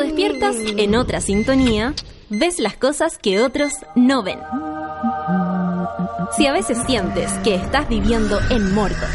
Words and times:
Despiertas 0.00 0.56
en 0.78 0.94
otra 0.96 1.20
sintonía, 1.20 1.92
ves 2.30 2.58
las 2.58 2.74
cosas 2.74 3.18
que 3.18 3.42
otros 3.42 3.72
no 3.94 4.22
ven. 4.22 4.38
Si 6.36 6.46
a 6.46 6.52
veces 6.52 6.78
sientes 6.86 7.30
que 7.44 7.54
estás 7.56 7.86
viviendo 7.86 8.40
en 8.48 8.72
Mordor, 8.74 9.10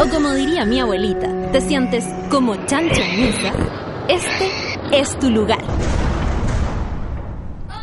o 0.00 0.08
como 0.10 0.32
diría 0.32 0.64
mi 0.64 0.80
abuelita, 0.80 1.28
te 1.52 1.60
sientes 1.60 2.04
como 2.28 2.56
chancho 2.66 3.00
en 3.00 3.26
misa, 3.26 3.52
este 4.08 4.50
es 4.90 5.16
tu 5.18 5.30
lugar. 5.30 5.62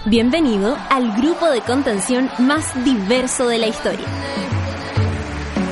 Bienvenido 0.05 0.77
al 0.89 1.15
grupo 1.15 1.49
de 1.49 1.61
contención 1.61 2.29
más 2.39 2.73
diverso 2.83 3.47
de 3.47 3.57
la 3.57 3.67
historia. 3.67 4.05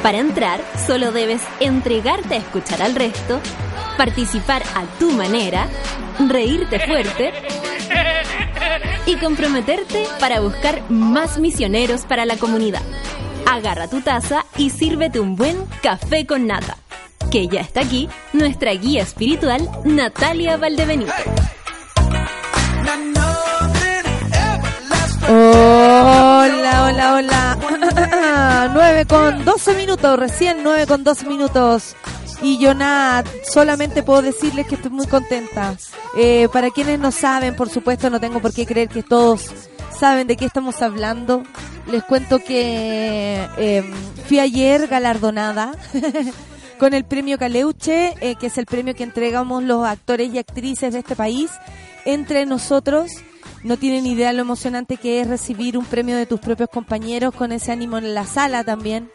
Para 0.01 0.19
entrar, 0.19 0.61
solo 0.87 1.11
debes 1.11 1.41
entregarte 1.59 2.35
a 2.35 2.37
escuchar 2.37 2.81
al 2.81 2.95
resto, 2.95 3.41
participar 3.97 4.63
a 4.73 4.85
tu 4.97 5.11
manera, 5.11 5.67
reírte 6.29 6.79
fuerte 6.79 7.31
y 9.05 9.15
comprometerte 9.15 10.05
para 10.19 10.39
buscar 10.39 10.89
más 10.89 11.37
misioneros 11.37 12.05
para 12.05 12.25
la 12.25 12.37
comunidad. 12.37 12.81
Agarra 13.45 13.87
tu 13.87 14.01
taza 14.01 14.45
y 14.57 14.69
sírvete 14.69 15.19
un 15.19 15.35
buen 15.35 15.57
café 15.81 16.25
con 16.25 16.47
nata. 16.47 16.77
Que 17.31 17.47
ya 17.47 17.61
está 17.61 17.81
aquí 17.81 18.09
nuestra 18.33 18.71
guía 18.73 19.03
espiritual, 19.03 19.69
Natalia 19.85 20.57
Valdebenito. 20.57 21.13
Hola, 25.27 26.85
hola, 26.85 27.13
hola. 27.15 27.57
9 28.73 29.05
con 29.05 29.45
12 29.45 29.73
minutos, 29.75 30.19
recién 30.19 30.57
9 30.63 30.87
con 30.87 31.03
12 31.03 31.25
minutos. 31.27 31.95
Y 32.41 32.57
yo 32.57 32.73
nada, 32.73 33.23
solamente 33.43 34.01
puedo 34.01 34.21
decirles 34.21 34.65
que 34.65 34.75
estoy 34.75 34.91
muy 34.91 35.07
contenta. 35.07 35.75
Eh, 36.17 36.47
para 36.51 36.71
quienes 36.71 36.99
no 36.99 37.11
saben, 37.11 37.55
por 37.55 37.69
supuesto, 37.69 38.09
no 38.09 38.19
tengo 38.19 38.39
por 38.39 38.53
qué 38.53 38.65
creer 38.65 38.89
que 38.89 39.03
todos 39.03 39.51
saben 39.97 40.25
de 40.27 40.35
qué 40.35 40.45
estamos 40.45 40.81
hablando. 40.81 41.43
Les 41.91 42.03
cuento 42.03 42.39
que 42.39 43.47
eh, 43.57 43.83
fui 44.25 44.39
ayer 44.39 44.87
galardonada 44.87 45.73
con 46.79 46.95
el 46.95 47.05
premio 47.05 47.37
Caleuche, 47.37 48.15
eh, 48.21 48.35
que 48.35 48.47
es 48.47 48.57
el 48.57 48.65
premio 48.65 48.95
que 48.95 49.03
entregamos 49.03 49.63
los 49.63 49.85
actores 49.85 50.33
y 50.33 50.39
actrices 50.39 50.93
de 50.93 50.99
este 50.99 51.15
país 51.15 51.51
entre 52.05 52.47
nosotros. 52.47 53.11
No 53.63 53.77
tienen 53.77 54.07
idea 54.07 54.33
lo 54.33 54.41
emocionante 54.41 54.97
que 54.97 55.21
es 55.21 55.27
recibir 55.27 55.77
un 55.77 55.85
premio 55.85 56.17
de 56.17 56.25
tus 56.25 56.39
propios 56.39 56.69
compañeros 56.69 57.35
con 57.35 57.51
ese 57.51 57.71
ánimo 57.71 57.99
en 57.99 58.15
la 58.15 58.25
sala 58.25 58.63
también. 58.63 59.11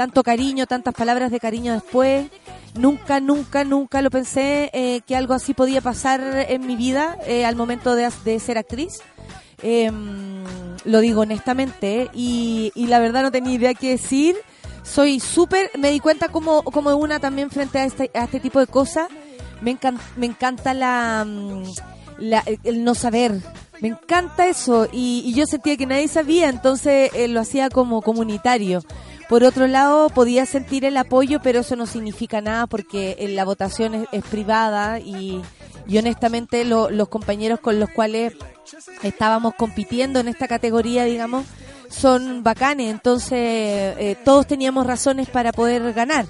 Tanto 0.00 0.22
cariño, 0.22 0.66
tantas 0.66 0.94
palabras 0.94 1.30
de 1.30 1.38
cariño 1.38 1.74
después. 1.74 2.26
Nunca, 2.74 3.20
nunca, 3.20 3.64
nunca 3.64 4.00
lo 4.00 4.08
pensé 4.08 4.70
eh, 4.72 5.02
que 5.06 5.14
algo 5.14 5.34
así 5.34 5.52
podía 5.52 5.82
pasar 5.82 6.22
en 6.48 6.66
mi 6.66 6.74
vida 6.74 7.18
eh, 7.26 7.44
al 7.44 7.54
momento 7.54 7.94
de, 7.94 8.40
ser 8.40 8.56
actriz. 8.56 9.02
Em, 9.62 10.42
lo 10.86 11.00
digo 11.00 11.20
honestamente 11.20 12.08
y, 12.14 12.72
la 12.74 12.98
verdad 12.98 13.24
no 13.24 13.30
tenía 13.30 13.52
idea 13.52 13.74
qué 13.74 13.90
decir. 13.90 14.36
Soy 14.84 15.20
súper, 15.20 15.70
me 15.78 15.90
di 15.90 16.00
cuenta 16.00 16.28
como, 16.28 16.62
como 16.62 16.96
una 16.96 17.20
también 17.20 17.50
frente 17.50 17.80
a 17.80 17.84
este, 17.84 18.10
este 18.14 18.40
tipo 18.40 18.58
de 18.58 18.68
cosas. 18.68 19.06
Me, 19.60 19.72
encanta, 19.72 20.02
me 20.16 20.24
encanta 20.24 20.72
la, 20.72 21.26
mm, 21.26 21.64
la, 22.20 22.42
el 22.64 22.84
no 22.84 22.94
saber, 22.94 23.38
me 23.82 23.88
encanta 23.88 24.46
eso 24.46 24.88
y, 24.90 25.22
y 25.26 25.34
yo 25.34 25.44
sentía 25.44 25.76
que 25.76 25.84
nadie 25.84 26.08
sabía, 26.08 26.48
entonces 26.48 27.10
eh, 27.14 27.28
lo 27.28 27.40
hacía 27.40 27.68
como 27.68 28.00
comunitario. 28.00 28.82
Por 29.30 29.44
otro 29.44 29.68
lado, 29.68 30.08
podía 30.08 30.44
sentir 30.44 30.84
el 30.84 30.96
apoyo, 30.96 31.40
pero 31.40 31.60
eso 31.60 31.76
no 31.76 31.86
significa 31.86 32.40
nada 32.40 32.66
porque 32.66 33.14
eh, 33.16 33.28
la 33.28 33.44
votación 33.44 34.08
es, 34.10 34.24
privada 34.24 34.98
y, 34.98 35.40
y 35.86 35.98
honestamente 35.98 36.64
lo, 36.64 36.90
los 36.90 37.08
compañeros 37.08 37.60
con 37.60 37.78
los 37.78 37.90
cuales 37.90 38.34
estábamos 39.04 39.54
compitiendo 39.54 40.18
en 40.18 40.26
esta 40.26 40.48
categoría, 40.48 41.04
digamos, 41.04 41.46
son 41.88 42.42
bacanes, 42.42 42.90
entonces 42.90 43.38
eh, 43.38 44.16
todos 44.24 44.48
teníamos 44.48 44.84
razones 44.84 45.28
para 45.28 45.52
poder 45.52 45.92
ganar. 45.92 46.26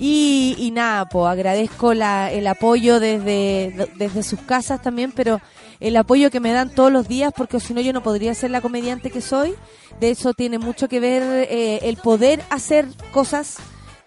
Y, 0.00 0.56
y 0.58 0.72
nada, 0.72 1.08
pues 1.08 1.30
agradezco 1.30 1.94
la, 1.94 2.32
el 2.32 2.48
apoyo 2.48 2.98
desde, 2.98 3.88
desde 3.94 4.24
sus 4.24 4.40
casas 4.40 4.82
también, 4.82 5.12
pero 5.12 5.40
el 5.80 5.96
apoyo 5.96 6.30
que 6.30 6.40
me 6.40 6.52
dan 6.52 6.70
todos 6.70 6.92
los 6.92 7.08
días, 7.08 7.32
porque 7.36 7.58
si 7.58 7.74
no 7.74 7.80
yo 7.80 7.92
no 7.92 8.02
podría 8.02 8.34
ser 8.34 8.50
la 8.50 8.60
comediante 8.60 9.10
que 9.10 9.20
soy. 9.20 9.54
De 9.98 10.10
eso 10.10 10.34
tiene 10.34 10.58
mucho 10.58 10.88
que 10.88 11.00
ver 11.00 11.22
eh, 11.50 11.80
el 11.82 11.96
poder 11.96 12.42
hacer 12.50 12.86
cosas. 13.12 13.56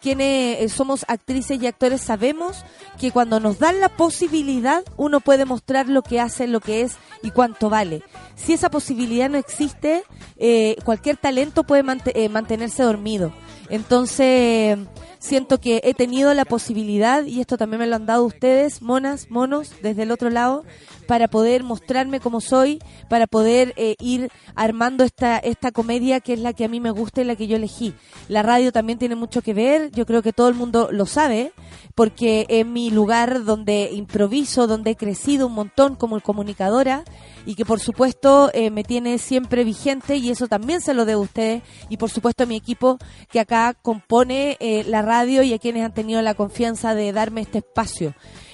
Quienes 0.01 0.59
eh, 0.59 0.67
somos 0.67 1.05
actrices 1.07 1.61
y 1.61 1.65
actores 1.65 2.01
sabemos 2.01 2.65
que 2.99 3.11
cuando 3.11 3.39
nos 3.39 3.59
dan 3.59 3.79
la 3.79 3.87
posibilidad 3.87 4.83
uno 4.97 5.21
puede 5.21 5.45
mostrar 5.45 5.87
lo 5.87 6.01
que 6.01 6.19
hace, 6.19 6.45
lo 6.45 6.59
que 6.59 6.81
es 6.81 6.97
y 7.21 7.31
cuánto 7.31 7.69
vale. 7.69 8.03
Si 8.35 8.51
esa 8.51 8.69
posibilidad 8.69 9.29
no 9.29 9.37
existe, 9.37 10.03
eh, 10.37 10.75
cualquier 10.83 11.15
talento 11.15 11.63
puede 11.63 11.85
eh, 12.15 12.27
mantenerse 12.27 12.83
dormido. 12.83 13.31
Entonces, 13.69 14.77
siento 15.19 15.61
que 15.61 15.79
he 15.85 15.93
tenido 15.93 16.33
la 16.33 16.43
posibilidad, 16.43 17.23
y 17.23 17.39
esto 17.39 17.57
también 17.57 17.79
me 17.79 17.87
lo 17.87 17.95
han 17.95 18.05
dado 18.05 18.25
ustedes, 18.25 18.81
monas, 18.81 19.31
monos, 19.31 19.71
desde 19.81 20.03
el 20.03 20.11
otro 20.11 20.29
lado, 20.29 20.65
para 21.03 21.27
poder 21.27 21.63
mostrarme 21.63 22.19
como 22.19 22.41
soy, 22.41 22.79
para 23.09 23.27
poder 23.27 23.73
eh, 23.77 23.95
ir 23.99 24.31
armando 24.55 25.03
esta, 25.03 25.37
esta 25.37 25.71
comedia 25.71 26.19
que 26.19 26.33
es 26.33 26.39
la 26.39 26.53
que 26.53 26.65
a 26.65 26.67
mí 26.67 26.79
me 26.79 26.91
gusta 26.91 27.21
y 27.21 27.25
la 27.25 27.35
que 27.35 27.47
yo 27.47 27.55
elegí. 27.55 27.93
La 28.27 28.41
radio 28.41 28.71
también 28.71 28.99
tiene 28.99 29.15
mucho 29.15 29.41
que 29.41 29.53
ver, 29.53 29.91
yo 29.91 30.05
creo 30.05 30.21
que 30.21 30.33
todo 30.33 30.47
el 30.47 30.55
mundo 30.55 30.89
lo 30.91 31.05
sabe, 31.05 31.53
porque 31.95 32.45
es 32.49 32.65
mi 32.65 32.89
lugar 32.89 33.43
donde 33.43 33.91
improviso, 33.91 34.67
donde 34.67 34.91
he 34.91 34.95
crecido 34.95 35.47
un 35.47 35.53
montón 35.53 35.95
como 35.95 36.19
comunicadora 36.21 37.03
y 37.45 37.55
que 37.55 37.65
por 37.65 37.79
supuesto 37.79 38.49
eh, 38.53 38.71
me 38.71 38.83
tiene 38.83 39.17
siempre 39.17 39.63
vigente 39.63 40.15
y 40.17 40.29
eso 40.29 40.47
también 40.47 40.81
se 40.81 40.93
lo 40.93 41.05
debo 41.05 41.21
a 41.21 41.25
ustedes 41.25 41.63
y 41.89 41.97
por 41.97 42.09
supuesto 42.09 42.43
a 42.43 42.47
mi 42.47 42.55
equipo 42.55 42.97
que 43.29 43.39
acá 43.39 43.75
compone 43.79 44.57
eh, 44.59 44.83
la 44.87 45.01
radio 45.01 45.43
y 45.43 45.53
a 45.53 45.59
quienes 45.59 45.83
han 45.83 45.93
tenido 45.93 46.21
la 46.21 46.33
confianza 46.33 46.95
de 46.95 47.11
darme 47.11 47.41
este 47.41 47.59
espacio. 47.59 48.13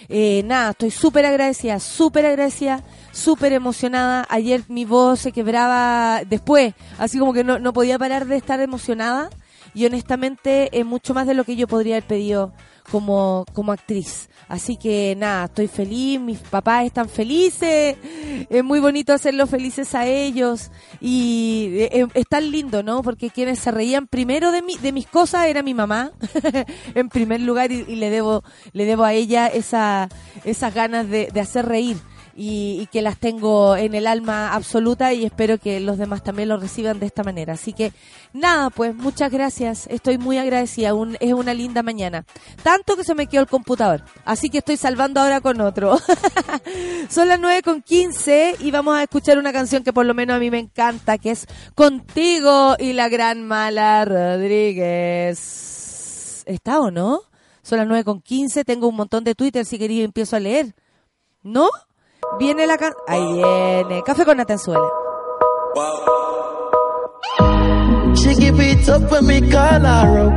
Eh, 0.09 0.41
nada, 0.43 0.71
estoy 0.71 0.89
súper 0.89 1.25
agradecida, 1.25 1.79
súper 1.79 2.25
agradecida, 2.25 2.83
súper 3.11 3.53
emocionada. 3.53 4.25
Ayer 4.29 4.63
mi 4.67 4.83
voz 4.83 5.19
se 5.19 5.31
quebraba 5.31 6.23
después, 6.27 6.73
así 6.97 7.19
como 7.19 7.31
que 7.31 7.43
no, 7.43 7.59
no 7.59 7.73
podía 7.73 7.99
parar 7.99 8.25
de 8.25 8.35
estar 8.35 8.59
emocionada 8.59 9.29
y 9.75 9.85
honestamente 9.85 10.69
es 10.77 10.85
mucho 10.85 11.13
más 11.13 11.27
de 11.27 11.35
lo 11.35 11.43
que 11.43 11.55
yo 11.55 11.67
podría 11.67 11.95
haber 11.95 12.07
pedido 12.07 12.51
como, 12.91 13.45
como 13.53 13.71
actriz. 13.71 14.29
Así 14.47 14.77
que 14.77 15.15
nada, 15.17 15.45
estoy 15.45 15.67
feliz, 15.67 16.19
mis 16.19 16.39
papás 16.39 16.85
están 16.85 17.07
felices, 17.07 17.97
es 18.49 18.63
muy 18.63 18.79
bonito 18.79 19.13
hacerlos 19.13 19.49
felices 19.49 19.93
a 19.93 20.07
ellos 20.07 20.71
y 20.99 21.87
es, 21.91 22.07
es 22.13 22.25
tan 22.27 22.49
lindo, 22.49 22.81
¿no? 22.81 23.03
Porque 23.03 23.29
quienes 23.29 23.59
se 23.59 23.71
reían 23.71 24.07
primero 24.07 24.51
de, 24.51 24.61
mi, 24.61 24.77
de 24.77 24.91
mis 24.91 25.07
cosas 25.07 25.45
era 25.47 25.61
mi 25.61 25.73
mamá, 25.73 26.11
en 26.95 27.09
primer 27.09 27.41
lugar, 27.41 27.71
y, 27.71 27.85
y, 27.87 27.95
le 27.95 28.09
debo 28.09 28.43
le 28.73 28.85
debo 28.85 29.03
a 29.03 29.13
ella 29.13 29.47
esa, 29.47 30.09
esas 30.43 30.73
ganas 30.73 31.09
de, 31.09 31.29
de 31.31 31.39
hacer 31.39 31.65
reír. 31.65 31.97
Y, 32.41 32.87
que 32.93 33.01
las 33.01 33.17
tengo 33.17 33.75
en 33.75 33.93
el 33.95 34.07
alma 34.07 34.53
absoluta 34.53 35.11
y 35.11 35.25
espero 35.25 35.57
que 35.57 35.81
los 35.81 35.97
demás 35.97 36.23
también 36.23 36.47
lo 36.47 36.55
reciban 36.55 36.97
de 36.97 37.05
esta 37.05 37.21
manera. 37.21 37.53
Así 37.53 37.73
que 37.73 37.91
nada, 38.31 38.69
pues 38.69 38.95
muchas 38.95 39.29
gracias. 39.29 39.87
Estoy 39.87 40.17
muy 40.17 40.37
agradecida. 40.37 40.93
Es 41.19 41.33
una 41.33 41.53
linda 41.53 41.83
mañana. 41.83 42.23
Tanto 42.63 42.95
que 42.95 43.03
se 43.03 43.13
me 43.13 43.27
quedó 43.27 43.41
el 43.41 43.47
computador. 43.47 44.05
Así 44.23 44.49
que 44.49 44.59
estoy 44.59 44.77
salvando 44.77 45.19
ahora 45.19 45.41
con 45.41 45.59
otro. 45.59 45.99
Son 47.09 47.27
las 47.27 47.41
9 47.41 47.61
con 47.61 47.81
15 47.81 48.55
y 48.61 48.71
vamos 48.71 48.95
a 48.95 49.03
escuchar 49.03 49.37
una 49.37 49.51
canción 49.51 49.83
que 49.83 49.91
por 49.91 50.05
lo 50.05 50.13
menos 50.13 50.37
a 50.37 50.39
mí 50.39 50.49
me 50.49 50.59
encanta, 50.59 51.17
que 51.17 51.31
es 51.31 51.45
Contigo 51.75 52.77
y 52.79 52.93
la 52.93 53.09
gran 53.09 53.45
mala 53.45 54.05
Rodríguez. 54.05 55.49
¿Está 56.45 56.79
o 56.79 56.89
no? 56.89 57.23
Son 57.61 57.79
las 57.79 57.87
9 57.87 58.05
con 58.05 58.21
15. 58.21 58.63
Tengo 58.63 58.87
un 58.87 58.95
montón 58.95 59.25
de 59.25 59.35
Twitter 59.35 59.65
si 59.65 59.77
quería 59.77 60.05
empiezo 60.05 60.37
a 60.37 60.39
leer. 60.39 60.73
¿No? 61.43 61.69
Viene 62.37 62.67
la 62.67 62.77
can... 62.77 62.93
Ahí 63.07 63.33
viene. 63.33 64.03
Café 64.03 64.25
con 64.25 64.37
Natenzuela. 64.37 64.87
She 68.15 68.35
give 68.35 68.59
it 68.59 68.89
up 68.89 69.09
when 69.11 69.25
me 69.25 69.41
call 69.49 69.79
her 69.79 70.19
up. 70.19 70.33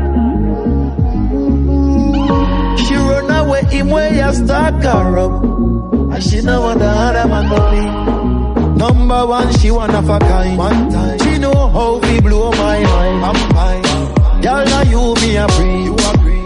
She 2.79 2.94
run 2.94 3.31
away 3.31 3.65
him 3.65 3.91
where 3.91 4.12
you 4.15 4.33
stalk 4.35 4.83
her 4.83 5.19
up. 5.19 5.43
And 6.15 6.23
she 6.23 6.41
know 6.43 6.61
what 6.61 6.79
the 6.79 6.87
other 6.87 7.29
man 7.29 7.49
be. 7.49 8.79
Number 8.79 9.27
one, 9.27 9.53
she 9.59 9.71
one 9.71 9.94
of 9.94 10.09
a 10.09 10.19
kind. 10.19 10.59
One 10.59 10.91
time. 10.91 11.19
She 11.19 11.39
know 11.39 11.69
how 11.69 11.99
we 11.99 12.21
blow 12.21 12.50
my 12.53 12.83
mind. 12.83 13.25
I'm 13.25 13.37
fine. 13.53 14.43
Y'all 14.43 14.65
know 14.65 14.83
you 14.83 15.15
me 15.23 15.37
a 15.37 15.49
free. 15.49 15.85
You 15.85 15.94
a 15.94 16.19
free. 16.19 16.44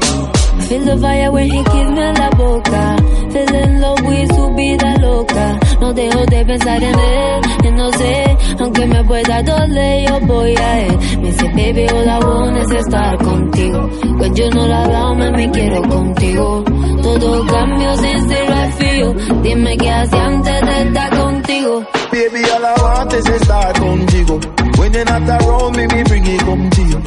Feel 0.68 0.84
the 0.84 0.98
fire 1.00 1.32
when 1.32 1.50
he 1.50 1.64
kiss 1.64 1.90
me 1.90 2.12
la 2.12 2.30
boca. 2.30 3.05
In 3.36 3.80
love 3.82 4.00
with 4.00 4.34
su 4.34 4.48
vida 4.54 4.96
loca. 4.98 5.58
No 5.78 5.92
dejo 5.92 6.24
de 6.24 6.42
pensar 6.46 6.82
en 6.82 6.98
él, 6.98 7.40
y 7.64 7.70
no 7.72 7.92
sé, 7.92 8.36
aunque 8.58 8.86
me 8.86 9.04
pueda 9.04 9.42
doler, 9.42 10.08
yo 10.08 10.20
voy 10.20 10.56
a 10.56 10.80
él. 10.80 10.98
Me 11.20 11.30
dice, 11.30 11.46
baby, 11.48 11.86
all 11.92 12.08
I 12.08 12.60
es 12.60 12.70
estar 12.70 13.18
contigo. 13.18 13.90
When 14.18 14.34
you 14.34 14.48
know 14.50 14.66
la 14.66 15.14
me 15.14 15.30
me 15.32 15.50
quiero 15.50 15.82
contigo. 15.82 16.64
Todo 17.02 17.46
cambio 17.46 17.96
since 17.98 18.26
the 18.26 18.46
right 18.46 18.72
for 18.72 18.84
you. 18.84 19.14
feel. 19.14 19.42
Dime 19.42 19.76
qué 19.76 19.90
hacía 19.90 20.26
antes 20.26 20.60
de 20.62 20.82
estar 20.82 21.10
contigo. 21.18 21.82
Baby, 22.16 22.42
all 22.48 22.64
I 22.64 22.74
want 22.80 23.12
is 23.12 23.26
estar 23.26 23.74
contigo. 23.74 24.40
When 24.78 24.90
you're 24.94 25.04
not 25.04 25.28
around 25.28 25.76
me, 25.76 25.86
me 25.86 26.02
bring 26.04 26.24
it 26.26 26.40
you. 26.40 27.00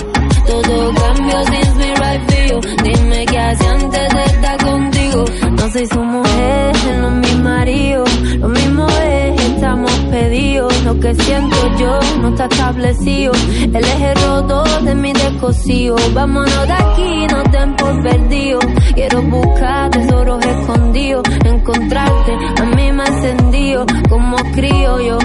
Todo 0.46 0.94
cambio 0.94 1.40
since 1.50 1.76
me 1.82 1.90
right 2.02 2.22
feel. 2.30 2.60
Dime 2.84 3.26
qué 3.26 3.40
hacía 3.40 3.72
antes 3.72 4.08
de 4.16 4.24
estar 4.24 4.58
contigo. 4.64 5.26
No 5.58 5.70
soy 5.72 5.88
su 5.88 6.04
mujer, 6.04 6.76
no 7.02 7.08
es 7.08 7.16
mi 7.26 7.42
marido. 7.42 8.04
Lo 8.38 8.50
mismo 8.50 8.88
es, 8.88 9.19
estamos 9.60 9.92
pedidos. 10.10 10.74
Lo 10.86 10.98
que 11.00 11.14
siento 11.16 11.58
yo 11.78 12.00
no 12.22 12.30
está 12.30 12.46
establecido. 12.46 13.34
El 13.74 13.84
eje 13.84 14.14
roto 14.26 14.64
de 14.84 14.96
mi 14.96 15.12
descosido. 15.12 15.98
Vámonos 16.14 16.66
de 16.66 16.74
aquí, 16.74 17.28
no 17.28 17.44
den 17.52 17.76
por 17.76 18.02
perdido. 18.02 18.60
Quiero 18.96 19.22
buscar 19.24 19.90
tesoros 19.92 20.46
escondidos. 20.46 21.24
Encontrarte, 21.44 22.32
a 22.62 22.66
mí 22.66 22.92
me 22.94 23.04
encendido. 23.04 23.86
Como 24.10 24.38
crío 24.54 25.02
yo. 25.02 25.20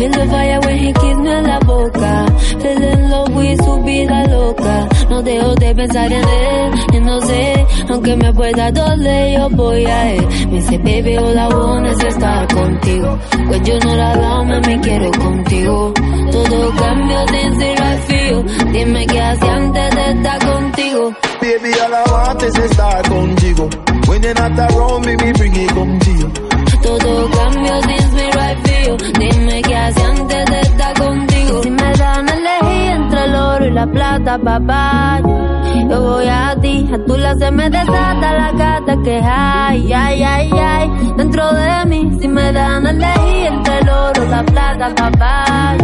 Feel 0.00 0.12
the 0.12 0.26
fire 0.28 0.60
when 0.64 0.78
he 0.78 0.92
kiss 0.94 1.18
me 1.18 1.30
en 1.30 1.44
la 1.44 1.58
boca. 1.60 2.24
Feel 2.62 2.82
in 2.82 3.10
love 3.10 3.36
with 3.36 3.60
su 3.62 3.82
vida 3.84 4.26
loca. 4.28 4.88
No 5.10 5.22
dejo 5.22 5.54
de 5.56 5.74
pensar 5.74 6.10
en 6.10 6.24
él, 6.24 6.70
y 6.94 7.00
no 7.00 7.20
sé, 7.20 7.66
aunque 7.90 8.16
me 8.16 8.32
pueda 8.32 8.70
doler, 8.70 9.38
yo 9.38 9.50
voy 9.50 9.84
a 9.84 10.12
él. 10.14 10.26
Me 10.48 10.56
dice, 10.56 10.78
baby, 10.78 11.16
all 11.18 11.36
I 11.36 11.48
want 11.48 11.86
is 11.88 12.02
estar 12.02 12.48
contigo. 12.48 13.18
Pues 13.46 13.60
yo 13.62 13.78
no 13.80 13.94
la 13.94 14.16
dame, 14.16 14.60
me 14.62 14.80
quiero 14.80 15.10
contigo. 15.10 15.92
Todo 16.32 16.74
cambio 16.76 17.26
right 17.26 18.00
feel. 18.08 18.72
Dime 18.72 19.06
qué 19.06 19.20
hacía 19.20 19.54
antes 19.54 19.94
de 19.96 20.10
estar 20.12 20.38
contigo. 20.46 21.12
Baby, 21.42 21.72
all 21.78 21.92
I 21.92 22.10
want 22.10 22.42
is 22.42 22.58
estar 22.58 23.02
contigo. 23.06 23.68
When 24.08 24.22
you're 24.22 24.32
not 24.32 24.58
around 24.58 25.04
me, 25.04 25.14
me 25.16 25.32
bring 25.32 25.54
it 25.56 25.70
you. 26.06 26.50
Todo 26.82 27.30
cambio 27.32 27.82
since 27.82 28.14
me 28.14 28.30
la 33.80 33.86
plata, 33.86 34.38
papá. 34.38 35.20
Yo 35.88 36.02
voy 36.02 36.28
a 36.28 36.54
ti, 36.60 36.86
a 36.92 36.98
tu 37.06 37.16
la 37.16 37.34
se 37.34 37.50
me 37.50 37.70
desata 37.70 38.28
la 38.40 38.52
gata 38.52 38.94
que 39.04 39.16
hay, 39.22 39.92
ay, 39.92 40.22
ay, 40.22 40.50
ay. 40.52 40.90
Dentro 41.16 41.52
de 41.52 41.86
mí, 41.86 42.00
si 42.20 42.28
me 42.28 42.52
dan 42.52 42.86
a 42.86 42.90
elegir 42.90 43.46
entre 43.46 43.78
el 43.78 43.88
oro 43.88 44.24
la 44.28 44.42
plata, 44.44 44.86
papá. 44.94 45.76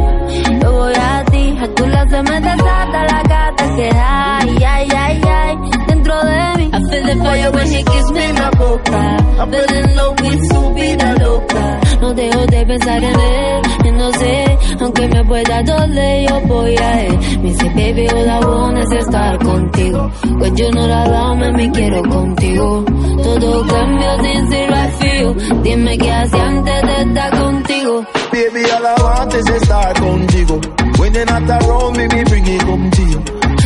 Yo 0.61 0.73
voy 0.73 0.93
a 0.95 1.25
ti, 1.25 1.57
a 1.63 1.67
tu 1.75 1.87
la 1.87 2.03
se 2.11 2.23
me 2.23 2.41
desata 2.41 2.99
la 3.13 3.23
gata 3.35 3.65
que 3.77 3.91
hay, 3.91 4.65
ay, 4.65 4.89
ay, 5.05 5.21
ay. 5.41 5.57
Dentro 5.89 6.15
de 6.31 6.43
mí, 6.59 6.71
I 6.75 6.81
feel 6.91 7.07
the 7.07 7.17
fire 7.25 7.51
when 7.53 7.67
he 7.73 7.83
kiss 7.83 8.11
me 8.13 8.25
en 8.29 8.35
la 8.35 8.51
boca. 8.51 9.17
Feel 9.51 9.75
in 9.79 9.97
love 9.97 10.21
with 10.21 10.41
su 10.51 10.75
vida 10.75 11.15
loca. 11.21 11.86
No 12.01 12.15
dejo 12.15 12.47
de 12.47 12.67
pensar 12.67 13.03
en 13.03 13.21
él, 13.21 13.63
y 13.85 13.91
no 13.93 14.13
sé, 14.13 14.59
aunque 14.81 15.09
me 15.09 15.25
pueda 15.25 15.63
doler, 15.63 16.29
yo 16.29 16.41
voy 16.43 16.77
a 16.77 17.03
él. 17.03 17.19
Me 17.43 17.51
dice, 17.51 17.69
baby, 17.71 18.07
all 18.09 18.29
I 18.29 18.45
want 18.45 18.79
es 18.79 19.05
estar 19.05 19.39
contigo. 19.39 20.11
Pues 20.39 20.53
yo 20.55 20.71
no 20.71 20.87
la 20.87 21.09
dame, 21.09 21.53
me 21.53 21.71
quiero 21.71 22.03
contigo. 22.03 22.85
Todo 23.23 23.67
cambio 23.67 24.23
sin 24.23 24.51
ser 24.51 24.67
feel. 24.99 25.63
Dime 25.63 25.99
qué 25.99 26.13
hacía 26.13 26.47
antes 26.47 26.83
de 26.83 27.03
estar 27.03 27.39
contigo. 27.39 28.07
Baby, 28.33 28.65
all 28.65 28.87
I 28.87 29.03
want 29.03 29.35
is 29.35 29.51
estar 29.51 30.01
contigo. 30.01 30.61
When 30.99 31.15
you're 31.15 31.25
not 31.27 31.51
around 31.51 31.97
me, 31.97 32.07
me 32.09 32.25
bring 32.25 32.47
it 32.47 32.61
come 32.63 32.91
to 32.91 33.03
you. 33.03 33.21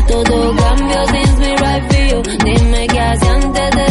Todo 0.06 0.56
cambio 0.56 1.06
since 1.06 1.38
me 1.38 1.56
right 1.56 1.92
feel. 1.92 2.22
Dime 2.44 2.86
qué 2.86 3.00
hacía 3.00 3.34
antes 3.34 3.70
de 3.76 3.89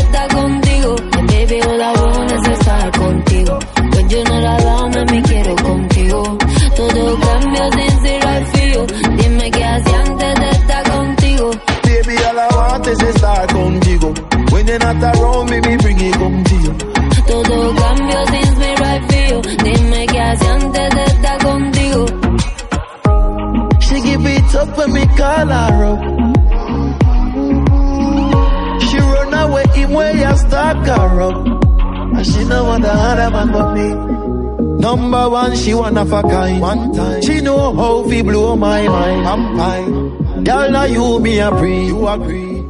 yo 4.09 4.23
no 4.23 4.39
la 4.39 4.57
dame, 4.57 5.06
me 5.06 5.21
quiero 5.21 5.56
contigo. 5.56 6.38
Todo 6.75 7.19
cambio 7.19 7.69
since 7.71 8.01
me 8.01 8.19
right 8.19 8.47
feel. 8.53 8.88
Dime 9.17 9.51
qué 9.51 9.63
hacía 9.63 10.01
antes 10.01 10.39
de 10.39 10.50
estar 10.50 10.91
contigo. 10.91 11.51
Baby, 11.83 12.15
all 12.27 12.39
I 12.39 12.56
want 12.56 12.88
is 12.88 13.00
estar 13.03 13.47
contigo. 13.53 14.13
When 14.51 14.67
you're 14.67 14.79
not 14.79 15.03
around 15.03 15.50
me 15.51 15.59
bring 15.77 16.00
it 16.00 16.15
you. 16.63 16.73
Todo 17.27 17.73
no 32.49 32.63
want 32.65 32.83
the 32.83 32.91
other 32.91 33.29
man 33.29 33.51
but 33.51 33.73
me. 33.73 33.87
Number 34.79 35.29
one, 35.29 35.55
she 35.55 35.73
one 35.73 35.97
of 35.97 36.11
a 36.11 36.21
kind. 36.23 36.61
One 36.61 36.93
time. 36.93 37.21
She 37.21 37.41
know 37.41 37.75
how 37.75 38.07
fi 38.09 38.21
blow 38.21 38.55
my 38.55 38.87
mind. 38.87 39.27
I'm 39.27 39.57
fine. 39.57 40.43
Girl, 40.43 40.71
now 40.71 40.83
you 40.85 41.19
me 41.19 41.39
a 41.39 41.51
pre. 41.51 41.87
You 41.87 42.07
agree. 42.07 42.63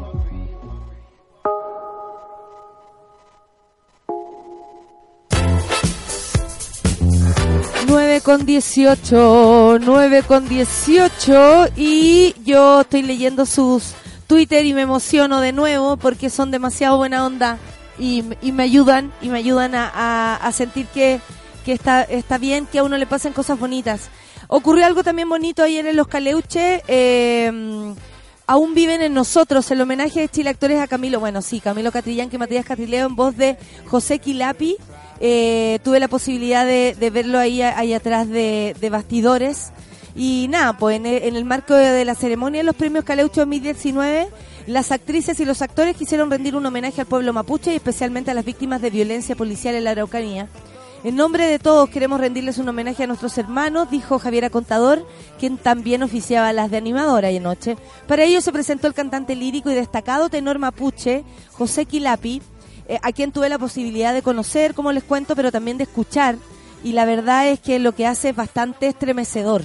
9 7.87 8.21
con 8.21 8.45
18, 8.45 9.79
9 9.79 10.23
con 10.27 10.47
18 10.47 11.69
y 11.75 12.35
yo 12.43 12.81
estoy 12.81 13.01
leyendo 13.01 13.45
sus 13.47 13.93
Twitter 14.27 14.65
y 14.65 14.73
me 14.73 14.81
emociono 14.81 15.41
de 15.41 15.53
nuevo 15.53 15.97
porque 15.97 16.29
son 16.29 16.51
demasiado 16.51 16.97
buena 16.97 17.25
onda 17.25 17.57
y, 17.99 18.23
y 18.41 18.51
me 18.51 18.63
ayudan 18.63 19.11
y 19.21 19.29
me 19.29 19.37
ayudan 19.39 19.75
a, 19.75 20.35
a- 20.37 20.51
sentir 20.51 20.87
que, 20.87 21.19
que 21.65 21.73
está, 21.73 22.03
está 22.03 22.37
bien 22.37 22.65
que 22.65 22.79
a 22.79 22.83
uno 22.83 22.97
le 22.97 23.05
pasen 23.05 23.33
cosas 23.33 23.59
bonitas. 23.59 24.09
Ocurrió 24.47 24.85
algo 24.85 25.03
también 25.03 25.29
bonito 25.29 25.61
ayer 25.63 25.85
en 25.85 25.95
Los 25.95 26.07
Caleuches. 26.07 26.81
eh, 26.87 27.93
aún 28.47 28.73
viven 28.73 29.03
en 29.03 29.13
nosotros 29.13 29.69
el 29.69 29.79
homenaje 29.81 30.21
de 30.21 30.29
Chile 30.29 30.49
Actores 30.49 30.79
a 30.81 30.87
Camilo. 30.87 31.19
Bueno, 31.19 31.41
sí, 31.43 31.59
Camilo 31.59 31.91
Catrillán, 31.91 32.29
que 32.31 32.39
Matías 32.39 32.65
Catrileo 32.65 33.05
en 33.05 33.15
voz 33.15 33.37
de 33.37 33.57
José 33.85 34.17
Quilapi. 34.17 34.75
Eh, 35.19 35.77
tuve 35.83 35.99
la 35.99 36.07
posibilidad 36.07 36.65
de, 36.65 36.95
de 36.99 37.09
verlo 37.11 37.37
ahí, 37.37 37.61
ahí 37.61 37.93
atrás 37.93 38.27
de, 38.27 38.73
bastidores. 38.91 39.71
Y 40.15 40.47
nada, 40.49 40.73
pues 40.73 40.95
en 40.97 41.05
el, 41.05 41.45
marco 41.45 41.75
de, 41.75 41.91
de 41.91 42.05
la 42.05 42.15
ceremonia 42.15 42.61
de 42.61 42.63
los 42.65 42.75
premios 42.75 43.03
Caleucho 43.05 43.41
2019, 43.41 44.29
las 44.67 44.91
actrices 44.91 45.39
y 45.39 45.45
los 45.45 45.61
actores 45.61 45.95
quisieron 45.95 46.29
rendir 46.29 46.55
un 46.55 46.65
homenaje 46.65 47.01
al 47.01 47.07
pueblo 47.07 47.33
mapuche 47.33 47.73
y 47.73 47.75
especialmente 47.75 48.31
a 48.31 48.33
las 48.33 48.45
víctimas 48.45 48.81
de 48.81 48.89
violencia 48.89 49.35
policial 49.35 49.75
en 49.75 49.83
la 49.83 49.91
Araucanía. 49.91 50.47
En 51.03 51.15
nombre 51.15 51.45
de 51.45 51.59
todos 51.59 51.89
queremos 51.89 52.19
rendirles 52.19 52.57
un 52.57 52.67
homenaje 52.67 53.03
a 53.03 53.07
nuestros 53.07 53.37
hermanos, 53.37 53.89
dijo 53.89 54.19
Javiera 54.19 54.49
Contador, 54.49 55.07
quien 55.39 55.57
también 55.57 56.03
oficiaba 56.03 56.51
las 56.51 56.71
de 56.71 56.77
animadora 56.77 57.29
anoche. 57.29 57.77
Para 58.05 58.25
ello 58.25 58.41
se 58.41 58.51
presentó 58.51 58.87
el 58.87 58.93
cantante 58.93 59.33
lírico 59.33 59.71
y 59.71 59.75
destacado 59.75 60.29
tenor 60.29 60.59
mapuche, 60.59 61.23
José 61.53 61.85
Quilapi, 61.85 62.41
eh, 62.89 62.99
a 63.01 63.13
quien 63.13 63.31
tuve 63.31 63.47
la 63.47 63.57
posibilidad 63.57 64.13
de 64.13 64.21
conocer, 64.21 64.73
como 64.73 64.91
les 64.91 65.03
cuento, 65.05 65.37
pero 65.37 65.53
también 65.53 65.77
de 65.77 65.85
escuchar. 65.85 66.35
Y 66.83 66.91
la 66.91 67.05
verdad 67.05 67.47
es 67.47 67.61
que 67.61 67.79
lo 67.79 67.93
que 67.93 68.05
hace 68.05 68.29
es 68.29 68.35
bastante 68.35 68.87
estremecedor. 68.87 69.63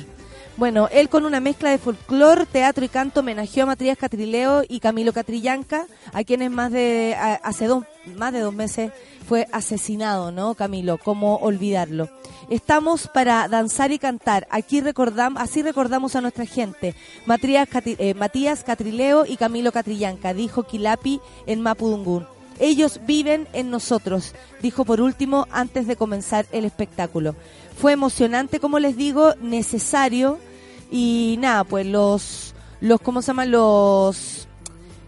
Bueno, 0.56 0.88
él 0.92 1.08
con 1.08 1.25
una 1.25 1.40
mezcla 1.40 1.70
de 1.70 1.78
folclore, 1.78 2.46
teatro 2.46 2.84
y 2.84 2.88
canto 2.88 3.20
homenajeó 3.20 3.64
a 3.64 3.66
Matías 3.66 3.99
Catrileo 3.99 4.62
y 4.68 4.78
Camilo 4.78 5.12
Catrillanca, 5.12 5.87
a 6.12 6.23
quienes 6.23 6.49
más 6.52 6.70
de 6.70 7.16
a- 7.18 7.34
hace 7.42 7.66
dos, 7.66 7.84
más 8.16 8.32
de 8.32 8.38
dos 8.38 8.54
meses 8.54 8.92
fue 9.26 9.49
asesinado, 9.50 10.30
¿no? 10.30 10.54
Camilo, 10.54 10.99
¿cómo 10.99 11.37
olvidarlo? 11.37 12.08
Estamos 12.50 13.08
para 13.08 13.49
danzar 13.49 13.90
y 13.90 13.99
cantar. 13.99 14.46
Aquí 14.49 14.80
recordamos, 14.80 15.42
así 15.42 15.61
recordamos 15.62 16.14
a 16.14 16.20
nuestra 16.20 16.46
gente. 16.46 16.94
Eh, 17.84 18.14
Matías 18.14 18.62
Catrileo 18.62 19.26
y 19.26 19.37
Camilo 19.37 19.73
Catrillanca, 19.73 20.34
dijo 20.34 20.62
Quilapi 20.62 21.20
en 21.46 21.62
Mapudungún. 21.62 22.26
Ellos 22.61 23.00
viven 23.04 23.49
en 23.52 23.70
nosotros, 23.70 24.32
dijo 24.62 24.84
por 24.84 25.00
último 25.00 25.49
antes 25.50 25.88
de 25.88 25.96
comenzar 25.96 26.46
el 26.52 26.64
espectáculo. 26.64 27.34
Fue 27.76 27.93
emocionante, 27.93 28.61
como 28.61 28.78
les 28.78 28.97
digo, 28.97 29.35
necesario 29.40 30.38
y 30.90 31.37
nada, 31.40 31.64
pues 31.64 31.87
los, 31.87 32.54
los, 32.81 33.00
¿cómo 33.00 33.21
se 33.23 33.28
llaman? 33.28 33.50
Los, 33.50 34.47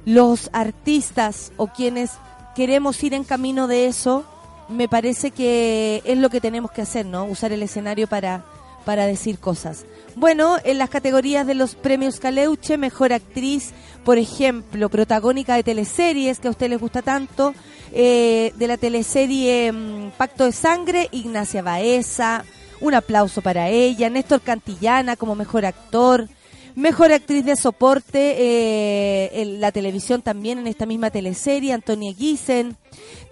los 0.05 0.51
artistas 0.53 1.53
o 1.57 1.69
quienes 1.69 2.13
queremos 2.55 3.03
ir 3.03 3.15
en 3.15 3.25
camino 3.25 3.67
de 3.67 3.87
eso, 3.87 4.25
me 4.69 4.89
parece 4.89 5.31
que 5.31 6.03
es 6.05 6.19
lo 6.19 6.31
que 6.31 6.41
tenemos 6.41 6.71
que 6.71 6.83
hacer, 6.83 7.07
¿no? 7.07 7.25
Usar 7.25 7.53
el 7.53 7.63
escenario 7.63 8.07
para, 8.07 8.45
para 8.87 9.07
decir 9.07 9.39
cosas. 9.39 9.85
Bueno, 10.15 10.57
en 10.65 10.79
las 10.79 10.89
categorías 10.89 11.47
de 11.47 11.55
los 11.55 11.75
premios 11.75 12.21
Caleuche, 12.21 12.79
mejor 12.79 13.13
actriz, 13.13 13.73
por 14.05 14.17
ejemplo, 14.17 14.89
protagónica 14.89 15.57
de 15.57 15.65
teleseries 15.65 16.39
que 16.39 16.49
a 16.49 16.53
ustedes 16.53 16.71
les 16.71 16.81
gusta 16.81 17.03
tanto, 17.03 17.53
eh, 17.93 18.53
de 18.57 18.67
la 18.69 18.77
teleserie 18.77 19.73
mm, 19.73 20.13
Pacto 20.17 20.45
de 20.45 20.53
Sangre, 20.53 21.09
Ignacia 21.11 21.63
Baeza, 21.63 22.45
un 22.81 22.95
aplauso 22.95 23.43
para 23.43 23.69
ella, 23.69 24.09
Néstor 24.09 24.41
Cantillana 24.41 25.17
como 25.17 25.35
mejor 25.35 25.67
actor, 25.67 26.29
Mejor 26.77 27.11
actriz 27.11 27.43
de 27.47 27.57
soporte 27.57 28.35
eh, 28.37 29.41
en 29.41 29.63
la 29.63 29.73
televisión 29.73 30.21
también 30.21 30.59
en 30.59 30.67
esta 30.67 30.85
misma 30.85 31.09
teleserie, 31.09 31.73
Antonia 31.73 32.13
Giesen. 32.13 32.77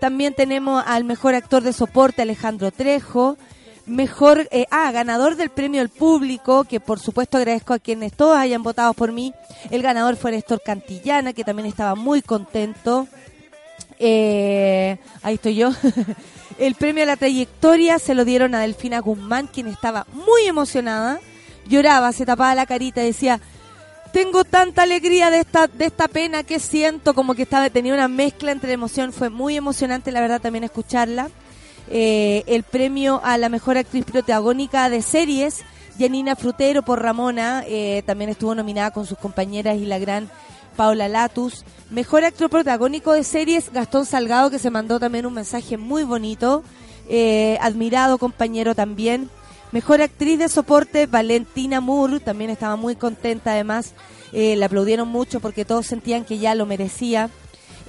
También 0.00 0.32
tenemos 0.32 0.82
al 0.86 1.04
mejor 1.04 1.34
actor 1.34 1.62
de 1.62 1.74
soporte, 1.74 2.22
Alejandro 2.22 2.70
Trejo. 2.70 3.36
Mejor, 3.86 4.48
eh, 4.50 4.66
ah, 4.70 4.90
ganador 4.92 5.36
del 5.36 5.50
premio 5.50 5.80
al 5.80 5.90
público, 5.90 6.64
que 6.64 6.80
por 6.80 6.98
supuesto 7.00 7.36
agradezco 7.36 7.74
a 7.74 7.78
quienes 7.78 8.12
todos 8.14 8.36
hayan 8.36 8.62
votado 8.62 8.94
por 8.94 9.12
mí. 9.12 9.34
El 9.70 9.82
ganador 9.82 10.16
fue 10.16 10.30
Néstor 10.32 10.62
Cantillana, 10.64 11.32
que 11.32 11.44
también 11.44 11.66
estaba 11.66 11.94
muy 11.94 12.22
contento. 12.22 13.06
Eh, 13.98 14.98
ahí 15.22 15.34
estoy 15.34 15.56
yo. 15.56 15.70
el 16.58 16.74
premio 16.74 17.02
a 17.02 17.06
la 17.06 17.16
trayectoria 17.16 17.98
se 17.98 18.14
lo 18.14 18.24
dieron 18.24 18.54
a 18.54 18.60
Delfina 18.60 19.00
Guzmán, 19.00 19.48
quien 19.48 19.66
estaba 19.66 20.06
muy 20.12 20.46
emocionada 20.46 21.20
lloraba, 21.68 22.12
se 22.12 22.26
tapaba 22.26 22.54
la 22.54 22.66
carita 22.66 23.02
y 23.02 23.06
decía, 23.06 23.40
tengo 24.12 24.44
tanta 24.44 24.82
alegría 24.82 25.30
de 25.30 25.40
esta, 25.40 25.66
de 25.66 25.86
esta 25.86 26.08
pena 26.08 26.42
que 26.42 26.58
siento, 26.58 27.14
como 27.14 27.34
que 27.34 27.42
estaba, 27.42 27.68
tenía 27.70 27.94
una 27.94 28.08
mezcla 28.08 28.52
entre 28.52 28.72
emoción, 28.72 29.12
fue 29.12 29.30
muy 29.30 29.56
emocionante 29.56 30.12
la 30.12 30.20
verdad 30.20 30.40
también 30.40 30.64
escucharla. 30.64 31.30
Eh, 31.90 32.44
el 32.46 32.62
premio 32.62 33.20
a 33.24 33.38
la 33.38 33.48
mejor 33.48 33.76
actriz 33.76 34.04
protagónica 34.04 34.88
de 34.88 35.02
series, 35.02 35.64
Janina 35.98 36.36
Frutero 36.36 36.82
por 36.82 37.02
Ramona, 37.02 37.64
eh, 37.66 38.02
también 38.06 38.30
estuvo 38.30 38.54
nominada 38.54 38.90
con 38.90 39.06
sus 39.06 39.18
compañeras 39.18 39.76
y 39.76 39.86
la 39.86 39.98
gran 39.98 40.30
Paula 40.76 41.08
Latus. 41.08 41.64
Mejor 41.90 42.24
actor 42.24 42.50
protagónico 42.50 43.12
de 43.12 43.24
series, 43.24 43.72
Gastón 43.72 44.06
Salgado, 44.06 44.50
que 44.50 44.58
se 44.58 44.70
mandó 44.70 44.98
también 44.98 45.26
un 45.26 45.34
mensaje 45.34 45.76
muy 45.76 46.02
bonito. 46.04 46.64
Eh, 47.08 47.58
admirado 47.60 48.18
compañero 48.18 48.74
también. 48.74 49.28
Mejor 49.72 50.00
actriz 50.02 50.38
de 50.38 50.48
soporte, 50.48 51.06
Valentina 51.06 51.80
Moore, 51.80 52.20
también 52.20 52.50
estaba 52.50 52.76
muy 52.76 52.94
contenta 52.94 53.52
además, 53.52 53.92
eh, 54.32 54.54
le 54.56 54.64
aplaudieron 54.64 55.08
mucho 55.08 55.40
porque 55.40 55.64
todos 55.64 55.86
sentían 55.86 56.24
que 56.24 56.38
ya 56.38 56.54
lo 56.54 56.64
merecía. 56.64 57.28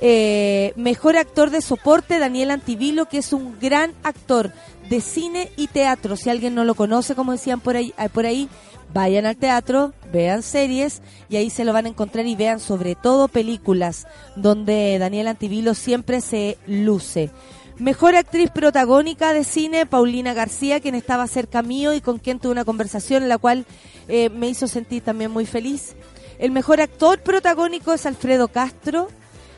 Eh, 0.02 0.74
mejor 0.75 1.16
actor 1.18 1.50
de 1.50 1.62
soporte, 1.62 2.20
Daniel 2.20 2.52
Antivilo, 2.52 3.08
que 3.08 3.20
es 3.20 3.32
un 3.34 3.58
gran 3.60 3.94
actor 4.04 4.52
de 4.90 5.02
cine 5.02 5.52
y 5.56 5.68
teatro. 5.68 6.16
Si 6.16 6.30
alguien 6.30 6.56
no 6.56 6.66
lo 6.66 6.75
conoce, 6.75 7.16
como 7.16 7.32
decían 7.32 7.60
por 7.62 7.75
ahí, 7.75 7.94
eh, 7.98 8.10
por 8.10 8.25
ahí 8.25 8.50
vayan 8.94 9.25
al 9.25 9.38
teatro, 9.38 9.94
vean 10.12 10.44
series 10.44 11.02
y 11.30 11.38
ahí 11.38 11.50
se 11.50 11.66
lo 11.66 11.74
van 11.74 11.86
a 11.86 11.90
encontrar 11.90 12.25
y 12.25 12.36
vean 12.36 12.60
sobre 12.60 12.96
todo 12.96 13.28
películas 13.28 14.08
donde 14.36 14.98
Daniel 15.00 15.28
Antivilo 15.28 15.74
siempre 15.74 16.22
se 16.22 16.58
luce. 16.68 17.32
Mejor 17.78 18.16
actriz 18.16 18.50
protagónica 18.52 19.34
de 19.34 19.44
cine, 19.44 19.86
Paulina 19.86 20.34
García, 20.34 20.80
quien 20.80 20.96
estaba 20.96 21.28
cerca 21.28 21.62
mío 21.62 21.94
y 21.94 22.00
con 22.00 22.20
quien 22.20 22.40
tuve 22.40 22.54
una 22.54 22.64
conversación 22.64 23.24
en 23.24 23.30
la 23.30 23.38
cual 23.38 23.66
eh, 24.08 24.30
me 24.30 24.48
hizo 24.48 24.68
sentir 24.68 25.04
también 25.04 25.32
muy 25.32 25.46
feliz. 25.46 25.96
El 26.40 26.52
mejor 26.52 26.80
actor 26.80 27.22
protagónico 27.22 27.92
es 27.92 28.06
Alfredo 28.06 28.48
Castro 28.48 29.10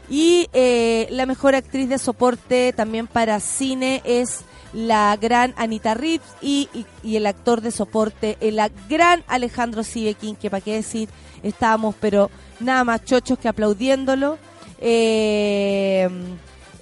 y 0.10 0.48
eh, 0.54 1.08
la 1.12 1.26
mejor 1.26 1.56
actriz 1.56 1.90
de 1.90 1.98
soporte 1.98 2.74
también 2.74 3.08
para 3.08 3.40
cine 3.40 4.02
es 4.06 4.42
la 4.74 5.16
gran 5.18 5.54
Anita 5.58 5.94
Rips 5.94 6.26
y, 6.42 6.70
el 7.04 7.26
actor 7.26 7.62
de 7.62 7.72
soporte, 7.72 8.38
el 8.42 8.60
gran 8.90 9.24
Alejandro 9.28 9.84
Sibequín, 9.84 10.36
que 10.36 10.50
para 10.50 10.62
qué 10.62 10.76
decir, 10.76 11.10
estábamos 11.44 11.96
pero 12.00 12.30
nada 12.60 12.84
más 12.84 13.06
chochos 13.06 13.40
que 13.40 13.48
aplaudiéndolo. 13.48 14.38
Eh, 14.80 16.08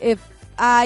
eh 0.01 0.17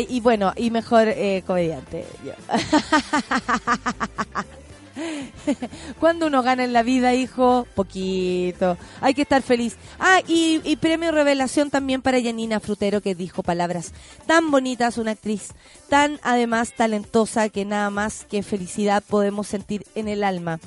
y 0.08 0.20
bueno, 0.22 0.54
y 0.56 0.72
mejor 0.72 1.08
eh, 1.08 1.44
comediante. 1.46 2.06
Cuando 6.00 6.28
uno 6.28 6.44
gana 6.44 6.64
en 6.64 6.74
la 6.74 6.84
vida, 6.84 7.14
hijo, 7.14 7.68
poquito. 7.76 8.78
Hay 9.02 9.14
que 9.14 9.24
estar 9.24 9.42
feliz. 9.42 9.78
Ah, 10.00 10.22
y, 10.28 10.62
y, 10.64 10.76
premio 10.78 11.12
revelación 11.12 11.70
también 11.70 12.02
para 12.02 12.22
Janina 12.22 12.60
Frutero, 12.60 13.02
que 13.02 13.16
dijo 13.16 13.44
palabras 13.44 13.94
tan 14.26 14.52
bonitas, 14.52 14.98
una 14.98 15.12
actriz 15.12 15.54
tan 15.90 16.20
además 16.24 16.74
talentosa 16.76 17.50
que 17.50 17.66
nada 17.66 17.90
más 17.90 18.26
que 18.30 18.44
felicidad 18.44 19.04
podemos 19.08 19.48
sentir 19.48 19.86
en 19.96 20.08
el 20.08 20.24
alma. 20.24 20.60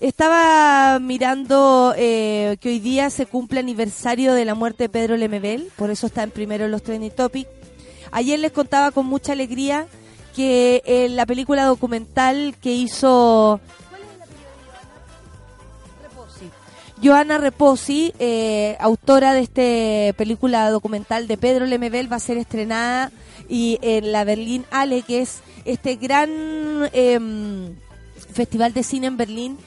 Estaba 0.00 0.98
mirando 0.98 1.94
eh, 1.96 2.58
que 2.60 2.68
hoy 2.68 2.80
día 2.80 3.08
se 3.08 3.24
cumple 3.24 3.60
aniversario 3.60 4.34
de 4.34 4.44
la 4.44 4.54
muerte 4.54 4.84
de 4.84 4.88
Pedro 4.90 5.16
Lemebel, 5.16 5.70
por 5.76 5.90
eso 5.90 6.08
está 6.08 6.22
en 6.22 6.30
primero 6.30 6.66
en 6.66 6.70
los 6.70 6.82
trending 6.82 7.12
topics. 7.12 7.48
Ayer 8.12 8.38
les 8.38 8.52
contaba 8.52 8.90
con 8.90 9.06
mucha 9.06 9.32
alegría 9.32 9.86
que 10.36 10.82
eh, 10.84 11.08
la 11.08 11.24
película 11.24 11.64
documental 11.64 12.54
que 12.60 12.74
hizo 12.74 13.58
Joana 17.02 17.38
Reposi, 17.38 18.12
eh, 18.18 18.76
autora 18.78 19.32
de 19.32 19.40
esta 19.40 20.16
película 20.16 20.70
documental 20.70 21.26
de 21.26 21.38
Pedro 21.38 21.64
Lemebel, 21.64 22.12
va 22.12 22.16
a 22.16 22.20
ser 22.20 22.36
estrenada 22.36 23.10
y 23.48 23.78
en 23.80 24.12
la 24.12 24.24
Berlín 24.24 24.66
Ale, 24.70 25.02
que 25.02 25.22
es 25.22 25.40
este 25.64 25.96
gran 25.96 26.30
em, 26.92 27.74
festival 28.32 28.74
de 28.74 28.82
cine 28.82 29.06
en 29.06 29.16
Berlín 29.16 29.58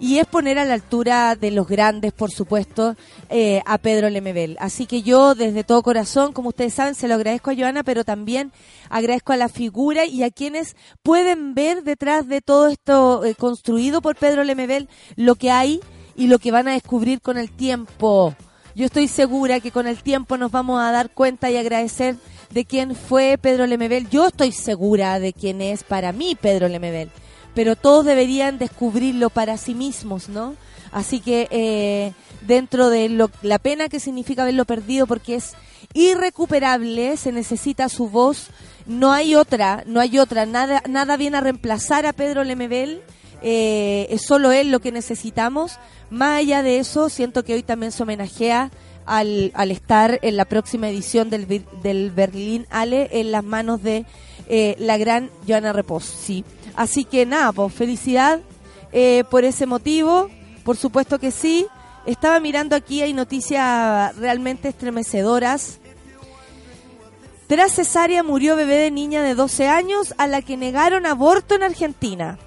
y 0.00 0.18
es 0.18 0.26
poner 0.26 0.58
a 0.58 0.64
la 0.64 0.74
altura 0.74 1.34
de 1.34 1.50
los 1.50 1.66
grandes, 1.66 2.12
por 2.12 2.30
supuesto, 2.30 2.96
eh, 3.30 3.62
a 3.66 3.78
Pedro 3.78 4.10
Lemebel. 4.10 4.56
Así 4.60 4.86
que 4.86 5.02
yo, 5.02 5.34
desde 5.34 5.64
todo 5.64 5.82
corazón, 5.82 6.32
como 6.32 6.50
ustedes 6.50 6.74
saben, 6.74 6.94
se 6.94 7.08
lo 7.08 7.14
agradezco 7.14 7.50
a 7.50 7.56
Joana, 7.56 7.82
pero 7.82 8.04
también 8.04 8.52
agradezco 8.90 9.32
a 9.32 9.36
la 9.36 9.48
figura 9.48 10.04
y 10.04 10.22
a 10.22 10.30
quienes 10.30 10.76
pueden 11.02 11.54
ver 11.54 11.82
detrás 11.82 12.28
de 12.28 12.40
todo 12.40 12.68
esto 12.68 13.24
eh, 13.24 13.34
construido 13.34 14.00
por 14.00 14.16
Pedro 14.16 14.44
Lemebel 14.44 14.88
lo 15.16 15.34
que 15.34 15.50
hay 15.50 15.80
y 16.16 16.28
lo 16.28 16.38
que 16.38 16.52
van 16.52 16.68
a 16.68 16.72
descubrir 16.72 17.20
con 17.20 17.36
el 17.36 17.50
tiempo. 17.50 18.34
Yo 18.74 18.86
estoy 18.86 19.08
segura 19.08 19.58
que 19.58 19.72
con 19.72 19.88
el 19.88 20.02
tiempo 20.02 20.36
nos 20.36 20.52
vamos 20.52 20.80
a 20.80 20.92
dar 20.92 21.10
cuenta 21.10 21.50
y 21.50 21.56
agradecer 21.56 22.16
de 22.50 22.64
quién 22.64 22.94
fue 22.94 23.36
Pedro 23.36 23.66
Lemebel. 23.66 24.08
Yo 24.08 24.28
estoy 24.28 24.52
segura 24.52 25.18
de 25.18 25.32
quién 25.32 25.60
es 25.60 25.82
para 25.82 26.12
mí 26.12 26.36
Pedro 26.40 26.68
Lemebel 26.68 27.10
pero 27.58 27.74
todos 27.74 28.04
deberían 28.04 28.56
descubrirlo 28.56 29.30
para 29.30 29.56
sí 29.56 29.74
mismos, 29.74 30.28
¿no? 30.28 30.54
Así 30.92 31.18
que 31.18 31.48
eh, 31.50 32.12
dentro 32.46 32.88
de 32.88 33.08
lo, 33.08 33.32
la 33.42 33.58
pena 33.58 33.88
que 33.88 33.98
significa 33.98 34.42
haberlo 34.42 34.64
perdido, 34.64 35.08
porque 35.08 35.34
es 35.34 35.54
irrecuperable, 35.92 37.16
se 37.16 37.32
necesita 37.32 37.88
su 37.88 38.10
voz, 38.10 38.50
no 38.86 39.10
hay 39.10 39.34
otra, 39.34 39.82
no 39.86 39.98
hay 39.98 40.20
otra, 40.20 40.46
nada, 40.46 40.84
nada 40.88 41.16
viene 41.16 41.38
a 41.38 41.40
reemplazar 41.40 42.06
a 42.06 42.12
Pedro 42.12 42.44
Lemebel, 42.44 43.02
eh, 43.42 44.06
es 44.08 44.22
solo 44.22 44.52
él 44.52 44.70
lo 44.70 44.78
que 44.78 44.92
necesitamos. 44.92 45.80
Más 46.10 46.38
allá 46.38 46.62
de 46.62 46.78
eso, 46.78 47.08
siento 47.08 47.42
que 47.42 47.54
hoy 47.54 47.64
también 47.64 47.90
se 47.90 48.04
homenajea 48.04 48.70
al, 49.04 49.50
al 49.54 49.72
estar 49.72 50.20
en 50.22 50.36
la 50.36 50.44
próxima 50.44 50.88
edición 50.88 51.28
del, 51.28 51.64
del 51.82 52.12
Berlín 52.12 52.68
Ale 52.70 53.08
en 53.10 53.32
las 53.32 53.42
manos 53.42 53.82
de 53.82 54.06
eh, 54.46 54.76
la 54.78 54.96
gran 54.96 55.30
Joana 55.46 55.72
Repos. 55.72 56.04
Sí. 56.78 56.82
Así 56.82 57.04
que 57.04 57.26
nada, 57.26 57.52
pues 57.52 57.74
felicidad 57.74 58.40
eh, 58.92 59.24
por 59.30 59.44
ese 59.44 59.66
motivo, 59.66 60.30
por 60.64 60.76
supuesto 60.76 61.18
que 61.18 61.30
sí. 61.30 61.66
Estaba 62.06 62.40
mirando 62.40 62.74
aquí, 62.74 63.02
hay 63.02 63.12
noticias 63.12 64.16
realmente 64.16 64.68
estremecedoras. 64.68 65.78
Tras 67.48 67.72
cesárea 67.72 68.22
murió 68.22 68.56
bebé 68.56 68.76
de 68.76 68.90
niña 68.90 69.22
de 69.22 69.34
12 69.34 69.68
años 69.68 70.14
a 70.18 70.26
la 70.26 70.40
que 70.40 70.56
negaron 70.56 71.04
aborto 71.04 71.54
en 71.54 71.62
Argentina. 71.62 72.38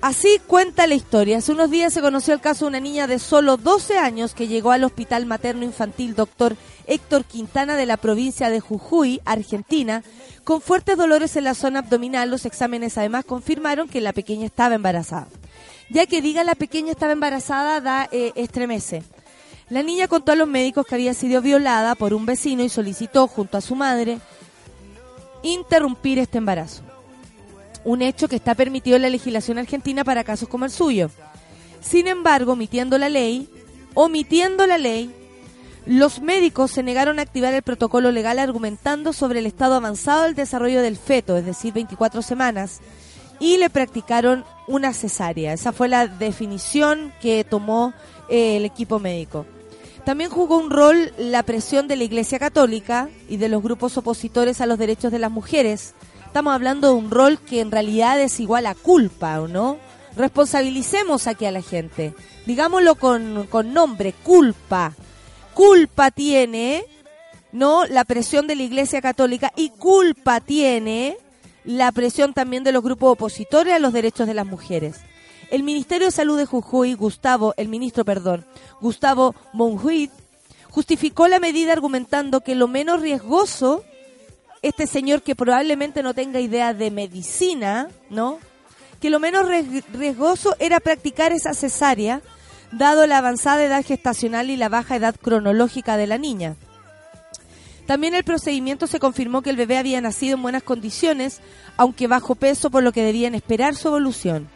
Así 0.00 0.40
cuenta 0.46 0.86
la 0.86 0.94
historia. 0.94 1.38
Hace 1.38 1.52
unos 1.52 1.70
días 1.70 1.92
se 1.92 2.00
conoció 2.00 2.34
el 2.34 2.40
caso 2.40 2.64
de 2.64 2.68
una 2.68 2.80
niña 2.80 3.06
de 3.06 3.18
solo 3.18 3.56
12 3.56 3.98
años 3.98 4.34
que 4.34 4.46
llegó 4.46 4.70
al 4.70 4.84
Hospital 4.84 5.26
Materno 5.26 5.64
Infantil 5.64 6.14
Dr. 6.14 6.56
Héctor 6.86 7.24
Quintana 7.24 7.76
de 7.76 7.86
la 7.86 7.96
provincia 7.96 8.50
de 8.50 8.60
Jujuy, 8.60 9.20
Argentina, 9.24 10.02
con 10.46 10.60
fuertes 10.60 10.96
dolores 10.96 11.34
en 11.34 11.42
la 11.42 11.54
zona 11.54 11.80
abdominal, 11.80 12.30
los 12.30 12.46
exámenes 12.46 12.96
además 12.96 13.24
confirmaron 13.24 13.88
que 13.88 14.00
la 14.00 14.12
pequeña 14.12 14.46
estaba 14.46 14.76
embarazada. 14.76 15.26
Ya 15.90 16.06
que 16.06 16.22
diga 16.22 16.44
la 16.44 16.54
pequeña 16.54 16.92
estaba 16.92 17.10
embarazada, 17.10 17.80
da 17.80 18.08
eh, 18.12 18.30
estremece. 18.36 19.02
La 19.70 19.82
niña 19.82 20.06
contó 20.06 20.30
a 20.30 20.36
los 20.36 20.46
médicos 20.46 20.86
que 20.86 20.94
había 20.94 21.14
sido 21.14 21.42
violada 21.42 21.96
por 21.96 22.14
un 22.14 22.26
vecino 22.26 22.62
y 22.62 22.68
solicitó, 22.68 23.26
junto 23.26 23.58
a 23.58 23.60
su 23.60 23.74
madre, 23.74 24.20
interrumpir 25.42 26.20
este 26.20 26.38
embarazo. 26.38 26.82
Un 27.82 28.02
hecho 28.02 28.28
que 28.28 28.36
está 28.36 28.54
permitido 28.54 28.94
en 28.94 29.02
la 29.02 29.10
legislación 29.10 29.58
argentina 29.58 30.04
para 30.04 30.22
casos 30.22 30.48
como 30.48 30.64
el 30.64 30.70
suyo. 30.70 31.10
Sin 31.80 32.06
embargo, 32.06 32.52
omitiendo 32.52 32.98
la 32.98 33.08
ley, 33.08 33.48
omitiendo 33.94 34.64
la 34.68 34.78
ley, 34.78 35.12
los 35.86 36.20
médicos 36.20 36.72
se 36.72 36.82
negaron 36.82 37.18
a 37.18 37.22
activar 37.22 37.54
el 37.54 37.62
protocolo 37.62 38.10
legal 38.10 38.40
argumentando 38.40 39.12
sobre 39.12 39.38
el 39.38 39.46
estado 39.46 39.76
avanzado 39.76 40.24
del 40.24 40.34
desarrollo 40.34 40.82
del 40.82 40.96
feto, 40.96 41.36
es 41.36 41.46
decir, 41.46 41.72
24 41.72 42.22
semanas, 42.22 42.80
y 43.38 43.56
le 43.58 43.70
practicaron 43.70 44.44
una 44.66 44.92
cesárea. 44.92 45.52
Esa 45.52 45.72
fue 45.72 45.88
la 45.88 46.08
definición 46.08 47.12
que 47.20 47.44
tomó 47.44 47.94
eh, 48.28 48.56
el 48.56 48.64
equipo 48.64 48.98
médico. 48.98 49.46
También 50.04 50.30
jugó 50.30 50.58
un 50.58 50.70
rol 50.70 51.12
la 51.18 51.42
presión 51.42 51.88
de 51.88 51.96
la 51.96 52.04
Iglesia 52.04 52.38
Católica 52.38 53.08
y 53.28 53.36
de 53.36 53.48
los 53.48 53.62
grupos 53.62 53.96
opositores 53.96 54.60
a 54.60 54.66
los 54.66 54.78
derechos 54.78 55.12
de 55.12 55.18
las 55.18 55.30
mujeres. 55.30 55.94
Estamos 56.26 56.54
hablando 56.54 56.88
de 56.88 56.94
un 56.94 57.10
rol 57.10 57.38
que 57.38 57.60
en 57.60 57.70
realidad 57.70 58.20
es 58.20 58.40
igual 58.40 58.66
a 58.66 58.74
culpa, 58.74 59.40
¿o 59.40 59.48
no? 59.48 59.78
Responsabilicemos 60.16 61.26
aquí 61.26 61.44
a 61.44 61.52
la 61.52 61.62
gente. 61.62 62.14
Digámoslo 62.46 62.94
con, 62.96 63.46
con 63.50 63.72
nombre, 63.72 64.12
culpa. 64.12 64.92
Culpa 65.56 66.10
tiene, 66.10 66.84
¿no? 67.50 67.86
La 67.86 68.04
presión 68.04 68.46
de 68.46 68.56
la 68.56 68.62
Iglesia 68.62 69.00
Católica 69.00 69.54
y 69.56 69.70
culpa 69.70 70.40
tiene 70.40 71.16
la 71.64 71.92
presión 71.92 72.34
también 72.34 72.62
de 72.62 72.72
los 72.72 72.82
grupos 72.82 73.12
opositores 73.12 73.72
a 73.72 73.78
los 73.78 73.94
derechos 73.94 74.26
de 74.26 74.34
las 74.34 74.44
mujeres. 74.44 74.96
El 75.50 75.62
Ministerio 75.62 76.08
de 76.08 76.12
Salud 76.12 76.36
de 76.36 76.44
Jujuy, 76.44 76.92
Gustavo, 76.92 77.54
el 77.56 77.68
ministro, 77.68 78.04
perdón, 78.04 78.44
Gustavo 78.82 79.34
Monjuid, 79.54 80.10
justificó 80.68 81.26
la 81.26 81.40
medida 81.40 81.72
argumentando 81.72 82.42
que 82.42 82.54
lo 82.54 82.68
menos 82.68 83.00
riesgoso, 83.00 83.82
este 84.60 84.86
señor 84.86 85.22
que 85.22 85.34
probablemente 85.34 86.02
no 86.02 86.12
tenga 86.12 86.38
idea 86.38 86.74
de 86.74 86.90
medicina, 86.90 87.88
¿no? 88.10 88.40
Que 89.00 89.08
lo 89.08 89.20
menos 89.20 89.46
riesgoso 89.90 90.54
era 90.58 90.80
practicar 90.80 91.32
esa 91.32 91.54
cesárea, 91.54 92.20
dado 92.72 93.06
la 93.06 93.18
avanzada 93.18 93.64
edad 93.64 93.84
gestacional 93.84 94.50
y 94.50 94.56
la 94.56 94.68
baja 94.68 94.96
edad 94.96 95.16
cronológica 95.20 95.96
de 95.96 96.06
la 96.06 96.18
niña. 96.18 96.56
También 97.86 98.14
el 98.14 98.24
procedimiento 98.24 98.86
se 98.86 98.98
confirmó 98.98 99.42
que 99.42 99.50
el 99.50 99.56
bebé 99.56 99.78
había 99.78 100.00
nacido 100.00 100.36
en 100.36 100.42
buenas 100.42 100.64
condiciones, 100.64 101.40
aunque 101.76 102.08
bajo 102.08 102.34
peso, 102.34 102.70
por 102.70 102.82
lo 102.82 102.92
que 102.92 103.04
debían 103.04 103.34
esperar 103.34 103.76
su 103.76 103.88
evolución. 103.88 104.48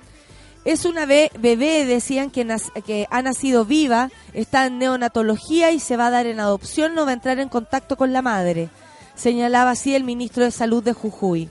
Es 0.64 0.84
una 0.84 1.06
bebé, 1.06 1.86
decían, 1.86 2.30
que, 2.30 2.46
que 2.84 3.06
ha 3.10 3.22
nacido 3.22 3.64
viva, 3.64 4.10
está 4.34 4.66
en 4.66 4.78
neonatología 4.78 5.70
y 5.70 5.80
se 5.80 5.96
va 5.96 6.08
a 6.08 6.10
dar 6.10 6.26
en 6.26 6.40
adopción, 6.40 6.94
no 6.94 7.04
va 7.04 7.12
a 7.12 7.14
entrar 7.14 7.38
en 7.38 7.48
contacto 7.48 7.96
con 7.96 8.12
la 8.12 8.20
madre, 8.20 8.68
señalaba 9.14 9.70
así 9.70 9.94
el 9.94 10.04
ministro 10.04 10.44
de 10.44 10.50
Salud 10.50 10.82
de 10.82 10.92
Jujuy. 10.92 11.48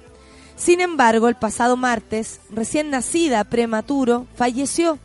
Sin 0.58 0.82
embargo, 0.82 1.30
el 1.30 1.36
pasado 1.36 1.78
martes, 1.78 2.42
recién 2.52 2.90
nacida, 2.90 3.46
prematuro, 3.46 4.28
falleció 4.36 5.00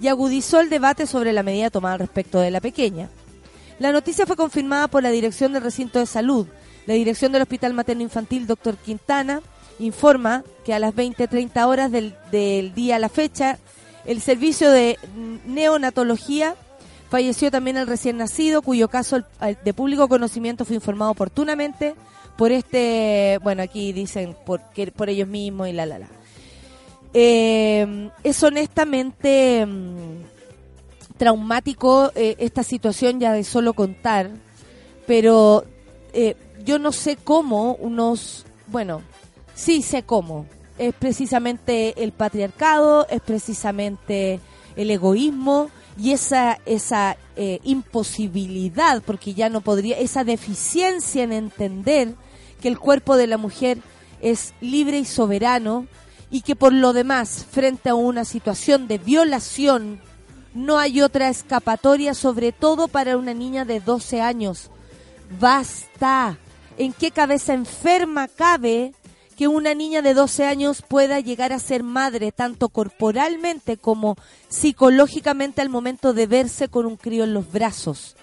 y 0.00 0.08
agudizó 0.08 0.60
el 0.60 0.70
debate 0.70 1.06
sobre 1.06 1.32
la 1.32 1.42
medida 1.42 1.70
tomada 1.70 1.98
respecto 1.98 2.40
de 2.40 2.50
la 2.50 2.60
pequeña. 2.60 3.08
La 3.78 3.92
noticia 3.92 4.26
fue 4.26 4.36
confirmada 4.36 4.88
por 4.88 5.02
la 5.02 5.10
dirección 5.10 5.52
del 5.52 5.62
recinto 5.62 5.98
de 5.98 6.06
salud, 6.06 6.46
la 6.86 6.94
dirección 6.94 7.32
del 7.32 7.42
Hospital 7.42 7.74
Materno 7.74 8.02
Infantil 8.02 8.46
Dr. 8.46 8.76
Quintana, 8.76 9.42
informa 9.78 10.44
que 10.64 10.72
a 10.72 10.78
las 10.78 10.94
20.30 10.94 11.66
horas 11.66 11.90
del, 11.92 12.14
día 12.74 12.96
a 12.96 12.98
la 12.98 13.08
fecha, 13.08 13.58
el 14.06 14.20
servicio 14.20 14.70
de 14.70 14.98
neonatología 15.46 16.54
falleció 17.10 17.50
también 17.50 17.76
el 17.76 17.86
recién 17.86 18.16
nacido, 18.16 18.62
cuyo 18.62 18.88
caso 18.88 19.22
de 19.64 19.74
público 19.74 20.08
conocimiento 20.08 20.64
fue 20.64 20.76
informado 20.76 21.10
oportunamente 21.10 21.94
por 22.36 22.52
este, 22.52 23.38
bueno, 23.42 23.62
aquí 23.62 23.92
dicen 23.92 24.36
por, 24.44 24.60
por 24.94 25.08
ellos 25.08 25.28
mismos 25.28 25.68
y 25.68 25.72
la, 25.72 25.86
la, 25.86 25.98
la. 25.98 26.15
Eh, 27.14 28.10
es 28.22 28.42
honestamente 28.42 29.64
mm, 29.64 30.22
traumático 31.16 32.12
eh, 32.14 32.36
esta 32.38 32.62
situación 32.62 33.20
ya 33.20 33.32
de 33.32 33.44
solo 33.44 33.72
contar, 33.72 34.30
pero 35.06 35.64
eh, 36.12 36.36
yo 36.64 36.78
no 36.78 36.92
sé 36.92 37.16
cómo 37.16 37.74
unos, 37.76 38.44
bueno, 38.66 39.02
Sí, 39.56 39.80
sé 39.80 40.02
cómo. 40.02 40.44
Es 40.78 40.94
precisamente 40.94 42.04
el 42.04 42.12
patriarcado, 42.12 43.06
es 43.08 43.22
precisamente 43.22 44.38
el 44.76 44.90
egoísmo 44.90 45.70
y 45.98 46.12
esa, 46.12 46.58
esa 46.66 47.16
eh, 47.36 47.60
imposibilidad, 47.64 49.02
porque 49.02 49.32
ya 49.32 49.48
no 49.48 49.62
podría, 49.62 49.98
esa 49.98 50.24
deficiencia 50.24 51.22
en 51.22 51.32
entender 51.32 52.14
que 52.60 52.68
el 52.68 52.78
cuerpo 52.78 53.16
de 53.16 53.26
la 53.26 53.38
mujer 53.38 53.78
es 54.20 54.52
libre 54.60 54.98
y 54.98 55.06
soberano 55.06 55.86
y 56.30 56.40
que 56.42 56.56
por 56.56 56.72
lo 56.72 56.92
demás, 56.92 57.46
frente 57.50 57.88
a 57.88 57.94
una 57.94 58.24
situación 58.24 58.88
de 58.88 58.98
violación, 58.98 60.00
no 60.54 60.78
hay 60.78 61.02
otra 61.02 61.28
escapatoria, 61.28 62.14
sobre 62.14 62.52
todo 62.52 62.88
para 62.88 63.16
una 63.16 63.34
niña 63.34 63.64
de 63.64 63.80
12 63.80 64.20
años. 64.20 64.70
Basta. 65.38 66.38
¿En 66.78 66.92
qué 66.92 67.10
cabeza 67.10 67.54
enferma 67.54 68.28
cabe 68.28 68.92
que 69.36 69.48
una 69.48 69.74
niña 69.74 70.00
de 70.02 70.14
12 70.14 70.44
años 70.44 70.82
pueda 70.82 71.20
llegar 71.20 71.52
a 71.52 71.58
ser 71.58 71.82
madre, 71.82 72.32
tanto 72.32 72.70
corporalmente 72.70 73.76
como 73.76 74.16
psicológicamente 74.48 75.60
al 75.60 75.68
momento 75.68 76.14
de 76.14 76.26
verse 76.26 76.68
con 76.68 76.86
un 76.86 76.96
crío 76.96 77.24
en 77.24 77.34
los 77.34 77.52
brazos. 77.52 78.16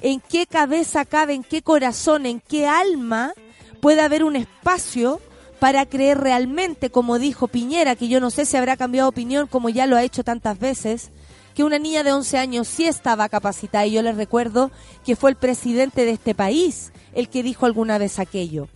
¿En 0.00 0.20
qué 0.20 0.46
cabeza 0.46 1.04
cabe, 1.04 1.34
en 1.34 1.44
qué 1.44 1.62
corazón, 1.62 2.24
en 2.26 2.40
qué 2.40 2.66
alma 2.66 3.34
puede 3.80 4.00
haber 4.00 4.24
un 4.24 4.34
espacio 4.34 5.20
para 5.58 5.86
creer 5.86 6.18
realmente, 6.18 6.90
como 6.90 7.18
dijo 7.18 7.48
Piñera, 7.48 7.96
que 7.96 8.08
yo 8.08 8.20
no 8.20 8.30
sé 8.30 8.44
si 8.44 8.56
habrá 8.56 8.76
cambiado 8.76 9.08
opinión 9.08 9.46
como 9.46 9.68
ya 9.68 9.86
lo 9.86 9.96
ha 9.96 10.02
hecho 10.02 10.24
tantas 10.24 10.58
veces, 10.58 11.10
que 11.54 11.64
una 11.64 11.78
niña 11.78 12.02
de 12.02 12.12
11 12.12 12.36
años 12.36 12.68
sí 12.68 12.86
estaba 12.86 13.28
capacitada 13.28 13.86
y 13.86 13.92
yo 13.92 14.02
les 14.02 14.16
recuerdo 14.16 14.70
que 15.04 15.16
fue 15.16 15.30
el 15.30 15.36
presidente 15.36 16.04
de 16.04 16.12
este 16.12 16.34
país 16.34 16.92
el 17.14 17.30
que 17.30 17.42
dijo 17.42 17.64
alguna 17.64 17.96
vez 17.96 18.18
aquello. 18.18 18.68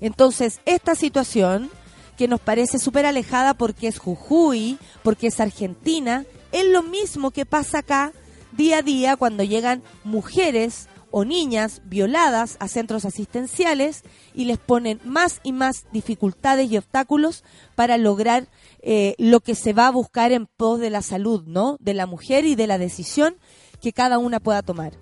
Entonces, 0.00 0.60
esta 0.64 0.94
situación, 0.94 1.70
que 2.16 2.28
nos 2.28 2.40
parece 2.40 2.78
súper 2.78 3.06
alejada 3.06 3.54
porque 3.54 3.88
es 3.88 3.98
Jujuy, 3.98 4.78
porque 5.02 5.28
es 5.28 5.40
Argentina, 5.40 6.24
es 6.52 6.66
lo 6.66 6.82
mismo 6.82 7.32
que 7.32 7.46
pasa 7.46 7.78
acá 7.78 8.12
día 8.52 8.78
a 8.78 8.82
día 8.82 9.16
cuando 9.16 9.42
llegan 9.42 9.82
mujeres 10.04 10.88
o 11.12 11.24
niñas 11.24 11.82
violadas 11.84 12.56
a 12.58 12.66
centros 12.66 13.04
asistenciales 13.04 14.02
y 14.34 14.46
les 14.46 14.58
ponen 14.58 15.00
más 15.04 15.40
y 15.44 15.52
más 15.52 15.86
dificultades 15.92 16.70
y 16.70 16.78
obstáculos 16.78 17.44
para 17.76 17.98
lograr 17.98 18.48
eh, 18.80 19.14
lo 19.18 19.40
que 19.40 19.54
se 19.54 19.72
va 19.72 19.86
a 19.86 19.92
buscar 19.92 20.32
en 20.32 20.46
pos 20.46 20.80
de 20.80 20.90
la 20.90 21.02
salud, 21.02 21.44
¿no? 21.46 21.76
De 21.78 21.94
la 21.94 22.06
mujer 22.06 22.44
y 22.44 22.56
de 22.56 22.66
la 22.66 22.78
decisión 22.78 23.36
que 23.80 23.92
cada 23.92 24.18
una 24.18 24.40
pueda 24.40 24.62
tomar. 24.62 24.94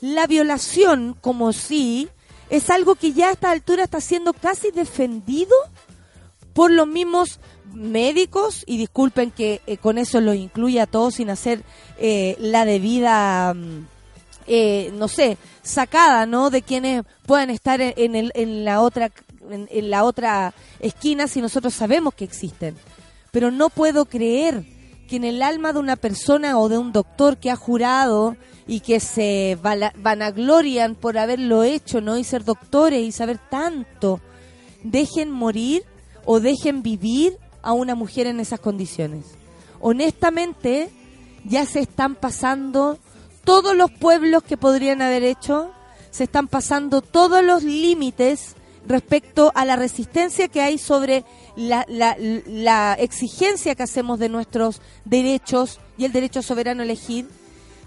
La 0.00 0.26
violación, 0.26 1.16
como 1.20 1.52
si 1.52 2.08
es 2.50 2.70
algo 2.70 2.94
que 2.94 3.12
ya 3.12 3.28
a 3.28 3.32
esta 3.32 3.50
altura 3.50 3.84
está 3.84 4.00
siendo 4.00 4.32
casi 4.32 4.70
defendido 4.70 5.54
por 6.52 6.70
los 6.70 6.86
mismos 6.86 7.40
médicos, 7.74 8.64
y 8.66 8.78
disculpen 8.78 9.30
que 9.30 9.60
eh, 9.66 9.76
con 9.76 9.98
eso 9.98 10.20
lo 10.20 10.32
incluye 10.32 10.80
a 10.80 10.86
todos 10.86 11.16
sin 11.16 11.28
hacer 11.28 11.62
eh, 11.98 12.36
la 12.38 12.64
debida, 12.64 13.52
mm, 13.52 13.86
eh, 14.46 14.92
no 14.94 15.08
sé, 15.08 15.38
sacada, 15.62 16.26
¿no? 16.26 16.50
De 16.50 16.62
quienes 16.62 17.04
puedan 17.26 17.50
estar 17.50 17.80
en, 17.80 18.14
el, 18.14 18.32
en 18.34 18.64
la 18.64 18.80
otra 18.80 19.10
en 19.48 19.90
la 19.90 20.04
otra 20.04 20.54
esquina 20.80 21.28
si 21.28 21.40
nosotros 21.40 21.74
sabemos 21.74 22.14
que 22.14 22.24
existen. 22.24 22.76
Pero 23.30 23.50
no 23.50 23.70
puedo 23.70 24.06
creer 24.06 24.64
que 25.08 25.16
en 25.16 25.24
el 25.24 25.42
alma 25.42 25.72
de 25.72 25.78
una 25.78 25.96
persona 25.96 26.58
o 26.58 26.68
de 26.68 26.78
un 26.78 26.92
doctor 26.92 27.36
que 27.36 27.50
ha 27.50 27.56
jurado 27.56 28.36
y 28.66 28.80
que 28.80 28.98
se 28.98 29.58
vanaglorian 29.60 30.96
por 30.96 31.18
haberlo 31.18 31.62
hecho, 31.62 32.00
¿no? 32.00 32.18
Y 32.18 32.24
ser 32.24 32.44
doctores 32.44 33.02
y 33.02 33.12
saber 33.12 33.38
tanto, 33.38 34.20
dejen 34.82 35.30
morir 35.30 35.84
o 36.24 36.40
dejen 36.40 36.82
vivir 36.82 37.38
a 37.62 37.72
una 37.72 37.94
mujer 37.94 38.26
en 38.26 38.40
esas 38.40 38.58
condiciones. 38.58 39.26
Honestamente, 39.80 40.90
ya 41.44 41.64
se 41.66 41.80
están 41.80 42.16
pasando 42.16 42.98
todos 43.46 43.76
los 43.76 43.92
pueblos 43.92 44.42
que 44.42 44.56
podrían 44.56 45.00
haber 45.00 45.22
hecho, 45.22 45.70
se 46.10 46.24
están 46.24 46.48
pasando 46.48 47.00
todos 47.00 47.44
los 47.44 47.62
límites 47.62 48.56
respecto 48.86 49.52
a 49.54 49.64
la 49.64 49.76
resistencia 49.76 50.48
que 50.48 50.60
hay 50.60 50.78
sobre 50.78 51.24
la, 51.56 52.96
exigencia 52.98 53.76
que 53.76 53.84
hacemos 53.84 54.18
de 54.18 54.28
nuestros 54.28 54.82
derechos 55.04 55.78
y 55.96 56.04
el 56.04 56.12
derecho 56.12 56.42
soberano 56.42 56.82
a 56.82 56.84
elegir 56.84 57.28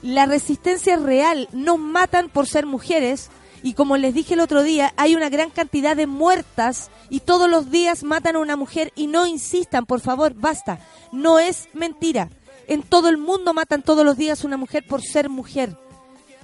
la 0.01 0.25
resistencia 0.25 0.95
es 0.95 1.01
real, 1.01 1.49
no 1.51 1.77
matan 1.77 2.29
por 2.29 2.47
ser 2.47 2.65
mujeres 2.65 3.29
y 3.61 3.73
como 3.73 3.97
les 3.97 4.13
dije 4.13 4.35
el 4.35 4.39
otro 4.39 4.63
día, 4.63 4.93
hay 4.95 5.13
una 5.13 5.27
gran 5.27 5.49
cantidad 5.49 5.97
de 5.97 6.07
muertas 6.07 6.89
y 7.09 7.19
todos 7.19 7.49
los 7.49 7.69
días 7.69 8.03
matan 8.03 8.37
a 8.37 8.39
una 8.39 8.55
mujer 8.55 8.93
y 8.95 9.07
no 9.07 9.27
insistan, 9.27 9.85
por 9.85 9.99
favor, 9.99 10.33
basta, 10.35 10.79
no 11.11 11.37
es 11.37 11.67
mentira. 11.73 12.29
En 12.69 12.83
todo 12.83 13.09
el 13.09 13.17
mundo 13.17 13.51
matan 13.51 13.81
todos 13.81 14.05
los 14.05 14.15
días 14.15 14.43
una 14.43 14.55
mujer 14.55 14.85
por 14.87 15.01
ser 15.01 15.27
mujer. 15.27 15.75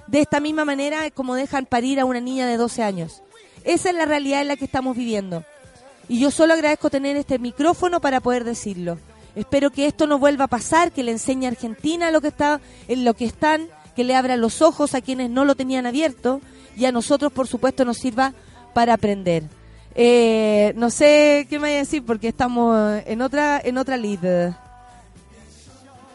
De 0.08 0.20
esta 0.20 0.40
misma 0.40 0.64
manera 0.64 1.08
como 1.12 1.36
dejan 1.36 1.66
parir 1.66 2.00
a 2.00 2.04
una 2.04 2.20
niña 2.20 2.48
de 2.48 2.56
12 2.56 2.82
años. 2.82 3.22
Esa 3.62 3.90
es 3.90 3.94
la 3.94 4.06
realidad 4.06 4.40
en 4.40 4.48
la 4.48 4.56
que 4.56 4.64
estamos 4.64 4.96
viviendo. 4.96 5.44
Y 6.08 6.18
yo 6.18 6.32
solo 6.32 6.54
agradezco 6.54 6.90
tener 6.90 7.16
este 7.16 7.38
micrófono 7.38 8.00
para 8.00 8.20
poder 8.20 8.42
decirlo. 8.42 8.98
Espero 9.36 9.70
que 9.70 9.86
esto 9.86 10.08
no 10.08 10.18
vuelva 10.18 10.46
a 10.46 10.48
pasar, 10.48 10.90
que 10.90 11.04
le 11.04 11.12
enseñe 11.12 11.44
a 11.44 11.50
Argentina 11.50 12.10
lo 12.10 12.20
que 12.20 12.28
está, 12.28 12.60
en 12.88 13.04
lo 13.04 13.14
que 13.14 13.24
están, 13.24 13.68
que 13.94 14.02
le 14.02 14.16
abra 14.16 14.36
los 14.36 14.62
ojos 14.62 14.96
a 14.96 15.02
quienes 15.02 15.30
no 15.30 15.44
lo 15.44 15.54
tenían 15.54 15.86
abierto 15.86 16.40
y 16.76 16.86
a 16.86 16.92
nosotros, 16.92 17.32
por 17.32 17.46
supuesto, 17.46 17.84
nos 17.84 17.98
sirva 17.98 18.34
para 18.74 18.94
aprender. 18.94 19.44
Eh, 19.94 20.72
no 20.74 20.90
sé 20.90 21.46
qué 21.48 21.60
me 21.60 21.68
voy 21.68 21.76
a 21.76 21.78
decir 21.78 22.04
porque 22.04 22.28
estamos 22.28 23.00
en 23.06 23.22
otra 23.22 23.60
en 23.64 23.78
otra 23.78 23.96
lead. 23.96 24.65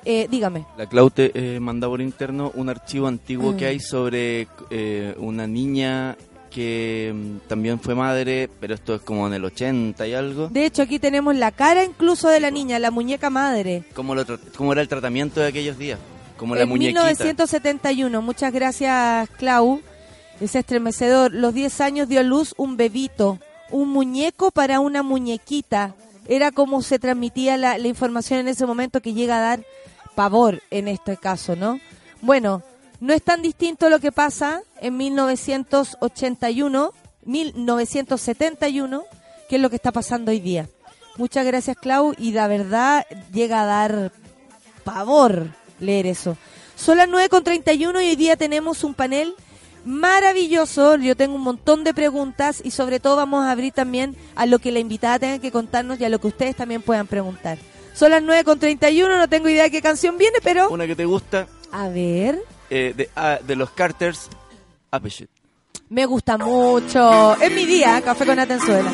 Eh, 0.05 0.27
dígame. 0.29 0.65
La 0.77 0.87
Claute 0.87 1.31
eh, 1.33 1.59
manda 1.59 1.87
por 1.87 2.01
interno 2.01 2.51
un 2.55 2.69
archivo 2.69 3.07
antiguo 3.07 3.55
que 3.55 3.65
mm. 3.65 3.67
hay 3.67 3.79
sobre 3.79 4.47
eh, 4.69 5.15
una 5.17 5.45
niña 5.47 6.17
que 6.49 7.13
mm, 7.15 7.47
también 7.47 7.79
fue 7.79 7.95
madre, 7.95 8.49
pero 8.59 8.73
esto 8.73 8.95
es 8.95 9.01
como 9.01 9.27
en 9.27 9.33
el 9.33 9.45
80 9.45 10.07
y 10.07 10.13
algo. 10.13 10.47
De 10.49 10.65
hecho, 10.65 10.81
aquí 10.81 10.99
tenemos 10.99 11.35
la 11.35 11.51
cara 11.51 11.83
incluso 11.83 12.29
de 12.29 12.39
la 12.39 12.51
niña, 12.51 12.77
la 12.79 12.91
muñeca 12.91 13.29
madre. 13.29 13.83
¿Cómo, 13.93 14.13
lo 14.15 14.25
tra- 14.25 14.39
cómo 14.57 14.73
era 14.73 14.81
el 14.81 14.87
tratamiento 14.87 15.39
de 15.39 15.47
aquellos 15.47 15.77
días? 15.77 15.99
Como 16.37 16.55
la 16.55 16.63
en 16.63 16.69
muñequita. 16.69 17.01
1971, 17.01 18.21
muchas 18.21 18.51
gracias 18.51 19.29
Clau, 19.37 19.81
es 20.39 20.55
estremecedor. 20.55 21.31
Los 21.33 21.53
10 21.53 21.81
años 21.81 22.09
dio 22.09 22.19
a 22.19 22.23
luz 22.23 22.53
un 22.57 22.75
bebito, 22.75 23.39
un 23.69 23.89
muñeco 23.89 24.51
para 24.51 24.79
una 24.79 25.03
muñequita. 25.03 25.95
Era 26.27 26.51
como 26.51 26.81
se 26.81 26.99
transmitía 26.99 27.57
la, 27.57 27.77
la 27.77 27.87
información 27.87 28.39
en 28.39 28.47
ese 28.47 28.65
momento 28.65 29.01
que 29.01 29.13
llega 29.13 29.37
a 29.37 29.41
dar 29.41 29.65
pavor 30.15 30.61
en 30.69 30.87
este 30.87 31.17
caso, 31.17 31.55
¿no? 31.55 31.79
Bueno, 32.21 32.63
no 32.99 33.13
es 33.13 33.23
tan 33.23 33.41
distinto 33.41 33.89
lo 33.89 33.99
que 33.99 34.11
pasa 34.11 34.61
en 34.79 34.97
1981, 34.97 36.93
1971, 37.25 39.03
que 39.49 39.55
es 39.55 39.61
lo 39.61 39.69
que 39.69 39.75
está 39.75 39.91
pasando 39.91 40.31
hoy 40.31 40.39
día. 40.39 40.69
Muchas 41.17 41.45
gracias 41.45 41.77
Clau 41.77 42.13
y 42.17 42.31
la 42.31 42.47
verdad 42.47 43.05
llega 43.33 43.63
a 43.63 43.65
dar 43.65 44.11
pavor 44.83 45.49
leer 45.79 46.05
eso. 46.05 46.37
Son 46.75 46.97
las 46.97 47.09
9.31 47.09 48.03
y 48.03 48.09
hoy 48.09 48.15
día 48.15 48.37
tenemos 48.37 48.83
un 48.83 48.93
panel 48.93 49.35
maravilloso. 49.85 50.95
Yo 50.97 51.15
tengo 51.15 51.35
un 51.35 51.41
montón 51.41 51.83
de 51.83 51.93
preguntas 51.93 52.61
y 52.63 52.71
sobre 52.71 52.99
todo 52.99 53.15
vamos 53.17 53.43
a 53.43 53.51
abrir 53.51 53.73
también 53.73 54.15
a 54.35 54.45
lo 54.45 54.59
que 54.59 54.71
la 54.71 54.79
invitada 54.79 55.19
tenga 55.19 55.39
que 55.39 55.51
contarnos 55.51 55.99
y 55.99 56.05
a 56.05 56.09
lo 56.09 56.19
que 56.19 56.27
ustedes 56.27 56.55
también 56.55 56.81
puedan 56.81 57.07
preguntar. 57.07 57.57
Son 57.93 58.09
las 58.11 58.23
9.31, 58.23 59.17
no 59.17 59.27
tengo 59.27 59.49
idea 59.49 59.63
de 59.63 59.71
qué 59.71 59.81
canción 59.81 60.17
viene, 60.17 60.37
pero... 60.43 60.69
Una 60.69 60.87
que 60.87 60.95
te 60.95 61.05
gusta, 61.05 61.47
A 61.71 61.87
ver, 61.89 62.41
eh, 62.69 62.93
de, 62.95 63.09
ah, 63.15 63.39
de 63.45 63.55
los 63.55 63.69
Carters, 63.71 64.29
Apeshit. 64.91 65.29
me 65.89 66.05
gusta 66.05 66.37
mucho. 66.37 67.35
Es 67.41 67.51
mi 67.53 67.65
día, 67.65 68.01
café 68.01 68.25
con 68.25 68.39
Atenzuela. 68.39 68.91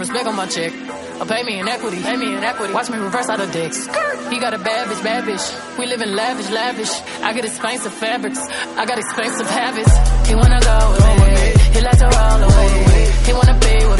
Respect 0.00 0.26
on 0.26 0.34
my 0.34 0.46
check. 0.46 0.72
Or 1.20 1.26
pay 1.26 1.42
me 1.44 1.60
in 1.60 1.68
equity, 1.68 2.02
pay 2.02 2.16
me 2.16 2.34
in 2.34 2.42
equity. 2.42 2.72
Watch 2.72 2.90
me 2.90 2.98
reverse 2.98 3.28
out 3.28 3.40
of 3.40 3.52
dicks. 3.52 3.86
He 4.32 4.40
got 4.40 4.54
a 4.54 4.58
bad 4.58 4.88
bitch, 4.88 5.04
bad 5.04 5.24
bitch. 5.24 5.78
We 5.78 5.86
live 5.86 6.00
in 6.00 6.16
lavish, 6.16 6.50
lavish. 6.50 6.92
I 7.22 7.32
get 7.34 7.44
expensive 7.44 7.92
fabrics. 7.92 8.40
I 8.80 8.86
got 8.86 8.98
expensive 8.98 9.48
habits. 9.48 9.92
He 10.26 10.34
wanna 10.34 10.60
go 10.60 10.76
me. 11.20 11.52
He 11.76 11.80
likes 11.80 11.98
to 11.98 12.08
roll 12.08 12.42
away. 12.48 13.12
He 13.26 13.32
wanna 13.32 13.58
be 13.60 13.74
with 13.86 13.99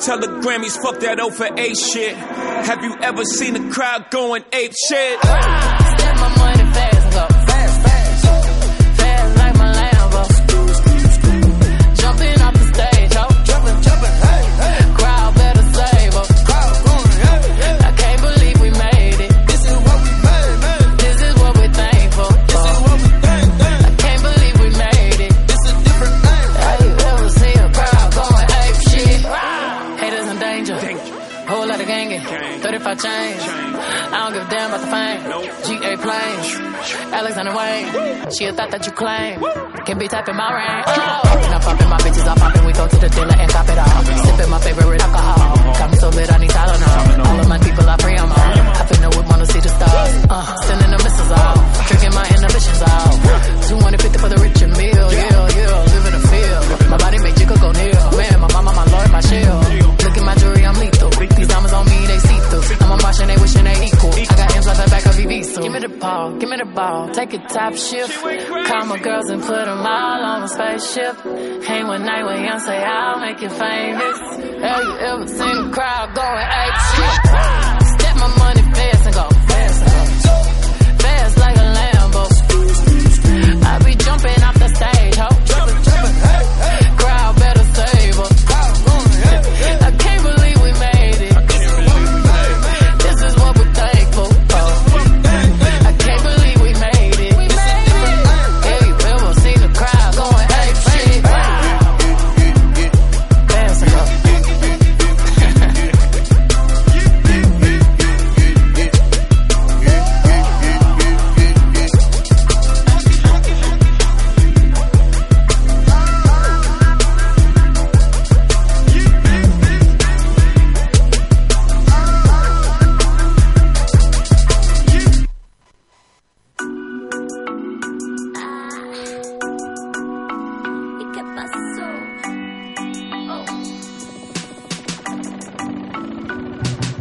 Tell 0.00 0.20
the 0.20 0.26
Grammys, 0.26 0.80
fuck 0.80 1.00
that 1.00 1.18
O 1.20 1.30
for 1.30 1.46
A 1.46 1.74
shit. 1.74 2.14
Have 2.16 2.84
you 2.84 2.94
ever 3.00 3.24
seen 3.24 3.56
a 3.56 3.72
crowd 3.72 4.10
going 4.10 4.44
ape 4.52 4.72
shit? 4.88 5.18
Step 5.20 6.16
35 32.96 33.02
chains. 33.02 33.42
I 33.46 34.16
don't 34.22 34.32
give 34.32 34.46
a 34.46 34.50
damn 34.50 34.70
about 34.70 34.80
the 34.80 34.90
fame. 34.92 35.20
GA 35.66 35.96
planes. 35.96 36.48
Alexander 37.12 37.54
Wayne. 37.56 38.30
She 38.32 38.44
a 38.46 38.52
thought 38.52 38.70
that 38.70 38.86
you 38.86 38.92
claim. 38.92 39.40
Can 39.84 39.98
be 39.98 40.08
typing 40.08 40.36
my 40.36 40.50
rain. 40.52 40.82
Oh. 40.86 41.36
I'm 41.56 41.60
popping 41.60 41.88
my 41.88 41.98
bitches, 41.98 42.26
I'm 42.26 42.36
popping. 42.36 42.64
We 42.66 42.72
go 42.72 42.88
to 42.88 42.96
the 42.96 43.08
dealer 43.08 43.36
and 43.36 43.50
cop 43.50 43.68
it 43.68 43.78
all. 43.78 44.02
Sipping 44.04 44.50
my 44.50 44.60
favorite 44.60 45.02
alcohol. 45.02 45.56
Got 45.78 45.90
me 45.90 45.96
so 45.96 46.08
lit, 46.10 46.32
I 46.32 46.38
need 46.38 46.50
Tylenol. 46.50 47.26
All 47.26 47.40
of 47.40 47.48
my 47.48 47.58
people, 47.58 47.88
are 47.88 47.98
free, 47.98 48.16
I'm 48.16 48.30
on. 48.32 48.58
I 48.80 48.82
finna 48.88 49.16
whip, 49.16 49.26
wanna 49.28 49.46
see 49.46 49.60
the 49.60 49.68
stars. 49.68 50.12
Uh, 50.28 50.56
sending 50.66 50.90
the 50.90 50.98
missiles 50.98 51.32
out. 51.32 51.56
Drinking 51.88 52.14
my 52.14 52.26
inhibitions 52.28 52.82
out. 52.82 53.14
250 53.68 54.18
for 54.18 54.28
the 54.28 54.38
rich 54.42 54.62
and 54.62 54.72
meal. 54.76 55.12
Yeah, 55.12 55.48
yeah. 55.56 55.95
Give 65.66 65.82
me 65.82 65.88
the 65.88 65.98
ball, 65.98 66.38
give 66.38 66.48
me 66.48 66.56
the 66.56 66.64
ball. 66.64 67.08
Take 67.08 67.34
a 67.34 67.38
top 67.38 67.74
shift. 67.74 68.22
Call 68.22 68.86
my 68.86 68.98
girls 69.00 69.28
and 69.30 69.42
put 69.42 69.64
them 69.64 69.80
all 69.80 70.24
on 70.24 70.42
a 70.44 70.48
spaceship. 70.48 71.16
Hang 71.64 71.88
one 71.88 72.04
night 72.04 72.24
with 72.24 72.40
Young, 72.40 72.60
say 72.60 72.84
I'll 72.84 73.18
make 73.18 73.40
you 73.40 73.48
famous. 73.48 74.18
Have 74.62 74.84
you 74.84 74.96
ever 75.10 75.26
seen 75.26 75.56
a 75.66 75.70
crowd 75.72 76.14
going 76.14 76.46
ape 76.62 76.78
shit? 76.94 77.98
Step 77.98 78.16
my 78.16 78.36
money 78.38 78.62
fast 78.74 79.06
and 79.06 79.14
go 79.14 79.35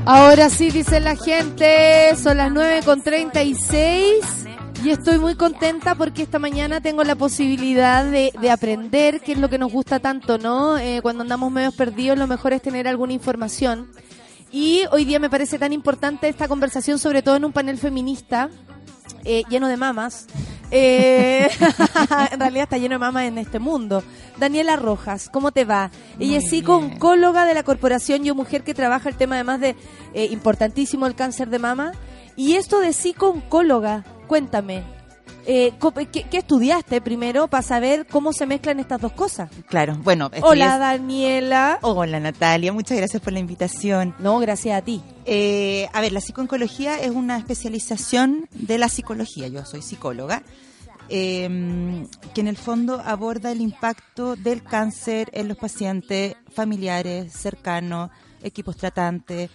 Ahora 0.08 0.52
sí, 0.52 0.70
dice 0.70 1.00
la 1.00 1.16
gente, 1.16 2.16
son 2.16 2.38
las 2.38 2.52
9 2.52 2.82
con 2.86 3.02
36 3.02 4.24
y 4.84 4.92
estoy 4.92 5.18
muy 5.18 5.34
contenta 5.34 5.96
porque 5.96 6.22
esta 6.22 6.38
mañana 6.38 6.80
tengo 6.80 7.04
la 7.04 7.16
posibilidad 7.16 8.06
de, 8.06 8.32
de 8.40 8.52
aprender, 8.52 9.20
que 9.22 9.32
es 9.32 9.40
lo 9.40 9.50
que 9.50 9.58
nos 9.58 9.72
gusta 9.72 10.00
tanto, 10.00 10.38
¿no? 10.38 10.78
Eh, 10.78 11.00
cuando 11.02 11.24
andamos 11.24 11.52
medios 11.52 11.74
perdidos, 11.74 12.20
lo 12.20 12.28
mejor 12.28 12.54
es 12.54 12.62
tener 12.62 12.88
alguna 12.88 13.14
información. 13.14 13.90
Y 14.52 14.84
hoy 14.92 15.06
día 15.06 15.18
me 15.18 15.32
parece 15.32 15.58
tan 15.58 15.74
importante 15.74 16.30
esta 16.30 16.48
conversación, 16.48 17.00
sobre 17.00 17.24
todo 17.24 17.38
en 17.38 17.46
un 17.46 17.52
panel 17.52 17.80
feminista, 17.80 18.52
eh, 19.24 19.42
lleno 19.50 19.68
de 19.68 19.78
mamas. 19.78 20.28
Eh, 20.78 21.50
en 22.32 22.40
realidad 22.40 22.64
está 22.64 22.78
lleno 22.78 22.96
de 22.96 23.00
mamas 23.00 23.24
en 23.24 23.38
este 23.38 23.60
mundo. 23.60 24.04
Daniela 24.38 24.76
Rojas, 24.76 25.30
¿cómo 25.32 25.52
te 25.52 25.64
va? 25.64 25.90
Ella 26.20 26.40
es 26.40 26.50
psico-oncóloga 26.50 27.46
de 27.46 27.54
la 27.54 27.64
Corporación 27.64 28.26
Yo 28.26 28.36
Mujer 28.36 28.64
que 28.64 28.74
trabaja 28.74 29.08
el 29.08 29.16
tema 29.16 29.36
además 29.36 29.62
de 29.62 29.76
eh, 30.14 30.26
importantísimo 30.26 31.08
el 31.08 31.16
cáncer 31.16 31.50
de 31.50 31.60
mama. 31.60 31.94
Y 32.36 32.56
esto 32.56 32.82
de 32.82 32.92
psico-oncóloga, 32.92 34.04
cuéntame, 34.28 34.84
eh, 35.46 35.74
¿qué, 36.12 36.24
qué 36.24 36.38
estudiaste 36.38 37.02
primero 37.02 37.48
para 37.48 37.62
saber 37.64 38.08
cómo 38.08 38.34
se 38.34 38.46
mezclan 38.46 38.80
estas 38.80 39.02
dos 39.02 39.12
cosas? 39.14 39.50
Claro, 39.68 39.96
bueno. 40.04 40.32
Hola 40.42 40.78
Daniela. 40.78 41.80
Hola 41.82 42.20
Natalia, 42.20 42.74
muchas 42.74 42.98
gracias 42.98 43.22
por 43.22 43.34
la 43.34 43.40
invitación. 43.40 44.16
No, 44.20 44.40
gracias 44.40 44.78
a 44.78 44.84
ti. 44.84 45.02
Eh, 45.26 45.88
a 45.94 46.02
ver, 46.02 46.12
la 46.12 46.22
psicooncología 46.22 47.00
es 47.00 47.12
una 47.12 47.38
especialización 47.38 48.48
de 48.52 48.78
la 48.78 48.90
psicología. 48.90 49.48
Yo 49.48 49.66
soy 49.66 49.82
psicóloga, 49.82 50.44
eh, 51.10 51.48
que 52.34 52.42
en 52.42 52.48
el 52.48 52.58
fondo 52.58 53.02
aborda 53.06 53.52
el 53.52 53.62
impacto 53.62 54.36
del 54.36 54.64
cáncer 54.64 55.30
en 55.34 55.48
los 55.48 55.58
pacientes 55.58 56.36
familiares, 56.54 57.32
cercanos, 57.34 58.10
equipos 58.42 58.78
tratantes. 58.78 59.50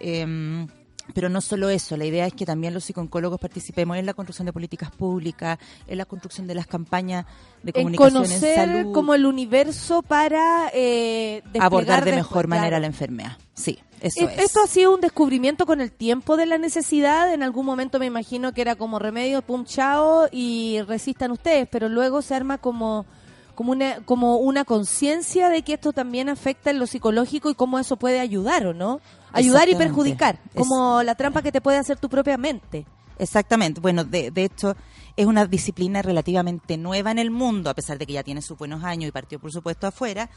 eh, 0.00 0.66
pero 1.12 1.28
no 1.28 1.40
solo 1.40 1.68
eso, 1.68 1.96
la 1.96 2.06
idea 2.06 2.26
es 2.26 2.32
que 2.32 2.46
también 2.46 2.72
los 2.72 2.84
psicooncólogos 2.84 3.38
participemos 3.38 3.96
en 3.96 4.06
la 4.06 4.14
construcción 4.14 4.46
de 4.46 4.52
políticas 4.52 4.90
públicas, 4.90 5.58
en 5.86 5.98
la 5.98 6.04
construcción 6.06 6.46
de 6.46 6.54
las 6.54 6.66
campañas 6.66 7.26
de 7.62 7.72
comunicación 7.72 8.16
en, 8.16 8.30
conocer 8.30 8.56
salud, 8.56 8.92
como 8.92 9.14
el 9.14 9.26
universo 9.26 10.02
para 10.02 10.70
eh, 10.72 11.42
abordar 11.58 12.04
de 12.04 12.12
mejor 12.12 12.48
manera 12.48 12.68
claro. 12.68 12.80
la 12.82 12.86
enfermedad. 12.86 13.36
Sí, 13.54 13.78
eso 14.00 14.28
es. 14.28 14.38
Esto 14.38 14.60
ha 14.64 14.66
sido 14.66 14.94
un 14.94 15.00
descubrimiento 15.00 15.66
con 15.66 15.80
el 15.80 15.92
tiempo 15.92 16.36
de 16.36 16.46
la 16.46 16.58
necesidad. 16.58 17.32
En 17.32 17.42
algún 17.42 17.66
momento 17.66 17.98
me 17.98 18.06
imagino 18.06 18.52
que 18.52 18.62
era 18.62 18.74
como 18.74 18.98
remedio, 18.98 19.42
pum, 19.42 19.64
chao, 19.64 20.28
y 20.32 20.80
resistan 20.86 21.30
ustedes, 21.30 21.68
pero 21.70 21.88
luego 21.88 22.22
se 22.22 22.34
arma 22.34 22.58
como, 22.58 23.06
como 23.54 23.72
una, 23.72 24.00
como 24.04 24.36
una 24.36 24.64
conciencia 24.64 25.48
de 25.48 25.62
que 25.62 25.74
esto 25.74 25.92
también 25.92 26.28
afecta 26.28 26.70
en 26.70 26.78
lo 26.78 26.86
psicológico 26.86 27.50
y 27.50 27.54
cómo 27.54 27.78
eso 27.78 27.96
puede 27.96 28.20
ayudar, 28.20 28.66
¿o 28.66 28.74
no? 28.74 29.00
Ayudar 29.32 29.68
y 29.68 29.74
perjudicar, 29.74 30.38
como 30.54 31.02
la 31.02 31.14
trampa 31.14 31.42
que 31.42 31.52
te 31.52 31.60
puede 31.60 31.78
hacer 31.78 31.98
tu 31.98 32.08
propia 32.08 32.36
mente. 32.36 32.86
Exactamente. 33.18 33.80
Bueno, 33.80 34.04
de, 34.04 34.30
de 34.30 34.44
hecho, 34.44 34.76
es 35.16 35.26
una 35.26 35.46
disciplina 35.46 36.02
relativamente 36.02 36.76
nueva 36.76 37.10
en 37.10 37.18
el 37.18 37.30
mundo, 37.30 37.70
a 37.70 37.74
pesar 37.74 37.98
de 37.98 38.06
que 38.06 38.12
ya 38.14 38.22
tiene 38.22 38.42
sus 38.42 38.58
buenos 38.58 38.82
años 38.82 39.08
y 39.08 39.12
partió, 39.12 39.38
por 39.38 39.52
supuesto, 39.52 39.86
afuera. 39.86 40.28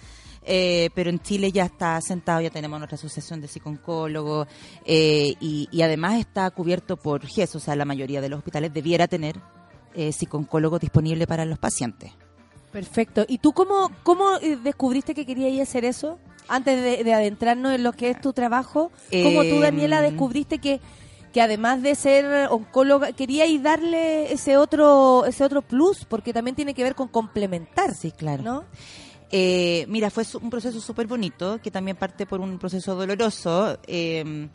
Eh, 0.44 0.90
pero 0.94 1.10
en 1.10 1.20
Chile 1.20 1.52
ya 1.52 1.66
está 1.66 2.00
sentado, 2.02 2.42
ya 2.42 2.50
tenemos 2.50 2.80
nuestra 2.80 2.96
asociación 2.96 3.42
de 3.42 3.48
psicooncólogos 3.48 4.48
eh, 4.86 5.34
y, 5.40 5.68
y 5.72 5.82
además 5.82 6.20
está 6.20 6.50
cubierto 6.52 6.98
por 6.98 7.26
GES, 7.26 7.56
o 7.56 7.60
sea, 7.60 7.76
la 7.76 7.86
mayoría 7.86 8.22
de 8.22 8.30
los 8.30 8.38
hospitales 8.38 8.74
debiera 8.74 9.08
tener 9.08 9.36
eh, 9.94 10.12
psicooncólogos 10.12 10.80
disponibles 10.80 11.28
para 11.28 11.44
los 11.44 11.58
pacientes. 11.58 12.12
Perfecto. 12.72 13.26
¿Y 13.28 13.38
tú 13.40 13.54
cómo, 13.54 13.92
cómo 14.04 14.38
eh, 14.42 14.58
descubriste 14.62 15.16
que 15.16 15.26
querías 15.26 15.52
ir 15.52 15.60
a 15.62 15.64
hacer 15.64 15.86
eso? 15.86 16.20
Antes 16.50 16.82
de, 16.82 17.04
de 17.04 17.14
adentrarnos 17.14 17.74
en 17.74 17.84
lo 17.84 17.92
que 17.94 18.10
es 18.10 18.22
tu 18.22 18.34
trabajo, 18.34 18.92
¿cómo 19.12 19.42
tú, 19.42 19.56
Eh, 19.56 19.60
Daniela, 19.62 20.02
descubriste 20.02 20.60
que, 20.60 20.80
que 21.34 21.42
además 21.42 21.82
de 21.82 21.94
ser 21.96 22.48
oncóloga, 22.50 23.12
queríais 23.12 23.62
darle 23.62 24.32
ese 24.32 24.56
otro, 24.58 25.26
ese 25.26 25.44
otro 25.44 25.62
plus? 25.62 26.06
Porque 26.06 26.32
también 26.34 26.56
tiene 26.56 26.74
que 26.74 26.84
ver 26.84 26.96
con 26.96 27.08
complementar, 27.10 27.94
Sí, 27.96 28.12
claro. 28.12 28.44
¿no? 28.44 28.64
Eh, 29.30 29.86
mira, 29.90 30.10
fue 30.10 30.24
un 30.42 30.50
proceso 30.50 30.80
súper 30.80 31.06
bonito, 31.06 31.60
que 31.62 31.70
también 31.70 31.98
parte 31.98 32.26
por 32.26 32.40
un 32.40 32.58
proceso 32.60 32.96
doloroso. 32.96 33.78
Eh, 33.86 34.48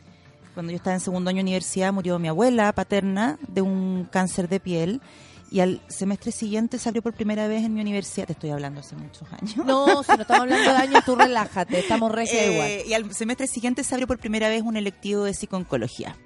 cuando 0.55 0.71
yo 0.71 0.77
estaba 0.77 0.95
en 0.95 0.99
segundo 0.99 1.29
año 1.29 1.37
de 1.37 1.43
universidad 1.43 1.93
murió 1.93 2.17
mi 2.17 2.27
abuela 2.27 2.71
paterna 2.73 3.37
de 3.47 3.61
un 3.61 4.07
cáncer 4.11 4.47
de 4.49 4.59
piel 4.59 5.01
y 5.53 5.59
al 5.59 5.79
semestre 5.87 6.31
siguiente 6.31 6.79
se 6.79 6.89
abrió 6.89 7.03
por 7.03 7.13
primera 7.13 7.47
vez 7.47 7.63
en 7.63 7.73
mi 7.75 7.79
universidad, 7.81 8.25
te 8.25 8.33
estoy 8.33 8.49
hablando 8.49 8.79
hace 8.79 8.95
muchos 8.95 9.31
años. 9.31 9.55
No, 9.57 10.01
si 10.03 10.11
no 10.13 10.21
estamos 10.23 10.41
hablando 10.41 10.71
de 10.71 10.77
años, 10.77 11.05
tú 11.05 11.15
relájate, 11.15 11.79
estamos 11.79 12.11
regia 12.11 12.43
Eh, 12.43 12.51
igual. 12.53 12.71
Y 12.87 12.93
al 12.95 13.13
semestre 13.13 13.45
siguiente 13.45 13.83
se 13.83 13.93
abrió 13.93 14.07
por 14.07 14.17
primera 14.17 14.49
vez 14.49 14.63
un 14.63 14.75
electivo 14.77 15.23
de 15.23 15.33
psicooncología. 15.35 16.17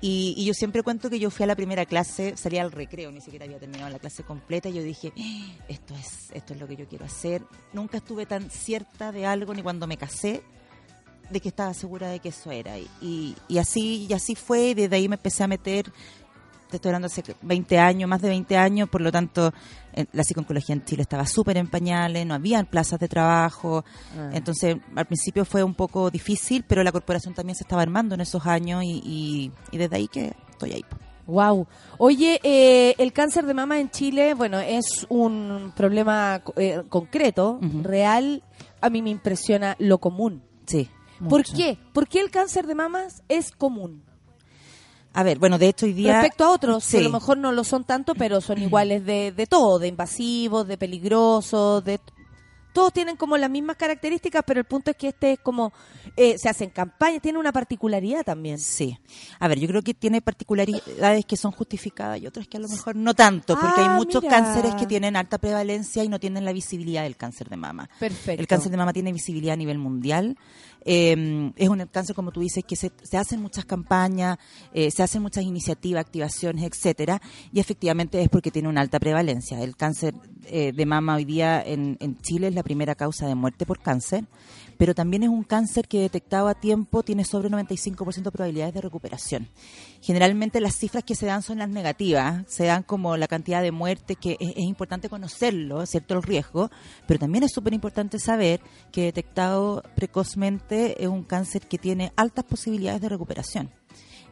Y, 0.00 0.34
y 0.36 0.44
yo 0.44 0.54
siempre 0.54 0.82
cuento 0.82 1.10
que 1.10 1.18
yo 1.18 1.30
fui 1.30 1.42
a 1.44 1.46
la 1.46 1.56
primera 1.56 1.86
clase, 1.86 2.36
salía 2.36 2.62
al 2.62 2.70
recreo, 2.70 3.10
ni 3.10 3.20
siquiera 3.20 3.46
había 3.46 3.58
terminado 3.58 3.90
la 3.90 3.98
clase 3.98 4.22
completa, 4.22 4.68
y 4.68 4.74
yo 4.74 4.82
dije, 4.82 5.12
"Ah, 5.18 5.64
esto 5.68 5.94
es, 5.94 6.30
esto 6.32 6.54
es 6.54 6.60
lo 6.60 6.68
que 6.68 6.76
yo 6.76 6.86
quiero 6.86 7.04
hacer. 7.06 7.42
Nunca 7.72 7.96
estuve 7.96 8.26
tan 8.26 8.50
cierta 8.50 9.10
de 9.10 9.26
algo, 9.26 9.54
ni 9.54 9.62
cuando 9.62 9.86
me 9.86 9.96
casé, 9.96 10.42
de 11.30 11.40
que 11.40 11.48
estaba 11.48 11.74
segura 11.74 12.08
de 12.08 12.20
que 12.20 12.28
eso 12.28 12.52
era. 12.52 12.78
Y, 12.78 13.34
y 13.48 13.58
así, 13.58 14.06
y 14.08 14.12
así 14.12 14.36
fue, 14.36 14.68
y 14.68 14.74
desde 14.74 14.94
ahí 14.96 15.08
me 15.08 15.16
empecé 15.16 15.42
a 15.42 15.48
meter, 15.48 15.90
te 16.76 16.88
estoy 16.88 16.90
hablando 16.90 17.06
hace 17.06 17.22
20 17.42 17.78
años, 17.78 18.08
más 18.08 18.22
de 18.22 18.28
20 18.28 18.56
años, 18.56 18.88
por 18.88 19.00
lo 19.00 19.10
tanto, 19.10 19.52
eh, 19.92 20.06
la 20.12 20.22
psicooncología 20.22 20.74
en 20.74 20.84
Chile 20.84 21.02
estaba 21.02 21.26
súper 21.26 21.56
en 21.56 21.66
pañales, 21.68 22.24
no 22.26 22.34
había 22.34 22.62
plazas 22.64 23.00
de 23.00 23.08
trabajo, 23.08 23.84
Ah. 24.18 24.30
entonces, 24.32 24.76
al 24.94 25.06
principio 25.06 25.44
fue 25.44 25.62
un 25.62 25.74
poco 25.74 26.10
difícil, 26.10 26.64
pero 26.66 26.82
la 26.82 26.92
corporación 26.92 27.34
también 27.34 27.56
se 27.56 27.64
estaba 27.64 27.82
armando 27.82 28.14
en 28.14 28.20
esos 28.20 28.46
años 28.46 28.82
y, 28.84 29.00
y, 29.04 29.52
y 29.72 29.78
desde 29.78 29.96
ahí 29.96 30.08
que 30.08 30.34
estoy 30.50 30.72
ahí. 30.72 30.84
Wow. 31.26 31.66
Oye, 31.98 32.38
eh, 32.44 32.94
el 32.98 33.12
cáncer 33.12 33.46
de 33.46 33.54
mama 33.54 33.80
en 33.80 33.90
Chile, 33.90 34.34
bueno, 34.34 34.60
es 34.60 35.04
un 35.08 35.72
problema 35.74 36.40
eh, 36.56 36.82
concreto, 36.88 37.58
real. 37.82 38.44
A 38.80 38.90
mí 38.90 39.02
me 39.02 39.10
impresiona 39.10 39.74
lo 39.80 39.98
común. 39.98 40.42
Sí. 40.66 40.88
¿Por 41.28 41.42
qué? 41.42 41.78
¿Por 41.92 42.06
qué 42.06 42.20
el 42.20 42.30
cáncer 42.30 42.66
de 42.68 42.76
mamas 42.76 43.22
es 43.28 43.50
común? 43.50 44.04
A 45.16 45.22
ver, 45.22 45.38
bueno, 45.38 45.58
de 45.58 45.68
hecho 45.68 45.86
hoy 45.86 45.94
día... 45.94 46.20
Respecto 46.20 46.44
a 46.44 46.50
otros, 46.52 46.84
que 46.84 46.90
Sí. 46.90 46.96
a 46.98 47.00
lo 47.00 47.10
mejor 47.10 47.38
no 47.38 47.50
lo 47.50 47.64
son 47.64 47.84
tanto, 47.84 48.14
pero 48.14 48.40
son 48.42 48.60
iguales 48.62 49.04
de, 49.06 49.32
de 49.32 49.46
todo, 49.46 49.78
de 49.78 49.88
invasivos, 49.88 50.68
de 50.68 50.76
peligrosos, 50.76 51.82
de... 51.84 51.98
Todos 52.74 52.92
tienen 52.92 53.16
como 53.16 53.38
las 53.38 53.48
mismas 53.48 53.76
características, 53.76 54.42
pero 54.46 54.60
el 54.60 54.66
punto 54.66 54.90
es 54.90 54.98
que 54.98 55.08
este 55.08 55.32
es 55.32 55.38
como... 55.38 55.72
eh, 56.18 56.36
se 56.36 56.50
hacen 56.50 56.68
campañas, 56.68 57.22
tiene 57.22 57.38
una 57.38 57.50
particularidad 57.50 58.22
también. 58.24 58.58
Sí. 58.58 58.98
A 59.40 59.48
ver, 59.48 59.58
yo 59.58 59.66
creo 59.66 59.80
que 59.80 59.94
tiene 59.94 60.20
particularidades 60.20 61.24
que 61.24 61.38
son 61.38 61.52
justificadas 61.52 62.20
y 62.20 62.26
otras 62.26 62.46
que 62.46 62.58
a 62.58 62.60
lo 62.60 62.68
mejor 62.68 62.94
no 62.94 63.14
tanto, 63.14 63.58
porque 63.58 63.80
Ah, 63.80 63.92
hay 63.92 63.96
muchos 63.96 64.22
mira. 64.22 64.36
cánceres 64.36 64.74
que 64.74 64.84
tienen 64.84 65.16
alta 65.16 65.38
prevalencia 65.38 66.04
y 66.04 66.08
no 66.10 66.20
tienen 66.20 66.44
la 66.44 66.52
visibilidad 66.52 67.04
del 67.04 67.16
cáncer 67.16 67.48
de 67.48 67.56
mama. 67.56 67.88
Perfecto. 67.98 68.42
El 68.42 68.46
cáncer 68.46 68.70
de 68.70 68.76
mama 68.76 68.92
tiene 68.92 69.10
visibilidad 69.10 69.54
a 69.54 69.56
nivel 69.56 69.78
mundial. 69.78 70.36
Eh, 70.88 71.52
es 71.56 71.68
un 71.68 71.84
cáncer, 71.86 72.14
como 72.14 72.30
tú 72.30 72.40
dices, 72.40 72.64
que 72.64 72.76
se, 72.76 72.92
se 73.02 73.18
hacen 73.18 73.42
muchas 73.42 73.64
campañas, 73.64 74.38
eh, 74.72 74.92
se 74.92 75.02
hacen 75.02 75.20
muchas 75.20 75.42
iniciativas, 75.42 76.00
activaciones, 76.00 76.64
etcétera, 76.64 77.20
y 77.52 77.58
efectivamente 77.58 78.22
es 78.22 78.28
porque 78.28 78.52
tiene 78.52 78.68
una 78.68 78.82
alta 78.82 79.00
prevalencia. 79.00 79.60
El 79.60 79.76
cáncer 79.76 80.14
eh, 80.46 80.72
de 80.72 80.86
mama 80.86 81.16
hoy 81.16 81.24
día 81.24 81.60
en, 81.60 81.96
en 81.98 82.16
Chile 82.18 82.46
es 82.46 82.54
la 82.54 82.62
primera 82.62 82.94
causa 82.94 83.26
de 83.26 83.34
muerte 83.34 83.66
por 83.66 83.80
cáncer, 83.80 84.24
pero 84.78 84.94
también 84.94 85.24
es 85.24 85.28
un 85.28 85.42
cáncer 85.42 85.88
que 85.88 85.98
detectado 85.98 86.46
a 86.46 86.54
tiempo 86.54 87.02
tiene 87.02 87.24
sobre 87.24 87.50
95% 87.50 88.22
de 88.22 88.30
probabilidades 88.30 88.74
de 88.74 88.80
recuperación. 88.80 89.48
Generalmente 90.06 90.60
las 90.60 90.76
cifras 90.76 91.02
que 91.02 91.16
se 91.16 91.26
dan 91.26 91.42
son 91.42 91.58
las 91.58 91.68
negativas, 91.68 92.44
se 92.46 92.66
dan 92.66 92.84
como 92.84 93.16
la 93.16 93.26
cantidad 93.26 93.60
de 93.60 93.72
muertes, 93.72 94.16
que 94.16 94.36
es, 94.38 94.56
importante 94.58 95.08
conocerlo, 95.08 95.84
¿cierto? 95.84 96.14
El 96.14 96.22
riesgo, 96.22 96.70
pero 97.08 97.18
también 97.18 97.42
es 97.42 97.50
súper 97.50 97.74
importante 97.74 98.20
saber 98.20 98.60
que 98.92 99.02
detectado 99.02 99.82
precozmente 99.96 101.02
es 101.02 101.08
un 101.08 101.24
cáncer 101.24 101.62
que 101.62 101.76
tiene 101.76 102.12
altas 102.14 102.44
posibilidades 102.44 103.00
de 103.00 103.08
recuperación. 103.08 103.72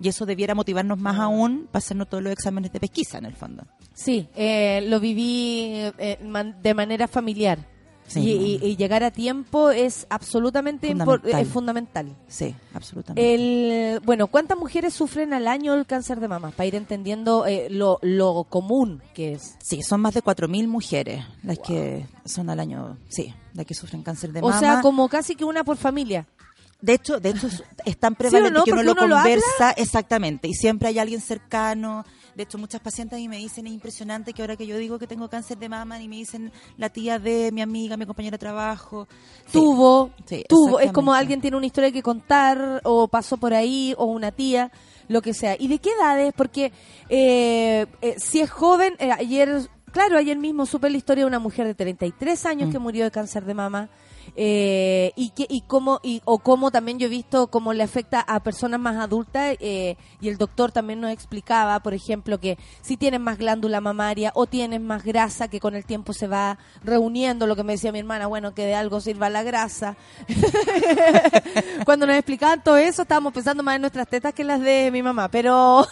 Y 0.01 0.07
eso 0.07 0.27
debiera 0.27 0.55
motivarnos 0.55 1.01
más 1.01 1.19
aún 1.19 1.67
para 1.67 1.79
hacernos 1.79 2.09
todos 2.09 2.23
los 2.23 2.33
exámenes 2.33 2.73
de 2.73 2.79
pesquisa, 2.79 3.19
en 3.19 3.25
el 3.25 3.35
fondo. 3.35 3.67
Sí, 3.95 4.29
eh, 4.37 4.81
lo 4.87 5.01
viví 5.01 5.73
eh, 5.99 6.19
de 6.63 6.75
manera 6.75 7.09
familiar. 7.09 7.59
Sí. 8.07 8.21
Y, 8.21 8.31
y- 8.63 8.71
y 8.73 8.77
llegar 8.77 9.03
a 9.03 9.11
tiempo 9.11 9.71
es 9.71 10.07
absolutamente 10.11 10.89
impor- 10.89 11.21
Fundamental. 11.21 11.41
es 11.43 11.49
fundamental. 11.49 12.17
Sí, 12.29 12.55
absolutamente. 12.75 13.35
El, 13.95 14.01
bueno, 14.01 14.27
¿cuántas 14.27 14.59
mujeres 14.59 14.93
sufren 14.95 15.33
al 15.33 15.49
año 15.49 15.75
el 15.75 15.87
cáncer 15.87 16.21
de 16.21 16.29
mama? 16.29 16.51
Para 16.51 16.67
ir 16.67 16.75
entendiendo 16.75 17.47
eh, 17.47 17.69
lo, 17.71 17.99
lo 18.03 18.45
común 18.45 19.03
que 19.15 19.33
es. 19.33 19.57
Sí, 19.63 19.83
son 19.83 20.01
más 20.03 20.15
de 20.15 20.23
4.000 20.23 20.69
mujeres 20.69 21.25
las 21.43 21.59
que 21.59 22.07
son 22.27 22.51
al 22.51 22.61
año, 22.61 22.99
sí, 23.09 23.35
las 23.55 23.65
que 23.67 23.75
sufren 23.75 24.03
cáncer 24.03 24.33
de 24.33 24.41
o 24.41 24.49
mama. 24.49 24.59
sea, 24.61 24.81
como 24.83 25.09
casi 25.09 25.35
que 25.35 25.45
una 25.45 25.65
por 25.65 25.77
familia. 25.77 26.27
De 26.81 26.95
hecho, 26.95 27.19
de 27.19 27.31
hecho 27.31 27.47
es- 27.47 27.99
tan 27.99 28.15
prevalente 28.15 28.51
no? 28.53 28.65
que 28.65 28.73
uno 28.73 28.83
lo 28.83 28.95
conversa 28.95 29.71
exactamente 29.77 30.49
y 30.49 30.55
siempre 30.55 30.89
hay 30.89 30.99
alguien 30.99 31.21
cercano. 31.21 32.05
De 32.35 32.43
hecho, 32.43 32.59
muchas 32.59 32.81
pacientes 32.81 33.17
a 33.17 33.21
mí 33.21 33.29
me 33.29 33.39
dicen, 33.39 33.67
es 33.67 33.73
impresionante 33.73 34.33
que 34.33 34.43
ahora 34.43 34.57
que 34.57 34.67
yo 34.67 34.77
digo 34.77 34.99
que 34.99 35.07
tengo 35.07 35.29
cáncer 35.31 35.57
de 35.57 35.69
mama 35.69 36.01
y 36.03 36.09
me 36.09 36.17
dicen 36.17 36.53
la 36.77 36.89
tía 36.91 37.19
de 37.19 37.51
mi 37.53 37.63
amiga, 37.63 37.97
mi 37.97 38.05
compañera 38.07 38.35
de 38.35 38.39
trabajo. 38.41 39.07
Sí. 39.47 39.53
tuvo, 39.53 40.11
Sí, 40.27 40.45
tuvo, 40.49 40.81
es 40.81 40.91
como 40.93 41.15
alguien 41.15 41.41
tiene 41.41 41.57
una 41.57 41.67
historia 41.67 41.93
que 41.93 42.03
contar 42.03 42.81
o 42.85 43.07
pasó 43.09 43.37
por 43.37 43.55
ahí 43.55 43.95
o 43.97 44.07
una 44.07 44.33
tía, 44.33 44.73
lo 45.09 45.23
que 45.23 45.33
sea. 45.33 45.57
¿Y 45.59 45.69
de 45.69 45.79
qué 45.79 45.91
edades? 45.93 46.33
Porque 46.37 46.73
eh, 47.09 47.87
eh, 48.03 48.15
si 48.19 48.41
es 48.41 48.51
joven, 48.51 48.95
eh, 48.99 49.11
ayer, 49.13 49.69
claro, 49.93 50.19
ayer 50.19 50.37
mismo 50.37 50.67
supe 50.67 50.91
la 50.91 50.97
historia 50.97 51.23
de 51.25 51.29
una 51.29 51.39
mujer 51.39 51.67
de 51.67 51.75
33 51.75 52.45
años 52.47 52.69
Mm. 52.69 52.73
que 52.73 52.79
murió 52.81 53.05
de 53.05 53.11
cáncer 53.11 53.45
de 53.45 53.55
mama. 53.55 53.89
Eh, 54.37 55.13
y 55.15 55.31
que 55.31 55.47
y 55.49 55.61
cómo 55.61 56.01
y 56.03 56.21
o 56.25 56.41
cómo 56.41 56.73
también 56.73 56.99
yo 56.99 57.07
he 57.07 57.11
visto 57.11 57.47
cómo 57.47 57.73
le 57.73 57.85
afecta 57.85 58.21
a 58.21 58.41
personas 58.41 58.81
más 58.81 58.97
adultas 58.97 59.57
eh, 59.61 59.97
y 60.21 60.29
el 60.29 60.39
doctor 60.39 60.73
también 60.73 61.01
nos 61.01 61.13
explicaba 61.13 61.79
por 61.81 61.95
ejemplo 61.95 62.41
que 62.41 62.59
si 62.83 62.97
tienes 62.97 63.21
más 63.21 63.39
glándula 63.39 63.81
mamaria 63.81 64.33
o 64.35 64.47
tienes 64.47 64.81
más 64.81 65.05
grasa 65.05 65.47
que 65.47 65.61
con 65.61 65.77
el 65.77 65.85
tiempo 65.85 66.13
se 66.13 66.27
va 66.27 66.59
reuniendo 66.83 67.47
lo 67.47 67.55
que 67.55 67.63
me 67.63 67.75
decía 67.75 67.93
mi 67.93 68.01
hermana 68.01 68.27
bueno 68.27 68.55
que 68.55 68.67
de 68.67 68.75
algo 68.75 69.01
sirva 69.01 69.31
la 69.31 69.45
grasa. 69.45 69.97
Cuando 71.85 72.07
nos 72.07 72.17
explicaban 72.17 72.65
todo 72.65 72.77
eso 72.77 73.03
estábamos 73.03 73.33
pensando 73.33 73.63
más 73.63 73.77
en 73.77 73.83
nuestras 73.83 74.09
tetas 74.09 74.35
que 74.35 74.43
en 74.43 74.49
las 74.49 74.61
de 74.61 74.91
mi 74.91 75.03
mamá 75.03 75.29
pero 75.29 75.87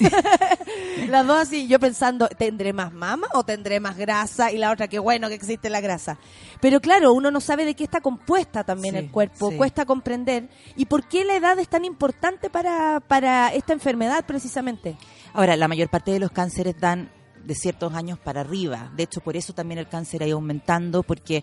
las 1.08 1.26
dos 1.26 1.36
así 1.42 1.68
yo 1.68 1.78
pensando 1.78 2.28
tendré 2.28 2.72
más 2.72 2.92
mama 2.92 3.28
o 3.34 3.44
tendré 3.44 3.78
más 3.78 3.96
grasa 3.96 4.50
y 4.50 4.58
la 4.58 4.72
otra 4.72 4.88
que 4.88 4.98
bueno 4.98 5.28
que 5.28 5.34
existe 5.34 5.70
la 5.70 5.80
grasa. 5.80 6.18
Pero 6.60 6.80
claro 6.80 7.12
uno 7.12 7.30
no 7.30 7.40
sabe 7.40 7.64
de 7.64 7.74
qué 7.74 7.84
está 7.84 8.00
compuesta 8.32 8.64
también 8.64 8.94
Sí, 8.94 9.00
el 9.00 9.10
cuerpo 9.10 9.50
sí. 9.50 9.56
cuesta 9.56 9.84
comprender 9.84 10.48
y 10.76 10.86
por 10.86 11.06
qué 11.06 11.24
la 11.24 11.36
edad 11.36 11.58
es 11.58 11.68
tan 11.68 11.84
importante 11.84 12.50
para 12.50 13.00
para 13.00 13.48
esta 13.48 13.72
enfermedad 13.72 14.24
precisamente 14.26 14.96
Ahora, 15.34 15.56
la 15.56 15.66
mayor 15.66 15.88
parte 15.88 16.10
de 16.10 16.18
los 16.18 16.30
cánceres 16.30 16.78
dan 16.78 17.10
de 17.44 17.54
ciertos 17.54 17.94
años 17.94 18.18
para 18.18 18.42
arriba. 18.42 18.92
De 18.94 19.04
hecho, 19.04 19.20
por 19.20 19.36
eso 19.36 19.52
también 19.52 19.78
el 19.78 19.88
cáncer 19.88 20.22
ha 20.22 20.26
ido 20.26 20.36
aumentando, 20.36 21.02
porque 21.02 21.42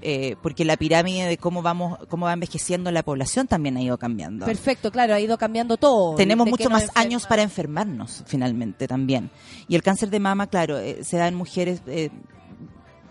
eh, 0.00 0.36
porque 0.42 0.64
la 0.64 0.76
pirámide 0.76 1.26
de 1.26 1.36
cómo 1.36 1.62
vamos 1.62 1.98
cómo 2.08 2.26
va 2.26 2.32
envejeciendo 2.32 2.90
la 2.90 3.02
población 3.02 3.46
también 3.46 3.76
ha 3.76 3.82
ido 3.82 3.96
cambiando. 3.96 4.44
perfecto 4.44 4.90
claro 4.90 5.14
ha 5.14 5.20
ido 5.20 5.38
cambiando 5.38 5.76
todo 5.76 6.16
Tenemos 6.16 6.48
mucho 6.48 6.68
más 6.68 6.90
años 6.94 7.26
para 7.26 7.42
enfermarnos, 7.42 8.22
finalmente, 8.26 8.86
también. 8.86 9.30
Y 9.68 9.74
el 9.76 9.82
cáncer 9.82 10.10
de 10.10 10.20
mama, 10.20 10.46
claro, 10.48 10.78
eh, 10.78 11.02
se 11.02 11.16
da 11.16 11.28
en 11.28 11.34
mujeres 11.34 11.82
eh, 11.86 12.10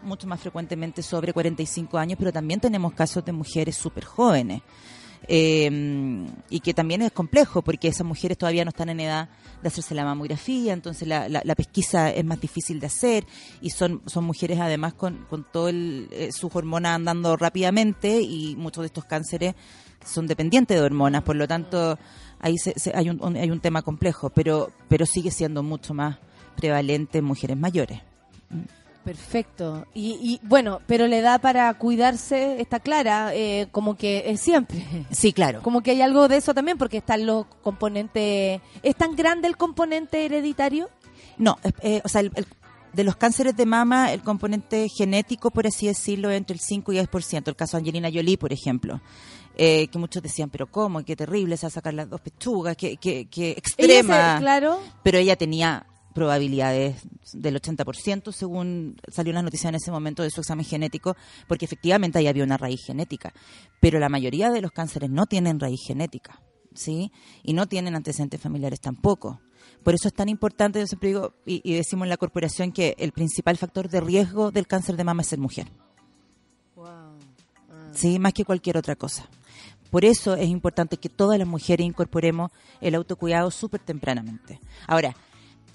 mucho 0.03 0.27
más 0.27 0.39
frecuentemente 0.39 1.01
sobre 1.01 1.33
45 1.33 1.97
años, 1.97 2.17
pero 2.19 2.31
también 2.31 2.59
tenemos 2.59 2.93
casos 2.93 3.23
de 3.25 3.31
mujeres 3.31 3.75
súper 3.75 4.03
jóvenes. 4.05 4.61
Eh, 5.25 6.27
y 6.49 6.59
que 6.59 6.73
también 6.73 7.01
es 7.01 7.13
complejo 7.13 7.61
porque 7.61 7.87
esas 7.87 8.05
mujeres 8.05 8.37
todavía 8.37 8.65
no 8.65 8.69
están 8.71 8.89
en 8.89 8.99
edad 8.99 9.29
de 9.61 9.67
hacerse 9.69 9.95
la 9.95 10.03
mamografía, 10.03 10.73
entonces 10.73 11.07
la, 11.07 11.29
la- 11.29 11.55
pesquisa 11.55 12.11
es 12.11 12.25
más 12.25 12.41
difícil 12.41 12.81
de 12.81 12.87
hacer 12.87 13.25
y 13.61 13.69
son, 13.69 14.01
son 14.05 14.25
mujeres 14.25 14.59
además 14.59 14.93
con, 14.95 15.25
con 15.29 15.45
todo 15.49 15.69
el, 15.69 16.09
eh, 16.11 16.29
sus 16.33 16.53
hormonas 16.53 16.95
andando 16.95 17.37
rápidamente 17.37 18.19
y 18.19 18.57
muchos 18.57 18.81
de 18.81 18.87
estos 18.87 19.05
cánceres 19.05 19.55
son 20.05 20.27
dependientes 20.27 20.75
de 20.77 20.83
hormonas, 20.83 21.23
por 21.23 21.37
lo 21.37 21.47
tanto 21.47 21.97
ahí 22.41 22.57
se- 22.57 22.77
se- 22.77 22.91
hay, 22.93 23.09
un, 23.09 23.37
hay 23.37 23.49
un 23.49 23.61
tema 23.61 23.81
complejo, 23.81 24.29
pero, 24.29 24.71
pero 24.89 25.05
sigue 25.05 25.31
siendo 25.31 25.63
mucho 25.63 25.93
más 25.93 26.17
prevalente 26.57 27.19
en 27.19 27.23
mujeres 27.23 27.55
mayores. 27.55 28.01
Perfecto. 29.03 29.85
Y, 29.93 30.17
y 30.21 30.39
bueno, 30.47 30.81
pero 30.87 31.07
la 31.07 31.17
edad 31.17 31.41
para 31.41 31.73
cuidarse 31.75 32.59
está 32.61 32.79
clara, 32.79 33.33
eh, 33.33 33.67
como 33.71 33.95
que 33.97 34.23
es 34.27 34.39
siempre. 34.39 34.83
Sí, 35.11 35.33
claro. 35.33 35.61
Como 35.61 35.81
que 35.81 35.91
hay 35.91 36.01
algo 36.01 36.27
de 36.27 36.37
eso 36.37 36.53
también, 36.53 36.77
porque 36.77 36.97
están 36.97 37.25
los 37.25 37.45
componentes. 37.61 38.61
¿Es 38.81 38.95
tan 38.95 39.15
grande 39.15 39.47
el 39.47 39.57
componente 39.57 40.25
hereditario? 40.25 40.89
No, 41.37 41.57
eh, 41.81 42.01
o 42.03 42.07
sea, 42.09 42.21
el- 42.21 42.31
el- 42.35 42.45
de 42.93 43.03
los 43.03 43.15
cánceres 43.15 43.57
de 43.57 43.65
mama, 43.65 44.13
el 44.13 44.21
componente 44.21 44.87
genético, 44.87 45.49
por 45.49 45.65
así 45.65 45.87
decirlo, 45.87 46.29
es 46.29 46.37
entre 46.37 46.53
el 46.53 46.59
5 46.59 46.93
y 46.93 46.97
10%. 46.97 47.49
El 47.49 47.55
caso 47.55 47.75
de 47.75 47.81
Angelina 47.81 48.09
Jolie, 48.13 48.37
por 48.37 48.53
ejemplo. 48.53 49.01
Eh, 49.55 49.87
que 49.87 49.97
muchos 49.99 50.21
decían, 50.23 50.49
pero 50.49 50.67
¿cómo? 50.67 51.03
Qué 51.03 51.15
terrible, 51.15 51.57
se 51.57 51.65
va 51.65 51.69
a 51.69 51.71
sacar 51.71 51.93
las 51.93 52.09
dos 52.09 52.21
pechugas, 52.21 52.75
qué, 52.77 52.97
qué, 52.97 53.27
qué 53.29 53.49
Ella 53.49 53.57
extrema. 53.57 54.35
se- 54.35 54.41
claro. 54.41 54.79
Pero 55.03 55.17
ella 55.17 55.35
tenía 55.35 55.85
probabilidades 56.13 57.01
del 57.33 57.59
80%, 57.61 58.31
según 58.31 58.95
salió 59.07 59.33
las 59.33 59.43
noticias 59.43 59.69
en 59.69 59.75
ese 59.75 59.91
momento 59.91 60.23
de 60.23 60.29
su 60.29 60.41
examen 60.41 60.65
genético, 60.65 61.15
porque 61.47 61.65
efectivamente 61.65 62.19
ahí 62.19 62.27
había 62.27 62.43
una 62.43 62.57
raíz 62.57 62.81
genética. 62.85 63.33
Pero 63.79 63.99
la 63.99 64.09
mayoría 64.09 64.49
de 64.49 64.61
los 64.61 64.71
cánceres 64.71 65.09
no 65.09 65.25
tienen 65.25 65.59
raíz 65.59 65.81
genética, 65.85 66.41
¿sí? 66.73 67.11
Y 67.43 67.53
no 67.53 67.67
tienen 67.67 67.95
antecedentes 67.95 68.39
familiares 68.39 68.79
tampoco. 68.79 69.41
Por 69.83 69.93
eso 69.93 70.07
es 70.07 70.13
tan 70.13 70.29
importante, 70.29 70.79
yo 70.79 70.87
siempre 70.87 71.09
digo, 71.09 71.33
y, 71.45 71.61
y 71.63 71.75
decimos 71.75 72.05
en 72.05 72.09
la 72.09 72.17
corporación, 72.17 72.71
que 72.71 72.95
el 72.97 73.11
principal 73.11 73.57
factor 73.57 73.89
de 73.89 74.01
riesgo 74.01 74.51
del 74.51 74.67
cáncer 74.67 74.95
de 74.95 75.03
mama 75.03 75.21
es 75.21 75.27
ser 75.27 75.39
mujer. 75.39 75.67
Sí, 77.93 78.17
más 78.17 78.33
que 78.33 78.43
cualquier 78.43 78.77
otra 78.77 78.95
cosa. 78.95 79.27
Por 79.91 80.05
eso 80.05 80.33
es 80.33 80.49
importante 80.49 80.97
que 80.97 81.09
todas 81.09 81.37
las 81.37 81.47
mujeres 81.47 81.85
incorporemos 81.85 82.51
el 82.81 82.95
autocuidado 82.95 83.51
súper 83.51 83.79
tempranamente. 83.79 84.59
Ahora, 84.87 85.15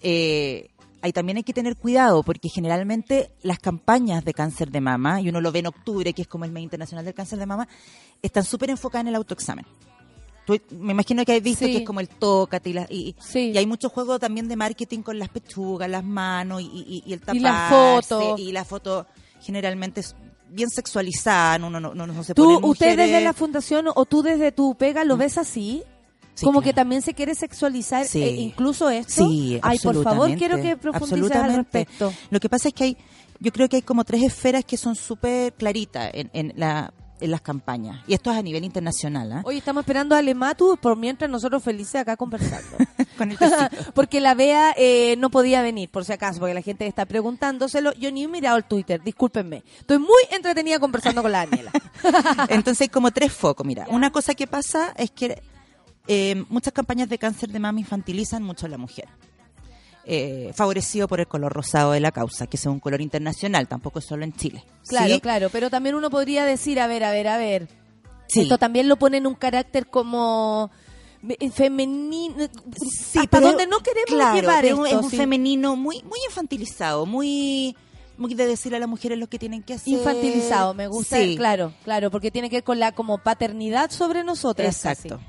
eh, 0.02 0.70
ahí 1.02 1.12
también 1.12 1.36
hay 1.38 1.44
que 1.44 1.52
tener 1.52 1.76
cuidado 1.76 2.22
porque 2.22 2.48
generalmente 2.48 3.30
las 3.42 3.58
campañas 3.58 4.24
de 4.24 4.34
cáncer 4.34 4.70
de 4.70 4.80
mama, 4.80 5.20
y 5.20 5.28
uno 5.28 5.40
lo 5.40 5.52
ve 5.52 5.60
en 5.60 5.66
octubre, 5.66 6.12
que 6.12 6.22
es 6.22 6.28
como 6.28 6.44
el 6.44 6.52
mes 6.52 6.62
internacional 6.64 7.04
del 7.04 7.14
cáncer 7.14 7.38
de 7.38 7.46
mama, 7.46 7.68
están 8.22 8.44
súper 8.44 8.70
enfocadas 8.70 9.02
en 9.04 9.08
el 9.08 9.14
autoexamen. 9.16 9.64
Tú- 10.46 10.58
me 10.70 10.92
imagino 10.92 11.24
que 11.26 11.34
has 11.36 11.42
visto 11.42 11.66
Sí. 11.66 11.72
que 11.72 11.78
es 11.78 11.84
como 11.86 12.00
el 12.00 12.08
tócate 12.08 12.70
y, 12.70 12.72
la- 12.72 12.86
y, 12.88 13.14
Sí. 13.20 13.50
y 13.52 13.58
hay 13.58 13.66
mucho 13.66 13.90
juego 13.90 14.18
también 14.18 14.48
de 14.48 14.56
marketing 14.56 15.02
con 15.02 15.18
las 15.18 15.28
pechugas, 15.28 15.90
las 15.90 16.02
manos 16.04 16.62
y, 16.62 17.02
y- 17.06 17.12
el 17.12 17.20
taparse. 17.20 17.38
Y 17.38 17.42
la 17.42 17.68
foto. 17.70 18.34
Y 18.38 18.52
la 18.52 18.64
foto 18.64 19.06
generalmente 19.42 20.00
es 20.00 20.16
bien 20.50 20.70
sexualizada, 20.70 21.58
no, 21.58 21.68
no, 21.68 21.78
no, 21.78 21.94
no, 21.94 22.24
se 22.24 22.32
¿Tú, 22.32 22.44
ponen 22.44 22.64
usted 22.64 22.86
mujeres- 22.86 22.96
desde 22.96 23.20
la 23.22 23.34
fundación 23.34 23.86
o 23.94 24.04
tú 24.06 24.22
desde 24.22 24.50
tu 24.50 24.74
pega 24.76 25.04
lo 25.04 25.18
ves 25.18 25.36
así? 25.36 25.82
Sí, 26.38 26.44
como 26.44 26.60
claro. 26.60 26.70
que 26.70 26.74
también 26.74 27.02
se 27.02 27.14
quiere 27.14 27.34
sexualizar 27.34 28.06
Sí. 28.06 28.22
eh, 28.22 28.30
incluso 28.36 28.88
esto. 28.90 29.26
Sí, 29.28 29.58
Ay, 29.60 29.78
por 29.80 30.00
favor, 30.04 30.32
quiero 30.36 30.60
que 30.62 30.76
profundices 30.76 31.36
al 31.36 31.56
respecto. 31.56 32.12
Lo 32.30 32.38
que 32.38 32.48
pasa 32.48 32.68
es 32.68 32.74
que 32.74 32.84
hay, 32.84 32.96
yo 33.40 33.50
creo 33.52 33.68
que 33.68 33.76
hay 33.76 33.82
como 33.82 34.04
tres 34.04 34.22
esferas 34.22 34.64
que 34.64 34.76
son 34.76 34.94
súper 34.94 35.52
claritas 35.54 36.10
en, 36.14 36.30
en, 36.32 36.52
la, 36.56 36.92
en 37.20 37.30
las 37.32 37.40
campañas. 37.40 38.04
Y 38.06 38.14
esto 38.14 38.30
es 38.30 38.36
a 38.36 38.42
nivel 38.42 38.62
internacional, 38.62 39.32
¿ah? 39.32 39.42
Hoy 39.44 39.58
estamos 39.58 39.80
esperando 39.82 40.14
a 40.14 40.18
Alematu 40.18 40.76
por 40.80 40.96
mientras 40.96 41.28
nosotros 41.28 41.60
felices 41.60 41.96
acá 41.96 42.16
conversando. 42.16 42.68
Con 43.18 43.32
el 43.32 43.36
tecito. 43.38 43.68
porque 43.94 44.20
la 44.20 44.34
Bea 44.34 44.72
eh, 44.76 45.16
no 45.18 45.30
podía 45.30 45.60
venir, 45.60 45.90
por 45.90 46.04
si 46.04 46.12
acaso, 46.12 46.38
porque 46.38 46.54
la 46.54 46.62
gente 46.62 46.86
está 46.86 47.04
preguntándoselo. 47.04 47.92
Yo 47.94 48.12
ni 48.12 48.22
he 48.22 48.28
mirado 48.28 48.56
el 48.58 48.64
Twitter, 48.64 49.02
discúlpenme. 49.02 49.64
Estoy 49.80 49.98
muy 49.98 50.22
entretenida 50.30 50.78
conversando 50.78 51.20
con 51.20 51.32
la 51.32 51.44
Daniela. 51.46 51.72
Entonces 52.48 52.82
hay 52.82 52.88
como 52.90 53.10
tres 53.10 53.32
focos. 53.32 53.66
Mira, 53.66 53.86
una 53.90 54.12
cosa 54.12 54.34
que 54.36 54.46
pasa 54.46 54.92
es 54.96 55.10
que 55.10 55.42
eh, 56.08 56.44
muchas 56.48 56.72
campañas 56.72 57.08
de 57.08 57.18
cáncer 57.18 57.50
de 57.50 57.58
mama 57.58 57.80
infantilizan 57.80 58.42
mucho 58.42 58.66
a 58.66 58.68
la 58.68 58.78
mujer. 58.78 59.06
Eh, 60.10 60.52
favorecido 60.54 61.06
por 61.06 61.20
el 61.20 61.26
color 61.28 61.52
rosado 61.52 61.92
de 61.92 62.00
la 62.00 62.10
causa, 62.12 62.46
que 62.46 62.56
es 62.56 62.64
un 62.64 62.80
color 62.80 63.02
internacional, 63.02 63.68
tampoco 63.68 63.98
es 63.98 64.06
solo 64.06 64.24
en 64.24 64.32
Chile. 64.32 64.64
Claro, 64.88 65.14
¿sí? 65.14 65.20
claro, 65.20 65.50
pero 65.50 65.68
también 65.68 65.94
uno 65.94 66.08
podría 66.08 66.46
decir, 66.46 66.80
a 66.80 66.86
ver, 66.86 67.04
a 67.04 67.10
ver, 67.12 67.28
a 67.28 67.36
ver. 67.36 67.68
Sí. 68.26 68.40
Esto 68.40 68.56
también 68.56 68.88
lo 68.88 68.96
pone 68.96 69.18
en 69.18 69.26
un 69.26 69.34
carácter 69.34 69.86
como 69.88 70.70
eh, 71.28 71.50
femenino. 71.50 72.36
Sí, 72.80 73.18
hasta 73.18 73.28
pero- 73.38 73.48
donde 73.48 73.66
no 73.66 73.80
queremos 73.80 74.06
claro, 74.14 74.34
llevar 74.40 74.64
esto. 74.64 74.86
es 74.86 74.94
un 74.94 75.10
sí. 75.10 75.16
femenino 75.18 75.76
muy 75.76 76.02
muy 76.04 76.18
infantilizado, 76.26 77.04
muy 77.04 77.76
muy 78.16 78.34
de 78.34 78.46
decirle 78.46 78.78
a 78.78 78.80
las 78.80 78.88
mujeres 78.88 79.18
lo 79.18 79.26
que 79.28 79.38
tienen 79.38 79.62
que 79.62 79.74
hacer. 79.74 79.92
Infantilizado, 79.92 80.72
me 80.72 80.88
gusta, 80.88 81.18
Sí, 81.18 81.36
claro, 81.36 81.74
claro, 81.84 82.10
porque 82.10 82.30
tiene 82.30 82.48
que 82.48 82.56
ver 82.56 82.64
con 82.64 82.78
la 82.78 82.92
como 82.92 83.18
paternidad 83.18 83.90
sobre 83.90 84.24
nosotras. 84.24 84.74
Exacto. 84.74 85.20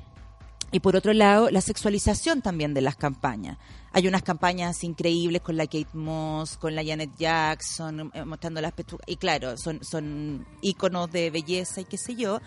Y 0.72 0.80
por 0.82 0.96
otro 0.96 1.14
lado, 1.14 1.50
la 1.50 1.62
sexualización 1.62 2.42
también 2.42 2.74
de 2.74 2.82
las 2.82 2.96
campañas. 2.96 3.58
Hay 3.92 4.08
unas 4.08 4.22
campañas 4.22 4.84
increíbles 4.84 5.42
con 5.42 5.58
la 5.58 5.66
Kate 5.66 5.88
Moss, 5.94 6.58
con 6.58 6.76
la 6.76 6.84
Janet 6.86 7.10
Jackson, 7.18 8.12
eh, 8.14 8.24
mostrando 8.24 8.62
las 8.62 8.72
pechugas. 8.74 9.04
Y 9.08 9.16
claro, 9.16 9.58
son, 9.58 9.80
son 9.84 10.46
íconos 10.62 11.12
de 11.12 11.32
belleza 11.32 11.82
y 11.82 11.86
qué 11.86 11.98
sé 11.98 12.16
yo. 12.16 12.40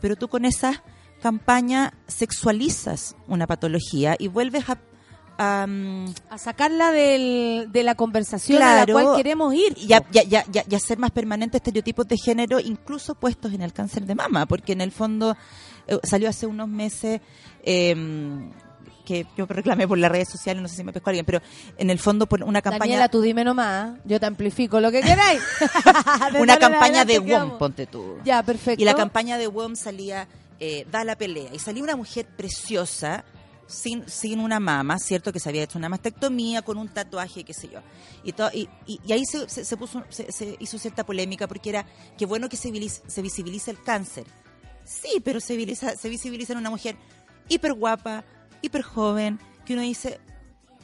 Pero 0.00 0.14
tú 0.16 0.28
con 0.28 0.44
esas 0.44 0.82
campañas 1.20 1.92
sexualizas 2.06 3.16
una 3.26 3.46
patología 3.46 4.16
y 4.18 4.28
vuelves 4.28 4.68
a... 4.68 4.78
a, 5.38 5.66
mm, 5.66 6.14
A 6.30 6.38
sacarla 6.38 6.92
del, 6.92 7.72
de 7.72 7.82
la 7.82 7.94
conversación 7.96 8.62
a 8.62 8.84
la 8.84 8.86
cual 8.86 9.16
queremos 9.16 9.52
ir. 9.54 9.74
y, 9.76 9.92
a, 9.94 10.04
y 10.12 10.18
a- 10.18 10.22
y 10.22 10.34
a- 10.36 10.64
y 10.68 10.74
hacer 10.74 10.98
más 10.98 11.10
permanentes 11.10 11.58
estereotipos 11.60 12.06
de 12.06 12.16
género, 12.18 12.60
incluso 12.60 13.14
puestos 13.16 13.52
en 13.52 13.62
el 13.62 13.72
cáncer 13.72 14.04
de 14.06 14.14
mama, 14.14 14.46
porque 14.46 14.72
en 14.74 14.80
el 14.80 14.92
fondo 14.92 15.36
eh, 15.88 15.98
salió 16.04 16.28
hace 16.28 16.46
unos 16.46 16.68
meses 16.68 17.20
eh, 17.64 18.50
que 19.04 19.26
yo 19.36 19.44
reclamé 19.46 19.86
por 19.86 19.98
las 19.98 20.10
redes 20.10 20.30
sociales, 20.30 20.62
no 20.62 20.68
sé 20.68 20.76
si 20.76 20.84
me 20.84 20.92
pescó 20.92 21.10
alguien, 21.10 21.26
pero 21.26 21.42
en 21.76 21.90
el 21.90 21.98
fondo 21.98 22.26
por 22.26 22.42
una 22.42 22.62
campaña 22.62 22.80
Daniela, 22.80 23.08
tú 23.10 23.20
dime 23.20 23.44
nomás, 23.44 23.98
yo 24.06 24.18
te 24.18 24.24
amplifico 24.26 24.80
lo 24.80 24.90
que 24.90 25.02
queráis. 25.02 25.42
Una 26.38 26.56
campaña 26.58 27.04
de 27.04 27.18
WOM, 27.18 27.58
ponte 27.58 27.86
tú. 27.86 28.16
Ya, 28.24 28.42
perfecto. 28.42 28.80
Y 28.80 28.84
la 28.86 28.94
campaña 28.94 29.36
de 29.36 29.46
WOM 29.46 29.76
salía 29.76 30.26
eh, 30.58 30.86
da 30.90 31.04
la 31.04 31.16
pelea 31.16 31.50
y 31.52 31.58
salía 31.58 31.82
una 31.82 31.96
mujer 31.96 32.26
preciosa, 32.36 33.24
sin, 33.66 34.08
sin 34.08 34.40
una 34.40 34.58
mama, 34.60 34.98
¿cierto? 34.98 35.32
Que 35.32 35.40
se 35.40 35.48
había 35.50 35.64
hecho 35.64 35.76
una 35.78 35.88
mastectomía 35.90 36.62
con 36.62 36.78
un 36.78 36.88
tatuaje, 36.88 37.44
qué 37.44 37.52
sé 37.52 37.68
yo. 37.68 37.80
Y, 38.22 38.32
to- 38.32 38.50
y, 38.54 38.68
y- 38.86 39.00
y 39.06 39.12
ahí 39.12 39.24
se, 39.26 39.48
se- 39.50 39.64
se 39.66 39.76
puso, 39.76 40.02
se, 40.08 40.30
se 40.32 40.56
hizo 40.60 40.78
cierta 40.78 41.04
polémica 41.04 41.46
porque 41.46 41.70
era 41.70 41.84
que 42.16 42.24
bueno 42.24 42.48
que 42.48 42.56
se 42.56 42.72
se 42.88 43.20
visibiliza 43.22 43.70
el 43.70 43.82
cáncer. 43.82 44.24
Sí, 44.84 45.20
pero 45.24 45.40
se 45.40 45.56
visibiliza, 45.56 45.96
se 45.96 46.08
visibiliza 46.10 46.52
en 46.52 46.58
una 46.58 46.70
mujer 46.70 46.96
hiper 47.48 47.72
guapa, 47.74 48.24
hiper 48.62 48.82
joven, 48.82 49.38
que 49.64 49.74
uno 49.74 49.82
dice, 49.82 50.20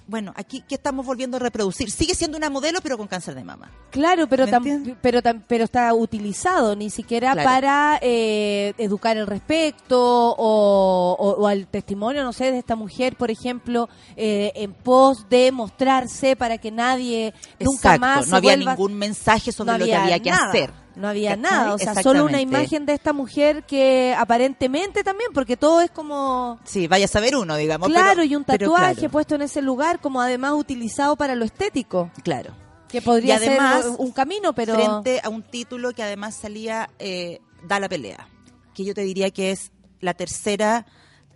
bueno, 0.07 0.33
aquí, 0.35 0.65
¿qué 0.69 0.75
estamos 0.75 1.07
volviendo 1.07 1.37
a 1.37 1.41
reproducir? 1.41 1.89
Sigue 1.91 2.17
siendo 2.17 2.37
una 2.37 2.51
modelo, 2.51 2.81
pero 2.83 2.99
con 2.99 3.07
cáncer 3.07 3.37
de 3.37 3.45
mama. 3.45 3.71
Claro, 3.91 4.27
pero 4.27 4.45
¿Me 4.47 4.51
tam- 4.53 4.97
pero 5.01 5.23
tam- 5.23 5.43
pero 5.47 5.65
está 5.65 5.95
utilizado 5.95 6.75
ni 6.75 6.91
siquiera 6.91 7.33
Claro. 7.33 7.49
para 7.49 7.99
eh, 8.03 8.75
educar 8.79 9.17
al 9.17 9.29
respecto 9.29 10.01
o, 10.01 11.13
o- 11.17 11.37
o 11.43 11.47
al 11.47 11.69
testimonio, 11.69 12.25
no 12.25 12.33
sé, 12.33 12.51
de 12.51 12.59
esta 12.59 12.75
mujer, 12.75 13.15
por 13.17 13.31
ejemplo, 13.31 13.89
eh, 14.17 14.51
en 14.57 14.73
pos 14.73 15.29
de 15.29 15.53
mostrarse 15.53 16.35
para 16.35 16.59
que 16.59 16.73
nadie 16.73 17.33
nunca 17.61 17.97
más 17.99 18.27
no 18.29 18.37
había 18.37 18.57
vuelva- 18.57 18.73
ningún 18.73 18.95
mensaje 18.95 19.53
sobre 19.53 19.73
no 19.73 19.79
lo 19.79 19.85
que 19.85 19.95
había 19.95 20.19
que 20.19 20.31
nada, 20.31 20.49
hacer. 20.49 20.73
No 21.01 21.09
había 21.09 21.31
¿Cachai? 21.37 21.43
nada, 21.43 21.75
o 21.75 21.79
sea, 21.79 21.95
solo 22.03 22.25
una 22.27 22.41
imagen 22.41 22.85
de 22.87 22.93
esta 22.93 23.13
mujer 23.13 23.65
que 23.65 24.15
aparentemente 24.17 25.03
también, 25.03 25.31
porque 25.33 25.57
todo 25.57 25.81
es 25.81 25.91
como... 25.91 26.61
Sí, 26.65 26.87
vaya 26.89 27.07
a 27.07 27.09
saber 27.09 27.37
uno, 27.37 27.57
digamos. 27.57 27.89
Claro, 27.89 28.09
pero- 28.11 28.25
y 28.25 28.37
un 28.37 28.45
tatuaje 28.45 28.95
claro, 28.97 29.11
puesto 29.11 29.35
en 29.35 29.43
ese 29.43 29.63
lugar, 29.63 30.01
como 30.01 30.21
además 30.21 30.53
utilizado 30.53 31.17
para 31.17 31.35
lo 31.35 31.45
estético, 31.47 32.11
claro. 32.23 32.53
que 32.89 33.01
podría 33.01 33.35
Y 33.35 33.37
además, 33.39 33.85
ser 33.85 33.95
un 33.99 34.13
camino, 34.13 34.53
pero... 34.55 34.75
frente 34.75 35.21
a 35.25 35.29
un 35.31 35.43
título 35.43 35.93
que 35.93 36.03
además 36.03 36.35
salía 36.37 36.91
eh, 36.99 37.41
da 37.67 37.81
la 37.81 37.89
pelea, 37.89 38.29
que 38.75 38.85
yo 38.85 38.93
te 38.95 39.01
diría 39.03 39.31
que 39.31 39.51
es 39.53 39.73
la 40.01 40.13
tercera 40.15 40.85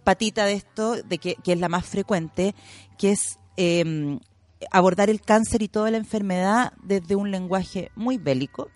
patita 0.05 0.45
de 0.45 0.53
esto, 0.55 0.97
de 1.03 1.19
que, 1.19 1.37
que 1.37 1.53
es 1.53 1.59
la 1.59 1.69
más 1.71 1.87
frecuente, 1.87 2.55
que 2.99 3.13
es 3.13 3.39
eh, 3.57 4.19
abordar 4.71 5.09
el 5.11 5.21
cáncer 5.23 5.63
y 5.63 5.69
toda 5.69 5.91
la 5.91 5.97
enfermedad 5.97 6.73
desde 6.83 7.17
un 7.17 7.31
lenguaje 7.31 7.91
muy 7.95 8.19
bélico, 8.19 8.69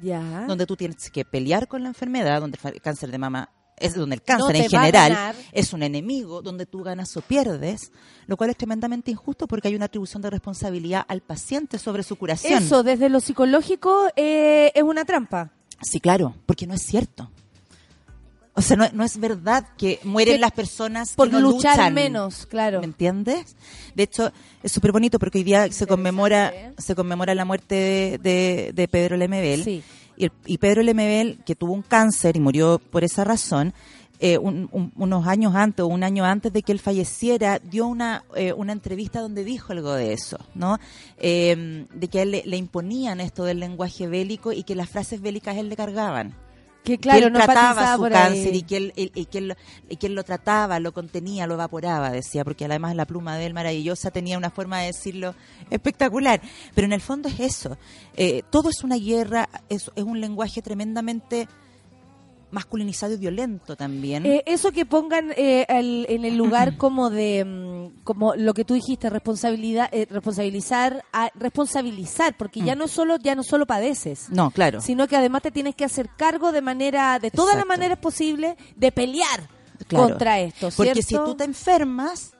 Ya. 0.00 0.46
donde 0.46 0.66
tú 0.66 0.76
tienes 0.76 1.10
que 1.10 1.24
pelear 1.24 1.68
con 1.68 1.82
la 1.82 1.88
enfermedad, 1.88 2.40
donde 2.40 2.58
el 2.62 2.80
cáncer 2.80 3.10
de 3.10 3.18
mama 3.18 3.50
es 3.76 3.94
donde 3.94 4.14
el 4.14 4.22
cáncer 4.22 4.56
en 4.56 4.68
general 4.68 5.34
es 5.52 5.72
un 5.72 5.82
enemigo, 5.82 6.42
donde 6.42 6.66
tú 6.66 6.82
ganas 6.82 7.16
o 7.16 7.20
pierdes, 7.20 7.90
lo 8.26 8.36
cual 8.36 8.50
es 8.50 8.56
tremendamente 8.56 9.10
injusto 9.10 9.46
porque 9.46 9.68
hay 9.68 9.74
una 9.74 9.86
atribución 9.86 10.22
de 10.22 10.30
responsabilidad 10.30 11.04
al 11.08 11.20
paciente 11.20 11.78
sobre 11.78 12.02
su 12.02 12.16
curación. 12.16 12.62
Eso, 12.62 12.82
desde 12.82 13.08
lo 13.08 13.20
psicológico, 13.20 14.08
eh, 14.16 14.72
es 14.74 14.82
una 14.82 15.04
trampa. 15.04 15.52
Sí, 15.82 16.00
claro, 16.00 16.34
porque 16.46 16.66
no 16.66 16.74
es 16.74 16.82
cierto. 16.82 17.30
O 18.54 18.60
sea, 18.60 18.76
no, 18.76 18.86
no 18.92 19.02
es 19.02 19.18
verdad 19.18 19.66
que 19.78 19.98
mueren 20.04 20.34
Que 20.34 20.40
las 20.40 20.52
personas 20.52 21.14
Por 21.14 21.28
que 21.30 21.34
no 21.36 21.40
luchar 21.40 21.76
luchan. 21.76 21.94
menos, 21.94 22.44
claro. 22.46 22.80
¿Me 22.80 22.84
entiendes? 22.86 23.56
De 23.94 24.02
hecho, 24.02 24.30
es 24.62 24.70
súper 24.70 24.92
bonito 24.92 25.18
porque 25.18 25.38
hoy 25.38 25.44
día 25.44 25.72
se 25.72 25.86
conmemora 25.86 26.48
¿eh? 26.54 26.72
se 26.76 26.94
conmemora 26.94 27.34
la 27.34 27.44
muerte 27.46 27.74
de, 27.74 28.18
de- 28.22 28.72
de 28.74 28.88
Pedro 28.88 29.16
Lemebel. 29.16 29.64
Sí. 29.64 29.82
Y, 30.18 30.24
el- 30.26 30.32
y 30.44 30.58
Pedro 30.58 30.82
Lemebel, 30.82 31.38
que 31.46 31.54
tuvo 31.54 31.72
un 31.72 31.80
cáncer 31.82 32.36
y 32.36 32.40
murió 32.40 32.78
por 32.78 33.04
esa 33.04 33.24
razón, 33.24 33.72
eh, 34.20 34.36
un- 34.36 34.68
un- 34.70 34.92
unos 34.96 35.26
años 35.26 35.54
antes 35.56 35.82
o 35.82 35.86
un 35.86 36.04
año 36.04 36.24
antes 36.26 36.52
de 36.52 36.62
que 36.62 36.72
él 36.72 36.78
falleciera, 36.78 37.58
dio 37.58 37.86
una, 37.86 38.22
eh, 38.36 38.52
una 38.52 38.72
entrevista 38.72 39.20
donde 39.20 39.44
dijo 39.44 39.72
algo 39.72 39.94
de 39.94 40.12
eso, 40.12 40.38
¿no? 40.54 40.78
Eh, 41.16 41.86
de 41.94 42.08
que 42.08 42.18
a 42.18 42.22
él 42.22 42.32
le, 42.32 42.42
le 42.44 42.56
imponían 42.58 43.20
esto 43.20 43.44
del 43.44 43.60
lenguaje 43.60 44.06
bélico 44.08 44.52
y 44.52 44.62
que 44.62 44.74
las 44.74 44.90
frases 44.90 45.22
bélicas 45.22 45.56
a 45.56 45.60
él 45.60 45.70
le 45.70 45.76
cargaban 45.76 46.34
Que 46.84 46.98
claro, 46.98 47.20
que 47.20 47.26
él 47.26 47.32
no 47.32 47.38
trataba 47.54 47.94
su 47.94 48.02
cáncer 48.24 48.54
y 48.56 48.62
que, 48.62 48.76
él, 48.76 48.92
y- 48.96 49.12
y 49.14 49.24
que 49.26 49.38
él 49.38 49.48
lo- 49.48 49.54
y 49.88 49.96
que 49.96 50.06
él 50.08 50.14
lo 50.14 50.24
trataba, 50.24 50.80
lo 50.80 50.92
contenía, 50.92 51.46
lo 51.46 51.54
evaporaba, 51.54 52.10
decía, 52.10 52.42
porque 52.44 52.64
además 52.64 52.96
la 52.96 53.04
pluma 53.06 53.36
de 53.36 53.46
él 53.46 53.54
maravillosa 53.54 54.10
tenía 54.10 54.36
una 54.36 54.50
forma 54.50 54.80
de 54.80 54.86
decirlo 54.86 55.34
espectacular. 55.70 56.40
Pero 56.74 56.86
en 56.86 56.92
el 56.92 57.00
fondo 57.00 57.28
es 57.28 57.38
eso. 57.38 57.78
Eh, 58.16 58.42
todo 58.50 58.68
es 58.70 58.82
una 58.82 58.96
guerra, 58.96 59.48
es, 59.68 59.90
es 59.94 60.02
un 60.04 60.20
lenguaje 60.20 60.60
tremendamente 60.60 61.46
masculinizado 62.52 63.14
y 63.14 63.16
violento 63.16 63.74
también. 63.76 64.24
Eh, 64.24 64.42
eso 64.46 64.70
que 64.70 64.86
pongan 64.86 65.32
eh, 65.36 65.66
en 65.68 66.24
el 66.24 66.36
lugar 66.36 66.76
como 66.78 67.10
de 67.10 67.44
mm, 67.44 68.02
como 68.04 68.34
lo 68.36 68.54
que 68.54 68.64
tú 68.64 68.74
dijiste 68.74 69.10
responsabilidad 69.10 69.88
eh, 69.90 70.06
responsabilizar 70.08 71.04
a- 71.12 71.30
responsabilizar 71.34 72.36
porque 72.36 72.60
ya 72.60 72.76
Mm. 72.76 72.78
no 72.78 72.88
solo 72.88 73.16
ya 73.18 73.34
no 73.34 73.42
solo 73.42 73.66
padeces 73.66 74.28
no, 74.30 74.50
claro. 74.50 74.80
sino 74.80 75.08
que 75.08 75.16
además 75.16 75.42
te 75.42 75.50
tienes 75.50 75.74
que 75.74 75.84
hacer 75.84 76.08
cargo 76.16 76.52
de 76.52 76.60
manera 76.62 77.18
de 77.18 77.30
todas 77.30 77.56
las 77.56 77.66
maneras 77.66 77.98
posibles 77.98 78.54
de 78.76 78.92
pelear 78.92 79.48
Claro. 79.88 80.10
contra 80.10 80.38
esto 80.38 80.68
Porque 80.76 80.94
si 80.96 81.02
¿cierto? 81.02 81.32
tú 81.32 81.34
te 81.38 81.44
enfermas, 81.44 82.34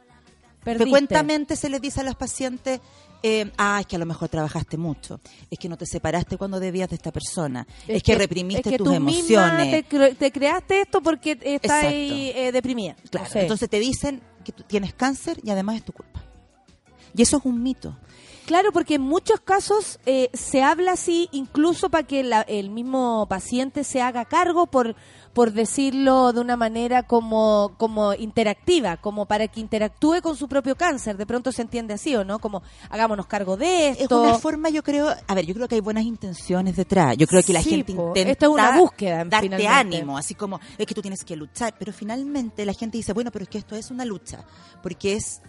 Perdiste. 0.62 0.84
frecuentemente 0.84 1.56
se 1.56 1.68
les 1.68 1.80
dice 1.80 2.02
a 2.02 2.04
los 2.04 2.14
pacientes, 2.14 2.80
eh, 3.22 3.50
ah, 3.58 3.78
es 3.80 3.86
que 3.86 3.96
a 3.96 3.98
lo 3.98 4.06
mejor 4.06 4.28
trabajaste 4.28 4.76
mucho, 4.76 5.20
es 5.50 5.58
que 5.58 5.68
no 5.68 5.76
te 5.76 5.86
separaste 5.86 6.36
cuando 6.36 6.58
debías 6.60 6.88
de 6.90 6.96
esta 6.96 7.12
persona, 7.12 7.66
es, 7.86 8.02
que, 8.02 8.14
reprimiste 8.14 8.68
es 8.68 8.72
que 8.72 8.78
tus 8.78 8.86
tú 8.88 9.00
misma 9.00 9.48
emociones. 9.58 9.88
te, 9.88 10.14
te 10.14 10.32
creaste 10.32 10.80
esto 10.82 11.00
porque 11.00 11.38
estás 11.42 11.84
eh, 11.86 12.50
deprimida 12.52 12.96
Claro, 13.10 13.28
entonces 13.34 13.68
te 13.70 13.78
dicen 13.80 14.20
que 14.44 14.52
tú 14.52 14.62
tienes 14.64 14.92
cáncer 14.94 15.38
y 15.44 15.50
además 15.50 15.76
es 15.76 15.84
tu 15.84 15.92
culpa. 15.92 16.22
Y 17.14 17.22
eso 17.22 17.36
es 17.36 17.44
un 17.44 17.62
mito. 17.62 17.96
Claro, 18.46 18.72
porque 18.72 18.96
en 18.96 19.02
muchos 19.02 19.38
casos 19.40 20.00
eh, 20.04 20.28
se 20.32 20.62
habla 20.62 20.92
así, 20.92 21.28
incluso 21.30 21.90
para 21.90 22.06
que 22.06 22.24
la- 22.24 22.40
el 22.42 22.70
mismo 22.70 23.26
paciente 23.28 23.84
se 23.84 24.02
haga 24.02 24.24
cargo 24.24 24.66
por 24.66 24.96
por 25.32 25.52
decirlo 25.52 26.32
de 26.32 26.40
una 26.40 26.56
manera 26.56 27.04
como 27.04 27.72
como 27.78 28.12
interactiva, 28.14 28.98
como 28.98 29.24
para 29.26 29.48
que 29.48 29.60
interactúe 29.60 30.20
con 30.22 30.36
su 30.36 30.46
propio 30.48 30.76
cáncer. 30.76 31.16
De 31.16 31.24
pronto 31.26 31.52
se 31.52 31.62
entiende 31.62 31.94
así, 31.94 32.14
¿o 32.16 32.24
no? 32.24 32.38
Como 32.38 32.62
hagámonos 32.90 33.26
cargo 33.26 33.56
de 33.56 33.88
Es 33.88 34.00
esto. 34.02 34.20
una 34.22 34.34
forma, 34.38 34.68
yo 34.68 34.82
creo, 34.82 35.08
a 35.26 35.34
ver, 35.34 35.46
yo 35.46 35.54
creo 35.54 35.68
que 35.68 35.76
hay 35.76 35.80
buenas 35.80 36.04
intenciones 36.04 36.76
detrás. 36.76 37.16
Yo 37.16 37.26
creo 37.26 37.42
que 37.42 37.52
la 37.54 37.62
Sí, 37.62 37.70
gente 37.70 37.94
po. 37.94 38.08
intenta 38.08 38.30
Esto 38.32 38.46
es 38.46 38.52
una 38.52 38.78
búsqueda, 38.78 39.24
darte 39.24 39.40
finalmente. 39.48 39.96
ánimo, 39.96 40.18
así 40.18 40.34
como 40.34 40.60
es 40.76 40.86
que 40.86 40.94
tú 40.94 41.00
tienes 41.00 41.24
que 41.24 41.34
luchar, 41.36 41.74
pero 41.78 41.92
finalmente 41.92 42.66
la 42.66 42.74
gente 42.74 42.98
dice, 42.98 43.12
bueno, 43.14 43.30
pero 43.30 43.44
es 43.44 43.48
que 43.48 43.58
esto 43.58 43.74
es 43.74 43.90
una 43.90 44.04
lucha, 44.04 44.44
porque 44.82 45.14
es 45.14 45.40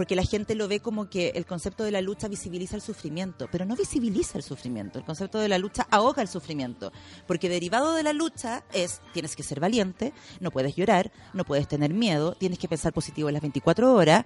porque 0.00 0.16
la 0.16 0.24
gente 0.24 0.54
lo 0.54 0.66
ve 0.66 0.80
como 0.80 1.10
que 1.10 1.32
el 1.34 1.44
concepto 1.44 1.84
de 1.84 1.90
la 1.90 2.00
lucha 2.00 2.26
visibiliza 2.26 2.74
el 2.74 2.80
sufrimiento, 2.80 3.48
pero 3.52 3.66
no 3.66 3.76
visibiliza 3.76 4.38
el 4.38 4.42
sufrimiento. 4.42 4.98
El 4.98 5.04
concepto 5.04 5.38
de 5.38 5.46
la 5.46 5.58
lucha 5.58 5.86
ahoga 5.90 6.22
el 6.22 6.28
sufrimiento, 6.28 6.90
porque 7.26 7.50
derivado 7.50 7.92
de 7.92 8.02
la 8.02 8.14
lucha 8.14 8.64
es 8.72 9.02
tienes 9.12 9.36
que 9.36 9.42
ser 9.42 9.60
valiente, 9.60 10.14
no 10.40 10.52
puedes 10.52 10.74
llorar, 10.74 11.12
no 11.34 11.44
puedes 11.44 11.68
tener 11.68 11.92
miedo, 11.92 12.32
tienes 12.32 12.58
que 12.58 12.66
pensar 12.66 12.94
positivo 12.94 13.28
en 13.28 13.34
las 13.34 13.42
24 13.42 13.92
horas, 13.92 14.24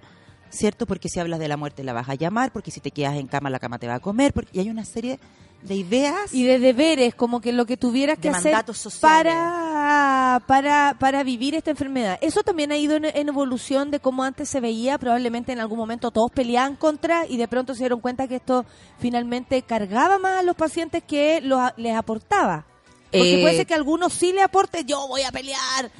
¿cierto? 0.49 0.85
Porque 0.85 1.09
si 1.09 1.19
hablas 1.19 1.41
de 1.41 1.49
la 1.49 1.57
muerte 1.57 1.83
la 1.83 1.91
vas 1.91 2.07
a 2.07 2.15
llamar, 2.15 2.53
porque 2.53 2.71
si 2.71 2.79
te 2.79 2.91
quedas 2.91 3.17
en 3.17 3.27
cama 3.27 3.49
la 3.49 3.59
cama 3.59 3.77
te 3.77 3.87
va 3.87 3.95
a 3.95 3.99
comer, 3.99 4.31
porque 4.31 4.51
y 4.53 4.61
hay 4.61 4.69
una 4.69 4.85
serie 4.85 5.19
de 5.67 5.75
ideas 5.75 6.33
y 6.33 6.43
de 6.43 6.59
deberes, 6.59 7.15
como 7.15 7.41
que 7.41 7.51
lo 7.51 7.65
que 7.65 7.77
tuvieras 7.77 8.17
que 8.19 8.29
hacer 8.29 8.55
para, 9.01 10.41
para, 10.47 10.95
para 10.99 11.23
vivir 11.23 11.55
esta 11.55 11.71
enfermedad. 11.71 12.17
Eso 12.21 12.43
también 12.43 12.71
ha 12.71 12.77
ido 12.77 12.95
en, 12.95 13.05
en 13.05 13.29
evolución 13.29 13.91
de 13.91 13.99
cómo 13.99 14.23
antes 14.23 14.49
se 14.49 14.59
veía, 14.59 14.97
probablemente 14.97 15.51
en 15.51 15.59
algún 15.59 15.77
momento 15.77 16.11
todos 16.11 16.31
peleaban 16.31 16.75
contra 16.75 17.25
y 17.27 17.37
de 17.37 17.47
pronto 17.47 17.73
se 17.73 17.79
dieron 17.79 17.99
cuenta 17.99 18.27
que 18.27 18.35
esto 18.35 18.65
finalmente 18.99 19.61
cargaba 19.63 20.17
más 20.19 20.39
a 20.39 20.43
los 20.43 20.55
pacientes 20.55 21.03
que 21.03 21.41
los, 21.41 21.61
les 21.77 21.95
aportaba. 21.95 22.65
Porque 23.11 23.39
Eh, 23.39 23.41
puede 23.41 23.55
ser 23.55 23.65
que 23.67 23.73
algunos 23.73 24.11
sí 24.13 24.33
le 24.33 24.41
aporte, 24.41 24.83
yo 24.83 25.07
voy 25.07 25.21
a 25.21 25.31
pelear 25.31 25.91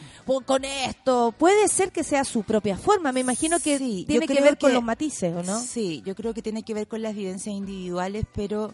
con 0.46 0.66
esto. 0.66 1.34
Puede 1.38 1.68
ser 1.68 1.92
que 1.92 2.04
sea 2.04 2.24
su 2.26 2.44
propia 2.44 2.78
forma. 2.78 3.12
Me 3.12 3.20
imagino 3.22 3.60
que 3.60 3.78
Sí, 3.78 4.06
tiene 4.08 4.28
que 4.28 4.42
ver 4.42 4.58
con 4.58 4.74
los 4.74 4.84
matices, 4.84 5.34
¿o 5.34 5.44
no? 5.44 5.60
Sí, 5.60 6.02
yo 6.06 6.16
creo 6.16 6.34
que 6.34 6.42
tiene 6.42 6.64
que 6.64 6.74
ver 6.74 6.88
con 6.88 7.02
las 7.02 7.16
vivencias 7.16 7.56
individuales, 7.56 8.26
pero 8.34 8.74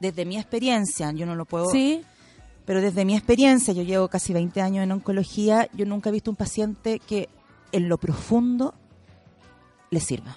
desde 0.00 0.24
mi 0.24 0.36
experiencia, 0.36 1.12
yo 1.12 1.26
no 1.26 1.34
lo 1.34 1.44
puedo... 1.44 1.68
Sí. 1.70 2.02
Pero 2.64 2.80
desde 2.80 3.04
mi 3.04 3.14
experiencia, 3.14 3.72
yo 3.72 3.82
llevo 3.84 4.08
casi 4.08 4.32
20 4.32 4.60
años 4.60 4.82
en 4.82 4.90
oncología, 4.90 5.68
yo 5.72 5.86
nunca 5.86 6.08
he 6.08 6.12
visto 6.12 6.32
un 6.32 6.36
paciente 6.36 6.98
que 6.98 7.28
en 7.70 7.88
lo 7.88 7.96
profundo 7.96 8.74
le 9.90 10.00
sirva. 10.00 10.36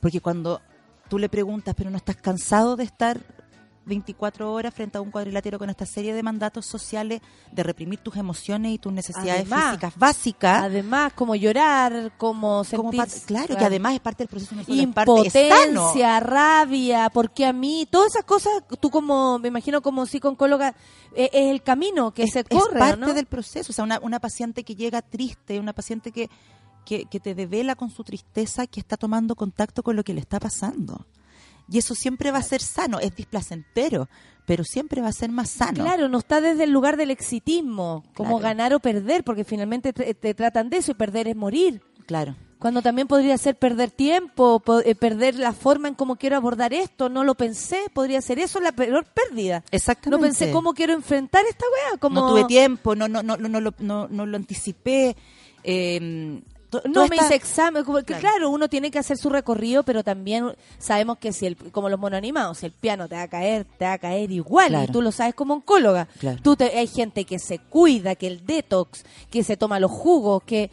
Porque 0.00 0.20
cuando 0.20 0.60
tú 1.08 1.18
le 1.18 1.28
preguntas, 1.28 1.74
pero 1.76 1.88
no 1.90 1.98
estás 1.98 2.16
cansado 2.16 2.74
de 2.74 2.82
estar 2.82 3.20
24 3.86 4.52
horas 4.52 4.74
frente 4.74 4.98
a 4.98 5.00
un 5.00 5.10
cuadrilátero 5.10 5.58
con 5.58 5.70
esta 5.70 5.86
serie 5.86 6.12
de 6.12 6.22
mandatos 6.22 6.66
sociales 6.66 7.20
de 7.52 7.62
reprimir 7.62 8.00
tus 8.00 8.16
emociones 8.16 8.72
y 8.72 8.78
tus 8.78 8.92
necesidades 8.92 9.42
Además- 9.42 9.64
físicas 9.70 9.96
básicas, 9.96 10.62
Además, 10.64 11.12
como 11.14 11.34
llorar, 11.34 12.12
como 12.18 12.64
sentir... 12.64 13.02
claro, 13.26 13.56
que 13.56 13.64
además 13.64 13.94
es 13.94 14.00
parte 14.00 14.24
del 14.24 14.28
proceso, 14.28 14.54
no 14.54 14.60
es 14.60 14.66
parte, 14.66 14.76
es 14.78 15.34
impotencia, 15.34 16.20
rabia, 16.20 17.10
porque 17.10 17.46
a 17.46 17.52
mí, 17.52 17.86
todas 17.90 18.08
esas 18.12 18.24
cosas, 18.24 18.52
tú 18.80 18.90
como, 18.90 19.38
me 19.38 19.48
imagino 19.48 19.80
como 19.80 20.04
psicóloga, 20.04 20.74
eh, 21.14 21.30
es 21.32 21.50
el 21.50 21.62
camino 21.62 22.12
que 22.12 22.26
se 22.26 22.40
es 22.40 22.46
corre, 22.48 22.78
parte 22.78 23.00
¿no? 23.00 23.14
del 23.14 23.26
proceso. 23.26 23.70
O 23.70 23.72
sea, 23.72 23.84
una, 23.84 24.00
una 24.00 24.20
paciente 24.20 24.64
que 24.64 24.74
llega 24.74 25.00
triste, 25.00 25.60
una 25.60 25.72
paciente 25.72 26.10
que, 26.10 26.28
que, 26.84 27.04
que 27.06 27.20
te 27.20 27.34
devela 27.34 27.76
con 27.76 27.90
su 27.90 28.02
tristeza 28.04 28.66
que 28.66 28.80
está 28.80 28.96
tomando 28.96 29.34
contacto 29.36 29.82
con 29.82 29.96
lo 29.96 30.02
que 30.04 30.12
le 30.14 30.20
está 30.20 30.40
pasando. 30.40 31.06
Y 31.68 31.78
eso 31.78 31.94
siempre 31.94 32.30
va 32.30 32.38
a 32.38 32.42
ser 32.42 32.62
sano, 32.62 33.00
es 33.00 33.14
displacentero, 33.16 34.08
pero 34.46 34.62
siempre 34.64 35.00
va 35.02 35.08
a 35.08 35.12
ser 35.12 35.30
más 35.30 35.50
sano. 35.50 35.82
Claro, 35.82 36.08
no 36.08 36.18
está 36.18 36.40
desde 36.40 36.64
el 36.64 36.70
lugar 36.70 36.96
del 36.96 37.10
exitismo, 37.10 38.04
como 38.14 38.38
Claro. 38.38 38.42
ganar 38.42 38.74
o 38.74 38.80
perder, 38.80 39.24
porque 39.24 39.44
finalmente 39.44 39.92
te, 39.92 40.14
te 40.14 40.34
tratan 40.34 40.70
de 40.70 40.76
eso 40.78 40.92
y 40.92 40.94
perder 40.94 41.26
es 41.28 41.34
morir. 41.36 41.82
Claro. 42.06 42.36
Cuando 42.60 42.80
también 42.80 43.06
podría 43.08 43.36
ser 43.36 43.56
perder 43.56 43.90
tiempo, 43.90 44.60
po- 44.60 44.80
eh, 44.80 44.94
perder 44.94 45.34
la 45.34 45.52
forma 45.52 45.88
en 45.88 45.94
cómo 45.94 46.16
quiero 46.16 46.36
abordar 46.36 46.72
esto, 46.72 47.08
no 47.08 47.22
lo 47.24 47.34
pensé, 47.34 47.78
podría 47.92 48.22
ser 48.22 48.38
eso 48.38 48.60
la 48.60 48.72
peor 48.72 49.04
pérdida. 49.04 49.58
No 49.60 49.64
Exactamente. 49.72 50.24
pensé 50.26 50.50
cómo 50.52 50.72
quiero 50.72 50.94
enfrentar 50.94 51.44
esta 51.50 51.64
weá, 51.90 51.98
como 51.98 52.20
No 52.20 52.28
tuve 52.30 52.44
tiempo, 52.44 52.94
no, 52.94 53.08
no, 53.08 53.22
no, 53.22 53.36
no, 53.36 53.48
no, 53.48 53.60
lo- 53.60 53.74
no, 53.80 54.06
no 54.08 54.24
lo 54.24 54.36
anticipé. 54.36 55.16
eh, 55.64 56.40
No 56.84 57.06
me 57.08 57.16
hice 57.16 57.34
examen, 57.34 57.84
como 57.84 57.98
que, 57.98 58.04
Claro. 58.04 58.20
claro. 58.20 58.50
uno 58.50 58.68
tiene 58.68 58.90
que 58.90 58.98
hacer 58.98 59.16
su 59.16 59.30
recorrido, 59.30 59.82
pero 59.82 60.04
también 60.04 60.54
sabemos 60.78 61.18
que 61.18 61.32
si 61.32 61.46
el, 61.46 61.56
como 61.72 61.88
los 61.88 61.98
monoanimados, 61.98 62.58
si 62.58 62.66
el 62.66 62.72
piano 62.72 63.08
te 63.08 63.14
va 63.16 63.22
a 63.22 63.28
caer, 63.28 63.64
te 63.78 63.84
va 63.84 63.94
a 63.94 63.98
caer 63.98 64.30
igual, 64.30 64.68
Claro. 64.68 64.84
y 64.88 64.92
tú 64.92 65.02
lo 65.02 65.12
sabes 65.12 65.34
como 65.34 65.54
oncóloga. 65.54 66.08
Claro. 66.18 66.38
Tú 66.42 66.56
te- 66.56 66.76
hay 66.78 66.86
gente 66.86 67.24
que 67.24 67.38
se 67.38 67.58
cuida, 67.58 68.14
que 68.14 68.26
el 68.26 68.44
detox, 68.46 69.04
que 69.30 69.42
se 69.42 69.56
toma 69.56 69.80
los 69.80 69.90
jugos, 69.90 70.42
que 70.44 70.70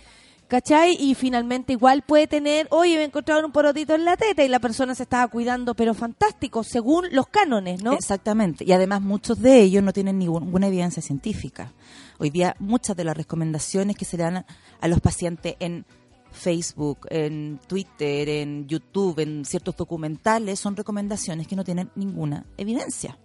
¿cachai? 0.48 0.96
Y 1.00 1.16
finalmente 1.16 1.74
igual 1.74 2.04
puede 2.04 2.28
tener, 2.28 2.68
oye, 2.72 2.98
me 2.98 3.06
encontraron 3.06 3.46
un 3.46 3.52
porotito 3.52 3.96
en 3.96 4.06
la 4.06 4.18
teta 4.18 4.44
y 4.44 4.48
la 4.48 4.60
persona 4.60 4.96
se 4.96 5.04
estaba 5.04 5.28
cuidando, 5.28 5.76
pero 5.76 5.94
fantástico, 5.94 6.64
según 6.64 7.08
los 7.12 7.28
cánones, 7.28 7.84
¿no? 7.84 7.94
Exactamente. 7.94 8.64
Y 8.66 8.72
además 8.72 9.02
muchos 9.02 9.40
de 9.40 9.62
ellos 9.62 9.84
no 9.84 9.94
tienen 9.94 10.20
ninguna 10.20 10.68
evidencia 10.68 11.02
científica. 11.02 11.74
Hoy 12.20 12.30
día 12.30 12.56
muchas 12.60 12.96
de 12.96 13.04
las 13.04 13.18
recomendaciones 13.18 13.98
que 13.98 14.06
se 14.06 14.18
le 14.18 14.24
dan 14.24 14.46
a, 14.80 14.88
los 14.88 15.02
pacientes 15.02 15.56
en 15.60 15.86
Facebook, 16.32 17.08
en 17.10 17.60
Twitter, 17.68 18.30
en 18.30 18.68
YouTube, 18.68 19.20
en 19.20 19.46
ciertos 19.46 19.76
documentales, 19.76 20.60
son 20.60 20.76
recomendaciones 20.76 21.48
que 21.48 21.56
no 21.56 21.64
tienen 21.64 21.92
ninguna 21.96 22.46
evidencia. 22.58 23.18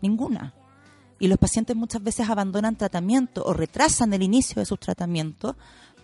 Ninguna. 0.00 0.54
Y 1.18 1.26
los 1.26 1.38
pacientes 1.38 1.74
muchas 1.74 2.02
veces 2.02 2.28
abandonan 2.28 2.76
tratamiento 2.76 3.42
o 3.44 3.52
retrasan 3.52 4.12
el 4.12 4.22
inicio 4.22 4.60
de 4.60 4.66
sus 4.66 4.78
tratamientos 4.78 5.56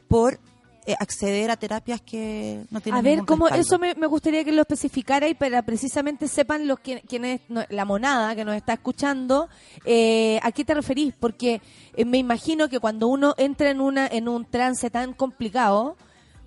por 0.08 0.38
eh, 0.86 0.94
acceder 1.00 1.50
a 1.50 1.56
terapias 1.56 2.00
que 2.02 2.62
no 2.70 2.80
tienen 2.80 2.98
A 2.98 3.02
ver, 3.02 3.18
respaldo. 3.20 3.48
eso 3.54 3.78
me, 3.78 3.94
me 3.94 4.06
gustaría 4.06 4.44
que 4.44 4.52
lo 4.52 4.60
especificara 4.62 5.26
y 5.28 5.34
para 5.34 5.62
precisamente 5.62 6.28
sepan 6.28 6.66
los 6.68 6.78
que, 6.80 7.00
quienes, 7.00 7.40
no, 7.48 7.62
la 7.70 7.86
monada 7.86 8.34
que 8.36 8.44
nos 8.44 8.54
está 8.54 8.74
escuchando, 8.74 9.48
eh, 9.86 10.38
¿a 10.42 10.52
qué 10.52 10.62
te 10.64 10.74
referís? 10.74 11.14
Porque 11.18 11.62
eh, 11.96 12.04
me 12.04 12.18
imagino 12.18 12.68
que 12.68 12.80
cuando 12.80 13.08
uno 13.08 13.34
entra 13.38 13.70
en 13.70 13.80
una 13.80 14.06
en 14.06 14.28
un 14.28 14.44
trance 14.44 14.90
tan 14.90 15.14
complicado, 15.14 15.96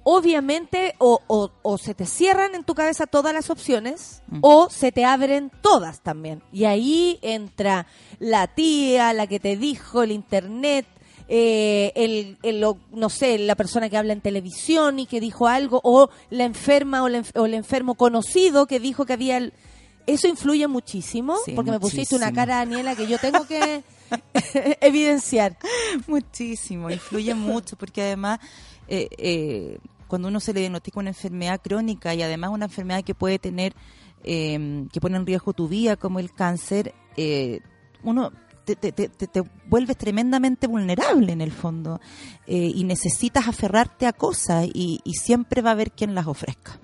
obviamente 0.04 0.94
o, 1.00 1.20
o, 1.28 1.52
o 1.64 1.78
se 1.78 1.94
te 1.94 2.06
cierran 2.06 2.56
en 2.56 2.64
tu 2.64 2.76
cabeza 2.76 3.08
todas 3.08 3.34
las 3.34 3.50
opciones 3.50 4.22
Mm. 4.30 4.40
o 4.42 4.70
se 4.70 4.92
te 4.92 5.04
abren 5.06 5.50
todas 5.62 6.02
también. 6.02 6.44
Y 6.52 6.66
ahí 6.66 7.18
entra 7.22 7.88
la 8.20 8.48
tía, 8.48 9.14
la 9.14 9.26
que 9.26 9.40
te 9.40 9.56
dijo, 9.58 10.04
el 10.04 10.12
internet, 10.12 10.86
eh, 11.28 11.92
el, 11.96 12.38
el- 12.44 12.66
no 12.92 13.10
sé, 13.10 13.38
la 13.40 13.56
persona 13.56 13.90
que 13.90 13.98
habla 13.98 14.14
en 14.14 14.22
televisión 14.22 15.00
y 15.00 15.06
que 15.06 15.20
dijo 15.20 15.48
algo, 15.48 15.82
o 15.84 16.10
la 16.30 16.44
enferma 16.46 17.04
o, 17.04 17.10
la 17.10 17.24
o 17.36 17.46
el 17.46 17.54
enfermo 17.54 17.96
conocido 17.96 18.66
que 18.68 18.80
dijo 18.80 19.06
que 19.06 19.14
había... 19.14 19.38
el- 19.38 19.54
Eso 20.06 20.28
influye 20.28 20.68
muchísimo, 20.68 21.36
Sí, 21.46 21.52
porque 21.54 21.72
me 21.72 21.80
pusiste 21.80 22.16
una 22.16 22.32
cara, 22.32 22.56
Daniela, 22.58 22.96
que 22.96 23.08
yo 23.08 23.18
tengo 23.20 23.46
que 23.46 23.84
evidenciar. 24.82 25.58
Muchísimo, 26.08 26.90
influye 26.90 27.34
mucho 27.36 27.76
porque 27.76 28.02
además 28.04 28.40
eh, 28.88 29.10
eh, 29.18 29.80
cuando 30.08 30.30
uno 30.30 30.40
se 30.40 30.54
le 30.54 30.62
diagnostica 30.62 31.00
una 31.00 31.10
enfermedad 31.10 31.60
crónica 31.62 32.14
y 32.16 32.22
además 32.22 32.52
una 32.52 32.66
enfermedad 32.66 33.04
que 33.04 33.14
puede 33.16 33.40
tener, 33.40 33.74
eh, 34.24 34.86
que 34.94 35.02
pone 35.02 35.18
en 35.18 35.26
riesgo 35.26 35.52
tu 35.54 35.68
vida 35.68 35.98
como 35.98 36.20
el 36.20 36.32
cáncer, 36.34 36.94
eh, 37.18 37.60
uno 38.04 38.32
te, 38.76 38.92
te, 38.92 39.44
vuelves 39.68 39.98
tremendamente 39.98 40.68
vulnerable 40.68 41.32
en 41.32 41.42
el 41.42 41.52
fondo 41.52 42.00
eh, 42.46 42.72
y 42.74 42.84
necesitas 42.84 43.48
aferrarte 43.48 44.06
a 44.06 44.14
cosas 44.14 44.68
y, 44.74 45.02
siempre 45.14 45.62
va 45.62 45.72
a 45.72 45.74
haber 45.74 45.92
quien 45.92 46.14
las 46.14 46.28
ofrezca 46.28 46.80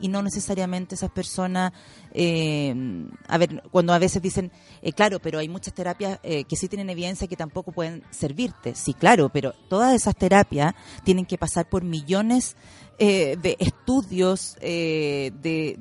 y 0.00 0.08
no 0.08 0.20
necesariamente 0.20 0.96
esas 0.96 1.12
personas, 1.12 1.72
eh, 2.12 2.74
a 3.28 3.38
ver, 3.38 3.62
cuando 3.70 3.92
a 3.92 4.00
veces 4.00 4.20
dicen, 4.20 4.50
eh, 4.82 4.92
claro, 4.92 5.20
pero 5.20 5.38
hay 5.38 5.48
muchas 5.48 5.72
terapias 5.74 6.18
que 6.20 6.56
sí 6.56 6.66
tienen 6.66 6.90
evidencia 6.90 7.28
que 7.28 7.36
tampoco 7.36 7.70
pueden 7.70 8.02
servirte. 8.10 8.74
Sí, 8.74 8.94
claro, 8.94 9.28
pero 9.28 9.54
todas 9.68 9.94
esas 9.94 10.16
terapias 10.16 10.74
tienen 11.04 11.24
que 11.24 11.38
pasar 11.38 11.68
por 11.68 11.84
millones 11.84 12.56
de 12.98 13.56
estudios, 13.60 14.56
de, 14.60 15.32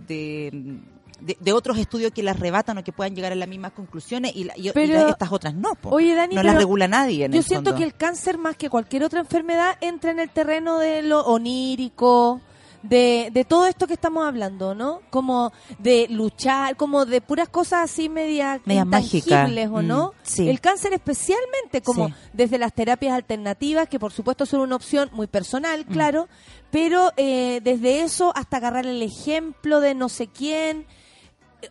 de, 0.08 0.82
de- 1.22 1.38
de 1.40 1.54
otros 1.54 1.78
estudios 1.78 2.12
que 2.12 2.24
las 2.24 2.40
rebatan 2.40 2.78
o 2.80 2.84
que 2.84 2.92
puedan 2.92 3.16
llegar 3.16 3.32
a 3.32 3.36
las 3.36 3.48
mismas 3.48 3.72
conclusiones 3.72 4.34
y, 4.36 4.44
la- 4.46 4.58
y- 4.58 4.70
y 4.70 4.72
Pero- 4.72 4.94
la- 5.06 5.10
estas 5.10 5.32
otras 5.32 5.54
no. 5.54 5.76
po. 5.76 5.90
Oye, 5.92 6.14
Dani, 6.16 6.36
no 6.36 6.44
las 6.44 6.56
regula 6.56 6.88
nadie. 6.88 7.26
En 7.26 7.32
Yo 7.32 7.40
el 7.40 7.44
siento 7.46 7.70
fondo. 7.72 7.78
que 7.80 7.84
el 7.86 7.96
cáncer, 7.96 8.38
más 8.38 8.56
que 8.58 8.70
cualquier 8.70 9.04
otra 9.04 9.20
enfermedad, 9.22 9.78
entra 9.82 10.12
en 10.12 10.20
el 10.20 10.30
terreno 10.30 10.80
de 10.80 11.02
lo 11.04 11.22
onírico, 11.26 12.42
de, 12.84 13.30
de 13.32 13.46
todo 13.46 13.68
esto 13.68 13.86
que 13.86 13.94
estamos 13.94 14.26
hablando, 14.26 14.74
¿no? 14.74 15.02
Como 15.12 15.54
de 15.78 16.08
luchar, 16.10 16.76
como 16.76 17.06
de 17.06 17.22
puras 17.22 17.48
cosas 17.48 17.82
así 17.92 18.10
media 18.10 18.60
Media 18.66 18.82
intangibles. 18.82 19.70
¿o 19.70 19.84
no? 19.84 20.08
Mm, 20.08 20.12
sí. 20.24 20.50
El 20.50 20.60
cáncer 20.60 20.92
especialmente, 20.94 21.82
como 21.84 22.08
Sí. 22.08 22.14
desde 22.34 22.58
las 22.58 22.74
terapias 22.74 23.14
alternativas, 23.14 23.88
que 23.88 24.00
por 24.00 24.12
supuesto 24.12 24.48
son 24.48 24.62
una 24.62 24.76
opción 24.76 25.10
muy 25.14 25.28
personal, 25.28 25.86
Mm. 25.88 25.92
claro, 25.94 26.28
pero 26.72 27.12
eh, 27.18 27.62
desde 27.64 28.02
eso 28.02 28.34
hasta 28.36 28.58
agarrar 28.58 28.88
el 28.88 29.04
ejemplo 29.04 29.80
de 29.80 29.94
no 29.94 30.10
sé 30.10 30.26
quién. 30.28 30.88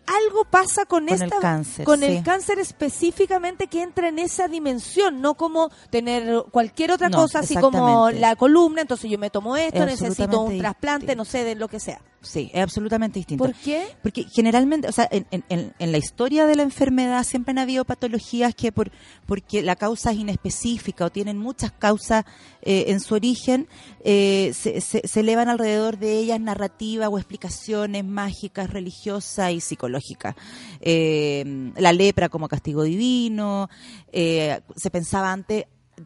Algo 0.07 0.45
pasa 0.45 0.85
con, 0.87 1.07
Con 1.07 1.15
el 1.17 1.23
esta 1.23 1.39
cáncer, 1.41 1.85
con 1.85 2.01
sí. 2.01 2.07
el 2.07 2.23
cáncer 2.23 2.59
específicamente 2.59 3.67
que 3.67 3.83
entra 3.83 4.09
en 4.09 4.19
esa 4.19 4.49
dimensión, 4.49 5.21
no 5.21 5.35
como 5.35 5.71
tener 5.91 6.45
cualquier 6.51 6.93
otra 6.93 7.09
No, 7.09 7.19
cosa, 7.19 7.41
así 7.41 7.55
como 7.57 8.11
la 8.11 8.37
columna, 8.37 8.83
entonces 8.83 9.11
yo 9.11 9.19
me 9.19 9.31
tomo 9.31 9.57
esto, 9.57 9.83
Es 9.85 10.01
necesito 10.01 10.43
un 10.43 10.59
trasplante, 10.59 11.07
distinto. 11.07 11.17
no 11.21 11.25
sé, 11.25 11.45
de 11.45 11.55
lo 11.55 11.69
que 11.69 11.81
sea. 11.81 12.01
Sí, 12.23 12.51
es 12.53 12.63
absolutamente 12.63 13.19
distinto. 13.19 13.43
¿Por 13.45 13.55
qué? 13.55 13.97
Porque 14.03 14.25
generalmente, 14.25 14.87
o 14.89 14.93
sea, 14.93 15.09
en, 15.11 15.27
en- 15.31 15.45
en- 15.49 15.73
en 15.79 15.91
la 15.93 15.97
historia 15.99 16.45
de 16.45 16.55
la 16.55 16.63
enfermedad 16.63 17.25
siempre 17.25 17.53
han 17.53 17.59
habido 17.59 17.87
patologías 17.87 18.55
que 18.55 18.73
por 18.73 18.91
porque 19.27 19.63
la 19.63 19.75
causa 19.75 20.11
es 20.13 20.19
inespecífica 20.19 21.07
o 21.07 21.11
tienen 21.11 21.39
muchas 21.39 21.73
causas 21.73 22.25
eh, 22.63 22.85
en 22.89 23.01
su 23.01 23.15
origen, 23.15 23.69
eh, 24.05 24.53
se, 24.55 24.81
se- 24.81 25.07
se 25.07 25.21
elevan 25.21 25.49
alrededor 25.49 25.99
de 25.99 26.19
ellas 26.19 26.41
narrativas 26.41 27.09
o 27.11 27.19
explicaciones 27.19 28.05
mágicas, 28.05 28.71
religiosas 28.71 29.53
y 29.53 29.61
psicológicas. 29.61 30.35
Eh, 30.81 31.73
la 31.77 31.93
lepra 31.93 32.29
como 32.29 32.49
castigo 32.49 32.83
divino, 32.83 33.69
eh, 34.13 34.61
se 34.77 34.91
pensaba 34.91 35.33
antes 35.33 35.65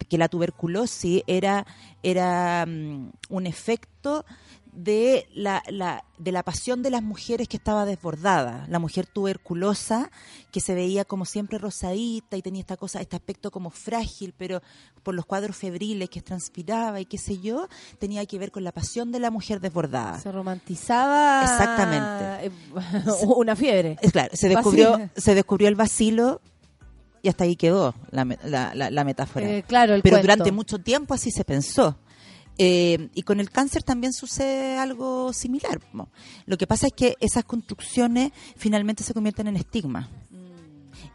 que 0.08 0.18
la 0.18 0.28
tuberculosis 0.28 1.22
era, 1.26 1.66
era 2.02 2.66
mm, 2.66 3.10
un 3.28 3.46
efecto 3.46 4.24
de 4.74 5.28
la, 5.34 5.62
la- 5.68 6.04
de 6.18 6.32
la 6.32 6.42
pasión 6.42 6.82
de 6.82 6.90
las 6.90 7.02
mujeres 7.02 7.46
que 7.48 7.56
estaba 7.56 7.84
desbordada. 7.84 8.66
La 8.68 8.78
mujer 8.78 9.06
tuberculosa, 9.06 10.10
que 10.50 10.60
se 10.60 10.74
veía 10.74 11.04
como 11.04 11.24
siempre 11.24 11.58
rosadita 11.58 12.36
y 12.36 12.42
tenía 12.42 12.60
esta 12.60 12.76
cosa, 12.76 13.00
este 13.00 13.14
aspecto 13.16 13.50
como 13.50 13.70
frágil, 13.70 14.34
pero 14.36 14.62
por 15.02 15.14
los 15.14 15.26
cuadros 15.26 15.56
febriles 15.56 16.08
que 16.10 16.20
transpiraba 16.22 17.00
y 17.00 17.04
qué 17.06 17.18
sé 17.18 17.38
yo, 17.38 17.68
tenía 17.98 18.24
que 18.26 18.38
ver 18.38 18.50
con 18.50 18.64
la 18.64 18.72
pasión 18.72 19.12
de 19.12 19.20
la 19.20 19.30
mujer 19.30 19.60
desbordada. 19.60 20.18
Se 20.20 20.32
romantizaba 20.32 21.42
Exactamente. 21.42 22.46
eh, 22.46 22.50
una 23.36 23.54
fiebre. 23.56 23.96
Es 24.00 24.12
claro, 24.12 24.30
se 24.34 24.48
descubrió, 24.48 24.90
Vacilo. 24.92 25.10
se 25.16 25.34
descubrió 25.34 25.68
el 25.68 25.74
vacilo 25.76 26.40
y 27.22 27.28
hasta 27.28 27.44
ahí 27.44 27.56
quedó 27.56 27.94
la, 28.10 28.24
la, 28.44 28.74
la- 28.74 28.90
la 28.90 29.04
metáfora. 29.04 29.48
Eh, 29.48 29.62
claro, 29.66 29.94
el 29.94 30.02
Pero 30.02 30.14
cuento. 30.16 30.26
durante 30.26 30.52
mucho 30.52 30.78
tiempo 30.78 31.14
así 31.14 31.30
se 31.30 31.44
pensó. 31.44 31.96
Eh, 32.56 33.08
y 33.14 33.22
con 33.22 33.40
el 33.40 33.50
cáncer 33.50 33.82
también 33.82 34.12
sucede 34.12 34.78
algo 34.78 35.32
similar. 35.32 35.80
Lo 36.46 36.56
que 36.56 36.66
pasa 36.66 36.86
es 36.86 36.92
que 36.92 37.16
esas 37.20 37.44
construcciones 37.44 38.32
finalmente 38.56 39.02
se 39.02 39.14
convierten 39.14 39.48
en 39.48 39.56
estigmas. 39.56 40.08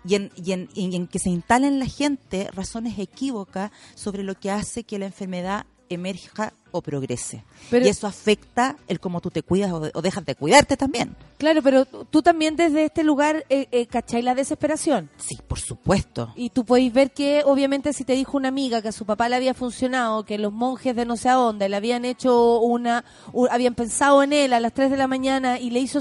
Y 0.06 0.16
en, 0.16 0.32
y, 0.36 0.54
en, 0.54 0.70
y 0.74 0.96
en 0.96 1.08
que 1.08 1.20
se 1.20 1.30
instalen 1.30 1.74
en 1.74 1.80
la 1.80 1.86
gente 1.86 2.50
razones 2.54 2.98
equívocas 2.98 3.72
sobre 3.96 4.24
lo 4.24 4.36
que 4.40 4.50
hace 4.50 4.84
que 4.84 5.00
la 5.00 5.08
enfermedad 5.08 5.66
emerja 5.90 6.54
o 6.72 6.82
progrese. 6.82 7.44
Pero- 7.72 7.86
y 7.86 7.90
eso 7.90 8.06
afecta 8.06 8.78
el 8.88 9.00
cómo 9.00 9.22
tú 9.22 9.32
te 9.32 9.42
cuidas 9.42 9.72
o, 9.72 9.80
de- 9.80 9.92
o 9.96 10.02
dejas 10.02 10.24
de 10.26 10.36
cuidarte 10.36 10.78
también. 10.78 11.16
Claro, 11.40 11.62
pero 11.64 11.86
tú 11.86 12.22
también 12.22 12.56
desde 12.56 12.86
este 12.86 13.04
lugar 13.04 13.44
eh, 13.50 13.68
eh, 13.72 13.88
cachai 13.88 14.22
la 14.22 14.36
desesperación. 14.36 15.10
Sí, 15.18 15.36
por 15.48 15.60
supuesto. 15.60 16.32
Y 16.36 16.52
tú 16.52 16.64
podéis 16.66 16.94
ver 16.94 17.12
que, 17.12 17.42
obviamente, 17.46 17.92
si 17.94 18.04
te 18.04 18.14
dijo 18.14 18.38
una 18.38 18.50
amiga 18.50 18.82
que 18.82 18.90
a 18.90 18.92
su 18.92 19.06
papá 19.06 19.30
le 19.30 19.36
había 19.36 19.54
funcionado, 19.56 20.26
que 20.26 20.38
los 20.38 20.54
monjes 20.54 20.96
de 20.96 21.06
no 21.06 21.18
sé 21.18 21.30
a 21.30 21.34
dónde 21.34 21.70
le 21.70 21.76
habían 21.76 22.06
hecho 22.06 22.60
una. 22.60 23.04
u- 23.34 23.48
habían 23.50 23.74
pensado 23.76 24.22
en 24.22 24.34
él 24.34 24.54
a 24.54 24.60
las 24.60 24.74
3 24.74 24.92
de 24.92 24.98
la 24.98 25.08
mañana 25.08 25.60
y 25.60 25.72
le 25.72 25.80
hizo. 25.80 26.00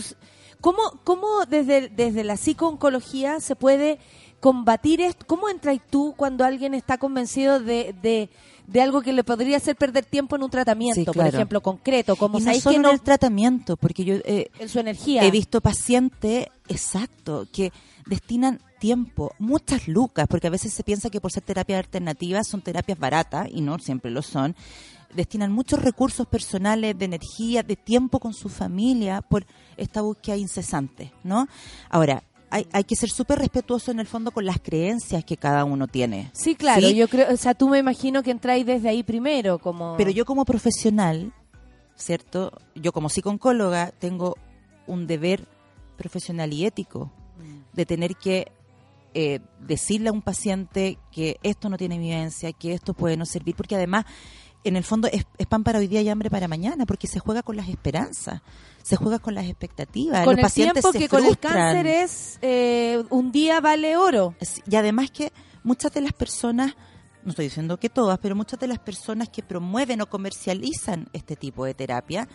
¿Cómo, 0.60 0.82
cómo 1.04 1.46
desde, 1.48 1.88
desde 1.88 2.24
la 2.24 2.36
psicooncología 2.36 3.38
se 3.40 3.54
puede 3.56 4.00
combatir 4.40 5.00
esto? 5.00 5.24
¿Cómo 5.26 5.48
entras 5.48 5.78
tú 5.88 6.14
cuando 6.16 6.44
alguien 6.44 6.74
está 6.74 6.98
convencido 6.98 7.60
de, 7.60 7.94
de, 8.02 8.28
de 8.68 8.82
algo 8.82 9.00
que 9.00 9.14
le 9.14 9.24
podría 9.24 9.56
hacer 9.56 9.76
perder 9.76 10.04
tiempo 10.04 10.36
en 10.36 10.42
un 10.42 10.50
tratamiento, 10.50 11.12
Sí, 11.12 11.18
por 11.18 11.26
ejemplo, 11.26 11.62
concreto? 11.62 12.16
Como 12.16 12.38
y 12.38 12.42
no 12.42 12.54
solo 12.54 12.70
que 12.70 12.76
en 12.76 12.86
el 12.86 13.00
tratamiento, 13.00 13.76
porque 13.78 14.04
yo 14.04 14.16
eh, 14.24 14.50
en 14.58 14.68
su 14.68 14.78
energía. 14.78 15.24
he 15.24 15.30
visto 15.30 15.62
pacientes, 15.62 16.46
exacto, 16.68 17.48
que 17.50 17.72
destinan 18.04 18.60
tiempo, 18.78 19.32
muchas 19.38 19.88
lucas, 19.88 20.26
porque 20.28 20.48
a 20.48 20.50
veces 20.50 20.74
se 20.74 20.84
piensa 20.84 21.08
que 21.08 21.20
por 21.20 21.32
ser 21.32 21.42
terapias 21.44 21.78
alternativas 21.78 22.46
son 22.46 22.60
terapias 22.60 22.98
baratas, 22.98 23.48
y 23.50 23.62
no 23.62 23.78
siempre 23.78 24.10
lo 24.10 24.20
son, 24.20 24.54
destinan 25.14 25.50
muchos 25.50 25.80
recursos 25.80 26.26
personales, 26.26 26.98
de 26.98 27.06
energía, 27.06 27.62
de 27.62 27.76
tiempo 27.76 28.20
con 28.20 28.34
su 28.34 28.50
familia 28.50 29.22
por 29.22 29.46
esta 29.78 30.02
búsqueda 30.02 30.36
incesante, 30.36 31.10
¿no? 31.24 31.48
Ahora, 31.88 32.22
hay, 32.50 32.66
hay 32.72 32.84
que 32.84 32.96
ser 32.96 33.10
súper 33.10 33.38
respetuoso 33.38 33.90
en 33.90 34.00
el 34.00 34.06
fondo 34.06 34.30
con 34.30 34.44
las 34.44 34.58
creencias 34.60 35.24
que 35.24 35.36
cada 35.36 35.64
uno 35.64 35.86
tiene. 35.86 36.30
Sí, 36.32 36.54
claro, 36.54 36.88
¿sí? 36.88 36.94
yo 36.94 37.08
creo, 37.08 37.32
o 37.32 37.36
sea, 37.36 37.54
tú 37.54 37.68
me 37.68 37.78
imagino 37.78 38.22
que 38.22 38.30
entráis 38.30 38.64
desde 38.64 38.88
ahí 38.88 39.02
primero, 39.02 39.58
como... 39.58 39.96
Pero 39.96 40.10
yo 40.10 40.24
como 40.24 40.44
profesional, 40.44 41.32
¿cierto? 41.94 42.52
Yo 42.74 42.92
como 42.92 43.08
psicooncóloga 43.08 43.92
tengo 43.98 44.36
un 44.86 45.06
deber 45.06 45.46
profesional 45.96 46.52
y 46.52 46.64
ético 46.64 47.12
de 47.72 47.86
tener 47.86 48.16
que 48.16 48.50
eh, 49.14 49.40
decirle 49.60 50.08
a 50.10 50.12
un 50.12 50.22
paciente 50.22 50.98
que 51.12 51.38
esto 51.42 51.68
no 51.68 51.76
tiene 51.76 51.98
vivencia, 51.98 52.52
que 52.52 52.72
esto 52.72 52.94
puede 52.94 53.16
no 53.16 53.26
servir, 53.26 53.54
porque 53.54 53.74
además, 53.74 54.04
en 54.64 54.76
el 54.76 54.84
fondo, 54.84 55.08
es, 55.08 55.26
es 55.38 55.46
pan 55.46 55.64
para 55.64 55.78
hoy 55.78 55.86
día 55.86 56.02
y 56.02 56.08
hambre 56.08 56.30
para 56.30 56.48
mañana, 56.48 56.86
porque 56.86 57.06
se 57.06 57.20
juega 57.20 57.42
con 57.42 57.56
las 57.56 57.68
esperanzas, 57.68 58.42
se 58.82 58.96
juega 58.96 59.18
con 59.18 59.34
las 59.34 59.46
expectativas. 59.46 60.24
con 60.24 60.34
Los 60.34 60.38
el 60.38 60.42
pacientes 60.42 60.82
tiempo 60.82 60.92
se 60.92 60.98
que 60.98 61.08
con 61.08 61.24
el 61.24 61.38
cáncer 61.38 61.86
es 61.86 62.38
eh, 62.42 63.02
un 63.10 63.32
día 63.32 63.60
vale 63.60 63.96
oro. 63.96 64.34
Y 64.66 64.76
además 64.76 65.10
que 65.10 65.32
muchas 65.62 65.92
de 65.92 66.00
las 66.00 66.12
personas, 66.12 66.74
no 67.24 67.30
estoy 67.30 67.46
diciendo 67.46 67.78
que 67.78 67.88
todas, 67.88 68.18
pero 68.18 68.34
muchas 68.34 68.58
de 68.58 68.68
las 68.68 68.78
personas 68.78 69.28
que 69.28 69.42
promueven 69.42 70.00
o 70.00 70.06
comercializan 70.06 71.08
este 71.12 71.36
tipo 71.36 71.64
de 71.64 71.74
terapia 71.74 72.28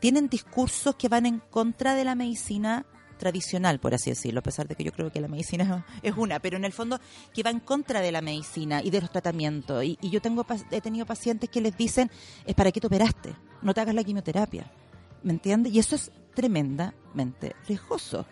tienen 0.00 0.28
discursos 0.28 0.94
que 0.96 1.08
van 1.08 1.26
en 1.26 1.38
contra 1.38 1.94
de 1.94 2.04
la 2.04 2.14
medicina 2.14 2.84
tradicional, 3.18 3.78
por 3.78 3.94
así 3.94 4.10
decirlo, 4.10 4.40
a 4.40 4.42
pesar 4.42 4.68
de 4.68 4.74
que 4.74 4.84
yo 4.84 4.92
creo 4.92 5.10
que 5.12 5.20
la 5.20 5.28
medicina 5.28 5.84
es 6.02 6.14
una, 6.16 6.38
pero 6.40 6.56
en 6.56 6.64
el 6.64 6.72
fondo 6.72 6.98
que 7.32 7.42
va 7.42 7.50
en 7.50 7.60
contra 7.60 8.00
de 8.00 8.12
la 8.12 8.20
medicina 8.20 8.82
y 8.82 8.90
de 8.90 9.00
los 9.00 9.10
tratamientos. 9.10 9.84
Y, 9.84 9.98
yo 10.02 10.20
tengo 10.20 10.44
he 10.70 10.80
tenido 10.80 11.06
pacientes 11.06 11.48
que 11.50 11.60
les 11.60 11.76
dicen, 11.76 12.10
es 12.46 12.54
para 12.54 12.70
qué 12.72 12.80
te 12.80 12.86
operaste, 12.86 13.34
no 13.62 13.72
te 13.74 13.80
hagas 13.80 13.94
la 13.94 14.04
quimioterapia. 14.04 14.70
¿Me 15.22 15.32
entiendes? 15.32 15.72
Y 15.72 15.78
eso 15.78 15.96
es 15.96 16.10
tremendamente 16.34 17.54
riesgoso. 17.66 18.26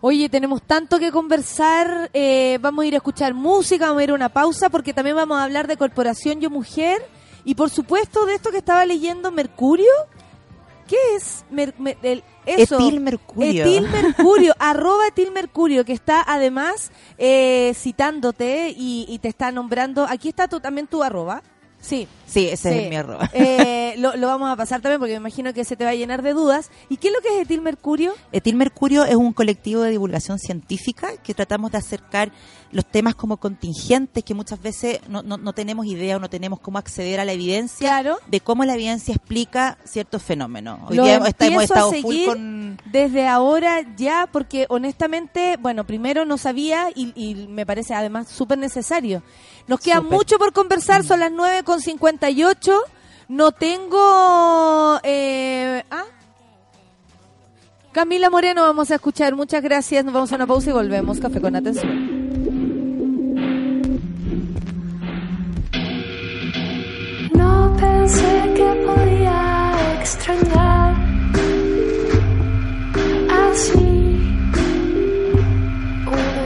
Oye, 0.00 0.28
tenemos 0.28 0.62
tanto 0.62 0.98
que 0.98 1.10
conversar. 1.12 2.10
eh, 2.12 2.58
vamos 2.60 2.82
a 2.84 2.86
ir 2.88 2.94
a 2.94 2.98
escuchar 2.98 3.32
música, 3.34 3.86
vamos 3.86 4.00
a 4.00 4.04
ir 4.04 4.10
a 4.10 4.14
una 4.14 4.28
pausa 4.28 4.68
porque 4.68 4.92
también 4.92 5.16
vamos 5.16 5.38
a 5.38 5.44
hablar 5.44 5.66
de 5.66 5.76
Corporación 5.76 6.40
Yo 6.40 6.50
Mujer 6.50 7.00
y 7.44 7.54
por 7.54 7.70
supuesto 7.70 8.26
de 8.26 8.34
esto 8.34 8.50
que 8.50 8.58
estaba 8.58 8.84
leyendo, 8.84 9.30
Mercurio. 9.30 9.90
¿Qué 10.86 10.96
es 11.16 11.44
Mer- 11.50 11.74
eso? 12.46 12.76
Etilmercurio. 12.76 13.64
Etilmercurio, 13.64 14.54
arroba 14.58 15.06
etilmercurio, 15.08 15.84
que 15.84 15.92
está 15.92 16.22
además 16.26 16.90
eh, 17.18 17.72
citándote 17.74 18.74
y, 18.76 19.06
y 19.08 19.18
te 19.18 19.28
está 19.28 19.52
nombrando. 19.52 20.06
Aquí 20.08 20.28
está 20.28 20.48
tu, 20.48 20.60
también 20.60 20.86
tu 20.86 21.02
arroba. 21.02 21.42
Sí. 21.80 22.08
Sí, 22.26 22.48
ese 22.48 22.72
Sí. 22.72 22.78
es 22.78 22.88
mi 22.88 22.96
arroba. 22.96 23.28
Eh, 23.34 23.94
lo, 23.98 24.16
lo 24.16 24.26
vamos 24.28 24.50
a 24.50 24.56
pasar 24.56 24.80
también 24.80 24.98
porque 25.00 25.12
me 25.12 25.18
imagino 25.18 25.52
que 25.52 25.64
se 25.64 25.76
te 25.76 25.84
va 25.84 25.90
a 25.90 25.94
llenar 25.94 26.22
de 26.22 26.32
dudas. 26.32 26.70
¿Y 26.88 26.96
qué 26.96 27.08
es 27.08 27.14
lo 27.14 27.20
que 27.20 27.28
es 27.36 27.42
etilmercurio? 27.44 28.14
Etil 28.32 28.56
Mercurio 28.56 29.04
es 29.04 29.16
un 29.16 29.34
colectivo 29.34 29.82
de 29.82 29.90
divulgación 29.90 30.38
científica 30.38 31.10
que 31.22 31.34
tratamos 31.34 31.72
de 31.72 31.78
acercar 31.78 32.32
los 32.74 32.84
temas 32.84 33.14
como 33.14 33.36
contingentes 33.38 34.22
que 34.24 34.34
muchas 34.34 34.60
veces 34.60 34.98
no, 35.08 35.22
no, 35.22 35.36
no 35.38 35.52
tenemos 35.52 35.86
idea 35.86 36.16
o 36.16 36.18
no 36.20 36.28
tenemos 36.28 36.58
cómo 36.58 36.76
acceder 36.76 37.20
a 37.20 37.24
la 37.24 37.32
evidencia 37.32 37.88
Claro. 37.88 38.18
de 38.26 38.40
cómo 38.40 38.64
la 38.64 38.74
evidencia 38.74 39.14
explica 39.14 39.78
ciertos 39.84 40.22
fenómenos. 40.22 40.80
Hoy 40.90 40.96
Lo 40.96 41.04
día 41.04 41.14
hemos, 41.14 41.28
está- 41.28 41.46
estado 41.46 41.92
full 41.92 42.24
con... 42.26 42.80
desde 42.90 43.28
ahora 43.28 43.80
ya, 43.96 44.28
porque 44.30 44.66
honestamente, 44.68 45.56
bueno, 45.60 45.84
primero 45.86 46.24
no 46.24 46.36
sabía 46.36 46.88
y, 46.94 47.12
y 47.14 47.46
me 47.46 47.64
parece 47.64 47.94
además 47.94 48.28
súper 48.28 48.58
necesario. 48.58 49.22
Nos 49.68 49.78
queda 49.80 50.00
mucho 50.00 50.36
por 50.36 50.52
conversar, 50.52 51.04
son 51.04 51.20
las 51.20 51.30
9.58. 51.30 52.76
No 53.28 53.52
tengo... 53.52 54.98
Eh, 55.04 55.82
¿ah? 55.90 56.04
Camila 57.92 58.28
Moreno 58.30 58.62
vamos 58.62 58.90
a 58.90 58.96
escuchar. 58.96 59.36
Muchas 59.36 59.62
gracias. 59.62 60.04
Nos 60.04 60.12
vamos 60.12 60.32
a 60.32 60.34
una 60.34 60.46
pausa 60.48 60.70
y 60.70 60.72
volvemos. 60.72 61.20
Café 61.20 61.40
con 61.40 61.54
atención. 61.54 62.23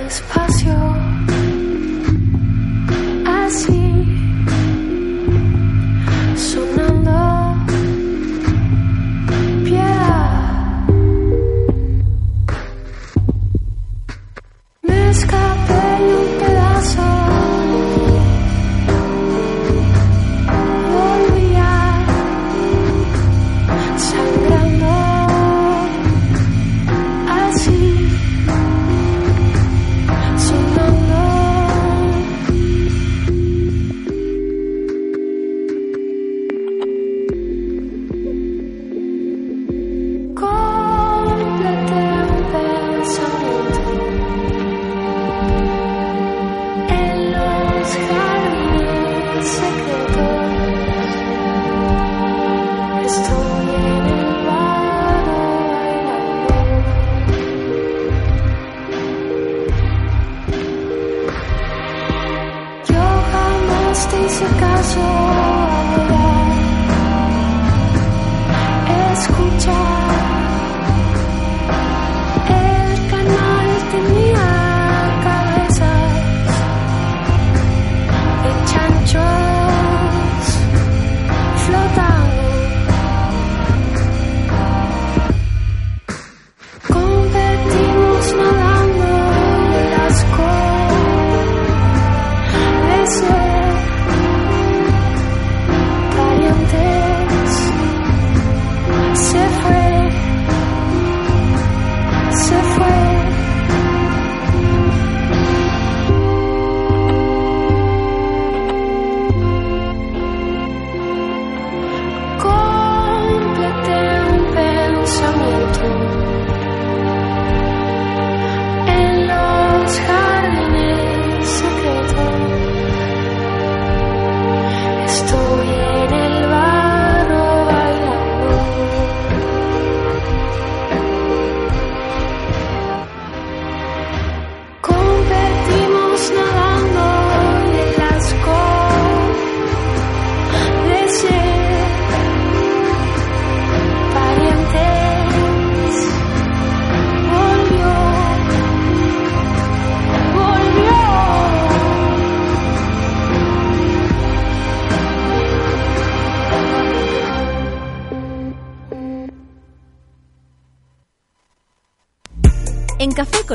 Espacio 0.08 0.87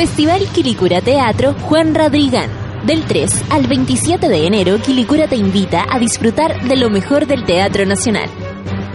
Festival 0.00 0.46
Quilicura 0.54 1.02
Teatro 1.02 1.54
Juan 1.68 1.94
Radrigán. 1.94 2.48
Del 2.86 3.04
3 3.04 3.44
al 3.50 3.66
27 3.66 4.30
de 4.30 4.46
enero, 4.46 4.78
Quilicura 4.80 5.28
te 5.28 5.36
invita 5.36 5.84
a 5.90 5.98
disfrutar 5.98 6.66
de 6.66 6.76
lo 6.76 6.88
mejor 6.88 7.26
del 7.26 7.44
Teatro 7.44 7.84
Nacional. 7.84 8.30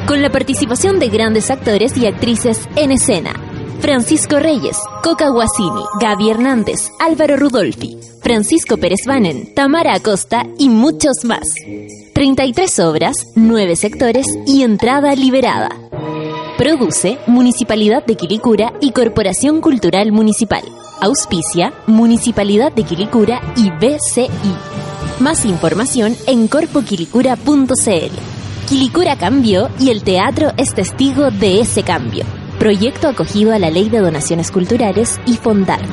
Con 0.07 0.23
la 0.23 0.31
participación 0.31 0.97
de 0.97 1.09
grandes 1.09 1.51
actores 1.51 1.95
y 1.95 2.07
actrices 2.07 2.67
en 2.75 2.91
escena. 2.91 3.33
Francisco 3.81 4.39
Reyes, 4.39 4.79
Coca 5.03 5.29
Guasini, 5.29 5.83
Gaby 6.01 6.31
Hernández, 6.31 6.89
Álvaro 6.99 7.37
Rudolfi, 7.37 7.99
Francisco 8.23 8.77
Pérez 8.77 9.01
Banen, 9.05 9.53
Tamara 9.53 9.93
Acosta 9.93 10.47
y 10.57 10.69
muchos 10.69 11.23
más. 11.23 11.47
33 12.15 12.79
obras, 12.79 13.27
9 13.35 13.75
sectores 13.75 14.25
y 14.47 14.63
entrada 14.63 15.13
liberada. 15.13 15.69
Produce 16.57 17.19
Municipalidad 17.27 18.03
de 18.07 18.15
Quilicura 18.15 18.73
y 18.81 18.91
Corporación 18.91 19.61
Cultural 19.61 20.11
Municipal. 20.11 20.63
Auspicia 21.01 21.73
Municipalidad 21.87 22.71
de 22.71 22.83
Quilicura 22.83 23.41
y 23.55 23.69
BCI. 23.69 24.29
Más 25.19 25.45
información 25.45 26.15
en 26.25 26.47
corpoquilicura.cl. 26.47 28.67
Quilicura 28.67 29.17
cambió 29.17 29.69
y 29.79 29.89
el 29.89 30.03
teatro 30.03 30.51
es 30.57 30.73
testigo 30.73 31.31
de 31.31 31.59
ese 31.59 31.83
cambio. 31.83 32.25
Proyecto 32.59 33.07
acogido 33.07 33.53
a 33.53 33.59
la 33.59 33.69
Ley 33.69 33.89
de 33.89 33.99
Donaciones 33.99 34.51
Culturales 34.51 35.19
y 35.25 35.33
Fondart. 35.33 35.83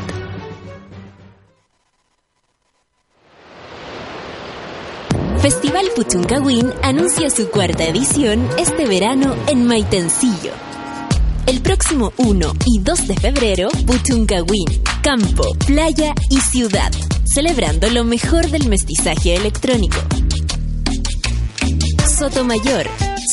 Festival 5.41 5.87
Puchuncahuín 5.97 6.73
anuncia 6.83 7.29
su 7.29 7.51
cuarta 7.51 7.85
edición 7.85 8.49
este 8.59 8.87
verano 8.87 9.35
en 9.49 9.67
Maitencillo. 9.67 10.72
El 11.47 11.61
próximo 11.61 12.13
1 12.19 12.53
y 12.67 12.81
2 12.81 13.09
de 13.09 13.15
febrero, 13.15 13.69
Puchuncahuín, 13.87 14.67
campo, 15.03 15.45
playa 15.67 16.15
y 16.31 16.41
ciudad, 16.41 16.93
celebrando 17.25 17.91
lo 17.91 18.05
mejor 18.05 18.49
del 18.49 18.69
mestizaje 18.69 19.35
electrónico. 19.35 19.97
Sotomayor, 22.07 22.87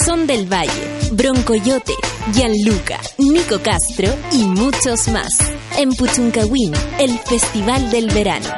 Son 0.05 0.25
del 0.25 0.51
Valle, 0.51 0.71
Broncoyote, 1.11 1.93
Gianluca, 2.33 2.99
Nico 3.19 3.59
Castro 3.61 4.13
y 4.31 4.45
muchos 4.45 5.07
más. 5.09 5.37
En 5.77 5.93
Puchuncahuín, 5.93 6.73
el 6.97 7.17
Festival 7.19 7.91
del 7.91 8.07
Verano. 8.09 8.49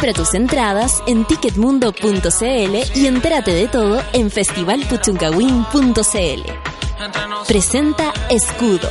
Compra 0.00 0.14
tus 0.14 0.32
entradas 0.32 1.02
en 1.06 1.26
ticketmundo.cl 1.26 2.76
y 2.94 3.06
entérate 3.06 3.52
de 3.52 3.68
todo 3.68 4.00
en 4.14 4.30
festivalpuchuncahuín.cl. 4.30 6.50
Presenta 7.46 8.10
Escudo. 8.30 8.88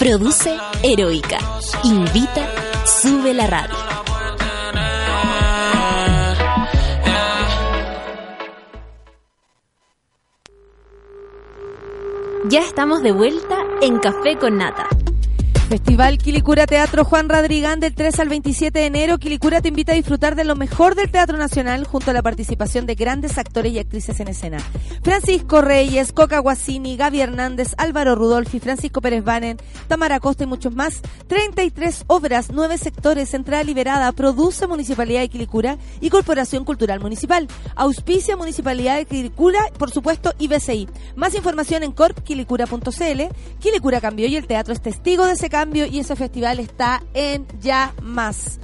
Produce 0.00 0.58
Heroica. 0.82 1.38
Invita 1.84 2.48
Sube 2.84 3.34
la 3.34 3.46
radio. 3.46 3.76
Ya 12.50 12.62
estamos 12.62 13.04
de 13.04 13.12
vuelta 13.12 13.58
en 13.80 14.00
Café 14.00 14.36
con 14.36 14.56
Nata. 14.56 14.88
Festival 15.68 16.16
Quilicura 16.16 16.66
Teatro 16.66 17.04
Juan 17.04 17.28
Radrigán 17.28 17.78
del 17.78 17.94
3 17.94 18.20
al 18.20 18.30
27 18.30 18.78
de 18.78 18.86
enero. 18.86 19.18
Quilicura 19.18 19.60
te 19.60 19.68
invita 19.68 19.92
a 19.92 19.96
disfrutar 19.96 20.34
de 20.34 20.44
lo 20.44 20.56
mejor 20.56 20.94
del 20.94 21.10
Teatro 21.10 21.36
Nacional 21.36 21.84
junto 21.84 22.10
a 22.10 22.14
la 22.14 22.22
participación 22.22 22.86
de 22.86 22.94
grandes 22.94 23.36
actores 23.36 23.72
y 23.72 23.78
actrices 23.78 24.18
en 24.20 24.28
escena. 24.28 24.56
Francisco 25.02 25.60
Reyes, 25.60 26.12
Coca 26.12 26.38
Guasini, 26.38 26.96
Gaby 26.96 27.20
Hernández, 27.20 27.74
Álvaro 27.76 28.14
Rudolfi, 28.14 28.60
Francisco 28.60 29.02
Pérez 29.02 29.22
Banen, 29.22 29.58
Tamara 29.88 30.20
Costa 30.20 30.44
y 30.44 30.46
muchos 30.46 30.74
más. 30.74 31.02
33 31.26 32.04
obras, 32.06 32.48
9 32.50 32.78
sectores, 32.78 33.34
entrada 33.34 33.62
liberada, 33.62 34.10
produce 34.12 34.66
Municipalidad 34.66 35.20
de 35.20 35.28
Quilicura 35.28 35.76
y 36.00 36.08
Corporación 36.08 36.64
Cultural 36.64 37.00
Municipal. 37.00 37.46
Auspicia 37.76 38.38
Municipalidad 38.38 38.96
de 38.96 39.04
Quilicura, 39.04 39.60
por 39.76 39.90
supuesto, 39.90 40.32
y 40.38 40.48
BCI. 40.48 40.88
Más 41.14 41.34
información 41.34 41.82
en 41.82 41.92
corpquilicura.cl. 41.92 43.22
Quilicura 43.60 44.00
cambió 44.00 44.26
y 44.28 44.36
el 44.36 44.46
teatro 44.46 44.72
es 44.72 44.80
testigo 44.80 45.26
de 45.26 45.32
ese 45.32 45.50
cambio 45.50 45.57
y 45.86 45.98
ese 45.98 46.16
festival 46.16 46.60
está 46.60 47.02
en 47.14 47.46
ya 47.60 47.94
más. 48.02 48.58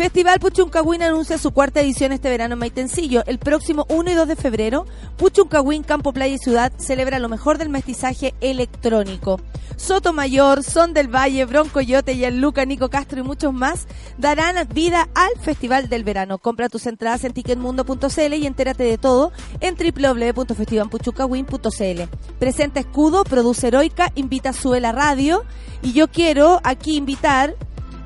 Festival 0.00 0.40
Puchuncahuín 0.40 1.02
anuncia 1.02 1.36
su 1.36 1.50
cuarta 1.50 1.82
edición 1.82 2.12
este 2.12 2.30
verano 2.30 2.54
en 2.54 2.60
Maitencillo. 2.60 3.22
El 3.26 3.38
próximo 3.38 3.84
1 3.90 4.10
y 4.10 4.14
2 4.14 4.28
de 4.28 4.34
febrero, 4.34 4.86
Puchuncahuín, 5.18 5.82
Campo 5.82 6.14
Playa 6.14 6.36
y 6.36 6.38
Ciudad 6.38 6.72
celebra 6.78 7.18
lo 7.18 7.28
mejor 7.28 7.58
del 7.58 7.68
mestizaje 7.68 8.32
electrónico. 8.40 9.42
Sotomayor, 9.76 10.62
Son 10.62 10.94
del 10.94 11.14
Valle, 11.14 11.44
Broncoyote, 11.44 12.16
Gianluca, 12.16 12.64
Nico 12.64 12.88
Castro 12.88 13.20
y 13.20 13.24
muchos 13.24 13.52
más 13.52 13.86
darán 14.16 14.66
vida 14.72 15.10
al 15.14 15.32
Festival 15.38 15.90
del 15.90 16.02
Verano. 16.02 16.38
Compra 16.38 16.70
tus 16.70 16.86
entradas 16.86 17.24
en 17.24 17.34
ticketmundo.cl 17.34 18.34
y 18.34 18.46
entérate 18.46 18.84
de 18.84 18.96
todo 18.96 19.32
en 19.60 19.76
www.festivalpuchuncahuín.cl. 19.76 22.02
Presenta 22.38 22.80
Escudo, 22.80 23.24
produce 23.24 23.68
Heroica, 23.68 24.10
invita 24.14 24.48
a 24.48 24.54
Sube 24.54 24.80
la 24.80 24.92
Radio 24.92 25.44
y 25.82 25.92
yo 25.92 26.08
quiero 26.08 26.58
aquí 26.64 26.96
invitar 26.96 27.54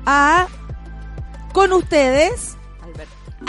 a 0.05 0.49
con 1.55 1.71
ustedes 1.71 2.57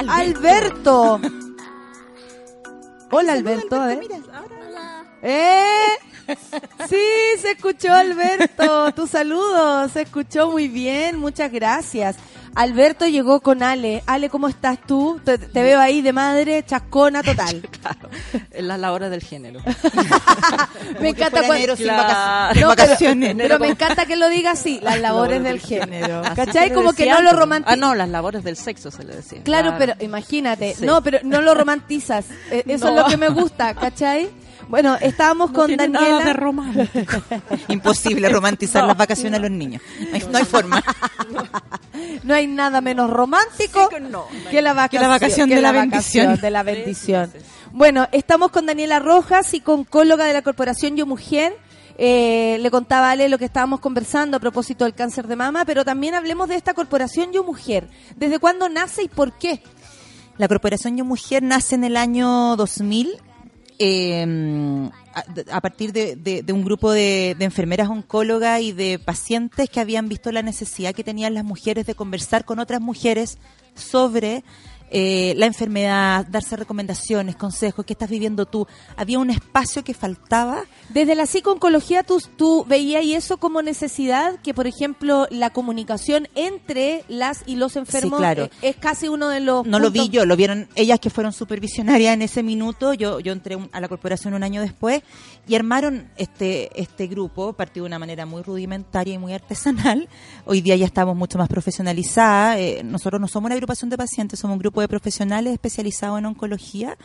Alberto. 0.06 1.20
Hola 3.10 3.32
Alberto, 3.32 3.74
a 3.74 3.86
ver. 3.86 4.00
¿Eh? 5.22 5.64
Sí, 6.88 7.02
se 7.40 7.52
escuchó 7.52 7.92
Alberto. 7.92 8.92
Tu 8.92 9.08
saludo 9.08 9.88
se 9.88 10.02
escuchó 10.02 10.52
muy 10.52 10.68
bien. 10.68 11.18
Muchas 11.18 11.50
gracias. 11.50 12.14
Alberto 12.56 13.06
llegó 13.06 13.40
con 13.40 13.62
Ale. 13.62 14.02
Ale, 14.06 14.28
¿cómo 14.30 14.48
estás 14.48 14.78
tú? 14.86 15.20
Te, 15.24 15.38
te 15.38 15.62
veo 15.62 15.78
ahí 15.78 16.02
de 16.02 16.12
madre, 16.12 16.64
chascona 16.66 17.22
total. 17.22 17.62
En 18.50 18.66
las 18.68 18.80
labores 18.80 19.10
del 19.10 19.22
género. 19.22 19.60
me 21.00 21.10
encanta 21.10 21.38
cuando- 21.40 21.54
enero 21.54 21.76
sin 21.76 21.84
Claro. 21.86 22.02
vacaciones. 22.08 22.60
No, 22.62 22.68
vacaciones. 22.68 23.34
pero, 23.36 23.48
pero 23.48 23.58
me 23.60 23.68
encanta 23.68 24.06
que 24.06 24.16
lo 24.16 24.28
diga 24.28 24.52
así, 24.52 24.80
las 24.82 24.98
labores 25.00 25.42
del 25.42 25.60
género. 25.60 26.22
¿Cachai? 26.34 26.72
Como 26.72 26.92
que 26.92 27.08
no 27.10 27.20
lo 27.22 27.32
romantizas. 27.32 27.72
Ah, 27.74 27.76
no, 27.76 27.94
las 27.94 28.08
labores 28.08 28.42
del 28.44 28.56
sexo 28.56 28.90
se 28.90 29.04
le 29.04 29.16
decía. 29.16 29.42
Claro, 29.44 29.74
pero 29.78 29.94
imagínate, 30.00 30.74
Sí. 30.74 30.84
no, 30.86 31.02
pero 31.02 31.18
no 31.22 31.40
lo 31.42 31.54
romantizas. 31.54 32.24
Eh, 32.50 32.64
Eso 32.66 32.86
No. 32.86 32.96
es 32.96 33.02
lo 33.02 33.08
que 33.08 33.16
me 33.16 33.28
gusta, 33.28 33.74
¿cachai? 33.74 34.28
Bueno, 34.68 34.96
estábamos 35.00 35.52
con 35.52 35.66
tiene 35.68 35.88
Daniela. 35.88 36.10
nada 36.18 36.24
de 36.24 36.32
romántico. 36.32 37.16
Imposible 37.68 38.28
romantizar 38.28 38.84
las 38.84 38.96
vacaciones 38.96 39.38
a 39.38 39.42
los 39.42 39.50
niños. 39.50 39.80
No 40.00 40.14
hay, 40.16 40.22
no 40.30 40.38
hay 40.38 40.44
forma. 40.44 40.82
No 42.24 42.34
hay 42.34 42.46
nada 42.46 42.80
menos 42.80 43.08
romántico 43.10 43.88
que 44.50 44.62
la 44.62 44.72
vacación, 44.74 44.88
Que 44.90 45.00
la 45.00 45.08
vacación 45.08 45.48
que 45.48 45.54
de 45.56 45.60
la 45.62 45.72
vacación 45.72 46.26
bendición. 46.26 46.40
de 46.40 46.50
la 46.50 46.62
bendición. 46.62 47.32
Bueno, 47.72 48.08
estamos 48.12 48.50
con 48.50 48.66
Daniela 48.66 48.98
Rojas, 48.98 49.46
psicóloga 49.46 50.24
de 50.24 50.32
la 50.32 50.42
Corporación 50.42 50.96
Yo 50.96 51.06
Mujer. 51.06 51.56
Eh, 51.98 52.58
le 52.60 52.70
contaba 52.70 53.08
a 53.08 53.10
Ale 53.12 53.28
lo 53.28 53.38
que 53.38 53.46
estábamos 53.46 53.80
conversando 53.80 54.36
a 54.36 54.40
propósito 54.40 54.84
del 54.84 54.94
cáncer 54.94 55.26
de 55.28 55.36
mama, 55.36 55.64
pero 55.64 55.84
también 55.84 56.14
hablemos 56.14 56.48
de 56.48 56.56
esta 56.56 56.74
Corporación 56.74 57.32
Yo 57.32 57.42
Mujer. 57.44 57.88
¿Desde 58.16 58.38
cuándo 58.38 58.68
nace 58.68 59.04
y 59.04 59.08
por 59.08 59.32
qué? 59.38 59.62
La 60.38 60.48
Corporación 60.48 60.96
Yo 60.98 61.04
Mujer 61.04 61.42
nace 61.42 61.74
en 61.76 61.84
el 61.84 61.96
año 61.96 62.56
2000 62.56 63.16
eh, 63.78 64.88
a, 65.14 65.56
a 65.56 65.60
partir 65.60 65.92
de, 65.92 66.16
de- 66.16 66.52
un 66.52 66.64
grupo 66.64 66.90
de 66.92 67.36
enfermeras 67.40 67.88
oncólogas 67.88 68.60
y 68.60 68.72
de 68.72 68.98
pacientes 68.98 69.68
que 69.70 69.80
habían 69.80 70.08
visto 70.08 70.32
la 70.32 70.42
necesidad 70.42 70.94
que 70.94 71.04
tenían 71.04 71.34
las 71.34 71.44
mujeres 71.44 71.86
de 71.86 71.94
conversar 71.94 72.44
con 72.44 72.58
otras 72.58 72.80
mujeres 72.80 73.38
sobre 73.74 74.44
eh, 74.90 75.34
la 75.36 75.46
enfermedad, 75.46 76.26
darse 76.26 76.56
recomendaciones, 76.56 77.36
consejos, 77.36 77.84
qué 77.84 77.92
estás 77.92 78.08
viviendo 78.10 78.46
tú. 78.46 78.66
Había 78.96 79.18
un 79.18 79.30
espacio 79.30 79.82
que 79.84 79.94
faltaba. 79.94 80.64
Desde 80.90 81.14
la 81.14 81.26
psicooncología 81.26 82.02
tú, 82.02 82.20
tú 82.36 82.64
veías 82.68 83.04
y 83.04 83.14
eso 83.14 83.36
como 83.38 83.62
necesidad 83.62 84.38
que, 84.42 84.54
por 84.54 84.66
ejemplo, 84.66 85.26
la 85.30 85.50
comunicación 85.50 86.28
entre 86.34 87.04
las 87.08 87.42
y 87.46 87.56
los 87.56 87.76
enfermos 87.76 88.12
Sí, 88.18 88.22
claro. 88.22 88.48
es 88.62 88.76
casi 88.76 89.08
uno 89.08 89.28
de 89.28 89.40
los 89.40 89.66
No 89.66 89.78
lo 89.78 89.90
vi 89.90 90.08
yo, 90.08 90.24
lo 90.24 90.36
vieron 90.36 90.68
ellas 90.74 91.00
que 91.00 91.10
fueron 91.10 91.32
supervisionarias 91.32 92.14
en 92.14 92.22
ese 92.22 92.42
minuto. 92.42 92.94
Yo, 92.94 93.20
yo 93.20 93.32
entré 93.32 93.56
un- 93.56 93.68
a 93.72 93.80
la 93.80 93.88
corporación 93.88 94.34
un 94.34 94.42
año 94.42 94.60
después 94.60 95.02
y 95.48 95.54
armaron 95.54 96.08
este, 96.16 96.70
este 96.80 97.06
grupo, 97.06 97.52
partió 97.52 97.82
de 97.82 97.86
una 97.88 97.98
manera 97.98 98.26
muy 98.26 98.42
rudimentaria 98.42 99.14
y 99.14 99.18
muy 99.18 99.32
artesanal. 99.32 100.08
Hoy 100.44 100.60
día 100.60 100.76
ya 100.76 100.86
estamos 100.86 101.16
mucho 101.16 101.38
más 101.38 101.48
profesionalizadas. 101.48 102.58
Eh, 102.58 102.82
nosotros 102.84 103.20
no 103.20 103.28
somos 103.28 103.46
una 103.48 103.54
agrupación 103.54 103.90
de 103.90 103.96
pacientes, 103.96 104.38
somos 104.38 104.54
un 104.54 104.58
grupo 104.60 104.75
de 104.80 104.88
profesionales 104.88 105.52
especializados 105.52 106.18
en 106.18 106.26
oncología 106.26 106.96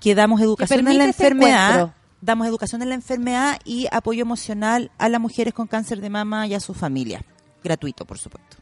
que 0.00 0.14
damos 0.14 0.40
educación 0.40 0.86
en 0.88 0.98
la 0.98 1.04
este 1.06 1.24
enfermedad. 1.24 1.94
Damos 2.20 2.46
educación 2.46 2.82
en 2.82 2.88
la 2.88 2.94
enfermedad 2.94 3.58
y 3.64 3.86
apoyo 3.92 4.22
emocional 4.22 4.90
a 4.98 5.08
las 5.08 5.20
mujeres 5.20 5.52
con 5.52 5.66
cáncer 5.66 6.00
de 6.00 6.10
mama 6.10 6.46
y 6.46 6.54
a 6.54 6.60
sus 6.60 6.76
familias. 6.76 7.22
Gratuito, 7.62 8.04
por 8.04 8.18
supuesto. 8.18 8.56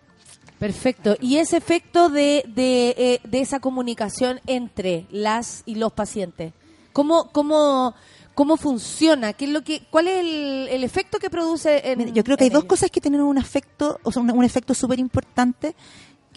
Perfecto. 0.59 1.17
Y 1.21 1.37
ese 1.37 1.57
efecto 1.57 2.09
de, 2.09 2.45
de, 2.49 2.95
eh, 2.99 3.21
de 3.23 3.41
esa 3.41 3.61
comunicación 3.61 4.41
entre 4.47 5.07
las 5.11 5.63
y 5.67 5.77
los 5.77 5.93
pacientes, 5.93 6.53
¿cómo, 6.93 7.31
cómo, 7.33 7.95
cómo 8.35 8.57
funciona? 8.57 9.33
¿Qué 9.33 9.45
es 9.47 9.51
lo 9.53 9.63
que, 9.63 9.83
¿Cuál 9.91 10.09
es 10.09 10.21
el, 10.21 10.69
el 10.71 10.85
efecto 10.85 11.19
que 11.19 11.31
produce? 11.31 11.91
En, 11.91 11.99
Mira, 11.99 12.11
yo 12.13 12.25
creo 12.25 12.37
que 12.37 12.45
hay 12.45 12.51
dos 12.51 12.63
ellos? 12.63 12.69
cosas 12.69 12.91
que 12.91 13.01
tienen 13.01 13.21
un 13.21 13.39
efecto, 13.39 13.99
o 14.03 14.13
sea, 14.13 14.23
un, 14.23 14.31
un 14.31 14.45
efecto 14.45 14.75
súper 14.75 14.99
importante. 14.99 15.75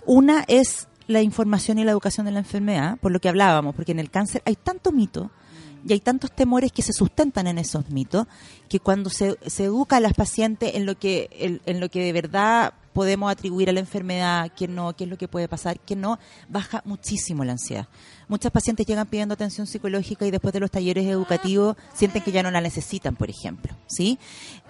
Una 0.05 0.43
es 0.47 0.87
la 1.07 1.21
información 1.21 1.79
y 1.79 1.83
la 1.83 1.91
educación 1.91 2.25
de 2.25 2.31
la 2.31 2.39
enfermedad, 2.39 2.97
por 2.99 3.11
lo 3.11 3.19
que 3.19 3.29
hablábamos, 3.29 3.75
porque 3.75 3.93
en 3.93 3.99
el 3.99 4.11
cáncer 4.11 4.41
hay 4.45 4.55
tanto 4.55 4.91
mito 4.91 5.31
y 5.87 5.93
hay 5.93 5.99
tantos 5.99 6.31
temores 6.31 6.71
que 6.71 6.81
se 6.81 6.91
sustentan 6.91 7.47
en 7.47 7.57
esos 7.57 7.89
mitos, 7.89 8.27
que 8.67 8.79
cuando 8.79 9.09
se, 9.09 9.37
se 9.45 9.65
educa 9.65 9.97
a 9.97 9.99
las 9.99 10.13
pacientes 10.13 10.75
en 10.75 10.85
lo 10.85 10.97
que 10.97 11.29
en, 11.31 11.61
en 11.65 11.79
lo 11.79 11.89
que 11.89 12.03
de 12.03 12.13
verdad 12.13 12.73
podemos 12.97 13.31
atribuir 13.31 13.69
a 13.69 13.73
la 13.73 13.79
enfermedad, 13.79 14.51
qué 14.55 14.67
no, 14.67 14.95
qué 14.95 15.03
es 15.03 15.09
lo 15.09 15.19
que 15.19 15.27
puede 15.27 15.47
pasar, 15.47 15.79
qué 15.79 15.95
no, 15.95 16.17
baja 16.49 16.81
muchísimo 16.83 17.45
la 17.45 17.51
ansiedad. 17.51 17.87
Muchas 18.27 18.51
pacientes 18.51 18.87
llegan 18.87 19.05
pidiendo 19.05 19.35
atención 19.35 19.67
psicológica 19.67 20.25
y 20.25 20.31
después 20.31 20.51
de 20.51 20.59
los 20.59 20.71
talleres 20.71 21.05
educativos 21.05 21.77
sienten 21.93 22.23
que 22.23 22.31
ya 22.31 22.41
no 22.41 22.49
la 22.49 22.59
necesitan, 22.59 23.15
por 23.15 23.29
ejemplo, 23.29 23.71
¿sí? 23.85 24.17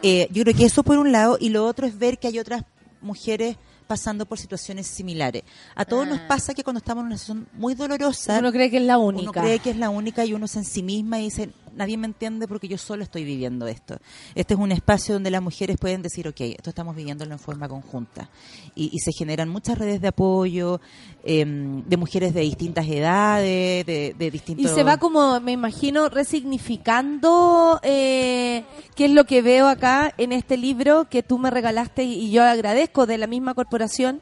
Eh, 0.03 0.27
yo 0.31 0.43
creo 0.43 0.55
que 0.55 0.65
eso 0.65 0.83
por 0.83 0.97
un 0.97 1.13
lado 1.13 1.37
y 1.39 1.49
lo 1.49 1.65
otro 1.65 1.87
es 1.87 1.97
ver 1.97 2.19
que 2.19 2.27
hay 2.27 2.37
otras 2.37 2.65
mujeres 2.99 3.55
pasando 3.87 4.25
por 4.25 4.37
situaciones 4.37 4.85
similares. 4.87 5.43
A 5.75 5.85
todos 5.85 6.07
nos 6.07 6.19
pasa 6.21 6.53
que 6.53 6.63
cuando 6.63 6.79
estamos 6.79 7.01
en 7.01 7.07
una 7.07 7.17
situación 7.17 7.47
muy 7.53 7.73
dolorosa, 7.73 8.37
Uno 8.39 8.51
cree 8.51 8.69
que 8.69 8.77
es 8.77 8.83
la 8.83 8.97
única. 8.97 9.23
uno 9.23 9.31
cree 9.31 9.59
que 9.59 9.69
es 9.71 9.77
la 9.77 9.89
única 9.89 10.25
y 10.25 10.33
uno 10.33 10.47
se 10.47 10.59
ensimisma 10.59 11.19
y 11.19 11.23
dice, 11.23 11.49
nadie 11.77 11.97
me 11.97 12.07
entiende 12.07 12.47
porque 12.47 12.67
yo 12.67 12.77
solo 12.77 13.03
estoy 13.03 13.23
viviendo 13.23 13.67
esto. 13.67 13.97
Este 14.35 14.53
es 14.55 14.59
un 14.59 14.71
espacio 14.71 15.13
donde 15.15 15.31
las 15.31 15.41
mujeres 15.41 15.77
pueden 15.79 16.01
decir, 16.01 16.27
ok, 16.27 16.41
esto 16.41 16.69
estamos 16.69 16.95
viviéndolo 16.95 17.31
en 17.31 17.39
forma 17.39 17.69
conjunta. 17.69 18.29
Y, 18.75 18.89
y 18.91 18.99
se 18.99 19.11
generan 19.11 19.49
muchas 19.49 19.77
redes 19.77 20.01
de 20.01 20.09
apoyo 20.09 20.81
em, 21.23 21.83
de 21.83 21.97
mujeres 21.97 22.33
de 22.33 22.41
distintas 22.41 22.87
edades, 22.87 23.85
de, 23.85 24.15
de 24.17 24.25
Y 24.25 24.29
distintos... 24.29 24.71
se 24.71 24.83
va 24.83 24.97
como, 24.97 25.39
me 25.39 25.51
imagino, 25.51 26.09
resignificando 26.09 27.79
eh, 27.83 28.63
qué 28.95 29.05
es 29.05 29.11
lo 29.11 29.25
que 29.25 29.41
veo 29.41 29.67
acá 29.67 30.13
en 30.17 30.31
este 30.31 30.57
libro 30.57 31.07
que 31.09 31.23
tú 31.23 31.37
me 31.37 31.51
regalaste 31.51 32.03
y 32.03 32.31
yo 32.31 32.43
agradezco 32.43 33.05
de 33.05 33.17
la 33.17 33.27
misma 33.27 33.53
corporación. 33.53 34.21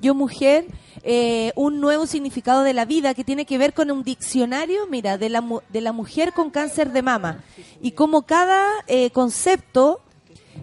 Yo 0.00 0.14
mujer, 0.14 0.66
eh, 1.02 1.52
un 1.56 1.80
nuevo 1.80 2.06
significado 2.06 2.62
de 2.62 2.72
la 2.74 2.84
vida 2.84 3.14
que 3.14 3.24
tiene 3.24 3.44
que 3.46 3.58
ver 3.58 3.72
con 3.74 3.90
un 3.90 4.02
diccionario, 4.02 4.86
mira, 4.90 5.18
de 5.18 5.28
la, 5.28 5.40
mu- 5.40 5.60
de 5.70 5.80
la 5.80 5.92
mujer 5.92 6.32
con 6.32 6.50
cáncer 6.50 6.92
de 6.92 7.02
mama. 7.02 7.42
Y 7.80 7.92
como 7.92 8.22
cada 8.22 8.62
eh, 8.86 9.10
concepto 9.10 10.00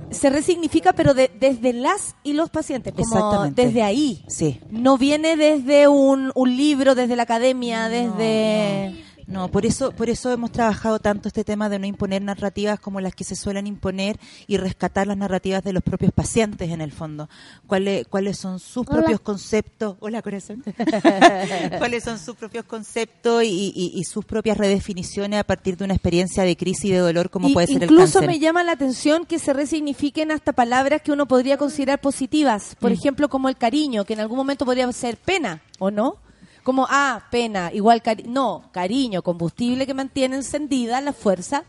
se 0.09 0.29
resignifica, 0.29 0.93
pero 0.93 1.13
de- 1.13 1.31
desde 1.39 1.71
las 1.73 2.15
y 2.23 2.33
los 2.33 2.49
pacientes, 2.49 2.93
como 2.93 3.05
Exactamente. 3.15 3.65
desde 3.65 3.83
ahí. 3.83 4.23
Sí. 4.27 4.59
No 4.69 4.97
viene 4.97 5.35
desde 5.37 5.87
un, 5.87 6.31
un 6.35 6.57
libro, 6.57 6.95
desde 6.95 7.15
la 7.15 7.23
academia, 7.23 7.89
desde... 7.89 8.89
No, 8.91 9.12
por 9.51 9.65
eso, 9.65 9.91
por 9.91 10.09
eso 10.09 10.31
hemos 10.31 10.51
trabajado 10.51 10.99
tanto 10.99 11.27
este 11.27 11.43
tema 11.43 11.69
de 11.69 11.79
no 11.79 11.85
imponer 11.87 12.21
narrativas 12.21 12.79
como 12.79 13.01
las 13.01 13.15
que 13.15 13.23
se 13.23 13.35
suelen 13.35 13.67
imponer 13.67 14.19
y 14.47 14.57
rescatar 14.57 15.07
las 15.07 15.17
narrativas 15.17 15.63
de 15.63 15.73
los 15.73 15.83
propios 15.83 16.11
pacientes 16.11 16.69
en 16.69 16.81
el 16.81 16.91
fondo. 16.91 17.29
¿Cuáles, 17.67 18.07
cuáles 18.07 18.37
son 18.37 18.59
sus 18.59 18.85
Hola. 18.87 18.99
propios 18.99 19.19
conceptos? 19.21 19.95
Hola, 19.99 20.21
corazón. 20.21 20.63
¿Cuáles 21.77 22.03
son 22.03 22.19
sus 22.19 22.35
propios 22.35 22.65
conceptos 22.65 23.43
y, 23.43 23.71
y- 23.75 23.91
y 23.95 24.03
sus 24.03 24.25
propias 24.25 24.57
redefiniciones 24.57 25.39
a 25.39 25.43
partir 25.43 25.77
de 25.77 25.85
una 25.85 25.93
experiencia 25.93 26.43
de 26.43 26.55
crisis 26.57 26.85
y 26.85 26.91
de 26.91 26.99
dolor 26.99 27.29
como 27.29 27.49
Y 27.49 27.53
puede 27.53 27.67
ser 27.67 27.77
el 27.77 27.83
incluso 27.83 28.19
cáncer? 28.19 28.27
me 28.27 28.39
llama 28.39 28.63
la 28.63 28.73
atención 28.73 29.25
que 29.25 29.39
se 29.39 29.53
resignifiquen 29.53 30.31
hasta 30.31 30.53
palabras 30.53 31.01
que 31.01 31.11
uno 31.11 31.27
podría 31.27 31.57
considerar 31.57 31.99
positivas. 32.01 32.75
Por 32.79 32.91
Mm. 32.91 32.93
ejemplo, 32.93 33.29
como 33.29 33.49
el 33.49 33.57
cariño, 33.57 34.05
que 34.05 34.13
en 34.13 34.19
algún 34.19 34.37
momento 34.37 34.65
podría 34.65 34.91
ser 34.91 35.17
pena, 35.17 35.61
¿o 35.79 35.91
no? 35.91 36.17
Como, 36.63 36.87
ah, 36.89 37.23
pena, 37.29 37.71
igual 37.73 38.01
cariño. 38.01 38.29
No, 38.31 38.63
cariño, 38.71 39.21
combustible 39.21 39.85
que 39.85 39.93
mantiene 39.93 40.37
encendida 40.37 41.01
la 41.01 41.13
fuerza 41.13 41.63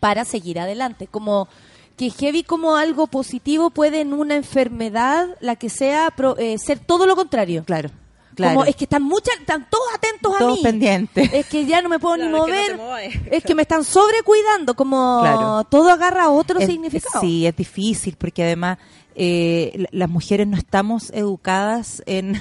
para 0.00 0.24
seguir 0.24 0.60
adelante. 0.60 1.06
Como 1.06 1.48
que 1.96 2.10
heavy 2.10 2.42
como 2.42 2.76
algo 2.76 3.06
positivo 3.06 3.70
puede 3.70 4.02
en 4.02 4.12
una 4.12 4.34
enfermedad, 4.36 5.28
la 5.40 5.56
que 5.56 5.70
sea, 5.70 6.10
pro- 6.10 6.36
eh, 6.36 6.58
ser 6.58 6.78
todo 6.78 7.06
lo 7.06 7.16
contrario. 7.16 7.64
Claro, 7.64 7.88
claro. 8.34 8.54
Como 8.56 8.66
es 8.66 8.76
que 8.76 8.84
están 8.84 9.02
muchas, 9.02 9.34
están 9.40 9.66
todos 9.70 9.86
atentos 9.94 10.34
a 10.34 10.38
Todos 10.40 10.58
mí. 10.58 10.62
pendientes. 10.62 11.32
Es 11.32 11.46
que 11.46 11.64
ya 11.64 11.80
no 11.80 11.88
me 11.88 11.98
puedo 11.98 12.18
ni 12.18 12.28
Claro, 12.28 12.46
es 12.46 12.66
que 12.68 12.76
no 12.76 12.82
mover. 12.82 13.28
es 13.32 13.42
que 13.44 13.54
me 13.54 13.62
están 13.62 13.82
sobrecuidando, 13.84 14.74
como 14.76 15.20
Claro. 15.22 15.64
todo 15.70 15.88
agarra 15.88 16.28
otro 16.28 16.60
Es- 16.60 16.66
significado. 16.66 17.20
Sí, 17.22 17.46
es 17.46 17.56
difícil 17.56 18.16
porque 18.18 18.42
además 18.44 18.76
eh, 19.14 19.72
la- 19.76 19.88
las 19.92 20.10
mujeres 20.10 20.46
no 20.46 20.58
estamos 20.58 21.10
educadas 21.14 22.02
en, 22.04 22.38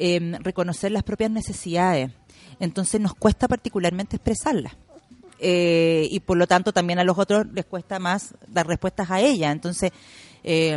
en 0.00 0.42
reconocer 0.42 0.90
las 0.90 1.02
propias 1.02 1.30
necesidades. 1.30 2.10
Entonces 2.58 3.00
nos 3.00 3.14
cuesta 3.14 3.46
particularmente 3.46 4.16
expresarlas. 4.16 4.72
Eh, 5.38 6.08
y 6.10 6.20
por 6.20 6.36
lo 6.36 6.46
tanto 6.46 6.72
también 6.72 6.98
a 6.98 7.04
los 7.04 7.18
otros 7.18 7.46
les 7.52 7.64
cuesta 7.64 7.98
más 7.98 8.34
dar 8.48 8.66
respuestas 8.66 9.10
a 9.10 9.20
ellas. 9.20 9.52
Entonces 9.52 9.92
eh, 10.42 10.76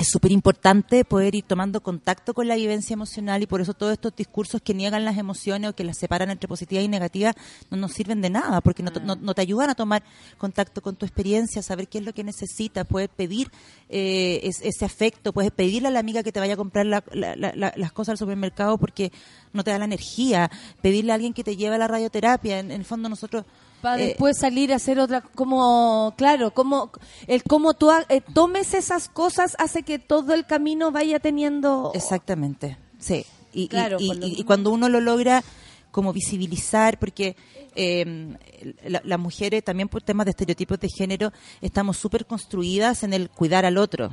es 0.00 0.08
súper 0.08 0.32
importante 0.32 1.04
poder 1.04 1.34
ir 1.34 1.44
tomando 1.44 1.82
contacto 1.82 2.32
con 2.32 2.48
la 2.48 2.56
vivencia 2.56 2.94
emocional 2.94 3.42
y 3.42 3.46
por 3.46 3.60
eso 3.60 3.74
todos 3.74 3.92
estos 3.92 4.16
discursos 4.16 4.62
que 4.62 4.72
niegan 4.72 5.04
las 5.04 5.18
emociones 5.18 5.68
o 5.70 5.74
que 5.76 5.84
las 5.84 5.98
separan 5.98 6.30
entre 6.30 6.48
positivas 6.48 6.82
y 6.82 6.88
negativas 6.88 7.34
no 7.70 7.76
nos 7.76 7.92
sirven 7.92 8.22
de 8.22 8.30
nada 8.30 8.62
porque 8.62 8.82
no, 8.82 8.90
te- 8.92 9.00
no- 9.00 9.16
no 9.16 9.34
te 9.34 9.42
ayudan 9.42 9.68
a 9.68 9.74
tomar 9.74 10.02
contacto 10.38 10.80
con 10.80 10.96
tu 10.96 11.04
experiencia, 11.04 11.60
saber 11.62 11.86
qué 11.86 11.98
es 11.98 12.04
lo 12.04 12.14
que 12.14 12.24
necesitas, 12.24 12.86
poder 12.86 13.10
pedir 13.10 13.50
eh, 13.90 14.40
es- 14.42 14.62
ese 14.62 14.86
afecto, 14.86 15.34
puedes 15.34 15.50
pedirle 15.52 15.88
a 15.88 15.90
la 15.90 16.00
amiga 16.00 16.22
que 16.22 16.32
te 16.32 16.40
vaya 16.40 16.54
a 16.54 16.56
comprar 16.56 16.86
la- 16.86 17.04
la- 17.12 17.36
la- 17.36 17.52
la- 17.54 17.74
las 17.76 17.92
cosas 17.92 18.12
al 18.12 18.18
supermercado 18.18 18.78
porque 18.78 19.12
no 19.52 19.62
te 19.64 19.70
da 19.70 19.78
la 19.78 19.84
energía, 19.84 20.50
pedirle 20.80 21.12
a 21.12 21.16
alguien 21.16 21.34
que 21.34 21.44
te 21.44 21.56
lleve 21.56 21.74
a 21.74 21.78
la 21.78 21.88
radioterapia, 21.88 22.58
en, 22.58 22.70
en 22.70 22.80
el 22.80 22.86
fondo 22.86 23.10
nosotros... 23.10 23.44
Para 23.80 24.02
eh, 24.02 24.06
después 24.08 24.36
salir 24.38 24.72
a 24.72 24.76
hacer 24.76 24.98
otra, 25.00 25.20
como, 25.22 26.14
claro, 26.16 26.52
como, 26.52 26.90
el 27.26 27.42
cómo 27.42 27.74
tú 27.74 27.90
ha- 27.90 28.04
eh, 28.08 28.20
tomes 28.20 28.74
esas 28.74 29.08
cosas 29.08 29.56
hace 29.58 29.82
que 29.82 29.98
todo 29.98 30.34
el 30.34 30.44
camino 30.46 30.90
vaya 30.92 31.18
teniendo... 31.18 31.92
Exactamente, 31.94 32.76
sí. 32.98 33.24
Y, 33.52 33.68
Claro, 33.68 33.96
y, 33.98 34.44
cuando 34.44 34.70
uno 34.70 34.88
lo 34.88 35.00
logra 35.00 35.42
como 35.90 36.12
visibilizar, 36.12 36.98
porque 37.00 37.36
eh, 37.74 38.36
la- 38.84 39.02
las 39.04 39.18
mujeres 39.18 39.64
también 39.64 39.88
por 39.88 40.02
temas 40.02 40.26
de 40.26 40.30
estereotipos 40.30 40.78
de 40.78 40.88
género 40.88 41.32
estamos 41.60 41.96
súper 41.96 42.26
construidas 42.26 43.02
en 43.02 43.12
el 43.12 43.28
cuidar 43.30 43.64
al 43.64 43.76
otro. 43.78 44.10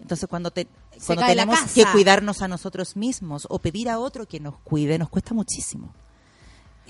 Entonces 0.00 0.28
cuando, 0.28 0.50
te, 0.50 0.66
cuando 1.06 1.26
tenemos 1.26 1.58
que 1.74 1.84
cuidarnos 1.92 2.40
a 2.40 2.48
nosotros 2.48 2.96
mismos 2.96 3.46
o 3.50 3.58
pedir 3.58 3.88
a 3.90 3.98
otro 3.98 4.26
que 4.26 4.38
nos 4.40 4.56
cuide, 4.60 4.96
nos 4.98 5.08
cuesta 5.10 5.34
muchísimo. 5.34 5.92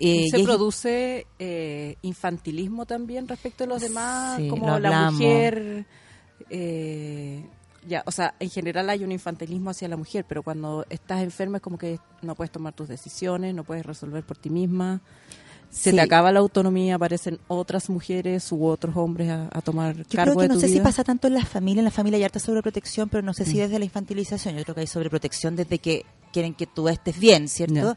Eh, 0.00 0.26
se 0.30 0.40
y 0.40 0.44
produce 0.44 1.26
eh, 1.38 1.96
infantilismo 2.02 2.86
también 2.86 3.26
respecto 3.28 3.64
a 3.64 3.66
los 3.66 3.80
demás, 3.82 4.36
Sí, 4.38 4.48
como 4.48 4.66
lo 4.68 4.78
la 4.78 5.10
mujer. 5.10 5.84
eh, 6.50 7.44
ya, 7.86 8.02
o 8.06 8.10
sea, 8.10 8.34
en 8.38 8.50
general 8.50 8.90
hay 8.90 9.02
un 9.04 9.12
infantilismo 9.12 9.70
hacia 9.70 9.88
la 9.88 9.96
mujer, 9.96 10.24
pero 10.28 10.42
cuando 10.42 10.84
estás 10.90 11.22
enferma 11.22 11.56
es 11.58 11.62
como 11.62 11.78
que 11.78 11.98
no 12.22 12.34
puedes 12.34 12.50
tomar 12.50 12.74
tus 12.74 12.88
decisiones, 12.88 13.54
no 13.54 13.64
puedes 13.64 13.86
resolver 13.86 14.22
por 14.24 14.36
ti 14.36 14.50
misma. 14.50 15.00
Se 15.70 15.90
Sí. 15.90 15.96
te 15.96 16.00
acaba 16.02 16.32
la 16.32 16.40
autonomía, 16.40 16.94
aparecen 16.94 17.38
otras 17.46 17.90
mujeres 17.90 18.50
u 18.52 18.64
otros 18.66 18.96
hombres 18.96 19.28
a, 19.30 19.48
a 19.52 19.60
tomar 19.62 19.96
Yo 19.96 20.04
cargo 20.16 20.32
creo 20.32 20.36
que 20.36 20.42
de 20.42 20.48
no 20.48 20.54
tu 20.54 20.60
sé 20.60 20.68
si 20.68 20.80
pasa 20.80 21.04
tanto 21.04 21.28
en 21.28 21.34
las 21.34 21.46
familias, 21.48 21.78
en 21.80 21.84
la 21.84 21.90
familia 21.90 22.16
hay 22.16 22.24
harta 22.24 22.38
sobreprotección, 22.38 23.08
pero 23.10 23.22
no 23.22 23.34
sé 23.34 23.44
si 23.44 23.56
Mm. 23.56 23.60
desde 23.60 23.78
la 23.78 23.84
infantilización. 23.84 24.56
Yo 24.56 24.62
creo 24.64 24.74
que 24.74 24.80
hay 24.82 24.86
sobreprotección 24.86 25.56
desde 25.56 25.78
que 25.78 26.04
quieren 26.32 26.54
que 26.54 26.66
tú 26.66 26.88
estés 26.88 27.18
bien, 27.18 27.48
¿cierto? 27.48 27.96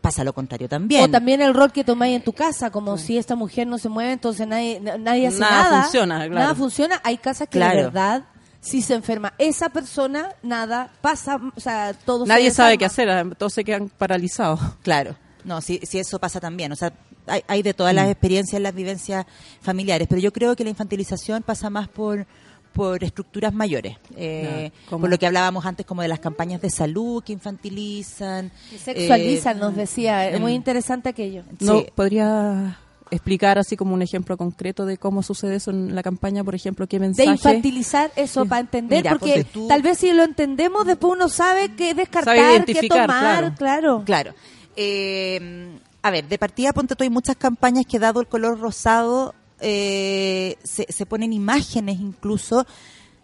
Pasa 0.00 0.24
lo 0.24 0.32
contrario 0.32 0.68
también. 0.68 1.04
O 1.04 1.10
también 1.10 1.40
el 1.40 1.54
rol 1.54 1.72
que 1.72 1.84
tomáis 1.84 2.16
en 2.16 2.22
tu 2.24 2.32
casa, 2.32 2.70
como 2.70 2.98
si 2.98 3.18
esta 3.18 3.36
mujer 3.36 3.66
no 3.66 3.78
se 3.78 3.88
mueve, 3.88 4.12
entonces 4.12 4.46
nadie, 4.46 4.80
na- 4.80 4.98
nadie 4.98 5.26
hace 5.28 5.38
Nada 5.40 5.62
nada. 5.70 5.82
funciona, 5.82 6.16
claro. 6.18 6.34
Nada 6.34 6.54
funciona. 6.54 7.00
Hay 7.04 7.18
casas 7.18 7.48
que 7.48 7.58
de 7.58 7.64
Claro. 7.64 7.82
verdad, 7.84 8.24
si 8.60 8.82
se 8.82 8.94
enferma 8.94 9.34
esa 9.38 9.68
persona, 9.70 10.30
nada 10.42 10.90
pasa, 11.00 11.40
o 11.56 11.60
sea, 11.60 11.92
todo 11.94 12.24
se 12.24 12.28
Nadie 12.28 12.50
sabe 12.50 12.78
qué 12.78 12.84
hacer, 12.84 13.34
todos 13.36 13.52
se 13.52 13.64
quedan 13.64 13.88
paralizados. 13.88 14.60
Claro, 14.82 15.16
no, 15.44 15.60
si, 15.60 15.78
si 15.82 15.98
eso 15.98 16.18
pasa 16.18 16.38
también, 16.40 16.70
o 16.72 16.76
sea, 16.76 16.92
hay, 17.26 17.42
hay 17.46 17.62
de 17.62 17.74
todas 17.74 17.94
las 17.94 18.06
Mm. 18.06 18.10
experiencias, 18.10 18.60
las 18.62 18.74
vivencias 18.74 19.26
familiares, 19.60 20.06
pero 20.08 20.20
yo 20.20 20.32
creo 20.32 20.54
que 20.56 20.64
la 20.64 20.70
infantilización 20.70 21.42
pasa 21.42 21.70
más 21.70 21.88
por 21.88 22.26
por 22.72 23.04
estructuras 23.04 23.52
mayores, 23.54 23.96
eh, 24.16 24.70
por 24.90 25.08
lo 25.08 25.18
que 25.18 25.26
hablábamos 25.26 25.64
antes 25.66 25.84
como 25.86 26.02
de 26.02 26.08
las 26.08 26.18
campañas 26.20 26.60
de 26.60 26.70
salud 26.70 27.22
que 27.22 27.32
infantilizan, 27.32 28.50
Que 28.70 28.78
Sexualizan, 28.78 29.56
eh, 29.56 29.60
nos 29.60 29.76
decía. 29.76 30.28
Es 30.28 30.40
muy 30.40 30.52
interesante 30.54 31.08
aquello. 31.08 31.42
¿No 31.60 31.80
Sí. 31.80 31.86
podría 31.94 32.78
explicar 33.10 33.58
así 33.58 33.76
como 33.76 33.92
un 33.92 34.00
ejemplo 34.00 34.38
concreto 34.38 34.86
de 34.86 34.96
cómo 34.96 35.22
sucede 35.22 35.56
eso 35.56 35.70
en 35.70 35.94
la 35.94 36.02
campaña? 36.02 36.42
Por 36.44 36.54
ejemplo, 36.54 36.86
qué 36.86 36.96
De 36.96 37.00
mensaje... 37.00 37.28
infantilizar 37.30 38.10
eso 38.16 38.46
para 38.46 38.60
entender, 38.62 39.00
Mira, 39.04 39.10
porque 39.18 39.44
tú- 39.44 39.68
tal 39.68 39.82
vez 39.82 39.98
si 39.98 40.12
lo 40.12 40.22
entendemos, 40.22 40.86
después 40.86 41.12
uno 41.14 41.28
sabe 41.28 41.74
qué 41.76 41.92
descartar, 41.94 42.36
Sabe 42.36 42.64
qué 42.64 42.88
tomar, 42.88 43.54
claro. 43.56 44.02
Claro. 44.06 44.32
Eh, 44.76 45.78
a 46.02 46.10
ver, 46.10 46.26
de 46.26 46.38
partida, 46.38 46.72
ponte 46.72 46.96
tú, 46.96 47.04
hay 47.04 47.10
muchas 47.10 47.36
campañas 47.36 47.84
que 47.86 47.98
dado 47.98 48.20
el 48.20 48.26
color 48.26 48.58
rosado, 48.58 49.34
eh, 49.62 50.56
se, 50.64 50.86
se 50.92 51.06
ponen 51.06 51.32
imágenes 51.32 51.98
incluso. 52.00 52.66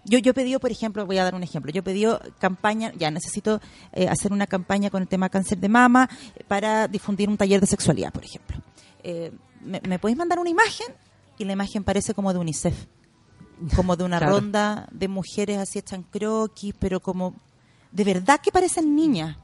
Yo, 0.04 0.18
yo 0.18 0.30
he 0.30 0.34
pedido, 0.34 0.58
por 0.60 0.70
ejemplo, 0.70 1.04
voy 1.04 1.18
a 1.18 1.24
dar 1.24 1.34
un 1.34 1.42
ejemplo, 1.42 1.70
yo 1.70 1.80
he 1.80 1.82
pedido 1.82 2.18
campaña, 2.38 2.92
ya 2.96 3.10
necesito 3.10 3.60
eh, 3.92 4.08
hacer 4.08 4.32
una 4.32 4.46
campaña 4.46 4.88
con 4.88 5.02
el 5.02 5.08
tema 5.08 5.28
cáncer 5.28 5.58
de 5.58 5.68
mama 5.68 6.08
para 6.46 6.88
difundir 6.88 7.28
un 7.28 7.36
taller 7.36 7.60
de 7.60 7.66
sexualidad, 7.66 8.10
por 8.12 8.24
ejemplo. 8.24 8.56
Eh, 9.02 9.32
¿me, 9.60 9.80
me 9.86 9.98
podéis 9.98 10.16
mandar 10.16 10.38
una 10.38 10.48
imagen? 10.48 10.86
Y 11.36 11.44
la 11.44 11.52
imagen 11.52 11.84
parece 11.84 12.14
como 12.14 12.32
de 12.32 12.38
UNICEF, 12.38 12.86
como 13.76 13.96
de 13.96 14.04
una 14.04 14.18
Claro. 14.18 14.36
ronda 14.36 14.88
de 14.92 15.08
mujeres 15.08 15.58
así 15.58 15.78
echan 15.78 16.04
croquis, 16.04 16.74
pero 16.78 17.00
como 17.00 17.34
de 17.92 18.04
verdad 18.04 18.40
que 18.40 18.50
parecen 18.50 18.96
niñas. 18.96 19.36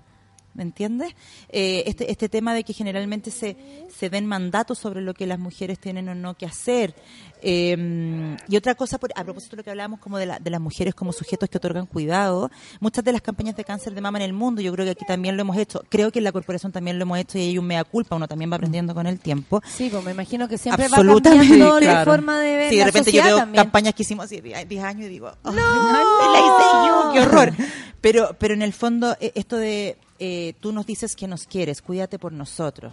¿Me 0.54 0.62
entiendes? 0.62 1.12
Eh, 1.48 1.82
este, 1.86 2.10
este 2.12 2.28
tema 2.28 2.54
de 2.54 2.62
que 2.62 2.72
generalmente 2.72 3.30
se, 3.32 3.56
se 3.92 4.08
den 4.08 4.24
mandatos 4.26 4.78
sobre 4.78 5.00
lo 5.02 5.12
que 5.12 5.26
las 5.26 5.38
mujeres 5.38 5.80
tienen 5.80 6.08
o 6.08 6.14
no 6.14 6.34
que 6.34 6.46
hacer. 6.46 6.94
Eh, 7.42 8.36
y 8.48 8.56
otra 8.56 8.74
cosa, 8.74 8.98
por- 8.98 9.10
a 9.14 9.22
propósito 9.24 9.56
de 9.56 9.60
lo 9.60 9.64
que 9.64 9.70
hablábamos 9.70 10.00
como 10.00 10.16
de, 10.16 10.26
la- 10.26 10.38
de 10.38 10.50
las 10.50 10.60
mujeres 10.60 10.94
como 10.94 11.12
sujetos 11.12 11.48
que 11.48 11.58
otorgan 11.58 11.86
cuidado, 11.86 12.50
muchas 12.80 13.04
de 13.04 13.12
las 13.12 13.20
campañas 13.20 13.56
de 13.56 13.64
cáncer 13.64 13.94
de 13.94 14.00
mama 14.00 14.18
en 14.18 14.24
el 14.24 14.32
mundo, 14.32 14.62
yo 14.62 14.72
creo 14.72 14.84
que 14.86 14.92
aquí 14.92 15.04
también 15.04 15.36
lo 15.36 15.42
hemos 15.42 15.56
hecho, 15.56 15.82
creo 15.88 16.10
que 16.10 16.20
en 16.20 16.24
la 16.24 16.32
corporación 16.32 16.72
también 16.72 16.98
lo 16.98 17.02
hemos 17.02 17.18
hecho 17.18 17.36
y 17.38 17.42
hay 17.42 17.58
un 17.58 17.66
mea 17.66 17.84
culpa, 17.84 18.16
uno 18.16 18.28
también 18.28 18.50
va 18.50 18.56
aprendiendo 18.56 18.94
con 18.94 19.06
el 19.06 19.18
tiempo. 19.20 19.60
Sí, 19.66 19.88
pues 19.90 20.02
me 20.04 20.12
imagino 20.12 20.48
que 20.48 20.56
siempre 20.56 20.88
va 20.88 20.96
cambiando 20.96 21.80
la 21.80 21.86
claro. 21.86 22.10
forma 22.12 22.38
de 22.40 22.56
ver 22.56 22.70
Sí, 22.70 22.76
de 22.76 22.80
la 22.80 22.86
repente 22.86 23.10
yo 23.12 23.18
sociedad 23.18 23.26
veo 23.36 23.38
también. 23.38 23.64
campañas 23.64 23.94
que 23.94 24.02
hicimos 24.04 24.24
hace 24.26 24.40
10 24.40 24.68
10 24.68 24.84
años 24.84 25.06
y 25.06 25.08
digo, 25.08 25.30
¡No! 25.44 25.52
la 25.52 26.38
hice 26.40 26.88
yo! 26.88 27.10
¡Qué 27.12 27.20
horror! 27.20 27.52
Pero, 28.00 28.36
pero 28.38 28.54
en 28.54 28.62
el 28.62 28.72
fondo, 28.72 29.16
eh, 29.20 29.32
esto 29.34 29.56
de 29.56 29.96
eh, 30.18 30.54
tú 30.60 30.72
nos 30.72 30.86
dices 30.86 31.16
que 31.16 31.26
nos 31.26 31.46
quieres, 31.46 31.82
cuídate 31.82 32.18
por 32.18 32.32
nosotros. 32.32 32.92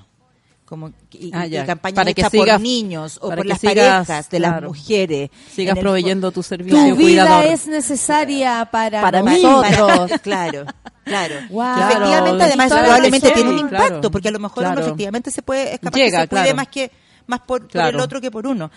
Como, 0.65 0.93
y, 1.11 1.31
Ah, 1.33 1.45
y 1.47 1.65
campañas 1.65 1.95
Para 1.95 2.13
que 2.13 2.23
sigas- 2.23 2.31
por 2.55 2.61
niños 2.61 3.17
o 3.21 3.29
por 3.29 3.45
las 3.45 3.59
sigas, 3.59 4.07
parejas 4.07 4.29
de 4.29 4.39
las 4.39 4.61
mujeres. 4.63 5.29
Sigas 5.53 5.77
proveyendo 5.77 6.31
tu 6.31 6.41
servicio 6.43 6.79
Tu 6.79 6.95
vida 6.95 7.25
cuidador. 7.25 7.45
es 7.45 7.67
necesaria 7.67 8.69
para, 8.71 9.01
Para 9.01 9.21
mí. 9.21 9.41
nosotros. 9.43 10.21
claro, 10.21 10.65
claro. 11.03 11.35
Wow. 11.49 11.65
Efectivamente, 11.77 12.37
Claro, 12.37 12.43
además, 12.43 12.67
probablemente 12.71 13.31
tiene 13.31 13.49
un 13.49 13.67
claro, 13.67 13.85
impacto, 13.85 14.11
porque 14.11 14.29
a 14.29 14.31
lo 14.31 14.39
mejor 14.39 14.65
uno 14.65 14.79
efectivamente 14.79 15.29
se 15.29 15.41
puede, 15.41 15.73
es 15.73 15.79
capaz 15.81 15.97
Llega, 15.97 16.17
que 16.19 16.23
se 16.23 16.27
cuide 16.29 16.41
claro. 16.43 16.55
más 16.55 16.67
que 16.69 16.91
más 17.27 17.39
por, 17.41 17.67
por 17.67 17.81
el 17.81 17.99
otro 17.99 18.21
que 18.21 18.31
por 18.31 18.47
uno. 18.47 18.71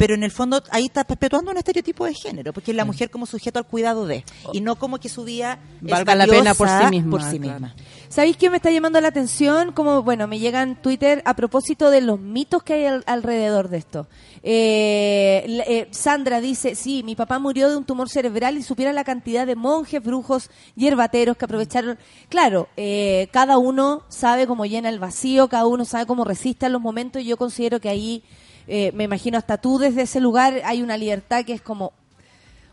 Pero 0.00 0.14
en 0.14 0.22
el 0.22 0.30
fondo 0.30 0.62
ahí 0.70 0.86
está 0.86 1.04
perpetuando 1.04 1.50
un 1.50 1.58
estereotipo 1.58 2.06
de 2.06 2.14
género, 2.14 2.54
porque 2.54 2.70
es 2.70 2.76
la 2.76 2.86
mujer 2.86 3.10
como 3.10 3.26
sujeto 3.26 3.58
al 3.58 3.66
cuidado 3.66 4.06
de, 4.06 4.24
y 4.54 4.62
no 4.62 4.76
como 4.76 4.98
que 4.98 5.10
su 5.10 5.24
vida 5.24 5.58
Valga 5.82 6.14
la 6.14 6.26
pena 6.26 6.54
por 6.54 6.68
sí 6.68 6.86
misma, 6.90 7.10
por 7.10 7.22
sí 7.22 7.38
claro. 7.38 7.60
misma. 7.60 7.74
¿Sabéis 8.08 8.38
qué 8.38 8.48
me 8.48 8.56
está 8.56 8.70
llamando 8.70 8.98
la 9.00 9.08
atención? 9.08 9.72
Como, 9.72 10.02
bueno, 10.02 10.26
me 10.26 10.38
llega 10.38 10.62
en 10.62 10.76
Twitter 10.80 11.22
a 11.26 11.34
propósito 11.34 11.90
de 11.90 12.00
los 12.00 12.18
mitos 12.18 12.62
que 12.62 12.72
hay 12.72 12.86
al- 12.86 13.04
alrededor 13.06 13.68
de 13.68 13.76
esto. 13.76 14.08
Eh, 14.42 15.62
eh, 15.68 15.88
Sandra 15.90 16.40
dice, 16.40 16.74
sí, 16.74 17.02
mi 17.04 17.14
papá 17.14 17.38
murió 17.38 17.68
de 17.68 17.76
un 17.76 17.84
tumor 17.84 18.08
cerebral 18.08 18.56
y 18.56 18.62
supiera 18.62 18.92
la 18.94 19.04
cantidad 19.04 19.46
de 19.46 19.54
monjes, 19.54 20.02
brujos, 20.02 20.50
hierbateros 20.76 21.36
que 21.36 21.44
aprovecharon. 21.44 21.98
Claro, 22.30 22.68
eh, 22.76 23.28
cada 23.32 23.58
uno 23.58 24.02
sabe 24.08 24.46
cómo 24.46 24.64
llena 24.64 24.88
el 24.88 24.98
vacío, 24.98 25.48
cada 25.48 25.66
uno 25.66 25.84
sabe 25.84 26.06
cómo 26.06 26.24
resiste 26.24 26.66
a 26.66 26.68
los 26.70 26.80
momentos 26.80 27.20
y 27.22 27.26
yo 27.26 27.36
considero 27.36 27.80
que 27.80 27.90
ahí, 27.90 28.24
eh, 28.72 28.92
me 28.94 29.04
imagino 29.04 29.36
hasta 29.36 29.58
tú 29.58 29.78
desde 29.78 30.02
ese 30.02 30.20
lugar 30.20 30.62
hay 30.64 30.80
una 30.82 30.96
libertad 30.96 31.44
que 31.44 31.52
es 31.52 31.60
como, 31.60 31.92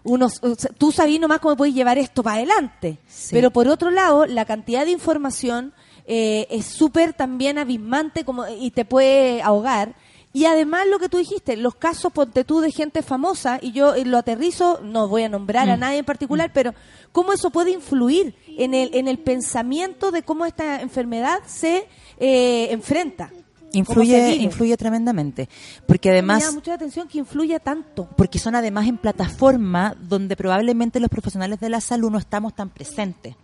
unos, 0.04 0.40
tú 0.78 0.92
sabes 0.92 1.20
nomás 1.20 1.40
cómo 1.40 1.58
puedes 1.58 1.74
llevar 1.74 1.98
esto 1.98 2.24
para 2.24 2.38
adelante. 2.38 2.98
Sí. 3.08 3.30
Pero 3.32 3.52
por 3.52 3.68
otro 3.68 3.90
lado, 3.92 4.26
la 4.26 4.46
cantidad 4.46 4.86
de 4.86 4.92
información 4.92 5.74
eh, 6.06 6.48
es 6.50 6.66
súper 6.66 7.14
también 7.14 7.58
abismante 7.58 8.24
como, 8.24 8.48
y 8.48 8.72
te 8.72 8.86
puede 8.86 9.42
ahogar. 9.42 9.96
Y 10.34 10.46
además 10.46 10.86
lo 10.88 11.00
que 11.00 11.10
tú 11.10 11.18
dijiste, 11.18 11.58
los 11.58 11.74
casos, 11.76 12.14
ponte 12.14 12.44
tú, 12.44 12.62
de 12.62 12.72
gente 12.72 13.02
famosa, 13.02 13.58
y 13.60 13.72
yo 13.72 13.96
eh, 13.96 14.06
lo 14.06 14.18
aterrizo, 14.20 14.80
no 14.84 15.08
voy 15.08 15.24
a 15.24 15.30
nombrar 15.30 15.68
a 15.68 15.78
Mm. 15.78 15.80
nadie 15.80 15.98
en 16.00 16.06
particular, 16.06 16.52
pero 16.54 16.76
cómo 17.12 17.34
eso 17.34 17.50
puede 17.50 17.72
influir 17.72 18.36
en 18.46 18.76
el, 18.76 18.94
en 18.94 19.08
el 19.08 19.18
pensamiento 19.18 20.12
de 20.12 20.22
cómo 20.22 20.46
esta 20.46 20.82
enfermedad 20.82 21.40
se 21.48 21.88
eh, 22.20 22.68
enfrenta. 22.72 23.32
Influye, 23.74 24.36
influye 24.38 24.78
tremendamente. 24.78 25.50
Porque 25.86 26.10
Me 26.10 26.14
además, 26.14 26.44
llama 26.44 26.56
mucho 26.56 26.72
la 26.72 26.76
atención 26.76 27.08
que 27.08 27.18
influya 27.20 27.60
tanto. 27.60 28.08
porque 28.18 28.40
son 28.40 28.56
además 28.56 28.88
en 28.88 28.98
plataformas 28.98 29.96
donde 30.08 30.36
probablemente 30.36 31.00
los 31.00 31.10
profesionales 31.10 31.60
de 31.60 31.70
la 31.70 31.82
salud 31.82 32.10
no 32.10 32.18
estamos 32.18 32.56
tan 32.56 32.70
presentes. 32.70 33.36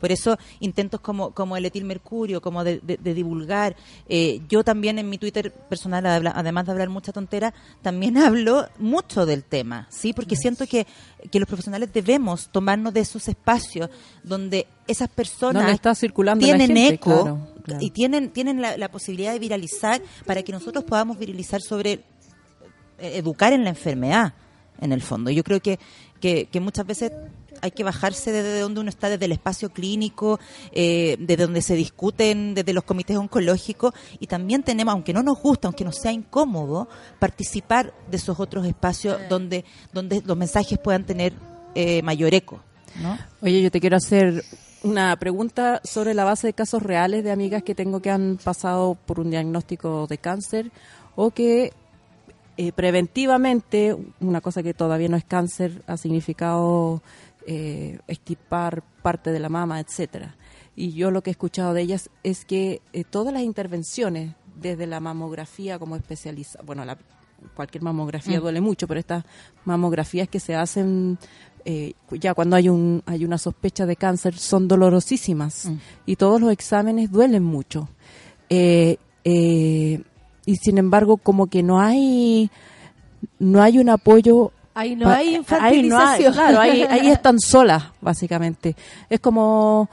Por 0.00 0.10
eso 0.10 0.36
intentos 0.60 1.00
como, 1.00 1.30
como 1.30 1.56
el 1.56 1.64
etil 1.66 1.84
mercurio, 1.84 2.40
como 2.42 2.64
de, 2.64 2.80
de- 2.80 2.96
de 2.96 3.14
divulgar. 3.14 3.76
eh, 4.08 4.40
yo 4.48 4.64
también 4.64 4.98
en 4.98 5.08
mi 5.08 5.18
Twitter 5.18 5.52
personal, 5.52 6.04
además 6.34 6.66
de 6.66 6.72
hablar 6.72 6.88
mucha 6.88 7.12
tontera, 7.12 7.54
también 7.80 8.16
hablo 8.18 8.66
mucho 8.78 9.24
del 9.24 9.44
tema, 9.44 9.86
¿sí? 9.90 10.12
Porque 10.12 10.36
siento 10.36 10.66
que, 10.66 10.86
que 11.30 11.38
los 11.38 11.48
profesionales 11.48 11.90
debemos 11.92 12.48
tomarnos 12.50 12.92
de 12.92 13.00
esos 13.00 13.28
espacios 13.28 13.88
donde 14.22 14.66
esas 14.88 15.08
personas 15.08 15.62
Donde 15.62 15.72
está 15.74 15.94
circulando 15.94 16.44
la 16.46 16.56
tienen 16.56 16.76
gente, 16.76 16.94
eco 16.96 17.22
claro, 17.22 17.53
claro. 17.64 17.80
y 17.82 17.90
tienen, 17.90 18.30
tienen 18.30 18.62
la, 18.62 18.76
la 18.76 18.90
posibilidad 18.90 19.32
de 19.32 19.40
viralizar 19.40 20.00
para 20.24 20.42
que 20.44 20.52
nosotros 20.52 20.84
podamos 20.84 21.18
viralizar 21.18 21.60
sobre 21.60 22.00
eh, 22.98 23.16
educar 23.16 23.52
en 23.52 23.64
la 23.64 23.70
enfermedad, 23.70 24.34
en 24.80 24.92
el 24.92 25.02
fondo. 25.02 25.30
Yo 25.30 25.42
creo 25.42 25.60
que, 25.60 25.80
que, 26.20 26.46
que 26.46 26.60
muchas 26.60 26.86
veces 26.86 27.10
hay 27.60 27.70
que 27.72 27.82
bajarse 27.82 28.30
desde 28.30 28.60
donde 28.60 28.80
uno 28.80 28.88
está, 28.88 29.08
desde 29.08 29.24
el 29.24 29.32
espacio 29.32 29.70
clínico, 29.70 30.38
eh, 30.72 31.16
desde 31.18 31.44
donde 31.44 31.62
se 31.62 31.74
discuten, 31.74 32.54
desde 32.54 32.72
los 32.72 32.84
comités 32.84 33.16
oncológicos, 33.16 33.94
y 34.20 34.26
también 34.26 34.62
tenemos, 34.62 34.92
aunque 34.92 35.12
no 35.12 35.22
nos 35.22 35.40
gusta, 35.40 35.66
aunque 35.66 35.84
nos 35.84 35.96
sea 35.96 36.12
incómodo, 36.12 36.88
participar 37.18 37.92
de 38.10 38.16
esos 38.16 38.38
otros 38.38 38.66
espacios 38.66 39.18
donde, 39.28 39.64
donde 39.92 40.22
los 40.24 40.36
mensajes 40.36 40.78
puedan 40.78 41.04
tener 41.04 41.32
eh, 41.74 42.02
mayor 42.02 42.34
eco. 42.34 42.60
¿no? 43.02 43.18
Oye, 43.40 43.60
yo 43.60 43.70
te 43.70 43.80
quiero 43.80 43.96
hacer 43.96 44.44
una 44.84 45.16
pregunta 45.16 45.80
sobre 45.82 46.12
la 46.14 46.24
base 46.24 46.46
de 46.46 46.52
casos 46.52 46.82
reales 46.82 47.24
de 47.24 47.32
amigas 47.32 47.62
que 47.62 47.74
tengo 47.74 48.00
que 48.00 48.10
han 48.10 48.38
pasado 48.42 48.96
por 49.06 49.18
un 49.18 49.30
diagnóstico 49.30 50.06
de 50.06 50.18
cáncer 50.18 50.70
o 51.16 51.30
que 51.30 51.72
eh, 52.56 52.72
preventivamente, 52.72 53.96
una 54.20 54.40
cosa 54.40 54.62
que 54.62 54.74
todavía 54.74 55.08
no 55.08 55.16
es 55.16 55.24
cáncer, 55.24 55.82
ha 55.86 55.96
significado 55.96 57.02
eh, 57.46 57.98
extirpar 58.06 58.82
parte 59.02 59.32
de 59.32 59.40
la 59.40 59.48
mama, 59.48 59.80
etcétera. 59.80 60.36
Y 60.76 60.92
yo 60.92 61.10
lo 61.10 61.22
que 61.22 61.30
he 61.30 61.32
escuchado 61.32 61.72
de 61.72 61.82
ellas 61.82 62.10
es 62.22 62.44
que 62.44 62.82
eh, 62.92 63.04
todas 63.04 63.32
las 63.32 63.42
intervenciones, 63.42 64.34
desde 64.54 64.86
la 64.86 65.00
mamografía 65.00 65.78
como 65.78 65.96
especializada, 65.96 66.62
bueno, 66.64 66.84
la, 66.84 66.98
cualquier 67.54 67.82
mamografía 67.82 68.38
Mm. 68.38 68.42
duele 68.42 68.60
mucho, 68.60 68.86
pero 68.86 69.00
estas 69.00 69.24
mamografías 69.64 70.28
que 70.28 70.40
se 70.40 70.54
hacen 70.54 71.18
eh, 71.64 71.94
ya 72.10 72.34
cuando 72.34 72.56
hay 72.56 72.68
un 72.68 73.02
hay 73.06 73.24
una 73.24 73.38
sospecha 73.38 73.86
de 73.86 73.96
cáncer 73.96 74.36
son 74.36 74.68
dolorosísimas 74.68 75.66
Mm. 75.66 75.76
y 76.06 76.16
todos 76.16 76.40
los 76.40 76.50
exámenes 76.52 77.10
duelen 77.10 77.42
mucho. 77.42 77.88
Eh, 78.50 78.98
eh, 79.24 80.02
y 80.46 80.56
sin 80.56 80.78
embargo, 80.78 81.16
como 81.16 81.46
que 81.46 81.62
no 81.62 81.80
hay 81.80 82.50
no 83.38 83.62
hay 83.62 83.78
un 83.78 83.88
apoyo 83.88 84.52
Ahí 84.76 84.96
no 84.96 85.08
hay 85.08 85.14
ahí 85.14 85.32
no 85.34 85.34
hay, 85.34 85.34
infantilización. 85.36 86.32
claro, 86.32 86.60
ahí, 86.60 86.82
ahí 86.90 87.08
están 87.08 87.38
solas, 87.38 87.84
básicamente. 88.00 88.74
Es 89.08 89.20
como, 89.20 89.88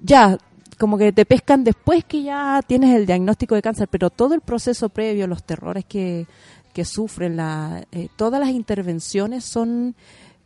ya, 0.00 0.38
como 0.78 0.96
que 0.96 1.12
te 1.12 1.26
pescan 1.26 1.62
después 1.62 2.04
que 2.06 2.22
ya 2.22 2.60
tienes 2.66 2.94
el 2.96 3.04
diagnóstico 3.04 3.54
de 3.54 3.60
cáncer, 3.60 3.86
pero 3.88 4.08
todo 4.08 4.34
el 4.34 4.40
proceso 4.40 4.88
previo, 4.88 5.26
los 5.26 5.44
terrores 5.44 5.84
que, 5.84 6.26
que 6.72 6.86
sufren, 6.86 7.36
la, 7.36 7.84
eh, 7.92 8.08
todas 8.16 8.40
las 8.40 8.48
intervenciones 8.48 9.44
son 9.44 9.94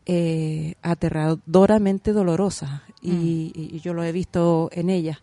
eh, 0.08 0.74
aterradoramente 0.82 2.12
dolorosas. 2.12 2.82
y, 3.00 3.10
Mm. 3.12 3.76
y- 3.76 3.80
yo 3.80 3.94
lo 3.94 4.02
he 4.02 4.10
visto 4.10 4.70
en 4.72 4.90
ellas. 4.90 5.18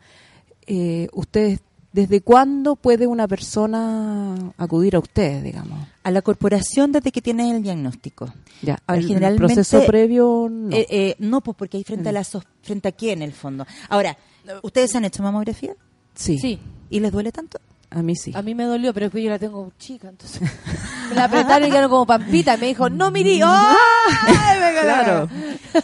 Eh, 0.66 1.10
¿Ustedes, 1.12 1.60
desde 1.92 2.22
cuándo 2.22 2.78
puede 2.78 3.06
una 3.06 3.28
persona 3.28 4.54
acudir 4.58 4.96
a 4.96 5.00
ustedes, 5.00 5.44
digamos? 5.44 5.86
A 6.04 6.10
la 6.12 6.22
corporación 6.22 6.94
desde 6.94 7.12
que 7.12 7.22
tiene 7.22 7.52
el 7.52 7.62
diagnóstico. 7.62 8.34
Ya, 8.62 8.80
Ahora, 8.88 9.02
el 9.02 9.08
generalmente, 9.08 9.56
proceso 9.56 9.86
previo 9.86 10.48
no. 10.50 10.74
Eh, 10.76 10.88
eh, 10.90 11.16
no, 11.20 11.42
pues 11.42 11.58
porque 11.58 11.76
hay 11.76 11.84
frente 11.84 12.08
a 12.08 12.12
la 12.14 12.24
sos- 12.24 12.46
frente 12.62 12.88
a 12.88 12.92
qué 12.94 13.12
en 13.12 13.22
el 13.22 13.34
fondo. 13.34 13.66
Ahora, 13.90 14.18
¿ustedes 14.64 14.96
han 14.96 15.04
hecho 15.04 15.22
mamografía? 15.22 15.76
sí, 16.14 16.38
Sí. 16.40 16.60
¿Y 16.90 17.00
les 17.02 17.12
duele 17.12 17.32
tanto? 17.34 17.60
A 17.90 18.02
mí 18.02 18.16
sí. 18.16 18.32
A 18.36 18.42
mí 18.42 18.56
me 18.56 18.66
dolió, 18.66 18.94
pero 18.94 19.06
después 19.06 19.24
yo 19.24 19.30
la 19.30 19.40
tengo 19.40 19.72
chica, 19.78 20.10
entonces 20.10 20.42
me 21.10 21.16
la 21.16 21.26
apretaron 21.26 21.68
y 21.68 21.72
quedaron 21.72 21.90
como 21.90 22.06
pampita. 22.06 22.56
Y 22.56 22.60
me 22.60 22.68
dijo, 22.68 22.90
no 22.90 23.12
mirí. 23.12 23.40
Me 23.42 24.82
Claro. 24.82 25.30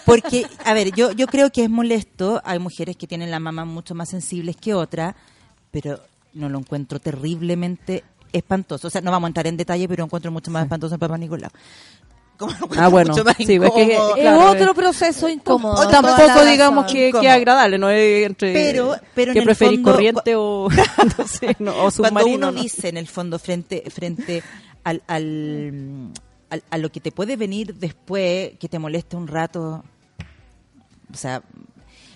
Porque, 0.05 0.45
a 0.65 0.73
ver, 0.73 0.91
yo, 0.91 1.11
yo 1.11 1.27
creo 1.27 1.51
que 1.51 1.63
es 1.63 1.69
molesto. 1.69 2.41
Hay 2.43 2.59
mujeres 2.59 2.97
que 2.97 3.07
tienen 3.07 3.31
la 3.31 3.39
mamá 3.39 3.65
mucho 3.65 3.95
más 3.95 4.09
sensibles 4.09 4.55
que 4.55 4.73
otras, 4.73 5.15
pero 5.71 5.99
no 6.33 6.49
lo 6.49 6.59
encuentro 6.59 6.99
terriblemente 6.99 8.03
espantoso. 8.33 8.87
O 8.87 8.91
sea, 8.91 9.01
no 9.01 9.11
vamos 9.11 9.27
a 9.27 9.29
entrar 9.29 9.47
en 9.47 9.57
detalle, 9.57 9.87
pero 9.87 10.03
encuentro 10.03 10.31
mucho 10.31 10.51
más 10.51 10.63
espantoso 10.63 10.95
en 10.95 10.99
Papá 10.99 11.17
Nicolau. 11.17 11.51
Como 12.41 12.53
Ah, 12.75 12.87
bueno, 12.87 13.11
mucho 13.11 13.23
más 13.23 13.35
sí, 13.37 13.43
es 13.43 13.47
que- 13.47 13.55
incómodo. 13.55 14.15
Es 14.15 14.21
Claro, 14.21 14.51
otro 14.51 14.73
proceso 14.73 15.29
incómodo. 15.29 15.83
La 15.83 15.89
Tampoco 15.91 16.43
digamos 16.45 16.91
que, 16.91 17.11
que 17.21 17.29
agradable, 17.29 17.77
¿no? 17.77 17.89
Es 17.89 18.25
entre 18.25 18.51
Pero- 18.53 18.95
pero 19.13 19.33
que 19.33 19.41
preferís 19.43 19.75
fondo, 19.79 19.91
corriente 19.91 20.35
o, 20.35 20.67
no 21.19 21.27
sé, 21.27 21.55
no, 21.59 21.71
o 21.71 21.73
Cuando 21.75 21.91
submarino. 21.91 22.35
uno 22.35 22.51
¿no? 22.51 22.61
dice, 22.61 22.89
en 22.89 22.97
el 22.97 23.07
fondo, 23.07 23.37
frente, 23.37 23.83
frente 23.89 24.41
al, 24.83 25.03
al, 25.07 26.09
al- 26.49 26.63
a 26.69 26.77
lo 26.79 26.91
que 26.91 26.99
te 26.99 27.11
puede 27.11 27.35
venir 27.35 27.75
después, 27.75 28.53
que 28.59 28.67
te 28.67 28.79
moleste 28.79 29.15
un 29.15 29.27
rato, 29.27 29.83
o 31.13 31.17
sea, 31.17 31.43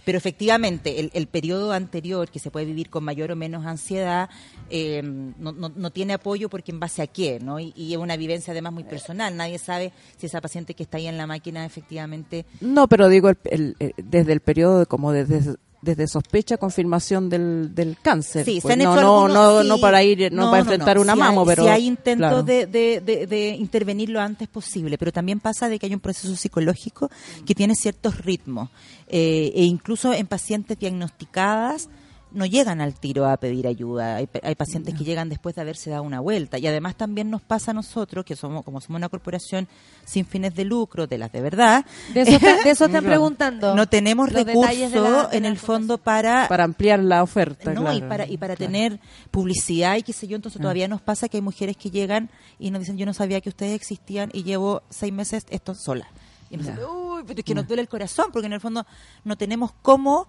pero 0.06 0.18
efectivamente, 0.18 1.00
el, 1.00 1.12
el 1.14 1.28
periodo 1.28 1.72
anterior, 1.74 2.30
que 2.30 2.40
se 2.40 2.52
puede 2.52 2.66
vivir 2.68 2.90
con 2.90 3.04
mayor 3.04 3.32
o 3.32 3.36
menos 3.36 3.66
ansiedad, 3.66 4.30
eh, 4.70 5.02
no, 5.04 5.52
no, 5.52 5.70
no 5.76 5.90
tiene 5.92 6.14
apoyo 6.14 6.48
porque 6.50 6.72
en 6.72 6.80
base 6.80 7.02
a 7.02 7.08
qué, 7.08 7.40
¿no? 7.40 7.60
Y, 7.60 7.74
es 7.76 7.98
una 7.98 8.16
vivencia 8.16 8.52
además 8.52 8.74
muy 8.74 8.84
personal. 8.84 9.36
Nadie 9.36 9.58
sabe 9.58 9.92
si 10.18 10.28
esa 10.28 10.42
paciente 10.42 10.74
que 10.76 10.84
está 10.84 10.98
ahí 10.98 11.08
en 11.08 11.18
la 11.18 11.28
máquina 11.28 11.66
efectivamente 11.66 12.46
No, 12.62 12.88
pero 12.88 13.10
digo 13.10 13.30
el- 13.30 13.38
el- 13.46 13.76
el- 13.80 13.94
desde 13.98 14.32
el 14.34 14.40
periodo 14.42 14.86
como 14.86 15.12
desde 15.12 15.56
desde 15.82 16.08
sospecha 16.08 16.58
confirmación 16.58 17.30
del, 17.30 17.76
del 17.76 17.98
cáncer. 18.02 18.44
Sí, 18.46 18.56
se 18.56 18.62
Pues 18.62 18.74
han 18.74 18.80
no, 18.84 18.92
hecho 18.94 19.02
no, 19.02 19.16
algunos, 19.26 19.36
no, 19.36 19.62
sí. 19.62 19.68
no 19.68 19.78
para 19.80 20.02
ir, 20.04 20.32
no, 20.32 20.50
para 20.50 20.60
enfrentar 20.62 20.98
una 20.98 21.14
Si 21.14 21.20
mamo, 21.20 21.42
hay- 21.42 21.48
pero 21.48 21.64
si 21.64 21.70
hay 21.70 21.86
intentos 21.86 22.28
claro. 22.30 22.44
de, 22.44 22.66
de, 22.66 23.02
de, 23.02 23.28
de 23.28 23.50
intervenir 23.50 24.10
lo 24.10 24.20
antes 24.20 24.48
posible, 24.48 24.98
pero 24.98 25.12
también 25.12 25.40
pasa 25.40 25.70
de 25.70 25.78
que 25.78 25.86
hay 25.86 25.94
un 25.94 26.00
proceso 26.00 26.36
psicológico 26.36 27.12
que 27.46 27.54
tiene 27.54 27.76
ciertos 27.76 28.18
ritmos 28.26 28.70
eh, 29.08 29.52
e 29.56 29.64
incluso 29.64 30.12
en 30.14 30.26
pacientes 30.28 30.80
diagnosticadas 30.80 31.90
no 32.36 32.46
llegan 32.46 32.82
al 32.82 32.94
tiro 32.94 33.26
a 33.28 33.38
pedir 33.38 33.66
ayuda. 33.66 34.18
Hay, 34.18 34.30
hay 34.44 34.56
pacientes 34.56 34.94
que 34.94 35.04
llegan 35.04 35.30
después 35.30 35.56
de 35.56 35.62
haberse 35.62 35.90
dado 35.90 36.04
una 36.04 36.20
vuelta 36.20 36.60
y 36.60 36.68
además 36.68 36.96
también 36.96 37.30
nos 37.32 37.42
pasa 37.42 37.72
a 37.72 37.74
nosotros 37.74 38.24
que 38.26 38.36
somos 38.36 38.64
como 38.64 38.82
somos 38.82 38.98
una 39.00 39.10
corporación 39.10 39.68
sin 40.06 40.26
fines 40.26 40.54
de 40.54 40.66
lucro, 40.66 41.08
de 41.08 41.18
las 41.18 41.32
de 41.32 41.42
verdad. 41.42 41.86
De 42.14 42.22
eso, 42.22 42.38
te- 42.40 42.64
de 42.64 42.70
eso 42.70 42.86
están 42.86 43.04
preguntando. 43.06 43.74
No 43.76 43.88
tenemos 43.88 44.32
Los 44.32 44.46
detalles 44.46 44.92
de 44.92 45.00
recursos 45.00 45.24
la- 45.24 45.30
de 45.30 45.38
en 45.38 45.46
el 45.46 45.58
fondo 45.58 45.98
para 45.98 46.48
para 46.48 46.64
ampliar 46.66 47.00
la 47.00 47.24
oferta, 47.24 47.74
no, 47.74 47.82
claro. 47.82 47.98
y 47.98 48.02
para, 48.02 48.28
y 48.28 48.38
para 48.38 48.56
Claro. 48.56 48.72
tener 48.72 49.00
publicidad 49.32 49.96
y 49.98 50.04
qué 50.04 50.14
sé 50.14 50.28
yo, 50.28 50.36
entonces 50.36 50.60
Ah. 50.60 50.64
todavía 50.64 50.88
nos 50.88 51.02
pasa 51.02 51.30
que 51.30 51.38
hay 51.38 51.42
mujeres 51.42 51.78
que 51.78 51.90
llegan 51.90 52.30
y 52.60 52.72
nos 52.72 52.82
dicen, 52.82 52.98
yo 52.98 53.06
no 53.06 53.14
sabía 53.14 53.42
que 53.42 53.50
ustedes 53.50 53.74
existían 53.74 54.30
y 54.34 54.44
llevo 54.44 54.84
seis 54.90 55.12
meses 55.14 55.46
esto 55.50 55.74
sola. 55.76 56.08
Y 56.50 56.58
nos 56.58 56.68
dicen, 56.68 56.80
uy, 56.86 57.24
pero 57.26 57.40
es 57.40 57.46
que 57.46 57.56
nos 57.56 57.68
duele 57.68 57.82
el 57.82 57.88
corazón, 57.90 58.28
porque 58.32 58.46
en 58.46 58.54
el 58.54 58.62
fondo 58.62 58.86
no 59.24 59.36
tenemos 59.36 59.72
cómo 59.82 60.28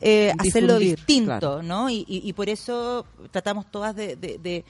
eh, 0.00 0.32
hacerlo 0.38 0.78
distinto, 0.78 1.26
claro. 1.38 1.62
¿no? 1.62 1.88
Y, 1.90 2.04
y- 2.08 2.22
y 2.28 2.32
por 2.32 2.48
eso 2.48 3.06
tratamos 3.30 3.66
todas 3.70 3.94
de, 3.96 4.16
de, 4.16 4.38
de- 4.38 4.64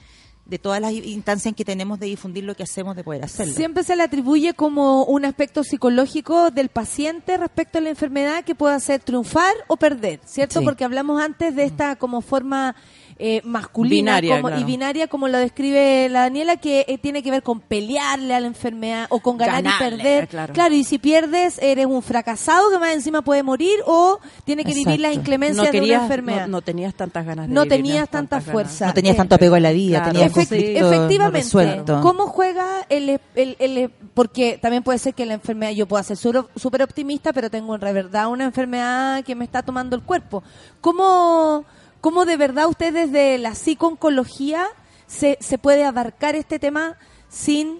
de 0.45 0.59
todas 0.59 0.79
las 0.79 0.91
instancias 0.93 1.47
en 1.47 1.55
que 1.55 1.65
tenemos 1.65 1.99
de 1.99 2.05
difundir 2.05 2.43
lo 2.43 2.53
que 2.55 2.61
hacemos, 2.61 2.95
de 2.95 3.03
poder 3.03 3.23
hacerlo. 3.25 3.51
Siempre 3.55 3.83
se 3.83 3.95
le 3.95 4.03
atribuye 4.03 4.53
como 4.53 5.03
un 5.05 5.25
aspecto 5.25 5.63
psicológico 5.63 6.51
del 6.51 6.69
paciente 6.69 7.35
respecto 7.37 7.79
a 7.79 7.81
la 7.81 7.89
enfermedad 7.89 8.43
que 8.43 8.53
puede 8.53 8.75
hacer 8.75 8.99
triunfar 9.01 9.55
o 9.67 9.75
perder, 9.75 10.19
¿cierto? 10.23 10.59
Sí. 10.59 10.65
Porque 10.65 10.83
hablamos 10.85 11.19
antes 11.19 11.55
de 11.55 11.63
esta 11.63 11.95
como 11.95 12.21
forma 12.21 12.75
eh, 13.17 13.41
masculina 13.45 14.19
Binaria, 14.19 14.41
como- 14.41 14.57
y 14.57 14.63
binaria 14.65 15.07
como 15.07 15.27
lo 15.29 15.37
describe 15.37 16.09
la 16.09 16.21
Daniela, 16.21 16.57
que 16.57 16.83
eh, 16.87 16.97
tiene 16.97 17.23
que 17.23 17.31
ver 17.31 17.43
con 17.43 17.61
pelearle 17.61 18.33
a 18.35 18.39
la 18.41 18.47
enfermedad 18.47 19.07
o 19.09 19.19
con 19.21 19.37
ganar 19.37 19.63
Ganarle, 19.63 19.95
y 19.95 20.01
perder. 20.01 20.27
claro. 20.27 20.73
y 20.73 20.83
si 20.83 20.97
pierdes 20.97 21.57
eres 21.59 21.85
un 21.85 22.01
fracasado 22.03 22.69
que 22.71 22.77
más 22.77 22.93
encima 22.93 23.21
puede 23.21 23.41
morir 23.41 23.79
o 23.85 24.19
tiene 24.43 24.65
que 24.65 24.73
vivir 24.73 24.99
las 24.99 25.13
inclemencias 25.13 25.65
no 25.65 25.71
de 25.71 25.81
una 25.81 25.93
enfermedad. 26.03 26.41
No, 26.47 26.57
no 26.57 26.61
tenías 26.61 26.93
tantas 26.93 27.25
ganas 27.25 27.47
de 27.47 27.53
No 27.53 27.61
vivir, 27.63 27.77
tenías 27.77 28.09
tanta 28.09 28.41
fuerza. 28.41 28.87
no 28.87 28.93
tenías 28.93 29.13
Eh, 29.15 29.17
tanto 29.17 29.35
apego 29.35 29.55
a 29.55 29.59
la 29.61 29.71
vida, 29.71 29.99
claro. 29.99 30.11
tenías 30.11 30.31
Efec- 30.31 30.35
conflictos 30.35 30.81
no 30.81 30.93
efectivamente. 30.93 31.93
¿cómo 32.01 32.27
juega 32.27 32.85
el, 32.89 33.19
el, 33.35 33.55
el- 33.59 33.91
Porque 34.13 34.57
también 34.61 34.83
puede 34.83 34.99
ser 34.99 35.13
que 35.13 35.25
la 35.25 35.33
enfermedad, 35.35 35.71
yo 35.71 35.87
pueda 35.87 36.03
ser 36.03 36.17
súper 36.17 36.43
súper 36.55 36.83
optimista, 36.83 37.31
pero 37.33 37.49
tengo 37.49 37.75
en 37.75 37.81
verdad 37.81 38.27
una 38.27 38.43
enfermedad 38.45 39.23
que 39.23 39.35
me 39.35 39.45
está 39.45 39.61
tomando 39.63 39.95
el 39.95 40.01
cuerpo. 40.03 40.43
¿Cómo, 40.81 41.65
cómo 42.05 42.25
de 42.25 42.37
verdad 42.37 42.67
usted 42.67 42.93
desde 42.93 43.39
la 43.39 43.55
psico-oncología 43.55 44.67
se, 45.07 45.39
se 45.41 45.57
puede 45.57 45.83
abarcar 45.85 46.35
este 46.35 46.59
tema 46.59 46.99
sin 47.29 47.79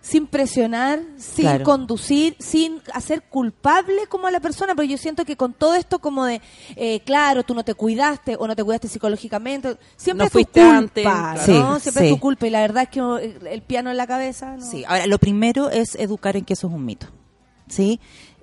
sin 0.00 0.26
presionar, 0.26 1.00
sin 1.18 1.44
Claro. 1.44 1.64
conducir, 1.64 2.34
sin 2.38 2.80
hacer 2.94 3.24
culpable 3.24 4.06
como 4.08 4.26
a 4.26 4.30
la 4.30 4.40
persona, 4.40 4.74
porque 4.74 4.88
yo 4.88 4.96
siento 4.96 5.26
que 5.26 5.36
con 5.36 5.52
todo 5.52 5.74
esto 5.74 5.98
como 5.98 6.24
de, 6.24 6.40
eh, 6.76 7.00
claro, 7.00 7.42
tú 7.42 7.54
no 7.54 7.62
te 7.62 7.74
cuidaste 7.74 8.36
o 8.38 8.46
no 8.46 8.56
te 8.56 8.64
cuidaste 8.64 8.88
psicológicamente, 8.88 9.76
siempre 9.98 10.22
No 10.22 10.24
es 10.28 10.32
tu 10.32 10.38
culpa, 10.50 10.76
antes, 10.78 11.02
claro. 11.04 11.52
¿no? 11.52 11.74
Sí, 11.74 11.82
siempre 11.82 12.02
sí. 12.04 12.08
es 12.08 12.14
tu 12.14 12.20
culpa 12.20 12.46
y 12.46 12.50
la 12.50 12.60
verdad 12.62 12.84
es 12.84 12.88
que 12.88 13.00
el, 13.00 13.46
el 13.48 13.60
piano 13.60 13.90
en 13.90 13.98
la 13.98 14.06
cabeza, 14.06 14.56
¿no? 14.56 14.64
Sí, 14.64 14.82
ahora 14.88 15.06
lo 15.06 15.18
primero 15.18 15.68
es 15.68 15.94
educar 15.96 16.38
en 16.38 16.46
que 16.46 16.54
eso 16.54 16.68
es 16.68 16.72
un 16.72 16.86
mito. 16.86 17.08
¿Sí? 17.68 18.00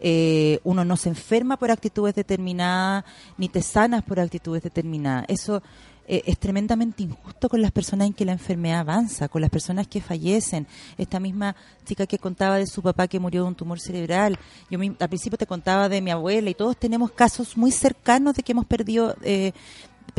Eh, 0.08 0.60
uno 0.64 0.86
no 0.86 0.98
se 0.98 1.10
enferma 1.10 1.58
por 1.58 1.72
actitudes 1.72 2.14
determinadas, 2.14 3.06
ni 3.40 3.50
te 3.50 3.64
sanas 3.64 4.04
por 4.04 4.20
actitudes 4.20 4.62
determinadas. 4.62 5.26
Eso 5.28 5.64
eh, 6.08 6.22
es 6.28 6.38
tremendamente 6.38 7.02
injusto 7.02 7.50
con 7.50 7.60
las 7.60 7.72
personas 7.72 8.06
en 8.06 8.14
que 8.14 8.24
la 8.24 8.34
enfermedad 8.34 8.82
avanza, 8.82 9.28
con 9.30 9.42
las 9.42 9.50
personas 9.50 9.88
que 9.88 10.02
fallecen. 10.02 10.68
Esta 11.00 11.20
misma 11.20 11.56
chica 11.86 12.06
que 12.06 12.20
contaba 12.20 12.58
de 12.58 12.68
su 12.68 12.84
papá 12.84 13.08
que 13.08 13.20
murió 13.20 13.42
de 13.42 13.48
un 13.48 13.56
tumor 13.56 13.80
cerebral. 13.80 14.38
Yo 14.70 14.80
al 14.80 15.10
principio 15.10 15.40
te 15.40 15.48
contaba 15.48 15.90
de 15.90 16.02
mi 16.02 16.12
abuela 16.12 16.52
y 16.52 16.54
todos 16.54 16.78
tenemos 16.78 17.10
casos 17.12 17.58
muy 17.58 17.72
cercanos 17.72 18.36
de 18.36 18.44
que 18.44 18.52
hemos 18.52 18.68
perdido 18.68 19.16
eh, 19.24 19.54